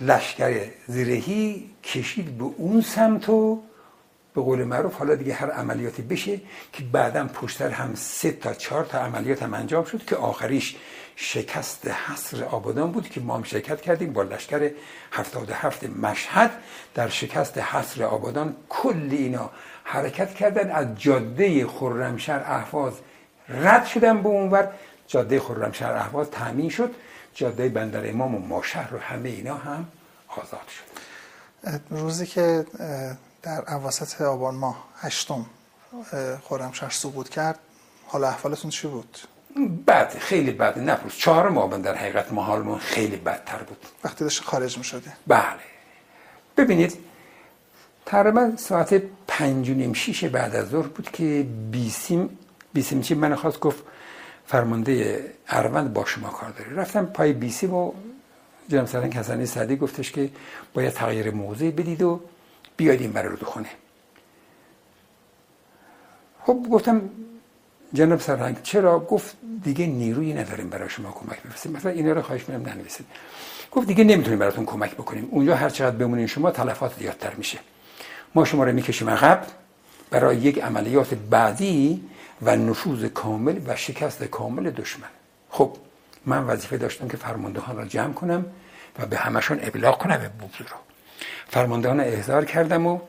لشکر 0.00 0.70
زیرهی 0.86 1.70
کشید 1.84 2.38
به 2.38 2.44
اون 2.44 2.80
سمت 2.80 3.28
و 3.28 3.62
به 4.34 4.40
قول 4.42 4.64
معروف 4.64 4.94
حالا 4.94 5.14
دیگه 5.14 5.34
هر 5.34 5.50
عملیاتی 5.50 6.02
بشه 6.02 6.40
که 6.72 6.82
بعدا 6.92 7.26
پشتر 7.26 7.68
هم 7.68 7.94
سه 7.94 8.32
تا 8.32 8.54
چهار 8.54 8.84
تا 8.84 8.98
عملیات 8.98 9.42
هم 9.42 9.54
انجام 9.54 9.84
شد 9.84 10.04
که 10.04 10.16
آخریش 10.16 10.76
شکست 11.16 11.88
حصر 11.88 12.44
آبادان 12.44 12.92
بود 12.92 13.08
که 13.08 13.20
ما 13.20 13.36
هم 13.36 13.42
شرکت 13.42 13.80
کردیم 13.80 14.12
با 14.12 14.22
لشکر 14.22 14.70
77 15.12 15.84
مشهد 15.84 16.50
در 16.94 17.08
شکست 17.08 17.58
حصر 17.58 18.04
آبادان. 18.04 18.56
کل 18.68 19.08
اینا 19.10 19.50
حرکت 19.84 20.34
کردن 20.34 20.70
از 20.70 20.86
جاده 20.98 21.66
خرمشهر 21.66 22.40
احواز 22.40 22.92
رد 23.48 23.86
شدن 23.86 24.22
به 24.22 24.28
اونور. 24.28 24.68
جاده 25.06 25.40
خرمشهر 25.40 25.92
احواز 25.92 26.30
تامین 26.30 26.68
شد. 26.68 26.94
جاده 27.34 27.68
بندر 27.68 28.10
امام 28.10 28.34
و 28.34 28.38
ماشهر 28.38 28.94
و 28.94 28.98
همه 28.98 29.28
اینا 29.28 29.54
هم 29.54 29.86
آزاد 30.28 30.68
شد. 30.68 31.80
روزی 31.90 32.26
که 32.26 32.66
در 33.42 33.74
اواسط 33.74 34.20
آبان 34.20 34.54
ماه 34.54 34.84
هشتم 34.96 35.46
خرمشهر 36.48 36.90
سقوط 36.90 37.28
کرد 37.28 37.58
حالا 38.06 38.28
احوالتون 38.28 38.70
چی 38.70 38.88
بود؟ 38.88 39.18
بد 39.86 40.18
خیلی 40.18 40.50
بد 40.50 40.78
نپرس. 40.78 41.16
چهار 41.16 41.48
ماه 41.48 41.78
در 41.78 41.94
حقیقت 41.94 42.32
ما 42.32 42.42
حالمون 42.42 42.78
خیلی 42.78 43.16
بدتر 43.16 43.58
بود. 43.58 43.86
وقتی 44.04 44.24
داشت 44.24 44.44
خارج 44.44 44.78
می 44.78 44.84
شده 44.84 45.12
بله. 45.26 45.42
ببینید 46.56 46.98
تقریبا 48.06 48.52
ساعت 48.56 49.02
پنج 49.28 49.70
و 49.70 49.74
نیم 49.74 49.92
شیش 49.92 50.24
بعد 50.24 50.56
از 50.56 50.68
ظهر 50.68 50.86
بود 50.86 51.10
که 51.10 51.46
بیسیم 51.70 52.38
بیسیم 52.72 53.00
چی؟ 53.00 53.14
من 53.14 53.34
خواست 53.34 53.60
گفت 53.60 53.84
فرمانده 54.46 55.24
اروند 55.48 55.92
با 55.92 56.04
شما 56.04 56.28
کار 56.28 56.50
داره. 56.50 56.74
رفتم 56.74 57.06
پای 57.06 57.32
بیسیم 57.32 57.74
و 57.74 57.92
جناب 58.68 58.86
سرنگ 58.86 59.14
حسنی 59.14 59.46
سعدی 59.46 59.76
گفتش 59.76 60.12
که 60.12 60.30
باید 60.74 60.92
تغییر 60.92 61.30
موضع 61.30 61.70
بدید 61.70 62.02
و 62.02 62.20
بیاید 62.76 63.00
این 63.00 63.12
برای 63.12 63.36
خونه 63.36 63.68
خب 66.46 66.66
گفتم 66.70 67.10
جناب 67.92 68.20
سرهنگ 68.20 68.62
چرا؟ 68.62 68.98
گفت 69.00 69.36
دیگه 69.64 69.86
نیرویی 69.86 70.34
نداریم 70.34 70.70
برای 70.70 70.88
شما 70.88 71.10
کمک 71.10 71.42
بفرستیم. 71.42 71.72
مثلا 71.72 71.92
اینا 71.92 72.12
رو 72.12 72.22
خواهش 72.22 72.48
می‌کنم 72.48 72.72
ننویسید. 72.72 73.06
گفت 73.72 73.86
دیگه 73.86 74.04
نمی‌تونیم 74.04 74.38
براتون 74.38 74.66
کمک 74.66 74.94
بکنیم. 74.94 75.28
اونجا 75.30 75.56
هر 75.56 75.68
چقدر 75.68 75.96
بمونین 75.96 76.26
شما 76.26 76.50
تلفات 76.50 76.98
زیادتر 76.98 77.34
میشه. 77.34 77.58
ما 78.34 78.44
شما 78.44 78.64
رو 78.64 78.72
می‌کشیم 78.72 79.10
عقب. 79.10 79.46
برای 80.10 80.36
یک 80.36 80.62
عملیات 80.62 81.14
بعدی 81.14 82.04
و 82.42 82.56
نفوذ 82.56 83.04
کامل 83.04 83.60
و 83.66 83.76
شکست 83.76 84.24
کامل 84.24 84.70
دشمن. 84.70 85.08
خب 85.50 85.76
من 86.26 86.44
وظیفه 86.44 86.76
داشتم 86.76 87.08
که 87.08 87.16
فرماندهان 87.16 87.76
را 87.76 87.84
جمع 87.84 88.12
کنم 88.12 88.46
و 88.98 89.06
به 89.06 89.16
همشون 89.16 89.58
ابلاغ 89.62 89.98
کنم 89.98 90.16
به 90.16 90.30
موضوع 90.40 90.66
فرماندهان 91.48 92.00
احضار 92.00 92.44
کردم 92.44 92.86
و 92.86 93.00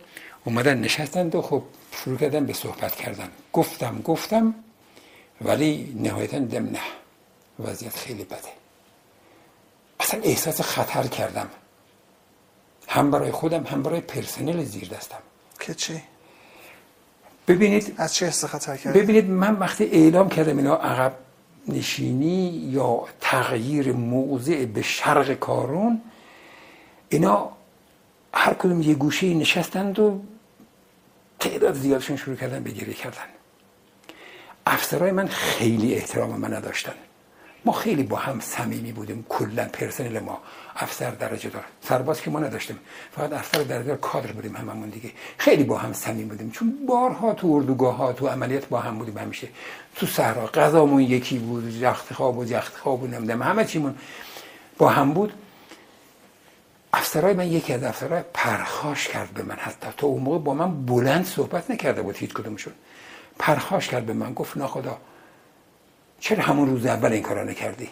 اومدن 0.45 0.77
نشستند 0.77 1.35
و 1.35 1.41
خب 1.41 1.63
شروع 1.91 2.17
کردم 2.17 2.45
به 2.45 2.53
صحبت 2.53 2.95
کردن. 2.95 3.29
گفتم 3.53 4.01
گفتم 4.01 4.55
ولی 5.41 5.95
نهایتا 5.99 6.39
دم 6.39 6.65
نه 6.65 6.79
وضعیت 7.59 7.95
خیلی 7.95 8.23
بده. 8.23 8.53
اصلا 9.99 10.19
احساس 10.23 10.61
خطر 10.61 11.07
کردم. 11.07 11.49
هم 12.87 13.11
برای 13.11 13.31
خودم 13.31 13.63
هم 13.63 13.83
برای 13.83 14.01
پرسنل 14.01 14.63
زیر 14.63 14.89
دستم 14.89 15.17
که 15.59 15.73
چی؟ 15.73 16.01
ببینید 17.47 17.93
از 17.97 18.13
چه 18.13 18.25
حس 18.25 18.45
خطر 18.45 18.77
کردم؟ 18.77 18.99
ببینید 18.99 19.29
من 19.29 19.55
وقتی 19.55 19.83
اعلام 19.83 20.29
کردم 20.29 20.57
اینا 20.57 20.75
عقب 20.75 21.13
نشینی 21.67 22.47
یا 22.49 23.05
تغییر 23.21 23.91
موضع 23.91 24.65
به 24.65 24.81
شرق 24.81 25.33
کارون 25.33 26.01
اینا 27.09 27.49
هر 28.33 28.53
کدوم 28.53 28.81
یه 28.81 28.93
گوشه 28.93 29.33
نشستند 29.33 29.99
و 29.99 30.21
تعداد 31.39 31.73
زیادشون 31.73 32.17
شروع 32.17 32.35
کردن 32.35 32.63
به 32.63 32.71
گریه 32.71 32.93
کردن 32.93 33.25
افسرهای 34.65 35.11
من 35.11 35.27
خیلی 35.27 35.95
احترام 35.95 36.39
من 36.39 36.53
نداشتن 36.53 36.93
ما 37.65 37.71
خیلی 37.71 38.03
با 38.03 38.17
هم 38.17 38.39
صمیمی 38.39 38.91
بودیم. 38.91 39.25
کلا 39.29 39.65
پرسنل 39.65 40.19
ما 40.19 40.37
افسر 40.75 41.11
درجه 41.11 41.49
دار. 41.49 41.63
سرباز 41.81 42.21
که 42.21 42.31
ما 42.31 42.39
نداشتیم. 42.39 42.79
فقط 43.11 43.33
افسر 43.33 43.63
درجه 43.63 43.87
دار 43.87 43.97
کادر 43.97 44.31
بودیم 44.31 44.55
هممون 44.55 44.89
دیگه. 44.89 45.11
خیلی 45.37 45.63
با 45.63 45.77
هم 45.77 45.93
صمیم 45.93 46.27
بودیم. 46.27 46.51
چون 46.51 46.85
بارها 46.87 47.33
تو 47.33 47.47
اردوگاه 47.47 47.95
ها 47.95 48.13
تو 48.13 48.27
عملیات 48.27 48.67
با 48.67 48.79
هم 48.79 48.97
بودیم 48.97 49.17
همیشه. 49.17 49.47
تو 49.95 50.05
صحرا 50.05 50.47
غذامون 50.47 51.01
یکی 51.01 51.37
بود 51.37 51.79
جخت 51.79 52.13
خواب 52.13 52.37
و 52.37 52.45
جخت 52.45 52.77
خواب 52.77 53.03
و 53.03 53.07
نمی‌دونم 53.07 53.41
همه 53.41 53.65
چیمون 53.65 53.95
با 54.77 54.89
هم 54.89 55.13
بود. 55.13 55.33
افسرهای 56.93 57.33
من 57.33 57.47
یکی 57.47 57.73
از 57.73 57.83
افسرهای 57.83 58.23
پرخاش 58.33 59.07
کرد 59.07 59.29
به 59.29 59.43
من. 59.43 59.55
حتی 59.55 59.87
تا 59.97 60.07
اون 60.07 60.23
موقع 60.23 60.37
با 60.37 60.53
من 60.53 60.85
بلند 60.85 61.25
صحبت 61.25 61.71
نکرده 61.71 62.01
بود 62.01 62.17
هیچ 62.17 62.33
کدومشون. 62.33 62.73
پرخاش 63.39 63.87
کرد 63.87 64.05
به 64.05 64.13
من. 64.13 64.33
گفت 64.33 64.57
ناخدا 64.57 64.97
چرا 66.23 66.43
همون 66.43 66.69
روز 66.69 66.85
اول 66.85 67.11
این 67.11 67.23
کارا 67.23 67.43
نکردی؟ 67.43 67.89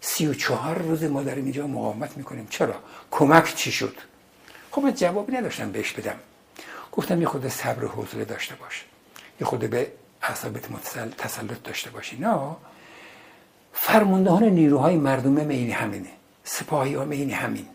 سی 0.00 0.26
و 0.26 0.34
چهار 0.34 0.78
روز 0.78 1.04
ما 1.04 1.22
داریم 1.22 1.44
اینجا 1.44 1.66
مقاومت 1.66 2.16
می‌کنیم. 2.16 2.46
چرا؟ 2.50 2.74
کمک 3.10 3.54
چی 3.54 3.72
شد؟ 3.72 3.96
خب 4.70 4.90
جوابی 4.90 5.32
نداشتم 5.32 5.72
بهش 5.72 5.92
بدم. 5.92 6.14
گفتم 6.92 7.20
یه 7.20 7.28
خود 7.28 7.48
صبر 7.48 7.84
و 7.84 7.88
حوصله 7.88 8.24
داشته 8.24 8.54
باش. 8.54 8.84
یه 9.40 9.46
خود 9.46 9.60
به 9.70 9.92
اعصابت 10.22 10.68
تسلط 11.18 11.62
داشته 11.62 11.90
باشی. 11.90 12.16
نه. 12.16 12.56
فرماندهان 13.72 14.44
نیروهای 14.44 14.96
مردمه 14.96 15.44
مینی 15.44 15.72
همینه. 15.72 16.10
سپاهی 16.44 16.96
مینی 16.96 17.32
همین. 17.32 17.66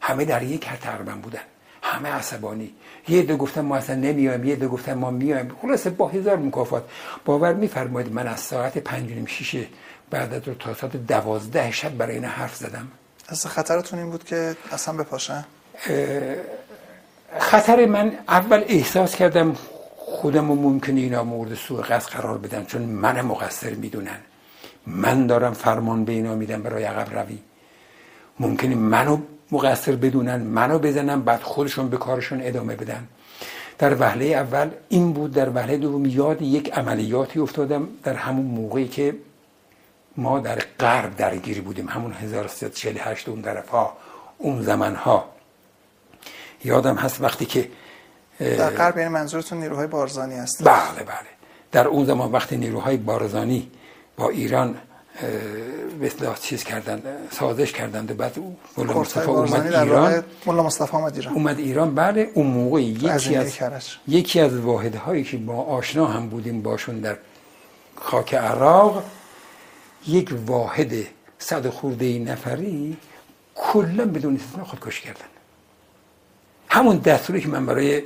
همه 0.00 0.24
در 0.24 0.42
یک 0.42 0.68
تقریبا 0.68 1.12
بودن. 1.12 1.42
همه 1.82 2.08
عصبانی. 2.08 2.74
یه 3.08 3.22
دو 3.22 3.36
گفتن 3.36 3.60
ما 3.60 3.76
اصلا 3.76 3.96
نمیایم 3.96 4.44
یه 4.44 4.56
دو 4.56 4.68
گفتن 4.68 4.94
ما 4.94 5.10
میایم. 5.10 5.52
خلاصه 5.62 5.90
با 5.90 6.08
هزار 6.08 6.36
مکافات. 6.36 6.84
باور 7.24 7.54
میفرمایید 7.54 8.12
من 8.12 8.26
از 8.26 8.40
ساعت 8.40 8.78
پنج 8.78 9.10
نیم 9.10 9.26
شیشه 9.26 9.66
بعد 10.10 10.34
از 10.34 10.42
تا 10.58 10.74
ساعت 10.74 10.96
دوازده 10.96 11.70
شب 11.70 11.96
برای 11.96 12.14
این 12.14 12.24
حرف 12.24 12.56
زدم. 12.56 12.88
از 13.28 13.46
خطرتون 13.46 13.98
این 13.98 14.10
بود 14.10 14.24
که 14.24 14.56
اصلا 14.72 14.94
بپاشن؟ 14.94 15.44
خطر 17.38 17.86
من 17.86 18.18
اول 18.28 18.64
احساس 18.68 19.16
کردم 19.16 19.56
خودم 19.96 20.44
ممکنه 20.44 21.00
اینا 21.00 21.24
مورد 21.24 21.54
سوء 21.54 21.82
قصد 21.82 22.10
قرار 22.10 22.38
بدن 22.38 22.64
چون 22.64 22.82
من 22.82 23.20
مقصر 23.20 23.70
می‌دونن. 23.70 24.18
من 24.86 25.26
دارم 25.26 25.52
فرمان 25.52 26.04
به 26.04 26.12
اینا 26.12 26.34
میدم 26.34 26.62
برای 26.62 26.84
عقب 26.84 27.18
روی. 27.18 27.38
ممکنه 28.40 28.74
منو 28.74 29.18
مقصر 29.50 29.96
بدونن 29.96 30.36
منو 30.36 30.78
بزنن 30.78 31.20
بعد 31.20 31.42
خودشون 31.42 31.88
به 31.88 31.96
کارشون 31.96 32.40
ادامه 32.42 32.76
بدن. 32.76 33.08
در 33.78 33.94
وهله 33.94 34.24
اول 34.24 34.70
این 34.88 35.12
بود 35.12 35.32
در 35.32 35.50
وهله 35.50 35.76
دوم 35.76 36.06
یاد 36.06 36.42
یک 36.42 36.72
عملیاتی 36.72 37.40
افتادم 37.40 37.88
در 38.02 38.14
همون 38.14 38.46
موقعی 38.46 38.88
که 38.88 39.14
ما 40.16 40.40
در 40.40 40.58
غرب 40.80 41.16
درگیری 41.16 41.60
بودیم 41.60 41.88
همون 41.88 42.12
1348 42.12 43.28
اون 43.28 43.42
طرف 43.42 43.68
ها 43.68 43.96
اون 44.38 44.62
زمان 44.62 44.94
ها 44.94 45.28
یادم 46.64 46.94
هست 46.94 47.20
وقتی 47.20 47.46
که 47.46 47.68
در 48.38 48.70
غرب 48.70 48.96
یعنی 48.96 49.08
منظورتون 49.08 49.58
نیروهای 49.58 49.86
بارزانی 49.86 50.34
هست 50.34 50.64
بله 50.64 51.02
بله. 51.06 51.28
در 51.72 51.88
اون 51.88 52.04
زمان 52.04 52.32
وقتی 52.32 52.56
نیروهای 52.56 52.96
بارزانی 52.96 53.70
با 54.16 54.28
ایران 54.28 54.78
مثل 56.00 56.34
چیز 56.34 56.64
کردن 56.64 57.02
سازش 57.30 57.72
کردند 57.72 58.10
و 58.10 58.14
بعد 58.14 58.38
مولا 58.76 59.00
مصطفی 59.00 59.26
اومد 59.26 59.74
ایران. 59.74 60.24
مولا 60.46 60.62
مصطفی 60.62 60.96
اومد 60.96 61.16
ایران. 61.16 61.34
اومد 61.34 61.58
ایران. 61.58 61.94
بله 61.94 62.30
اون 62.34 62.46
موقع 62.46 62.82
یکی 62.82 63.36
از 63.36 63.58
یکی 64.08 64.40
از 64.40 64.56
واحدهایی 64.56 65.24
که 65.24 65.36
با 65.36 65.62
آشنا 65.62 66.06
هم 66.06 66.28
بودیم 66.28 66.62
باشون 66.62 67.00
در 67.00 67.16
خاک 67.96 68.34
عراق 68.34 69.04
یک 70.06 70.34
واحد 70.46 70.92
صد 71.38 71.68
خورده 71.68 72.18
نفری 72.18 72.96
کلا 73.54 74.04
بدون 74.04 74.36
استثنا 74.36 74.64
خودکشی 74.64 75.02
کردن. 75.02 75.24
همون 76.68 76.96
دستوری 76.98 77.40
که 77.40 77.48
من 77.48 77.66
برای 77.66 78.02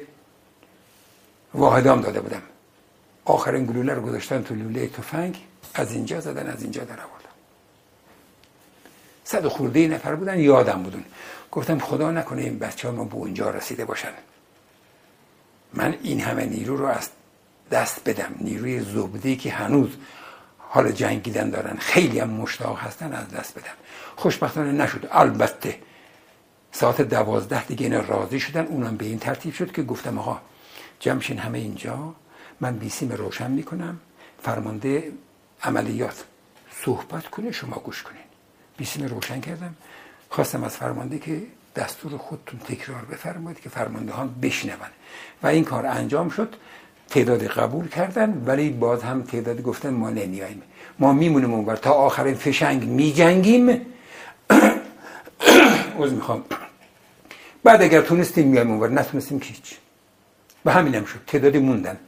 واحدام 1.54 2.00
داده 2.00 2.20
بودم. 2.20 2.42
آخرین 3.24 3.66
گلوله 3.66 3.94
رو 3.94 4.02
گذاشتن 4.02 4.42
تو 4.42 4.54
لوله 4.54 4.86
تفنگ. 4.86 5.36
از 5.74 5.92
اینجا 5.92 6.20
زدن 6.20 6.46
از 6.46 6.62
اینجا 6.62 6.84
در 6.84 7.00
آوردن. 7.00 7.28
صد 9.24 9.46
خورده 9.46 9.88
نفر 9.88 10.14
بودن 10.14 10.38
یادم 10.38 10.82
بودن. 10.82 11.04
گفتم 11.50 11.78
خدا 11.78 12.10
نکنه 12.10 12.42
این 12.42 12.58
بچه 12.58 12.88
ها 12.88 12.94
ما 12.94 13.04
به 13.04 13.14
اونجا 13.14 13.50
رسیده 13.50 13.84
باشن. 13.84 14.12
من 15.74 15.94
این 16.02 16.20
همه 16.20 16.46
نیرو 16.46 16.76
رو 16.76 16.86
از 16.86 17.08
دست 17.70 18.08
بدم. 18.08 18.34
نیروی 18.40 18.80
زبده 18.80 19.36
که 19.36 19.52
هنوز 19.52 19.90
حال 20.58 20.92
جنگیدن 20.92 21.50
دارن. 21.50 21.76
خیلی 21.76 22.18
هم 22.18 22.30
مشتاق 22.30 22.78
هستن 22.78 23.12
از 23.12 23.28
دست 23.28 23.58
بدم. 23.58 23.74
خوشبختانه 24.16 24.72
نشد. 24.72 25.08
البته 25.10 25.78
ساعت 26.72 27.02
دوازده 27.02 27.64
دیگه 27.64 27.86
اینا 27.86 28.00
راضی 28.00 28.40
شدن. 28.40 28.66
اونم 28.66 28.96
به 28.96 29.04
این 29.04 29.18
ترتیب 29.18 29.54
شد 29.54 29.72
که 29.72 29.82
گفتم 29.82 30.18
آقا 30.18 30.40
جمشین 31.00 31.38
همه 31.38 31.58
اینجا. 31.58 32.14
من 32.60 32.76
بیسیم 32.76 33.12
روشن 33.12 33.50
می‌کنم. 33.50 34.00
فرمانده 34.42 35.12
عملیات. 35.62 36.24
صحبت 36.84 37.26
کنه 37.26 37.52
شما 37.52 37.76
گوش 37.76 38.02
کنین. 38.02 38.22
بیسیم 38.76 39.06
روشن 39.06 39.40
کردم. 39.40 39.74
خواستم 40.28 40.64
از 40.64 40.76
فرمانده 40.76 41.18
که 41.18 41.42
دستور 41.76 42.18
خودتون 42.18 42.60
تکرار 42.60 43.04
بفرمایید 43.04 43.60
که 43.60 43.68
فرمانده 43.68 44.12
ها 44.12 44.26
بشنون. 44.42 44.76
و 45.42 45.46
این 45.46 45.64
کار 45.64 45.86
انجام 45.86 46.28
شد. 46.28 46.54
تعداد 47.10 47.42
قبول 47.42 47.88
کردن 47.88 48.42
ولی 48.46 48.70
باز 48.70 49.02
هم 49.02 49.22
تعداد 49.22 49.62
گفتن 49.62 49.90
ما 49.90 50.10
نمیاییم. 50.10 50.62
ما 50.98 51.12
میمونیم 51.12 51.54
اونور. 51.54 51.76
تا 51.76 51.92
آخرین 51.92 52.34
فشنگ 52.34 52.84
میجنگیم. 52.84 53.68
از 56.02 56.12
می‌خوام. 56.12 56.44
بعد 57.64 57.82
اگر 57.82 58.00
تونستیم 58.00 58.48
میایم 58.48 58.70
اونور 58.70 58.90
نتونستیم 58.90 59.40
که 59.40 59.46
هیچ. 59.46 59.78
همین 60.72 60.94
هم 60.94 61.04
شد. 61.04 61.20
تعدادی 61.26 61.58
موندن. 61.58 61.98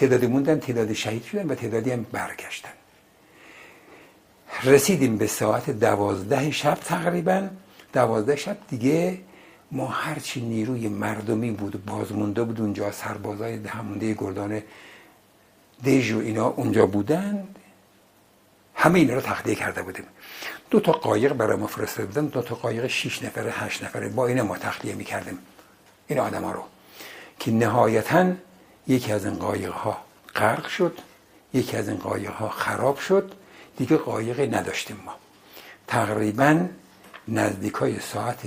تعدادی 0.00 0.26
موندن 0.26 0.60
تعدادی 0.60 0.94
شهید 0.94 1.24
شدن 1.24 1.46
و 1.46 1.54
تعدادی 1.54 1.90
هم 1.90 2.02
برگشتن. 2.12 2.72
رسیدیم 4.64 5.16
به 5.16 5.26
ساعت 5.26 5.70
دوازده 5.70 6.50
شب 6.50 6.74
تقریبا. 6.74 7.48
دوازده 7.92 8.36
شب 8.36 8.56
دیگه 8.68 9.18
ما 9.72 9.86
هرچی 9.86 10.40
نیروی 10.40 10.88
مردمی 10.88 11.50
بود 11.50 11.84
بازمونده 11.84 12.42
بود 12.42 12.60
اونجا 12.60 12.92
سربازای 12.92 13.58
دهمونده 13.58 14.14
گردان 14.14 14.62
دژ 15.84 16.12
و 16.12 16.18
اینا 16.18 16.46
اونجا 16.48 16.86
بودن. 16.86 17.48
همه 18.74 18.98
اینا 18.98 19.14
رو 19.14 19.20
تخلیه 19.20 19.54
کرده 19.54 19.82
بودیم. 19.82 20.04
دو 20.70 20.80
تا 20.80 20.92
قایق 20.92 21.32
برای 21.32 21.56
ما 21.56 21.66
فرستاده 21.66 22.06
بودن 22.06 22.26
دو 22.26 22.42
تا 22.42 22.54
قایق 22.54 22.86
شیش 22.86 23.22
نفره 23.22 23.50
هشت 23.50 23.84
نفره. 23.84 24.08
با 24.08 24.26
اینا 24.26 24.44
ما 24.44 24.58
تخلیه 24.58 24.94
می‌کردیم. 24.94 25.38
این 26.06 26.18
آدم 26.18 26.44
ها 26.44 26.52
رو. 26.52 26.62
که 27.38 27.50
نهایتا 27.50 28.32
یکی 28.90 29.12
از 29.12 29.24
این 29.24 29.34
قایق 29.34 29.72
ها 29.72 29.96
غرق 30.34 30.68
شد 30.68 30.98
یکی 31.54 31.76
از 31.76 31.88
این 31.88 31.98
قایق 31.98 32.30
ها 32.30 32.48
خراب 32.48 32.98
شد 32.98 33.32
دیگه 33.76 33.96
قایقی 33.96 34.46
نداشتیم 34.46 35.00
ما. 35.06 35.14
تقریبا 35.86 36.66
نزدیک 37.28 37.74
های 37.74 38.00
ساعت 38.00 38.40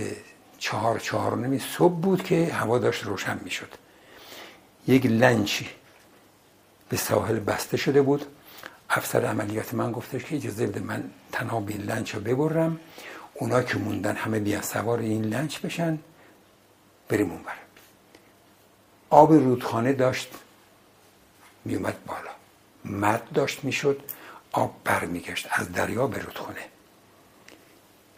چهار 0.60 1.00
چهار 1.00 1.38
نمی 1.38 1.60
صبح 1.60 1.94
بود 1.94 2.24
که 2.24 2.54
هوا 2.54 2.80
داشت 2.80 3.04
روشن 3.04 3.40
می 3.44 3.52
شد 3.52 3.70
یک 4.88 5.06
لنچی 5.06 5.70
به 6.90 6.98
ساحل 6.98 7.40
بسته 7.40 7.78
شده 7.78 8.02
بود. 8.02 8.26
افسر 8.90 9.26
عملیات 9.26 9.74
من 9.74 9.92
گفتش 9.92 10.24
که 10.24 10.36
اجازه 10.36 10.68
بده 10.68 10.80
من 10.80 11.04
تنها 11.32 11.60
به 11.60 11.74
این 11.74 11.82
لنچ 11.82 12.16
رو 12.16 12.22
ببرم. 12.22 12.80
اونا 13.34 13.64
که 13.64 13.78
موندن 13.78 14.16
همه 14.16 14.40
بیان 14.40 14.62
سوار 14.62 15.00
این 15.00 15.26
لنچ 15.26 15.60
بشن 15.60 16.00
بریم 17.10 17.32
اون 17.32 17.44
بر 17.44 17.63
آب 19.14 19.34
رودخانه 19.34 19.94
داشت 19.94 20.30
میومد 21.66 21.96
بالا. 22.06 22.32
مد 22.86 23.24
داشت 23.34 23.64
می‌شد 23.64 24.02
آب 24.52 24.76
برمیگشت 24.84 25.48
از 25.52 25.72
دریا 25.72 26.08
به 26.08 26.22
رودخانه. 26.22 26.66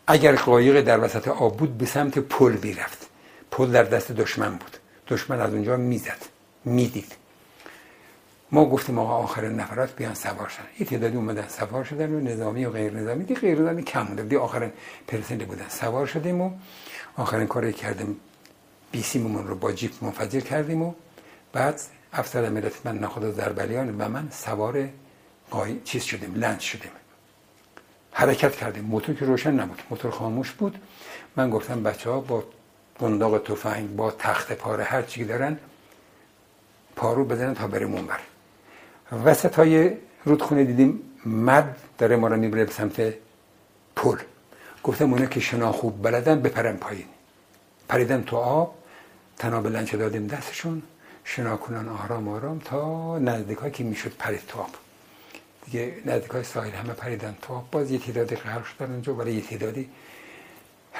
اگر 0.07 0.35
قایق 0.35 0.81
در 0.81 1.03
وسط 1.03 1.27
آب 1.27 1.57
بود 1.57 1.77
به 1.77 1.85
سمت 1.85 2.19
پل 2.19 2.57
می‌رفت. 2.63 3.07
پل 3.51 3.71
در 3.71 3.83
دست 3.83 4.11
دشمن 4.11 4.51
بود. 4.51 4.77
دشمن 5.07 5.41
از 5.41 5.53
اونجا 5.53 5.77
می‌زد 5.77 6.21
می‌دید. 6.65 7.15
ما 8.51 8.65
گفتیم 8.65 8.99
آقا 8.99 9.13
آخر 9.13 9.47
نفرات 9.47 9.95
بیان 9.95 10.13
سوار 10.13 10.49
شدن 10.49 10.67
یه 10.79 10.85
تعدادی 10.85 11.17
اومدن 11.17 11.47
سوار 11.47 11.83
شدن 11.83 12.13
و 12.13 12.19
نظامی 12.19 12.65
و 12.65 12.69
غیر 12.69 12.93
نظامی 12.93 13.23
دی 13.23 13.35
غیر 13.35 13.61
نظامی 13.61 13.83
کم 13.83 14.03
بوده. 14.03 14.23
دی 14.23 14.35
آخرین 14.35 14.71
پرسنده 15.07 15.45
بودن. 15.45 15.69
سوار 15.69 16.05
شدیم 16.05 16.41
و 16.41 16.51
آخرین 17.17 17.47
کاری 17.47 17.73
کردیم 17.73 18.19
بیسیممون 18.95 19.47
رو 19.47 19.55
با 19.55 19.71
جیپ 19.71 19.91
منفجر 20.01 20.39
کردیم 20.39 20.81
و 20.81 20.93
بعد 21.53 21.81
افسر 22.13 22.49
ملت 22.49 22.85
من 22.85 22.97
نخدا 22.97 23.31
زربلیان 23.31 23.95
و 23.97 24.09
من 24.09 24.27
سوار 24.31 24.89
قای... 25.51 25.79
چیز 25.83 26.03
شدیم 26.03 26.35
لنج 26.35 26.59
شدیم. 26.59 26.91
حرکت 28.11 28.55
کردیم. 28.55 28.83
موتور 28.83 29.15
که 29.15 29.25
روشن 29.25 29.51
نبود 29.51 29.81
موتور 29.89 30.11
خاموش 30.11 30.51
بود. 30.51 30.79
من 31.35 31.49
گفتم 31.49 31.83
بچه 31.83 32.09
ها 32.09 32.19
با 32.19 32.43
بنداق 32.99 33.37
تفنگ 33.37 33.95
با 33.95 34.11
تخت 34.11 34.53
پاره 34.53 34.83
هر 34.83 35.01
چی 35.01 35.23
دارن 35.23 35.57
پارو 36.95 37.25
بزنن 37.25 37.53
تا 37.53 37.67
بریم 37.67 37.93
اونور. 37.93 38.19
وسط 39.25 39.55
های 39.55 39.91
رودخونه 40.25 40.63
دیدیم 40.63 41.01
مد 41.25 41.75
داره 41.97 42.15
ما 42.15 42.27
رو 42.27 42.37
می‌بره 42.37 42.65
به 42.65 42.71
سمت 42.71 43.13
پل. 43.95 44.17
گفتم 44.83 45.13
اونا 45.13 45.25
که 45.25 45.39
شنا 45.39 45.71
خوب 45.71 46.03
بلدن 46.03 46.41
بپرن 46.41 46.77
پایین. 46.77 47.07
پریدن 47.89 48.23
تو 48.23 48.37
آب. 48.37 48.84
تناب 49.37 49.67
لنچه 49.67 49.97
دادیم 49.97 50.27
دستشون 50.27 50.81
شنا 51.23 51.57
کنن 51.57 51.89
آرام 51.89 52.27
آرام 52.27 52.59
تا 52.59 53.19
نزدیک 53.19 53.73
که 53.73 53.83
می‌شد 53.83 54.13
پرید 54.19 54.41
تو 54.47 54.59
آب. 54.59 54.69
دیگه 55.65 55.95
نزدیک 56.05 56.31
های 56.31 56.43
ساحل 56.43 56.71
همه 56.71 56.93
پریدن 56.93 57.37
تو 57.41 57.53
آب. 57.53 57.71
باز 57.71 57.91
یه 57.91 57.99
تعدادی 57.99 58.35
غرق 58.35 58.65
شدن 58.65 58.91
اونجا 58.91 59.13
برای 59.13 59.33
یه 59.33 59.41
تعدادی 59.41 59.89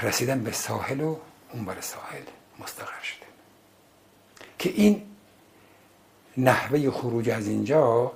رسیدن 0.01 0.43
به 0.43 0.51
ساحل 0.51 1.01
و 1.01 1.17
اون 1.53 1.65
بر 1.65 1.81
ساحل 1.81 2.21
مستقر 2.59 3.01
شده. 3.03 3.25
که 4.59 4.69
این 4.69 5.01
نحوه 6.37 6.91
خروج 6.91 7.29
از 7.29 7.47
اینجا 7.47 8.11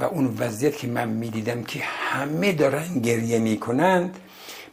و 0.00 0.04
اون 0.04 0.36
وضعیت 0.38 0.76
که 0.76 0.86
من 0.86 1.08
می‌دیدم 1.08 1.64
که 1.64 1.80
همه 1.84 2.52
دارن 2.52 2.98
گریه 2.98 3.38
می‌کنند 3.38 4.20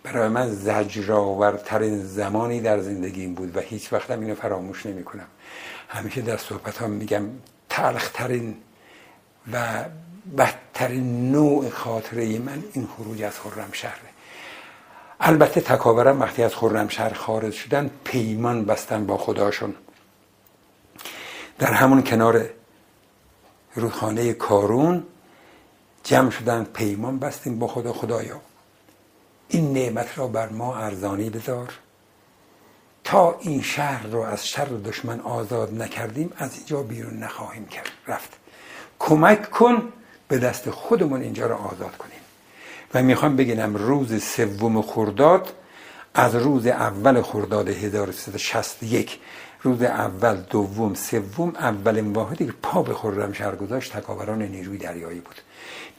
برای 0.04 0.28
من 0.28 0.50
زجرآورترین 0.50 2.04
زمانی 2.04 2.62
در 2.62 2.80
زندگیم 2.80 3.34
بود 3.34 3.58
و 3.58 3.60
هیچ 3.60 3.94
وقتم 3.94 4.20
اینو 4.20 4.36
فراموش 4.36 4.86
نمی 4.86 5.04
کنم 5.04 5.28
همیشه 5.88 6.22
در 6.22 6.38
صحبت 6.38 6.78
ها 6.78 6.88
میگم 6.88 7.24
تلخترین 7.70 8.56
و 9.54 9.86
بدترین 10.38 11.32
نوع 11.32 11.70
خاطره 11.70 12.40
من 12.40 12.64
این 12.74 12.88
خروج 12.88 13.22
از 13.22 13.34
شهره 13.72 14.14
البته 15.20 15.62
تکاورم 15.62 16.22
وقتی 16.22 16.44
از 16.44 16.54
شهر 16.90 17.14
خارج 17.14 17.54
شدن 17.54 17.90
پیمان 18.04 18.66
بستن 18.66 19.06
با 19.06 19.18
خداشون. 19.18 19.76
در 21.60 21.74
همون 21.74 22.04
کنار 22.04 22.50
رودخانه 23.76 24.34
کارون 24.34 25.04
جمع 26.04 26.30
شدن 26.30 26.64
پیمان 26.64 27.20
بستیم 27.20 27.60
با 27.60 27.68
خدا 27.68 27.94
خدایا. 27.94 28.42
این 29.54 29.74
نعمت 29.74 30.18
را 30.18 30.28
بر 30.28 30.50
ما 30.50 30.78
ارزانی 30.78 31.30
بذار. 31.30 31.70
تا 33.04 33.38
این 33.40 33.62
شهر 33.62 34.08
را 34.08 34.28
از 34.28 34.48
شر 34.48 34.66
دشمن 34.66 35.20
آزاد 35.20 35.74
نکردیم 35.82 36.34
از 36.38 36.56
اینجا 36.58 36.84
بیرون 36.84 37.18
نخواهیم 37.20 37.66
کرد. 37.66 37.90
رفت. 38.08 38.30
کمک 39.00 39.50
کن 39.50 39.94
به 40.28 40.38
دست 40.38 40.70
خودمون 40.70 41.22
اینجا 41.22 41.48
را 41.48 41.58
آزاد 41.58 41.98
کنیم. 41.98 42.20
و 42.94 43.04
می‌خوام 43.04 43.36
بگم 43.36 43.76
روز 43.76 44.24
سوم 44.24 44.82
خرداد 44.82 45.54
از 46.14 46.36
روز 46.36 46.68
اول 46.68 47.22
خرداد 47.22 47.70
1361 47.70 49.20
روز 49.62 49.82
اول 49.82 50.36
دوم 50.36 50.94
سوم 50.94 51.50
اولین 51.56 52.14
واحدی 52.14 52.46
که 52.46 52.54
پا 52.64 52.84
به 52.84 52.94
خرمشهر 52.94 53.56
گذاشت. 53.56 53.98
تکاوران 53.98 54.42
نیروی 54.42 54.78
دریایی 54.78 55.20
بود. 55.20 55.42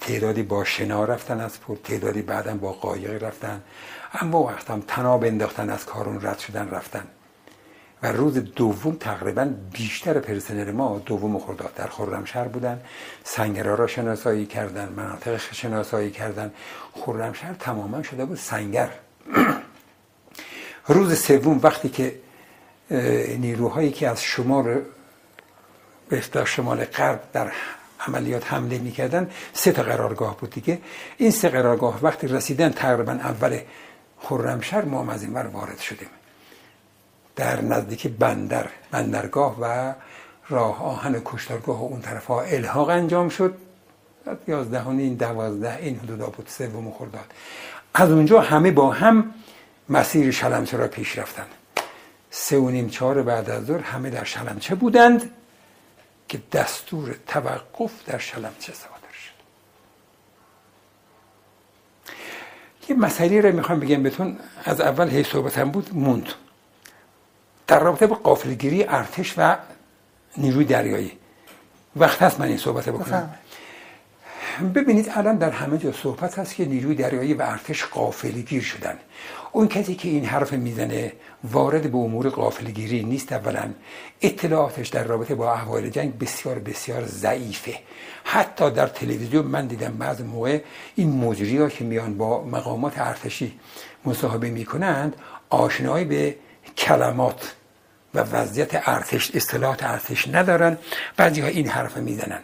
تعدادی 0.06 0.43
با 0.43 0.64
شنا 0.64 1.05
رفتن 1.05 1.40
از 1.40 1.60
پول 1.60 1.76
تعدادی 1.85 2.22
بعدا 2.22 2.55
با 2.55 2.72
قایق 2.72 3.22
رفتن. 3.22 3.62
اما 4.14 4.43
وقت 4.43 4.70
هم 4.70 4.82
تناب 4.89 5.24
انداختن 5.24 5.70
از 5.70 5.86
کارون 5.86 6.20
رد 6.22 6.39
شدن 6.39 6.70
رفتن. 6.70 7.06
و 8.02 8.12
روز 8.12 8.39
دوم 8.39 8.97
تقریبا 8.97 9.51
بیشتر 9.72 10.18
پرسنل 10.18 10.70
ما 10.70 10.98
دوم 11.06 11.39
خرداد 11.39 11.74
در 11.74 11.86
خرمشهر 11.86 12.48
بودن. 12.48 12.81
سنگرها 13.24 13.74
را 13.74 13.86
شناسایی 13.86 14.47
کردن 14.47 14.89
مناطق 14.97 15.40
شناسایی 15.52 16.10
کردن. 16.10 16.52
خرمشهر 16.93 17.55
تماما 17.55 18.02
شده 18.02 18.24
بود 18.24 18.39
سنگر. 18.39 18.90
روز 20.86 21.18
سوم 21.18 21.60
وقتی 21.62 21.89
که 21.89 22.14
نیروهایی 23.39 23.90
که 23.90 24.09
از 24.09 24.22
شمال 24.22 24.81
به 26.09 26.44
شمال 26.44 26.85
غرب 26.85 27.20
در 27.32 27.52
عملیات 28.09 28.52
حمله 28.52 28.78
می‌کردن 28.78 29.31
سه 29.52 29.72
تا 29.72 29.82
قرارگاه 29.82 30.36
بود 30.36 30.51
دیگه. 30.51 30.78
این 31.16 31.31
سه 31.31 31.48
قرارگاه 31.48 31.98
وقتی 32.02 32.26
رسیدن 32.28 32.68
تقریبا 32.68 33.12
اول 33.12 33.59
خرمشهر 34.18 34.85
ما 34.85 35.12
از 35.12 35.22
این 35.22 35.32
وارد 35.32 35.78
شدیم. 35.78 36.09
در 37.36 37.60
نزدیک 37.60 38.06
بندر 38.06 38.66
بندرگاه 38.90 39.56
و 39.60 39.94
راه 40.48 40.82
آهن 40.82 41.22
کشتارگاه 41.24 41.81
و 41.81 41.85
اون 41.85 42.01
طرف 42.01 42.26
ها 42.26 42.43
الحاق 42.43 42.89
انجام 42.89 43.28
شد. 43.28 43.55
یازده 44.48 44.89
این 44.89 45.14
دوازده 45.14 45.76
این 45.76 45.98
حدودا 45.98 46.26
بود 46.26 46.47
سوم 46.48 46.90
خرداد. 46.90 47.32
از 47.94 48.10
اونجا 48.10 48.40
همه 48.40 48.70
با 48.70 48.90
هم 48.90 49.35
مسیر 49.89 50.31
شلمچه 50.31 50.76
را 50.76 50.89
پیش 50.89 51.18
رفتن. 51.18 51.47
سه 52.31 52.59
و 52.59 52.70
نیم 52.70 52.89
چهار 52.89 53.22
بعد 53.22 53.51
از 53.51 53.64
ظهر 53.64 53.81
همه 53.81 54.10
در 54.10 54.24
شلمچه 54.24 54.74
بودند. 54.74 55.31
که 56.29 56.43
دستور 56.53 57.17
توقف 57.27 57.93
در 58.07 58.19
شلمچه 58.19 58.73
صادر 58.73 59.13
شد. 59.13 59.35
یه 62.89 62.97
مسئله 62.97 63.41
رو 63.41 63.53
می‌خوام 63.53 63.81
بگم 63.81 64.03
بهتون. 64.03 64.39
از 64.65 64.81
اول 64.81 65.09
هی 65.09 65.25
صحبتم 65.25 65.71
بود 65.71 65.95
موند. 65.95 66.29
در 67.67 67.79
رابطه 67.79 68.07
با 68.07 68.17
قافلگیری 68.17 68.85
ارتش 68.85 69.35
و 69.37 69.57
نیروی 70.37 70.65
دریایی. 70.65 71.19
وقت 71.97 72.23
هست 72.23 72.41
من 72.41 72.47
این 72.47 72.59
صحبت 72.59 72.89
بکنم؟ 72.89 73.35
ببینید 74.74 75.12
الان 75.14 75.36
در 75.36 75.51
همه 75.51 75.78
جا 75.78 75.93
صحبت 75.93 76.39
هست 76.39 76.55
که 76.55 76.64
نیروی 76.64 76.94
دریایی 76.94 77.35
و 77.35 77.43
ارتش 77.43 77.85
قافلگیر 77.85 78.62
شدن. 78.62 78.98
اون 79.52 79.68
کسی 79.68 79.94
که 79.94 80.09
این 80.09 80.24
حرف 80.24 80.52
می‌زنه 80.52 81.12
وارد 81.44 81.90
به 81.90 81.98
امور 81.98 82.28
قافلگیری 82.28 83.05
نیست 83.05 83.32
اولا. 83.32 83.70
اطلاعاتش 84.22 84.89
در 84.89 85.05
رابطه 85.05 85.35
با 85.35 85.52
احوال 85.52 85.90
جنگ 85.90 86.18
بسیار 86.18 86.59
بسیار 86.59 87.05
ضعیفه. 87.05 87.74
حتی 88.24 88.70
در 88.70 88.86
تلویزیون 88.86 89.47
من 89.47 89.66
دیدم 89.66 89.97
بعض 89.98 90.20
موقع 90.20 90.60
این 90.94 91.24
مجری 91.24 91.59
ها 91.59 91.68
که 91.68 91.85
میان 91.85 92.18
با 92.18 92.44
مقامات 92.44 92.93
ارتشی 92.97 93.59
مصاحبه 94.05 94.51
می‌کنند 94.51 95.16
آشنایی 95.51 96.05
به 96.05 96.36
کلمات 96.76 97.55
و 98.14 98.20
وضعیت 98.20 98.89
ارتش 98.89 99.31
اصطلاحات 99.35 99.82
ارتش 99.82 100.28
ندارن. 100.28 100.78
بعضی 101.16 101.40
ها 101.40 101.47
این 101.47 101.68
حرف 101.68 101.97
می‌زنن. 101.97 102.40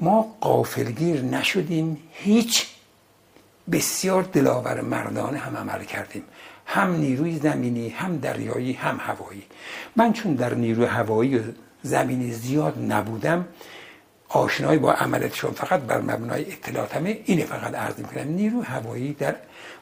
ما 0.00 0.36
قافلگیر 0.40 1.22
نشدیم 1.22 2.02
هیچ. 2.12 2.66
بسیار 3.72 4.22
دلاور 4.22 4.80
مردانه 4.80 5.38
هم 5.38 5.56
عمل 5.56 5.84
کردیم. 5.84 6.24
هم 6.66 6.96
نیروی 6.96 7.38
زمینی 7.38 7.88
هم 7.88 8.18
دریایی 8.18 8.72
هم 8.72 9.00
هوایی. 9.00 9.42
من 9.96 10.12
چون 10.12 10.34
در 10.34 10.54
نیروی 10.54 10.86
هوایی 10.86 11.38
و 11.38 11.42
زمینی 11.82 12.32
زیاد 12.32 12.78
نبودم 12.92 13.48
آشنایی 14.28 14.78
با 14.78 14.92
عملتشون 14.92 15.50
فقط 15.50 15.80
بر 15.80 16.00
مبنای 16.00 16.52
اطلاعاتمه 16.52 17.20
اینه 17.24 17.44
فقط 17.44 17.74
عرض 17.74 17.98
می‌کنم. 17.98 18.28
نیروی 18.28 18.62
هوایی 18.62 19.12
در 19.12 19.36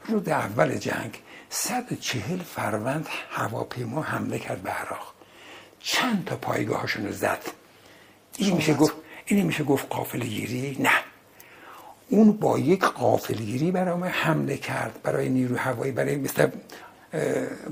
روز 0.09 0.29
اول 0.29 0.75
جنگ 0.75 1.21
140 1.51 2.39
فروند 2.39 3.07
هواپیما 3.31 4.03
حمله 4.03 4.39
کرد 4.39 4.63
به 4.63 4.71
عراق. 4.71 5.13
چند 5.81 6.25
تا 6.27 6.37
پایگاهاشون 6.37 7.07
رو 7.07 7.13
زد. 7.13 7.43
این 8.39 8.57
میشه 8.57 8.75
گفت 8.75 8.95
این 9.27 9.47
میشه 9.47 9.65
گفت 9.65 9.87
قافل 9.91 10.21
گیری 10.21 10.77
نه. 10.81 10.91
اون 12.09 12.33
با 12.33 12.59
یک 12.59 12.85
قافل 12.85 13.35
گیری 13.35 13.71
برای 13.71 14.09
حمله 14.09 14.57
کرد 14.57 15.01
برای 15.03 15.29
نیروی 15.29 15.59
هوایی 15.59 15.93
برای 15.93 16.17
مثل 16.17 16.49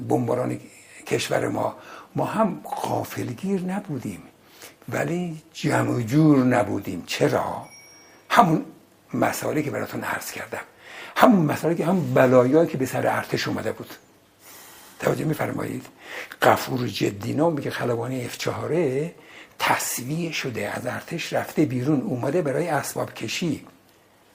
بمباران 0.08 0.60
کشور 1.06 1.48
ما. 1.48 1.76
ما 2.16 2.24
هم 2.24 2.60
قافلگیر 2.64 3.60
نبودیم 3.60 4.22
ولی 4.88 5.42
جمع 5.52 6.02
جور 6.02 6.38
نبودیم. 6.38 7.02
چرا؟ 7.06 7.66
همون 8.30 8.64
مسائلی 9.14 9.62
که 9.62 9.70
براتون 9.70 10.04
عرض 10.04 10.30
کردم. 10.30 10.60
همون 11.16 11.46
مسئله 11.46 11.74
که 11.74 11.86
هم 11.86 12.14
بلایایی 12.14 12.68
که 12.68 12.78
به 12.78 12.86
سر 12.86 13.06
ارتش 13.06 13.48
اومده 13.48 13.72
بود. 13.72 13.90
توجه 15.00 15.24
میفرمایید؟ 15.24 15.86
قفور 16.42 16.86
جدینا 16.86 17.50
میگه 17.50 17.70
خلبانی 17.70 18.24
اف 18.24 18.38
چهاره 18.38 19.14
تصویه 19.58 20.32
شده 20.32 20.68
از 20.68 20.86
ارتش 20.86 21.32
رفته 21.32 21.64
بیرون 21.64 22.00
اومده 22.00 22.42
برای 22.42 22.68
اسباب 22.68 23.14
کشی. 23.14 23.66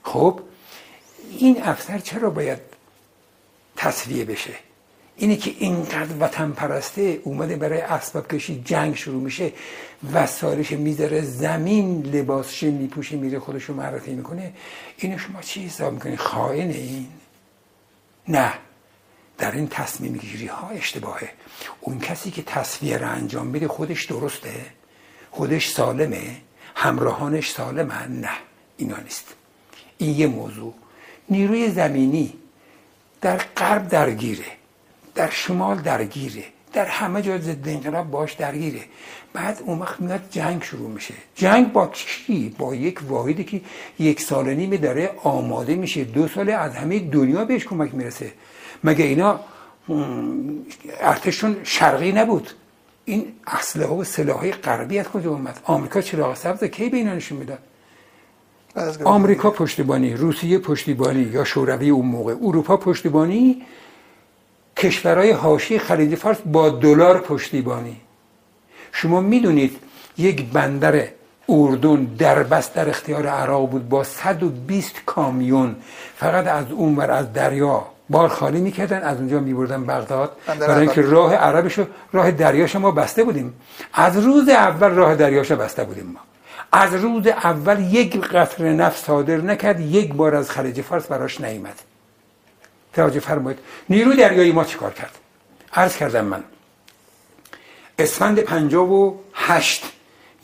خب 0.02 0.40
این 1.38 1.62
افسر 1.62 1.98
چرا 1.98 2.30
باید 2.30 2.58
تصویه 3.76 4.24
بشه؟ 4.24 4.54
اینه 5.16 5.36
که 5.36 5.54
اینقدر 5.58 6.14
وطن 6.20 6.50
پرسته 6.50 7.20
اومده 7.24 7.56
برای 7.56 7.80
اسباب 7.80 8.28
کشی 8.28 8.62
جنگ 8.64 8.96
شروع 8.96 9.22
میشه 9.22 9.52
وسایلش 10.12 10.72
می‌ذاره 10.72 11.20
زمین 11.20 12.02
لباسش 12.02 12.62
میپوشه 12.62 13.16
میره 13.16 13.38
خودشو 13.38 13.74
معرفی 13.74 14.14
می‌کنه. 14.14 14.52
اینو 14.96 15.18
شما 15.18 15.42
چی 15.42 15.66
حساب 15.66 15.92
می‌کنی؟ 15.92 16.16
خائن 16.16 16.70
این؟ 16.70 17.08
نه. 18.28 18.52
در 19.38 19.52
این 19.52 19.68
تصمیم 19.68 20.16
گیری 20.16 20.46
ها 20.46 20.68
اشتباهه. 20.68 21.30
اون 21.80 21.98
کسی 21.98 22.30
که 22.30 22.42
تصویه 22.42 22.98
را 22.98 23.08
انجام 23.08 23.46
میده 23.46 23.68
خودش 23.68 24.04
درسته. 24.04 24.66
خودش 25.30 25.68
سالمه 25.68 26.36
همراهانش 26.74 27.50
سالمه. 27.50 28.06
نه 28.08 28.30
اینا 28.76 28.96
نیست. 28.96 29.34
این 29.98 30.18
یه 30.18 30.26
موضوع. 30.26 30.74
نیروی 31.28 31.68
زمینی 31.68 32.32
در 33.20 33.36
غرب 33.36 33.88
درگیره 33.88 34.44
در 35.14 35.30
شمال 35.30 35.76
درگیره 35.76 36.44
در 36.72 36.86
همه 36.86 37.22
جا 37.22 37.38
ضد 37.38 37.68
انقلاب 37.68 38.10
باش 38.10 38.32
درگیره. 38.32 38.80
بعد 39.32 39.62
اون 39.66 39.78
وقت 39.78 40.00
میاد 40.00 40.20
جنگ 40.30 40.62
شروع 40.62 40.90
میشه. 40.90 41.14
جنگ 41.34 41.72
با 41.72 41.86
کی؟ 41.86 42.54
با 42.58 42.74
یک 42.74 43.00
واحدی 43.08 43.44
که 43.44 43.60
یک 43.98 44.20
سال 44.20 44.54
نیمه 44.54 44.76
داره 44.76 45.10
آماده 45.22 45.74
میشه. 45.74 46.04
دو 46.04 46.28
ساله 46.28 46.52
از 46.52 46.74
همه 46.74 46.98
دنیا 46.98 47.44
بهش 47.44 47.64
کمک 47.64 47.94
می‌رسه. 47.94 48.32
مگه 48.84 49.04
اینا 49.04 49.40
ارتششون 51.00 51.56
شرقی 51.64 52.12
نبود؟ 52.12 52.50
این 53.04 53.32
اسلحه 53.46 53.88
و 53.88 54.04
سلاحهای 54.04 54.52
غربی 54.52 54.98
از 54.98 55.08
کجا 55.08 55.30
اومد؟ 55.30 55.60
آمریکا 55.64 56.00
چراغ 56.00 56.36
سبز 56.36 56.64
کی 56.64 56.88
به 56.88 56.96
اینا 56.96 57.14
نشون 57.14 57.38
می‌داد؟ 57.38 57.58
آمریکا 59.04 59.50
پشتیبانی 59.50 60.14
روسیه 60.14 60.58
پشتیبانی 60.58 61.22
یا 61.22 61.44
شوروی 61.44 61.90
اون 61.90 62.06
موقع 62.06 62.34
اروپا 62.42 62.76
پشتیبانی 62.76 63.62
کشورهای 64.76 65.30
حاشیه 65.30 65.78
خلیج 65.78 66.14
فارس 66.14 66.38
با 66.46 66.68
دلار 66.70 67.18
پشتیبانی. 67.18 67.96
شما 68.92 69.20
می‌دونید 69.20 69.76
یک 70.18 70.44
بندر 70.44 71.08
اردن 71.48 72.04
در 72.04 72.42
بست 72.42 72.74
در 72.74 72.88
اختیار 72.88 73.26
عراق 73.26 73.70
بود 73.70 73.88
با 73.88 74.04
120 74.04 74.94
کامیون. 75.06 75.76
فقط 76.16 76.46
از 76.46 76.70
اون 76.70 76.96
ور 76.96 77.10
از 77.10 77.32
دریا. 77.32 77.86
بار 78.10 78.28
خالی 78.28 78.60
می‌کردن 78.60 79.02
از 79.02 79.16
اونجا 79.16 79.40
میبردن 79.40 79.84
بغداد. 79.84 80.36
برای 80.46 80.80
اینکه 80.80 81.02
راه 81.02 81.34
عربشو 81.34 81.86
راه 82.12 82.30
دریاش 82.30 82.76
ما 82.76 82.90
بسته 82.90 83.24
بودیم. 83.24 83.54
از 83.92 84.16
روز 84.16 84.48
اول 84.48 84.90
راه 84.90 85.14
دریاش 85.14 85.52
بسته 85.52 85.84
بودیم 85.84 86.06
ما. 86.06 86.20
از 86.72 86.94
روز 86.94 87.26
اول 87.26 87.94
یک 87.94 88.20
قطر 88.20 88.72
نفت 88.72 89.04
صادر 89.04 89.36
نکرد 89.36 89.80
یک 89.80 90.14
بار 90.14 90.34
از 90.34 90.50
خلیج 90.50 90.80
فارس 90.80 91.06
براش 91.06 91.40
نیامد. 91.40 91.82
توجه 92.92 93.20
فرمایید. 93.20 93.58
نیروی 93.88 94.16
دریایی 94.16 94.52
ما 94.52 94.64
چیکار 94.64 94.92
کرد؟ 94.92 95.18
عرض 95.72 95.96
کردم 95.96 96.24
من. 96.24 96.44
اسفند 97.98 98.38
پنجاب 98.38 98.90
و 98.90 99.18
هشت 99.34 99.84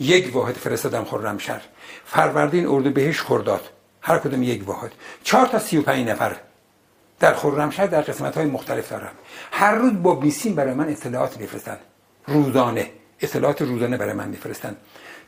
یک 0.00 0.36
واحد 0.36 0.54
فرستادم 0.54 1.04
خرمشهر. 1.04 1.62
فروردین 2.04 2.66
اردو 2.66 2.90
بهش 2.90 3.20
خرداد. 3.20 3.68
هر 4.00 4.18
کدوم 4.18 4.42
یک 4.42 4.68
واحد. 4.68 4.92
چهار 5.24 5.46
تا 5.46 5.58
سی 5.58 5.78
و 5.78 5.82
پنج 5.82 6.08
نفر. 6.08 6.36
در 7.20 7.34
خرمشهر 7.34 7.86
در 7.86 8.00
قسمت 8.00 8.36
های 8.36 8.46
مختلف 8.46 8.90
دارم. 8.90 9.12
هر 9.52 9.74
روز 9.74 10.02
با 10.02 10.14
بیسیم 10.14 10.54
برای 10.54 10.74
من 10.74 10.88
اطلاعات 10.88 11.40
میفرستن. 11.40 11.76
روزانه. 12.26 12.90
اطلاعات 13.20 13.62
روزانه 13.62 13.96
برای 13.96 14.12
من 14.12 14.28
میفرستن. 14.28 14.76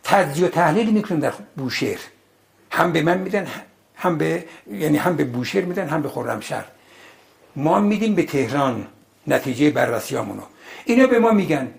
تجزیه 0.04 0.46
و 0.46 0.48
تحلیل 0.48 0.90
می‌کنیم 0.90 1.20
در 1.20 1.32
بوشهر. 1.56 1.98
هم 2.70 2.92
به 2.92 3.02
من 3.02 3.18
میدن 3.18 3.46
هم 3.96 4.18
به 4.18 4.44
یعنی 4.70 4.96
هم 4.96 5.16
به 5.16 5.24
بوشهر 5.24 5.64
میدن 5.64 5.88
هم 5.88 6.02
به 6.02 6.08
خرمشهر. 6.08 6.64
ما 7.56 7.80
میدیم 7.80 8.14
به 8.14 8.22
تهران 8.22 8.86
نتیجه 9.26 9.70
بررسیامونو 9.70 10.42
اینا 10.84 11.06
به 11.06 11.18
ما 11.18 11.30
میگن 11.30 11.74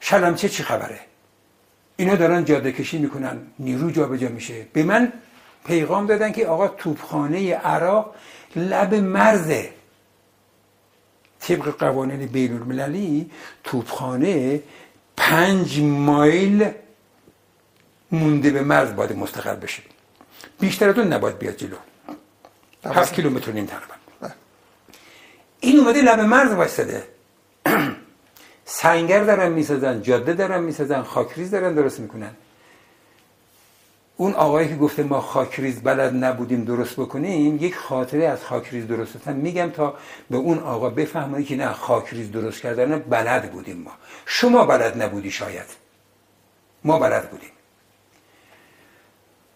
شلمچه 0.00 0.48
چی 0.48 0.62
خبره؟ 0.62 1.00
اینا 1.96 2.14
دارن 2.14 2.44
جاده 2.44 2.72
کشی 2.72 2.98
می‌کنن. 2.98 3.38
نیرو 3.58 3.90
جابجا 3.90 4.28
میشه. 4.28 4.66
به 4.72 4.82
من 4.82 5.12
پیغام 5.66 6.06
دادن 6.06 6.32
که 6.32 6.46
آقا 6.46 6.68
توپخانه 6.68 7.54
عراق 7.54 8.14
لب 8.56 8.94
مرزه 8.94 9.70
طبق 11.40 11.68
قوانین 11.78 12.26
بین 12.26 12.52
المللی 12.52 13.30
توپخانه 13.64 14.62
پنج 15.16 15.80
مایل 15.80 16.70
مونده 18.12 18.50
به 18.50 18.60
مرز 18.62 18.94
باید 18.94 19.12
مستقر 19.12 19.54
بشه. 19.54 19.82
بیشتر 20.60 20.88
از 20.88 20.98
اون 20.98 21.12
نباید 21.12 21.38
بیاد 21.38 21.56
جلو. 21.56 21.76
هفت 22.84 23.14
کیلومتر 23.14 23.52
نیم 23.52 23.66
تقریبا. 23.66 23.94
بله. 24.20 24.32
این 25.60 25.78
اومده 25.78 26.02
لب 26.02 26.20
مرز 26.20 26.52
وایستده 26.52 27.08
سنگر 28.64 29.24
دارن 29.24 29.52
می‌سازن 29.52 30.02
جاده 30.02 30.32
دارن 30.32 30.62
می‌سازن 30.62 31.02
خاکریز 31.02 31.50
دارن 31.50 31.74
درست 31.74 32.00
می‌کنن. 32.00 32.30
اون 34.22 34.34
آقایی 34.34 34.68
که 34.68 34.76
گفته 34.76 35.02
ما 35.02 35.20
خاکریز 35.20 35.82
بلد 35.82 36.24
نبودیم 36.24 36.64
درست 36.64 36.96
بکنیم 36.96 37.56
یک 37.60 37.76
خاطره 37.76 38.24
از 38.28 38.44
خاکریز 38.44 38.86
درست 38.86 39.12
کردن 39.12 39.36
میگم 39.36 39.70
تا 39.70 39.94
به 40.30 40.36
اون 40.36 40.58
آقا 40.58 40.90
بفهمونی 40.90 41.44
که 41.44 41.56
نه 41.56 41.72
خاکریز 41.72 42.32
درست 42.32 42.60
کردن 42.60 42.98
بلد 42.98 43.52
بودیم 43.52 43.76
ما. 43.76 43.90
شما 44.26 44.64
بلد 44.64 45.02
نبودی 45.02 45.30
شاید. 45.30 45.66
ما 46.84 46.98
بلد 46.98 47.30
بودیم. 47.30 47.50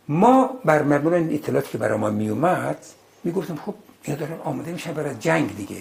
ما 0.08 0.50
بر 0.64 0.82
مبنای 0.82 1.20
این 1.20 1.34
اطلاعاتی 1.34 1.72
که 1.72 1.78
برای 1.78 1.98
ما 1.98 2.10
میومد 2.10 2.78
می‌گفتم 3.24 3.56
خب 3.56 3.74
اینا 4.02 4.18
دارن 4.18 4.40
آماده 4.44 4.72
میشن 4.72 4.92
برای 4.92 5.14
جنگ 5.14 5.56
دیگه. 5.56 5.76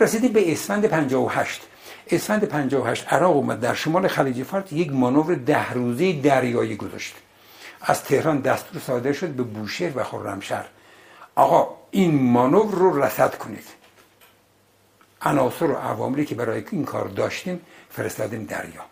رسیدیم 0.00 0.32
به 0.32 0.52
اسفند 0.52 0.84
58 0.84 1.62
اسفند 2.10 2.44
58 2.44 3.06
عراق 3.12 3.36
اومد 3.36 3.60
در 3.60 3.74
شمال 3.74 4.08
خلیج 4.08 4.42
فارس 4.42 4.72
یک 4.72 4.92
مانور 4.92 5.34
ده 5.34 5.72
روزه 5.72 6.12
دریایی 6.12 6.76
گذاشت. 6.76 7.14
از 7.80 8.04
تهران 8.04 8.40
دستور 8.40 8.82
صادر 8.82 9.12
شد 9.12 9.28
به 9.28 9.42
بوشهر 9.42 9.98
و 9.98 10.04
خرمشهر. 10.04 10.66
آقا 11.34 11.76
این 11.90 12.22
مانور 12.22 12.74
رو 12.74 13.02
رصد 13.02 13.38
کنید. 13.38 13.64
عناصر 15.22 15.64
و 15.64 15.74
عواملی 15.74 16.24
که 16.24 16.34
برای 16.34 16.64
این 16.70 16.84
کار 16.84 17.08
داشتیم 17.08 17.60
فرستادیم 17.90 18.44
دریا. 18.44 18.82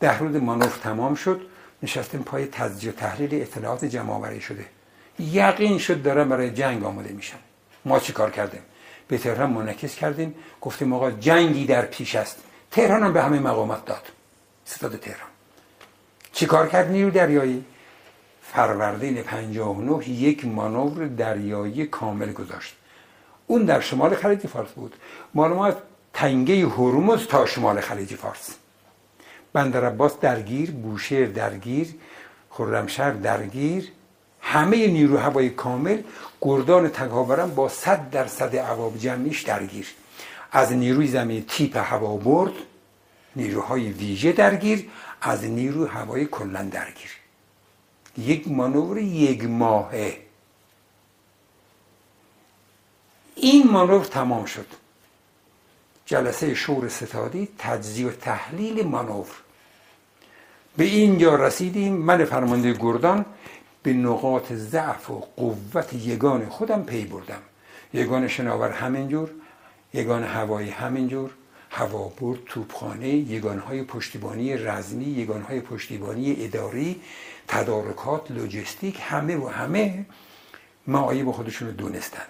ده 0.00 0.18
روز 0.18 0.36
مانور 0.36 0.72
تمام 0.82 1.14
شد 1.14 1.40
نشستیم 1.82 2.22
پای 2.22 2.46
تجزیه 2.46 2.92
و 2.92 2.94
تحلیل 2.94 3.42
اطلاعات 3.42 3.84
جمع 3.84 4.38
شده. 4.38 4.66
یقین 5.18 5.78
شد 5.78 6.02
دارن 6.02 6.28
برای 6.28 6.50
جنگ 6.50 6.84
آماده 6.84 7.12
میشن. 7.12 7.38
ما 7.84 7.98
چی 7.98 8.12
کار 8.12 8.30
کردیم؟ 8.30 8.62
به 9.08 9.18
تهران 9.18 9.50
منعکس 9.50 9.94
کردیم. 9.94 10.34
گفتیم 10.60 10.92
آقا 10.92 11.10
جنگی 11.10 11.66
در 11.66 11.82
پیش 11.82 12.14
است. 12.14 12.36
تهران 12.70 13.02
هم 13.02 13.12
به 13.12 13.22
همه 13.22 13.38
مقامات 13.38 13.84
داد. 13.84 14.02
ستاد 14.64 14.96
تهران. 14.96 15.28
چی 16.32 16.46
کار 16.46 16.68
کرد 16.68 16.90
نیرو 16.90 17.10
دریایی؟ 17.10 17.64
فروردین 18.54 19.22
59 19.22 20.08
یک 20.08 20.44
مانور 20.44 21.06
دریایی 21.06 21.86
کامل 21.86 22.32
گذاشت. 22.32 22.76
اون 23.46 23.64
در 23.64 23.80
شمال 23.80 24.14
خلیج 24.14 24.46
فارس 24.46 24.70
بود. 24.70 24.96
معلومات 25.34 25.82
تنگه 26.12 26.66
هرمز 26.66 27.26
تا 27.26 27.46
شمال 27.46 27.80
خلیج 27.80 28.14
فارس. 28.14 28.50
بندر 29.52 29.84
عباس 29.84 30.18
درگیر 30.20 30.70
بوشهر 30.70 31.26
درگیر 31.26 31.88
خرمشهر 32.50 33.10
درگیر 33.10 33.88
همه 34.40 34.86
نیرو 34.86 35.16
هوای 35.18 35.50
کامل 35.50 36.02
گردان 36.40 36.88
تکاورم 36.88 37.54
با 37.54 37.68
صد 37.68 38.10
درصد 38.10 38.56
عواب 38.56 38.98
جمعیش 38.98 39.42
درگیر. 39.42 39.86
از 40.52 40.72
نیروی 40.72 41.06
زمین 41.06 41.44
تیپ 41.48 41.76
هوا 41.76 42.16
برد 42.16 42.52
نیروهای 43.36 43.90
ویژه 43.90 44.32
درگیر 44.32 44.88
از 45.22 45.44
نیروی 45.44 45.88
هوای 45.88 46.26
کلا 46.26 46.62
درگیر. 46.62 47.19
یک 48.18 48.48
مانور 48.48 48.98
یک 48.98 49.44
ماهه. 49.44 50.16
این 53.34 53.70
مانور 53.70 54.04
تمام 54.04 54.44
شد. 54.44 54.66
جلسه 56.06 56.54
شور 56.54 56.88
ستادی 56.88 57.48
تجزیه 57.58 58.06
و 58.06 58.10
تحلیل 58.10 58.86
مانور. 58.86 59.26
به 60.76 60.84
اینجا 60.84 61.34
رسیدیم. 61.34 61.92
من 61.92 62.24
فرمانده 62.24 62.72
گردان 62.72 63.24
به 63.82 63.92
نقاط 63.92 64.52
ضعف 64.52 65.10
و 65.10 65.24
قوت 65.36 65.92
یگان 65.92 66.48
خودم 66.48 66.82
پی 66.82 67.04
بردم. 67.04 67.42
یگان 67.94 68.28
شناور 68.28 68.70
همینجور 68.70 69.30
یگان 69.94 70.24
هوایی 70.24 70.70
همینجور 70.70 71.30
هوابرد 71.70 72.38
توپخانه 72.46 73.08
یگانهای 73.08 73.82
پشتیبانی 73.82 74.56
رزمی 74.56 75.04
یگانهای 75.04 75.60
پشتیبانی 75.60 76.36
اداری 76.44 77.00
تدارکات 77.50 78.30
لوجستیک 78.30 79.00
همه 79.02 79.36
و 79.36 79.48
همه 79.48 80.06
معایب 80.86 81.30
خودشون 81.30 81.68
رو 81.68 81.74
دونستند. 81.74 82.28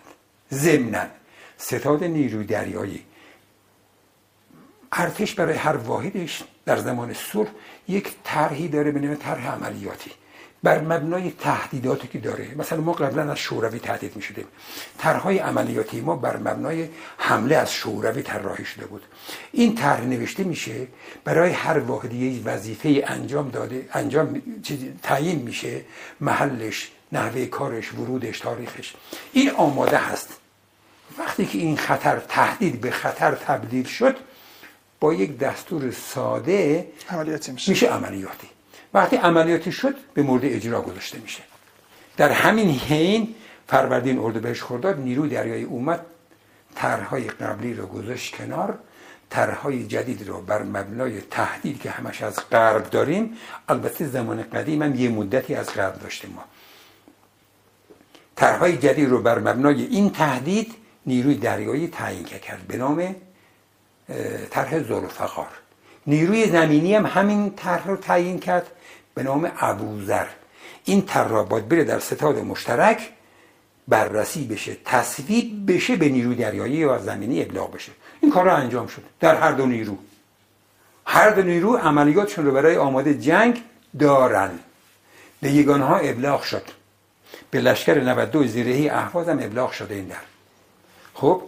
ضمنا 0.53 1.07
ستاد 1.57 2.05
نیروی 2.05 2.45
دریایی. 2.45 3.05
ارتش 4.93 5.35
برای 5.35 5.57
هر 5.57 5.77
واحدش 5.77 6.43
در 6.65 6.77
زمان 6.77 7.15
صلح 7.15 7.51
یک 7.89 8.15
طرحی 8.25 8.69
داره 8.69 8.91
به 8.91 9.01
نام 9.01 9.15
طرح 9.15 9.55
عملیاتی. 9.55 10.11
بر 10.63 10.81
مبنای 10.81 11.31
تهدیداتی 11.31 12.09
که 12.09 12.19
داره. 12.19 12.55
مثلا 12.57 12.81
ما 12.81 12.93
قبلا 12.93 13.33
از 13.33 13.39
شوروی 13.39 13.79
تهدید 13.79 14.17
می 14.17 14.23
شدیم 14.23 14.45
طرحهای 14.99 15.39
عملیاتی 15.39 16.01
ما 16.01 16.17
بر 16.17 16.37
مبنای 16.37 16.89
حمله 17.19 17.57
از 17.57 17.73
شوروی 17.73 18.23
طراحی 18.23 18.65
شده 18.65 18.87
بود. 18.87 19.03
این 19.53 19.75
طرح 19.75 20.05
نوشته 20.05 20.45
میشه 20.45 20.87
برای 21.25 21.51
هر 21.51 21.79
واحدی 21.79 22.43
وظیفه 22.45 23.05
انجام 23.07 23.49
داده 23.51 23.89
انجام 23.93 24.43
تعیین 25.03 25.39
میشه 25.43 25.81
محلش 26.21 26.91
نحوه 27.13 27.47
کارش 27.47 27.95
ورودش 27.95 28.41
تاریخش. 28.41 28.95
این 29.33 29.51
آماده 29.51 29.97
هست. 29.97 30.29
وقتی 31.19 31.47
که 31.47 31.59
این 31.59 31.77
خطر 31.77 32.19
تهدید 32.29 32.81
به 32.81 32.91
خطر 32.91 33.35
تبدیل 33.35 33.85
شد 33.85 34.17
با 35.01 35.15
یک 35.15 35.39
دستور 35.39 35.91
ساده 35.91 36.87
عملیاتی 37.11 37.53
میشه. 37.53 37.71
میشه 37.71 37.87
عملیاتی. 37.87 38.49
وقتی 38.95 39.17
عملیاتی 39.17 39.73
شد 39.73 39.95
به 40.15 40.23
مورد 40.23 40.45
اجرا 40.45 40.83
گذاشته 40.83 41.19
میشه. 41.19 41.43
در 42.17 42.33
همین 42.33 42.71
حین 42.71 43.35
فروردین 43.69 44.19
اردیبهشت 44.19 44.63
خرداد 44.63 44.99
نیروی 44.99 45.29
دریایی 45.29 45.65
اومد 45.65 46.07
طرحهای 46.75 47.29
قبلی 47.29 47.75
رو 47.75 47.87
گذاشت 47.87 48.37
کنار 48.37 48.79
طرحهای 49.31 49.87
جدید 49.87 50.29
رو 50.29 50.41
بر 50.41 50.63
مبنای 50.63 51.21
تهدید 51.21 51.81
که 51.81 51.91
همش 51.91 52.23
از 52.23 52.49
غرب 52.51 52.91
داریم 52.91 53.37
البته 53.69 54.07
زمان 54.07 54.43
قدیم 54.43 54.83
هم 54.83 54.95
یه 54.95 55.09
مدتی 55.09 55.55
از 55.55 55.75
غرب 55.75 55.99
داشتیم 55.99 56.33
ما. 56.37 56.45
طرحهای 58.37 58.77
جدید 58.77 59.09
رو 59.09 59.23
بر 59.23 59.39
مبنای 59.39 59.85
این 59.85 60.11
تهدید 60.11 60.75
نیروی 61.07 61.35
دریایی 61.35 61.89
تعیین 61.89 62.25
کرد 62.25 62.67
به 62.69 62.77
نام 62.77 63.17
طرح 64.51 64.79
زلفقار 64.79 65.49
نیروی 66.07 66.47
زمینی 66.47 66.95
هم 66.95 67.07
همین 67.07 67.51
طرح 67.51 67.89
رو 67.89 67.97
تعیین 67.97 68.39
کرد. 68.39 68.67
به 69.15 69.23
نام 69.23 69.53
ابوذر. 69.59 70.27
این 70.85 71.05
را 71.15 71.43
باید 71.43 71.69
بره 71.69 71.85
در 71.85 71.99
ستاد 71.99 72.39
مشترک 72.39 73.11
بررسی 73.89 74.47
بشه 74.47 74.77
تصویب 74.85 75.73
بشه 75.73 75.97
به 75.97 76.09
نیروی 76.09 76.35
دریایی 76.35 76.85
و 76.85 76.99
زمینی 76.99 77.43
ابلاغ 77.43 77.73
بشه. 77.73 77.93
این 78.21 78.33
کار 78.33 78.45
را 78.45 78.57
انجام 78.57 78.87
شد 78.87 79.03
در 79.21 79.35
هر 79.35 79.53
دو 79.53 79.67
نیرو. 79.67 79.99
هر 81.07 81.31
دو 81.31 81.43
نیرو 81.43 81.77
عملیاتشون 81.77 82.47
رو 82.47 82.53
برای 82.53 82.77
آماده 82.77 83.15
جنگ 83.15 83.63
دارن. 83.99 84.51
به 85.43 85.51
یگانه 85.51 85.85
ها 85.85 85.97
ابلاغ 85.97 86.43
شد. 86.43 86.63
به 87.51 87.61
لشکر 87.61 88.01
92 88.01 88.47
زیرهی 88.47 88.89
احواز 88.89 89.29
هم 89.29 89.39
ابلاغ 89.39 89.73
شده 89.73 89.95
این 89.95 90.07
در. 90.07 90.17
خب 91.15 91.43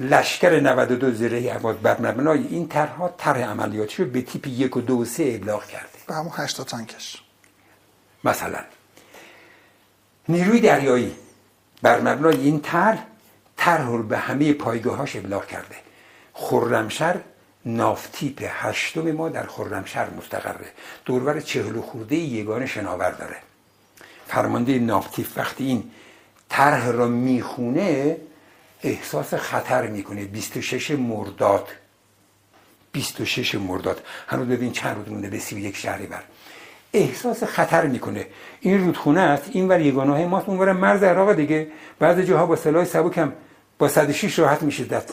لشکر 0.00 0.60
92 0.60 1.10
زیرهی 1.10 1.50
احواز 1.50 1.76
بر 1.76 2.00
مبنای 2.00 2.46
این 2.46 2.68
طرحها 2.68 3.14
طرح 3.18 3.40
عملیاتی 3.40 4.04
رو 4.04 4.10
به 4.10 4.22
تیپ 4.22 4.46
یک 4.46 4.76
و 4.76 4.80
دو 4.80 4.98
و 4.98 5.04
سه 5.04 5.38
ابلاغ 5.40 5.66
کرده 5.66 5.91
به 6.06 6.14
همون 6.14 6.32
هشتا 6.36 6.64
تانکش 6.64 7.22
مثلا. 8.24 8.58
نیروی 10.28 10.60
دریایی. 10.60 11.16
بر 11.82 12.00
مبنای 12.00 12.36
این 12.36 12.60
طرح 12.60 13.06
طرح 13.56 13.86
رو 13.86 14.02
به 14.02 14.18
همه 14.18 14.52
پایگاهاش 14.52 15.16
ابلاغ 15.16 15.46
کرده. 15.46 15.76
خرمشهر 16.32 17.20
نافتیپ 17.64 18.48
هشتم 18.48 19.12
ما 19.12 19.28
در 19.28 19.46
خرمشهر 19.46 20.10
مستقره. 20.10 20.66
دورور 21.04 21.40
چهل 21.40 21.80
خورده 21.80 22.16
یگان 22.16 22.66
شناور 22.66 23.10
داره. 23.10 23.36
فرمانده 24.26 24.78
نافتیپ 24.78 25.26
وقتی 25.36 25.64
این 25.64 25.90
طرح 26.48 26.88
را 26.88 27.06
می‌خونه 27.06 28.16
احساس 28.82 29.34
خطر 29.34 29.86
می‌کنه. 29.86 30.24
26 30.24 30.90
مرداد 30.90 31.68
26 32.92 33.54
مرداد. 33.54 34.02
هنوز 34.26 34.48
ببین 34.48 34.72
چند 34.72 34.96
روز 34.96 35.08
مونده 35.08 35.28
به 35.28 35.38
31 35.38 35.76
شهری 35.76 36.06
بر 36.06 36.22
احساس 36.92 37.44
خطر 37.44 37.86
می‌کنه. 37.86 38.26
این 38.60 38.84
رودخونه 38.84 39.20
است 39.20 39.50
این 39.52 39.68
ور 39.68 39.80
یگانه 39.80 40.26
ماست 40.26 40.48
اونور 40.48 40.72
مرز 40.72 41.02
عراق 41.02 41.32
دیگه. 41.32 41.68
بعض 41.98 42.18
جاها 42.18 42.46
با 42.46 42.56
سلاح 42.56 42.84
سبک 42.84 43.18
هم 43.18 43.32
با 43.78 43.88
106 43.88 44.38
راحت 44.38 44.62
میشه 44.62 44.84
دت 44.84 45.10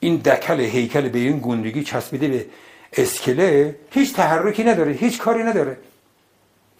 این 0.00 0.16
دکل 0.16 0.60
هیکل 0.60 1.08
به 1.08 1.18
این 1.18 1.38
گندگی 1.38 1.82
چسبیده 1.84 2.28
به 2.28 2.46
اسکله 2.92 3.76
هیچ 3.90 4.14
تحرکی 4.14 4.64
نداره 4.64 4.92
هیچ 4.92 5.18
کاری 5.18 5.42
نداره. 5.42 5.76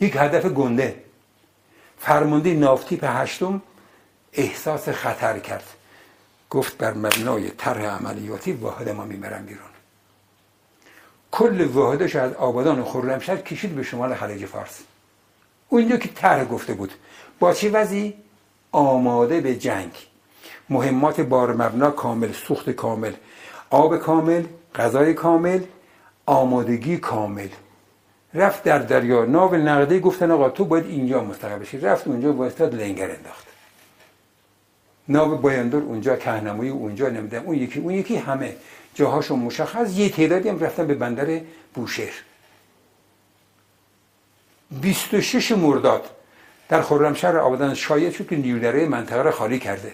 یک 0.00 0.16
هدف 0.16 0.46
گنده. 0.46 0.94
فرمانده 1.98 2.54
نافتی 2.54 3.00
هشتم 3.02 3.62
احساس 4.32 4.88
خطر 4.88 5.38
کرد. 5.38 5.64
گفت 6.50 6.78
بر 6.78 6.94
مبنای 6.94 7.50
طرح 7.50 7.84
عملیاتی 7.84 8.52
واحد 8.52 8.88
ما 8.88 9.04
می‌برم 9.04 9.46
بیرون. 9.46 9.64
کل 11.30 11.64
واحدش 11.64 12.16
از 12.16 12.32
آبادان 12.32 12.84
خرمشهر 12.84 13.36
کشید 13.36 13.74
به 13.74 13.82
شمال 13.82 14.14
خلیج 14.14 14.46
فارس. 14.46 14.80
اونجا 15.68 15.96
که 15.96 16.08
طرح 16.08 16.44
گفته 16.44 16.74
بود. 16.74 16.92
با 17.38 17.52
چه 17.52 17.70
وضعی؟ 17.70 18.14
آماده 18.72 19.40
به 19.40 19.56
جنگ. 19.56 19.90
مهمات 20.70 21.20
بار 21.20 21.54
مبنا 21.54 21.90
کامل 21.90 22.32
سوخت 22.32 22.70
کامل 22.70 23.12
آب 23.70 23.96
کامل 23.96 24.44
غذای 24.74 25.14
کامل 25.14 25.60
آمادگی 26.26 26.96
کامل. 26.96 27.48
رفت 28.34 28.62
در 28.62 28.78
دریا. 28.78 29.24
ناو 29.24 29.54
نقده 29.54 30.00
گفتن 30.00 30.30
آقا 30.30 30.48
تو 30.48 30.64
باید 30.64 30.86
اینجا 30.86 31.24
مستقر 31.24 31.58
بشی. 31.58 31.78
رفت 31.78 32.08
اونجا 32.08 32.32
وایستاد 32.32 32.74
لنگر 32.74 33.10
انداخت. 33.10 33.49
ناو 35.08 35.36
بایندور 35.36 35.82
اونجا 35.82 36.16
کهنموی 36.16 36.68
اونجا 36.68 37.08
نمی‌دونم. 37.08 37.42
اون 37.46 37.56
یکی 37.56 37.80
اون 37.80 37.94
یکی 37.94 38.16
همه 38.16 38.56
جاهاشون 38.94 39.38
مشخص 39.38 39.96
یه 39.96 40.08
تعدادی 40.08 40.48
هم 40.48 40.58
رفتن 40.58 40.86
به 40.86 40.94
بندر 40.94 41.40
بوشهر. 41.74 42.14
26 44.70 45.52
مرداد 45.52 46.10
در 46.68 46.82
خرمشهر 46.82 47.36
آبادان 47.36 47.74
شاید 47.74 48.12
شد 48.12 48.28
که 48.28 48.36
نیودره 48.36 48.86
منطقه 48.86 49.22
را 49.22 49.30
خالی 49.30 49.58
کرده. 49.58 49.92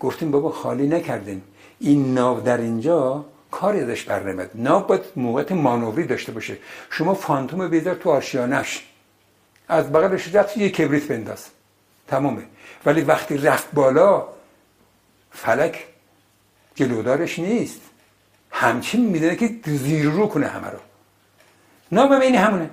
گفتیم 0.00 0.30
بابا 0.30 0.50
خالی 0.50 0.86
نکردیم. 0.86 1.42
این 1.80 2.14
ناو 2.14 2.40
در 2.40 2.56
اینجا 2.58 3.24
کاری 3.50 3.80
ازش 3.80 4.02
بر 4.02 4.22
نمید 4.22 4.50
ناو 4.54 4.82
باید 4.82 5.02
موقعیت 5.16 5.52
مانوری 5.52 6.04
داشته 6.04 6.32
باشه. 6.32 6.58
شما 6.90 7.14
فانتوم 7.14 7.68
بیدار 7.68 7.94
تو 7.94 8.10
آشیانش. 8.10 8.86
از 9.68 9.92
بغلش 9.92 10.34
رفت 10.34 10.56
یه 10.56 10.70
کبریت 10.70 11.08
بنداز. 11.08 11.46
تمامه. 12.08 12.42
ولی 12.86 13.00
وقتی 13.00 13.36
رفت 13.36 13.72
بالا 13.72 14.24
فلک 15.30 15.86
جلودارش 16.74 17.38
نیست. 17.38 17.80
همچین 18.50 19.06
می‌دونه 19.06 19.36
که 19.36 19.50
زیر 19.64 20.10
رو 20.10 20.26
کنه 20.26 20.46
همه 20.46 20.66
رو. 20.70 20.78
نام 21.92 22.12
این 22.12 22.34
همونه. 22.34 22.70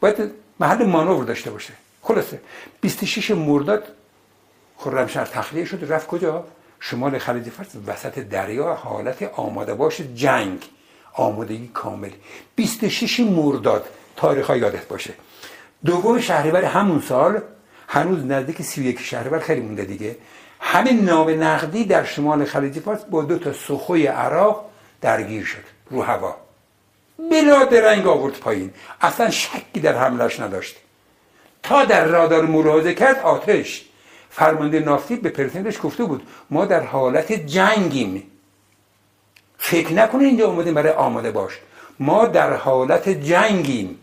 باید 0.00 0.32
محل 0.60 0.86
مانور 0.86 1.24
داشته 1.24 1.50
باشه. 1.50 1.72
خلاصه. 2.02 2.40
26 2.80 3.30
مرداد 3.30 3.84
خرمشهر 4.76 5.24
تخلیه 5.24 5.64
شد 5.64 5.92
رفت 5.92 6.06
کجا؟ 6.06 6.44
شمال 6.80 7.18
خلیج 7.18 7.48
فارس 7.48 7.68
وسط 7.86 8.18
دریا 8.18 8.74
حالت 8.74 9.22
آماده 9.22 9.74
باش 9.74 10.00
جنگ. 10.00 10.62
آمادگی 11.12 11.70
کامل. 11.74 12.10
26 12.56 13.20
مرداد 13.20 13.86
تاریخ 14.16 14.46
ها 14.46 14.56
یادت 14.56 14.88
باشه. 14.88 15.14
دوم 15.84 16.20
شهریور 16.20 16.64
همون 16.64 17.00
سال 17.00 17.42
هنوز 17.88 18.24
نزدیک 18.24 18.62
31 18.62 19.00
شهریور 19.00 19.38
خیلی 19.38 19.60
مونده 19.60 19.84
دیگه. 19.84 20.16
همین 20.60 21.04
ناو 21.04 21.30
نقدی 21.30 21.84
در 21.84 22.04
شمال 22.04 22.44
خلیج 22.44 22.80
فارس 22.80 23.04
با 23.04 23.22
دو 23.22 23.38
تا 23.38 23.52
سخوی 23.52 24.06
عراق 24.06 24.64
درگیر 25.00 25.44
شد 25.44 25.64
رو 25.90 26.02
هوا. 26.02 26.36
بلا 27.30 27.64
درنگ 27.64 28.06
آورد 28.06 28.38
پایین. 28.38 28.70
اصلا 29.00 29.30
شکی 29.30 29.80
در 29.82 29.98
حملش 29.98 30.40
نداشت. 30.40 30.76
تا 31.62 31.84
در 31.84 32.04
رادار 32.04 32.46
ملاحظه 32.46 32.94
کرد 32.94 33.18
آتش. 33.18 33.84
فرمانده 34.30 34.80
نافتی 34.80 35.16
به 35.16 35.28
پرسنلش 35.28 35.78
گفته 35.82 36.04
بود 36.04 36.26
ما 36.50 36.64
در 36.64 36.80
حالت 36.80 37.32
جنگیم. 37.32 38.22
فکر 39.58 39.92
نکنه 39.92 40.24
اینجا 40.24 40.46
اومدیم 40.46 40.74
برای 40.74 40.92
آماده 40.92 41.30
باش. 41.30 41.52
ما 41.98 42.26
در 42.26 42.52
حالت 42.52 43.08
جنگیم. 43.08 43.98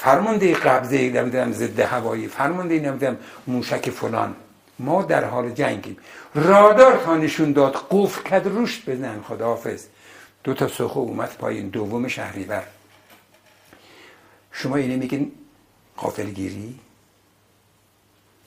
فرمانده 0.00 0.54
قبضه 0.54 1.10
نمی‌دونم 1.10 1.52
ضد 1.52 1.80
هوایی 1.80 2.28
فرمانده 2.28 2.80
نمی‌دونم 2.80 3.16
موشک 3.46 3.90
فلان. 3.90 4.36
ما 4.78 5.02
در 5.02 5.24
حال 5.24 5.50
جنگیم. 5.50 5.96
رادار 6.34 6.96
تا 7.04 7.16
نشون 7.16 7.52
داد 7.52 7.86
قفل 7.90 8.22
کد 8.22 8.46
روش 8.46 8.82
بزن 8.86 9.20
خداحافظ. 9.28 9.84
دو 10.44 10.54
تا 10.54 10.68
سخو 10.68 11.00
اومد 11.00 11.36
پایین 11.38 11.68
دوم 11.68 12.08
شهریور. 12.08 12.62
شما 14.52 14.76
اینه 14.76 14.96
میگین 14.96 15.32
قافلگیری 15.96 16.78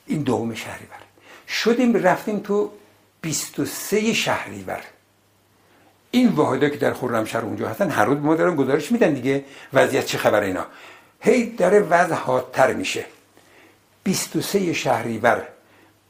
این 0.06 0.22
دوم 0.22 0.54
شهریور. 0.54 1.00
شدیم 1.48 1.94
رفتیم 1.94 2.38
تو 2.38 2.70
23 3.20 4.12
شهریور. 4.12 4.80
این 6.10 6.28
واحده 6.28 6.70
که 6.70 6.76
در 6.76 6.92
خرمشهر 6.92 7.42
اونجا 7.42 7.68
هستن 7.68 7.90
هر 7.90 8.04
روز 8.04 8.18
ما 8.18 8.34
دارن 8.34 8.56
گزارش 8.56 8.92
میدن 8.92 9.14
دیگه 9.14 9.44
وضعیت 9.72 10.06
چه 10.06 10.18
خبر 10.18 10.40
اینا. 10.40 10.66
هی 11.24 11.46
داره 11.46 11.80
وضع 11.80 12.14
حادتر 12.14 12.72
میشه. 12.72 13.04
23 14.04 14.72
شهریور 14.72 15.48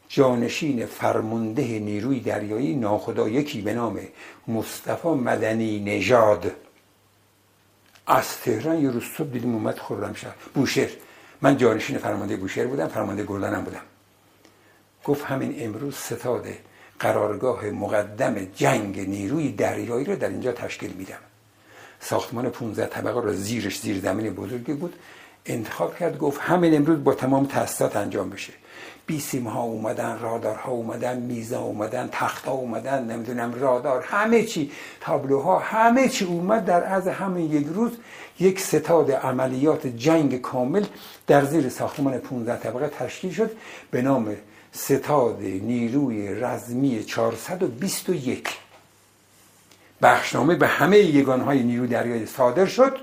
جانشین 0.09 0.87
فرمانده 0.87 1.79
نیروی 1.79 2.21
دریایی 2.21 2.75
ناخدا 2.75 3.29
یکی 3.29 3.61
به 3.61 3.75
نام 3.75 4.01
مصطفی 4.49 5.09
مدنی 5.09 5.81
نژاد. 5.81 6.53
از 8.07 8.41
تهران 8.41 8.83
یه 8.83 8.91
روز 8.91 9.05
صبح 9.05 9.29
دیدیم 9.29 9.55
اومد 9.55 9.81
بوشهر. 10.55 10.91
من 11.41 11.57
جانشین 11.57 11.99
فرمانده 11.99 12.37
بوشهر 12.37 12.67
بودم 12.67 12.89
فرمانده 12.89 13.25
گلدانم 13.25 13.65
بودم. 13.65 13.83
گفت 15.05 15.25
همین 15.25 15.55
امروز 15.59 15.97
ستاد 15.97 16.47
قرارگاه 16.99 17.65
مقدم 17.65 18.45
جنگ 18.45 19.09
نیروی 19.09 19.53
دریایی 19.53 20.05
رو 20.05 20.17
در 20.17 20.29
اینجا 20.29 20.53
تشکیل 20.53 20.93
میدم. 20.93 21.32
ساختمان 22.05 22.49
15 22.49 22.87
طبقه 22.87 23.21
رو 23.21 23.33
زیرش 23.33 23.81
زیر 23.81 24.01
زمین 24.01 24.35
بزرگی 24.35 24.73
بود. 24.73 24.95
انتخاب 25.47 25.99
کرد 25.99 26.19
گفت 26.19 26.41
همین 26.41 26.77
امروز 26.77 27.05
با 27.05 27.15
تمام 27.15 27.47
تاسیسات 27.47 27.97
انجام 27.97 28.31
بشه. 28.31 28.53
بیسیم 29.07 29.49
ها 29.49 29.63
اومدن 29.63 30.19
رادار 30.19 30.57
ها 30.57 30.73
اومدن 30.73 31.19
میزا 31.19 31.61
اومدن 31.61 32.09
تخت 32.13 32.45
ها 32.45 32.53
اومدن 32.53 33.05
نمی‌دونم 33.05 33.55
رادار 33.55 34.03
همه 34.03 34.45
چی 34.45 34.71
تابلوها 35.01 35.59
همه 35.59 36.09
چی 36.09 36.25
اومد. 36.25 36.65
در 36.65 36.85
از 36.85 37.09
همین 37.09 37.53
یک 37.53 37.67
روز 37.67 37.91
یک 38.41 38.61
ستاد 38.61 39.11
عملیات 39.11 39.87
جنگ 39.87 40.41
کامل 40.41 40.85
در 41.27 41.45
زیر 41.45 41.69
ساختمان 41.69 42.19
15 42.19 42.57
طبقه 42.57 42.89
تشکیل 42.89 43.33
شد 43.33 43.51
به 43.91 44.03
نام 44.03 44.37
ستاد 44.73 45.43
نیروی 45.43 46.35
رزمی 46.35 47.05
421 47.05 48.49
بخشنامه 50.03 50.55
به 50.55 50.67
همه 50.67 50.99
یگانهای 50.99 51.63
نیرو 51.63 51.87
دریایی 51.87 52.27
صادر 52.27 52.67
شد. 52.67 52.97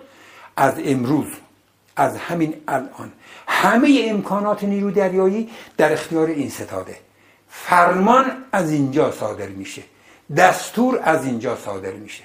از 0.58 0.74
امروز 0.86 1.28
از 1.96 2.18
همین 2.18 2.54
الان 2.68 3.12
همه 3.48 4.06
امکانات 4.10 4.64
نیرو 4.64 4.92
دریایی 4.92 5.50
در 5.78 5.94
اختیار 5.94 6.28
این 6.28 6.50
ستاده. 6.50 6.96
فرمان 7.50 8.26
از 8.52 8.72
اینجا 8.72 9.12
صادر 9.12 9.48
میشه. 9.48 9.84
دستور 10.38 11.00
از 11.04 11.26
اینجا 11.26 11.56
صادر 11.56 11.92
میشه. 11.92 12.24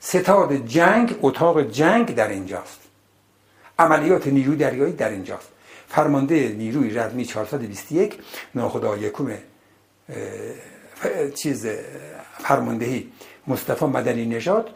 ستاد 0.00 0.66
جنگ 0.66 1.16
اتاق 1.22 1.62
جنگ 1.62 2.14
در 2.14 2.28
اینجاست. 2.28 2.80
عملیات 3.78 4.26
نیرو 4.26 4.54
دریایی 4.54 4.92
در 4.92 5.08
اینجاست. 5.08 5.48
فرمانده 5.88 6.48
نیروی 6.48 6.90
رزمی 6.90 7.24
421 7.24 8.18
ناخدا 8.54 8.96
یکم 8.96 9.32
چیز 11.34 11.66
فرماندهی 12.38 13.12
مصطفی 13.46 13.84
مدنی 13.84 14.26
نژاد 14.26 14.70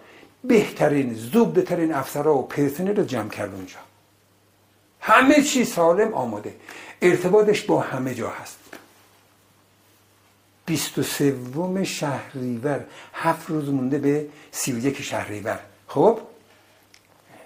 بهترین 0.44 1.14
زبدترین 1.14 1.92
افسرها 1.94 2.34
و 2.34 2.46
پرسنل 2.46 2.96
رو 2.96 3.04
جمع 3.04 3.28
کرد 3.28 3.54
اونجا. 3.54 3.78
همه 5.00 5.42
چی 5.42 5.64
سالم 5.64 6.14
آماده. 6.14 6.54
ارتباطش 7.02 7.62
با 7.62 7.80
همه 7.80 8.14
جا 8.14 8.30
هست. 8.30 8.58
بیست 10.66 10.98
و 10.98 11.02
سوم 11.02 11.84
شهریور 11.84 12.84
هفت 13.14 13.50
روز 13.50 13.68
مونده 13.68 13.98
به 13.98 14.26
سی 14.52 14.72
و 14.72 14.78
یک 14.78 15.02
شهریور. 15.02 15.60
خب؟ 15.88 16.20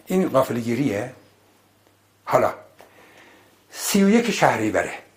این 0.07 0.29
قافلگیریه. 0.29 1.13
حالا 2.25 2.55
سی 3.71 4.05
و 4.05 4.09
یک 4.09 4.31
شهریوره. 4.31 5.08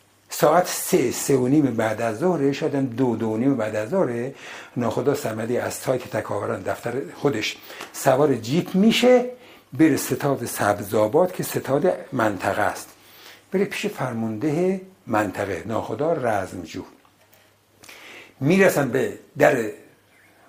ساعت 0.41 0.67
سه 0.67 1.11
سه 1.11 1.35
و 1.35 1.47
نیم 1.47 1.65
بعد 1.75 2.01
از 2.01 2.19
ظهر 2.19 2.51
شدن 2.51 2.85
دو 2.85 3.15
دو 3.15 3.27
و 3.27 3.37
نیم 3.37 3.57
بعد 3.57 3.75
از 3.75 3.89
ظهر 3.89 4.31
ناخدا 4.77 5.15
سمدی 5.15 5.57
از 5.57 5.81
تایک 5.81 6.07
تکاوران 6.09 6.61
دفتر 6.61 6.93
خودش. 7.15 7.57
سوار 7.93 8.35
جیپ 8.35 8.75
میشه 8.75 9.25
بره 9.73 9.97
ستاد 9.97 10.45
سبزاباد 10.45 11.31
که 11.31 11.43
ستاد 11.43 11.93
منطقه 12.13 12.61
است. 12.61 12.89
بره 13.51 13.65
پیش 13.65 13.85
فرمانده 13.85 14.81
منطقه 15.07 15.63
ناخدا 15.65 16.13
رزمجو. 16.13 16.83
می‌رسن 18.39 18.89
به 18.91 19.19
در 19.37 19.71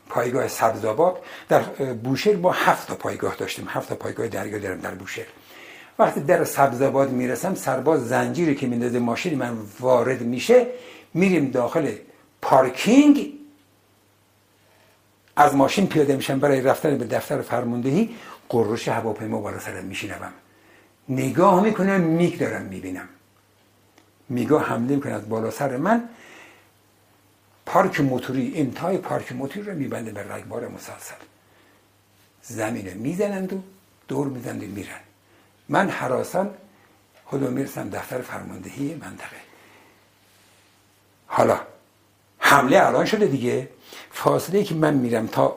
پایگاه 0.09 0.49
سبزاباد 0.49 1.17
در 1.49 1.63
بوشهر 2.05 2.37
با 2.37 2.53
هفت 2.53 2.89
تا 2.89 2.95
پایگاه 2.95 3.35
داشتیم. 3.37 3.67
هفت 3.69 3.89
تا 3.89 3.95
پایگاه 3.95 4.29
دریا 4.29 4.59
دارم 4.59 4.81
در 4.81 4.95
بوشهر. 4.95 5.27
وقتی 5.99 6.21
در 6.21 6.45
سبزاباد 6.45 7.11
می‌رسم 7.11 7.55
سرباز 7.55 8.09
زنجیری 8.09 8.55
که 8.55 8.67
میندازه 8.67 8.99
ماشین 8.99 9.39
من 9.39 9.59
وارد 9.81 10.23
میشه 10.23 10.67
میریم 11.15 11.51
داخل 11.51 11.93
پارکینگ. 12.43 13.33
از 15.37 15.55
ماشین 15.55 15.87
پیاده 15.87 16.17
میشم 16.17 16.39
برای 16.39 16.61
رفتن 16.61 16.99
به 16.99 17.05
دفتر 17.05 17.43
فرماندهی 17.43 18.11
قررش 18.49 18.89
هواپیما 18.89 19.41
بالا 19.41 19.59
سرم 19.59 19.85
میشینم 19.85 20.33
نگاه 21.09 21.63
می‌کنم 21.63 22.01
میک 22.01 22.39
دارم 22.39 22.63
می‌بینم. 22.63 23.09
میگاه 24.29 24.65
حمله 24.65 24.95
می‌کنه 24.95 25.13
از 25.13 25.29
بالا 25.29 25.51
سر 25.51 25.77
من. 25.77 26.09
پارک 27.67 28.01
موتوری 28.01 28.53
انتهای 28.57 28.99
پارک 28.99 29.33
موتوری 29.33 29.67
رو 29.67 29.75
میبنده 29.75 30.11
به 30.11 30.35
رگبار 30.35 30.69
مسلسل. 30.69 31.15
زمین 32.43 32.95
می‌زنند 32.95 33.53
و 33.53 33.63
دور 34.09 34.27
می‌زنند 34.27 34.63
و 34.63 34.67
میرن 34.67 35.01
من 35.69 35.91
حراسان 35.91 36.55
خودم 37.25 37.53
می‌رسم 37.53 37.91
دفتر 37.91 38.19
فرماندهی 38.19 38.95
منطقه. 38.95 39.37
حالا 41.27 41.61
حمله 42.39 42.87
الان 42.87 43.05
شده 43.05 43.27
دیگه. 43.27 43.69
فاصله 44.11 44.65
که 44.65 44.75
من 44.75 44.95
میرم 44.95 45.27
تا 45.27 45.57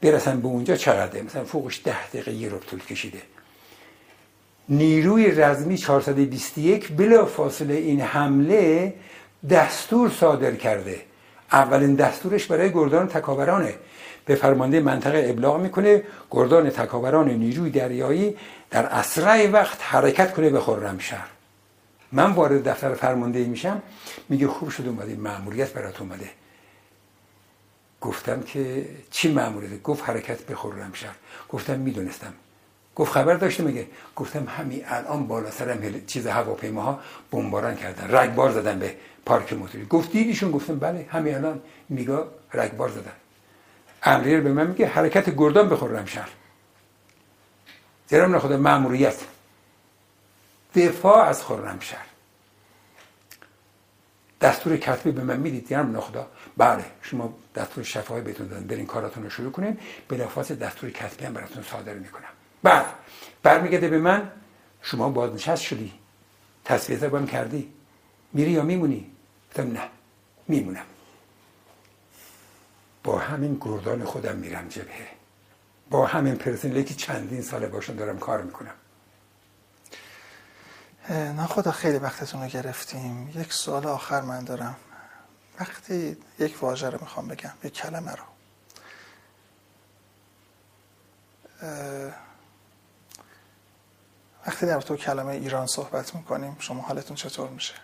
برسم 0.00 0.40
به 0.40 0.46
اونجا 0.46 0.76
چقدره؟ 0.76 1.22
مثلا 1.22 1.44
فوقش 1.44 1.80
ده 1.84 2.08
دقیقه 2.08 2.32
یه 2.32 2.48
رو 2.48 2.58
طول 2.58 2.80
کشیده. 2.80 3.22
نیروی 4.68 5.30
رزمی 5.30 5.78
421 5.78 6.92
بلا 6.92 7.26
فاصله 7.26 7.74
این 7.74 8.00
حمله 8.00 8.94
دستور 9.50 10.10
صادر 10.10 10.54
کرده. 10.54 11.02
اولین 11.52 11.94
دستورش 11.94 12.46
برای 12.46 12.72
گردان 12.72 13.08
تکاورانه. 13.08 13.74
به 14.26 14.34
فرمانده 14.34 14.80
منطقه 14.80 15.26
ابلاغ 15.30 15.60
می‌کنه 15.60 16.02
گردان 16.30 16.70
تکاوران 16.70 17.30
نیروی 17.30 17.70
دریایی 17.70 18.36
در 18.70 18.86
اسرع 18.86 19.50
وقت 19.50 19.78
حرکت 19.82 20.34
کنه 20.34 20.50
به 20.50 20.60
خرمشهر 20.60 21.26
من 22.12 22.32
وارد 22.32 22.68
دفتر 22.68 22.94
فرمانده 22.94 23.44
میشم 23.44 23.82
میگه 24.28 24.48
خوب 24.48 24.68
شد 24.70 24.86
اومده 24.86 25.16
مأموریت 25.16 25.72
برات 25.72 26.00
اومده. 26.00 26.30
گفتم 28.00 28.42
که 28.42 28.88
چی 29.10 29.32
مأموریت؟ 29.32 29.82
گفت 29.82 30.08
حرکت 30.08 30.42
به 30.42 30.54
خرمشهر 30.54 31.14
گفتم 31.48 31.78
می‌دونستم. 31.78 32.32
گفت 32.96 33.12
خبر 33.12 33.34
داشته 33.34 33.62
میگه. 33.62 33.86
گفتم 34.16 34.46
همین 34.58 34.82
الان 34.86 35.26
بالا 35.26 35.50
سرم 35.50 36.06
چیز 36.06 36.26
هواپیماها 36.26 37.00
بمباران 37.30 37.76
کردن. 37.76 38.16
رگبار 38.16 38.50
زدن 38.50 38.78
به 38.78 38.94
پارک 39.26 39.52
موتوری. 39.52 39.86
گفت 39.86 40.12
دیدیشون؟ 40.12 40.50
گفتم 40.50 40.78
بله 40.78 41.06
همین 41.10 41.34
الان 41.34 41.60
میگا 41.88 42.28
رگبار 42.54 42.88
زدن. 42.88 43.12
امریر 44.06 44.40
به 44.40 44.52
من 44.52 44.66
میگه 44.66 44.86
حرکت 44.86 45.30
گردان 45.36 45.68
به 45.68 45.76
خرمشهر 45.76 46.28
جناب 48.08 48.38
خدا 48.38 48.56
مأموریت. 48.56 49.24
دفاع 50.74 51.28
از 51.28 51.44
خرمشهر 51.44 52.06
دستور 54.40 54.76
کتبی 54.76 55.10
به 55.10 55.22
من 55.22 55.36
می‌دید 55.36 55.68
جناب 55.68 55.96
نخدا 55.96 56.26
بله 56.56 56.84
شما 57.02 57.34
دستور 57.54 57.84
شفاهی 57.84 58.22
بهتون 58.22 58.48
دادن. 58.48 58.66
برین 58.66 58.86
کاراتون 58.86 59.22
رو 59.22 59.30
شروع 59.30 59.52
کنین. 59.52 59.78
بلافاصله 60.08 60.56
دستور 60.56 60.90
کتبی 60.90 61.24
هم 61.24 61.32
براتون 61.32 61.62
صادر 61.62 61.94
می‌کنم. 61.94 62.28
بعد 62.62 62.86
برمیگرده 63.42 63.88
به 63.88 63.98
من 63.98 64.30
شما 64.82 65.08
بازنشست 65.08 65.62
شدی. 65.62 65.92
تصویه 66.64 66.98
زبان 66.98 67.26
کردی. 67.26 67.72
میری 68.32 68.50
یا 68.50 68.62
میمونی؟ 68.62 69.10
گفتم 69.50 69.72
نه 69.72 69.82
میمونم. 70.48 70.84
با 73.06 73.18
همین 73.18 73.58
گردان 73.60 74.04
خودم 74.04 74.36
میرم 74.36 74.68
جبهه. 74.68 75.08
با 75.90 76.06
همین 76.06 76.36
پرسنلی 76.36 76.84
که 76.84 76.94
چندین 76.94 77.42
ساله 77.42 77.66
باشون 77.66 77.96
دارم 77.96 78.18
کار 78.18 78.42
می‌کنم. 78.42 78.74
نه 81.10 81.46
خدا 81.46 81.70
خیلی 81.70 81.98
وقتتون 81.98 82.42
رو 82.42 82.48
گرفتیم. 82.48 83.32
یک 83.34 83.52
سوال 83.52 83.86
آخر 83.86 84.20
من 84.20 84.44
دارم. 84.44 84.76
وقتی 85.60 86.16
یک 86.38 86.62
واژه 86.62 86.90
رو 86.90 86.98
می‌خوام 87.00 87.28
بگم 87.28 87.52
یک 87.64 87.72
کلمه 87.72 88.12
رو. 88.12 88.24
وقتی 94.46 94.66
در 94.66 94.80
تو 94.80 94.96
کلمه 94.96 95.32
ایران 95.32 95.66
صحبت 95.66 96.14
می‌کنیم 96.14 96.56
شما 96.58 96.82
حالتون 96.82 97.16
چطور 97.16 97.50
میشه؟ 97.50 97.74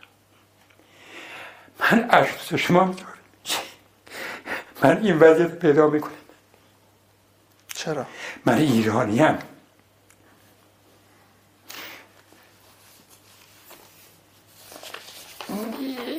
من 1.80 2.10
عرض 2.10 2.54
شما 2.54 2.94
من 4.82 5.02
این 5.02 5.18
وضعیت 5.18 5.58
پیدا 5.58 5.86
می‌کنم. 5.86 6.12
چرا؟ 7.74 8.06
من 8.44 8.58
ایرانی 8.58 9.18
هم. 9.18 9.38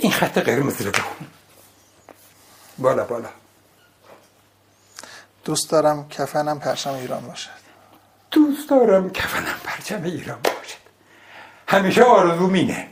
این 0.01 0.11
خط 0.11 0.37
قرمز 0.37 0.81
رو 0.81 0.91
بخون. 0.91 1.27
بالا 2.77 3.03
بالا. 3.03 3.29
دوست 5.45 5.69
دارم 5.69 6.09
کفنم 6.09 6.59
پرچم 6.59 6.93
ایران 6.93 7.27
باشد. 7.27 7.49
دوست 8.31 8.69
دارم 8.69 9.09
کفنم 9.09 9.59
پرچم 9.63 10.03
ایران 10.03 10.39
باشد. 10.43 10.77
همیشه 11.67 12.03
آرزو 12.03 12.47
مینه. 12.47 12.89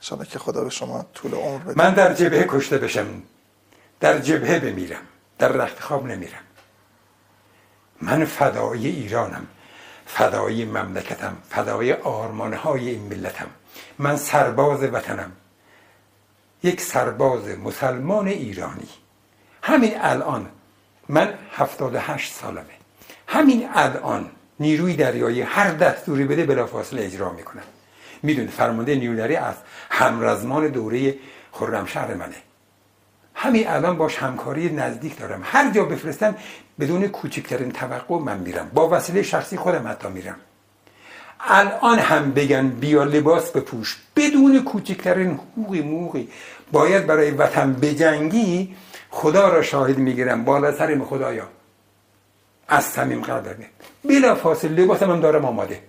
شما 0.00 0.24
که 0.24 0.38
خدا 0.38 0.64
به 0.64 0.70
شما 0.70 1.06
طول 1.14 1.34
عمر 1.34 1.58
بده. 1.58 1.78
من 1.78 1.94
در 1.94 2.14
جبهه 2.14 2.46
کشته 2.48 2.78
بشم. 2.78 3.22
در 4.02 4.18
جبهه 4.18 4.58
بمیرم 4.58 5.02
در 5.38 5.48
رخت 5.48 5.80
خواب 5.80 6.06
نمیرم. 6.06 6.42
من 8.00 8.24
فدای 8.24 8.86
ایرانم 8.86 9.46
فدای 10.06 10.64
مملکتم 10.64 11.36
فدای 11.50 11.92
آرمانهای 11.92 12.88
این 12.88 13.02
ملتم. 13.02 13.46
من 13.98 14.16
سرباز 14.16 14.82
وطنم. 14.82 15.32
یک 16.62 16.80
سرباز 16.80 17.48
مسلمان 17.48 18.28
ایرانی. 18.28 18.88
همین 19.62 19.92
الان 20.00 20.48
من 21.08 21.34
هفتاد 21.52 21.96
هشت 21.96 22.32
سالمه. 22.32 22.64
همین 23.28 23.68
الان 23.74 24.30
نیروی 24.60 24.96
دریایی 24.96 25.42
هر 25.42 25.70
دستوری 25.70 26.24
بده 26.24 26.46
بلافاصله 26.46 27.04
اجرا 27.04 27.32
می‌کنم 27.32 27.62
می‌دونه 28.22 28.50
فرمانده 28.50 28.94
نیروی 28.94 29.36
از 29.36 29.54
همرزمان 29.90 30.68
دوره 30.68 31.14
خرمشهر 31.52 32.14
منه. 32.14 32.36
همین 33.42 33.68
الان 33.68 33.96
باش 33.96 34.16
همکاری 34.16 34.72
نزدیک 34.72 35.18
دارم. 35.18 35.40
هر 35.44 35.70
جا 35.70 35.84
بفرستم 35.84 36.34
بدون 36.80 37.08
کوچکترین 37.08 37.72
توقع 37.72 38.18
من 38.18 38.38
میرم. 38.38 38.70
با 38.74 38.88
وسیله 38.88 39.22
شخصی 39.22 39.56
خودم 39.56 39.88
حتی 39.88 40.08
میرم. 40.08 40.36
الان 41.40 41.98
هم 41.98 42.32
بگن 42.32 42.68
بیا 42.68 43.04
لباس 43.04 43.50
بپوش. 43.50 43.98
بدون 44.16 44.62
کوچکترین 44.64 45.30
حقوقی 45.34 45.80
موقی 45.80 46.28
باید 46.72 47.06
برای 47.06 47.30
وطن 47.30 47.72
بجنگی 47.72 48.74
خدا 49.10 49.48
را 49.48 49.62
شاهد 49.62 49.98
می‌گیرم. 49.98 50.44
بالا 50.44 50.72
سرم 50.72 51.04
خدایا. 51.04 51.48
از 52.68 52.84
صمیم 52.84 53.20
قلب 53.20 53.56
بلا 54.04 54.34
فاصل 54.34 54.68
لباسم 54.68 55.10
هم 55.10 55.20
دارم 55.20 55.44
آماده. 55.44 55.80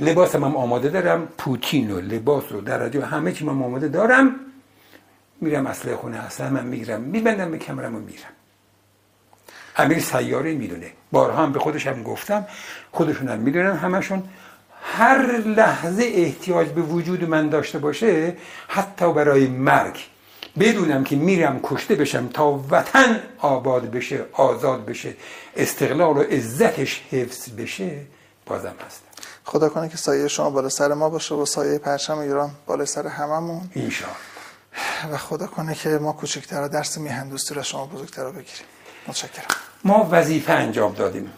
لباسم 0.00 0.44
هم 0.44 0.56
آماده 0.56 0.88
دارم. 0.88 1.28
پوتین 1.38 1.90
و 1.90 2.00
لباس 2.00 2.52
و 2.52 2.60
درجه 2.60 3.04
همه 3.04 3.32
چی 3.32 3.44
من 3.44 3.52
آماده 3.52 3.88
دارم. 3.88 4.40
میرم 5.44 5.66
اصله 5.66 5.96
خونه 5.96 6.18
هستم 6.18 6.52
من 6.52 6.66
می‌گیرم 6.66 7.00
میبندم 7.00 7.50
به 7.50 7.58
کمرم 7.58 7.96
و 7.96 7.98
میرم. 7.98 8.34
امیر 9.76 10.00
سیاره 10.00 10.54
می‌دونه. 10.54 10.90
بارها 11.12 11.42
هم 11.42 11.52
به 11.52 11.58
خودش 11.58 11.86
هم 11.86 12.02
گفتم 12.02 12.46
خودشون 12.92 13.28
هم 13.28 13.38
می‌دونن 13.38 13.76
همشون. 13.76 14.22
هر 14.82 15.26
لحظه 15.36 16.04
احتیاج 16.14 16.68
به 16.68 16.82
وجود 16.82 17.24
من 17.24 17.48
داشته 17.48 17.78
باشه 17.78 18.36
حتی 18.68 19.12
برای 19.12 19.46
مرگ. 19.46 19.98
بدونم 20.58 21.04
که 21.04 21.16
میرم 21.16 21.60
کشته 21.62 21.94
بشم 21.94 22.28
تا 22.28 22.62
وطن 22.70 23.20
آباد 23.38 23.90
بشه 23.90 24.24
آزاد 24.32 24.84
بشه 24.84 25.14
استقلال 25.56 26.16
و 26.16 26.22
عزتش 26.22 27.02
حفظ 27.10 27.48
بشه 27.50 28.00
بازم 28.46 28.74
هستم. 28.86 29.04
خدا 29.44 29.68
کنه 29.68 29.88
که 29.88 29.96
سایه 29.96 30.28
شما 30.28 30.50
بالا 30.50 30.68
سر 30.68 30.94
ما 30.94 31.10
باشه 31.10 31.34
و 31.34 31.44
سایه 31.46 31.78
پرچم 31.78 32.18
ایران 32.18 32.50
بالا 32.66 32.84
سر 32.84 33.06
هممون. 33.06 33.70
اینشاءالله 33.74 34.33
و 35.12 35.16
خدا 35.16 35.46
کنه 35.46 35.74
که 35.74 35.88
ما 35.88 36.12
کوچکتر 36.12 36.68
درس 36.68 36.98
میهن 36.98 37.28
دوستی 37.28 37.54
را 37.54 37.62
شما 37.62 37.86
بزرگتر 37.86 38.22
رو 38.22 38.32
بگیریم. 38.32 38.66
متشکرم. 39.06 39.46
ما 39.84 40.08
وظیفه 40.10 40.52
انجام 40.52 40.92
دادیم. 40.92 41.30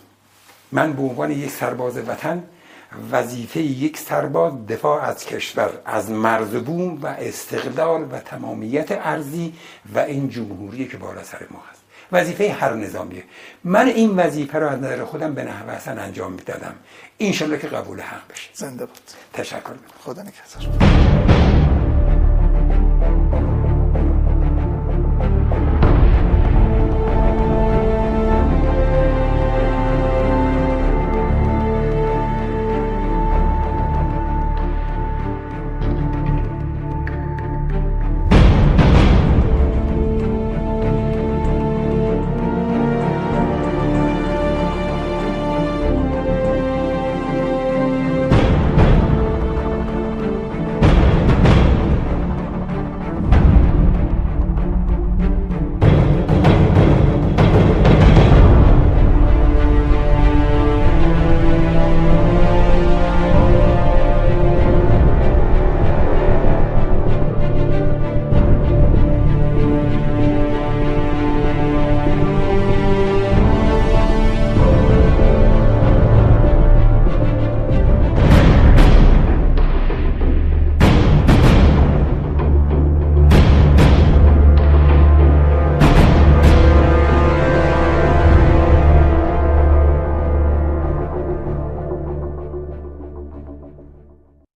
من 0.73 0.93
به 0.93 1.03
عنوان 1.03 1.31
یک 1.31 1.51
سرباز 1.51 1.97
وطن 1.97 2.45
وظیفه 3.13 3.61
یک 3.61 3.99
سرباز 3.99 4.67
دفاع 4.67 5.03
از 5.03 5.25
کشور 5.25 5.71
از 5.85 6.11
مرز 6.11 6.51
بوم 6.51 7.03
و 7.03 7.07
استقلال 7.07 8.03
و 8.13 8.19
تمامیت 8.19 8.87
ارزی 8.91 9.55
و 9.95 9.99
این 9.99 10.31
جمهوری 10.31 10.89
که 10.89 10.97
بالا 10.97 11.25
سر 11.25 11.47
ما 11.51 11.63
هست. 11.71 11.81
وظیفه 12.13 12.53
هر 12.53 12.75
نظامیه. 12.75 13.25
من 13.65 13.87
این 13.87 14.17
وظیفه 14.17 14.59
رو 14.59 14.69
از 14.69 14.79
نظر 14.79 15.05
خودم 15.05 15.35
به 15.35 15.45
نحو 15.45 15.71
حسن 15.71 15.99
انجام 15.99 16.33
می‌دادم. 16.33 16.75
انشالله 17.21 17.59
که 17.59 17.69
قبول 17.69 18.01
حق 18.01 18.29
بشه. 18.31 18.51
زنده 18.55 18.87
بود 18.87 19.11
تشکر. 19.33 19.75
خدا 20.05 20.23
نگهدار. 20.23 21.36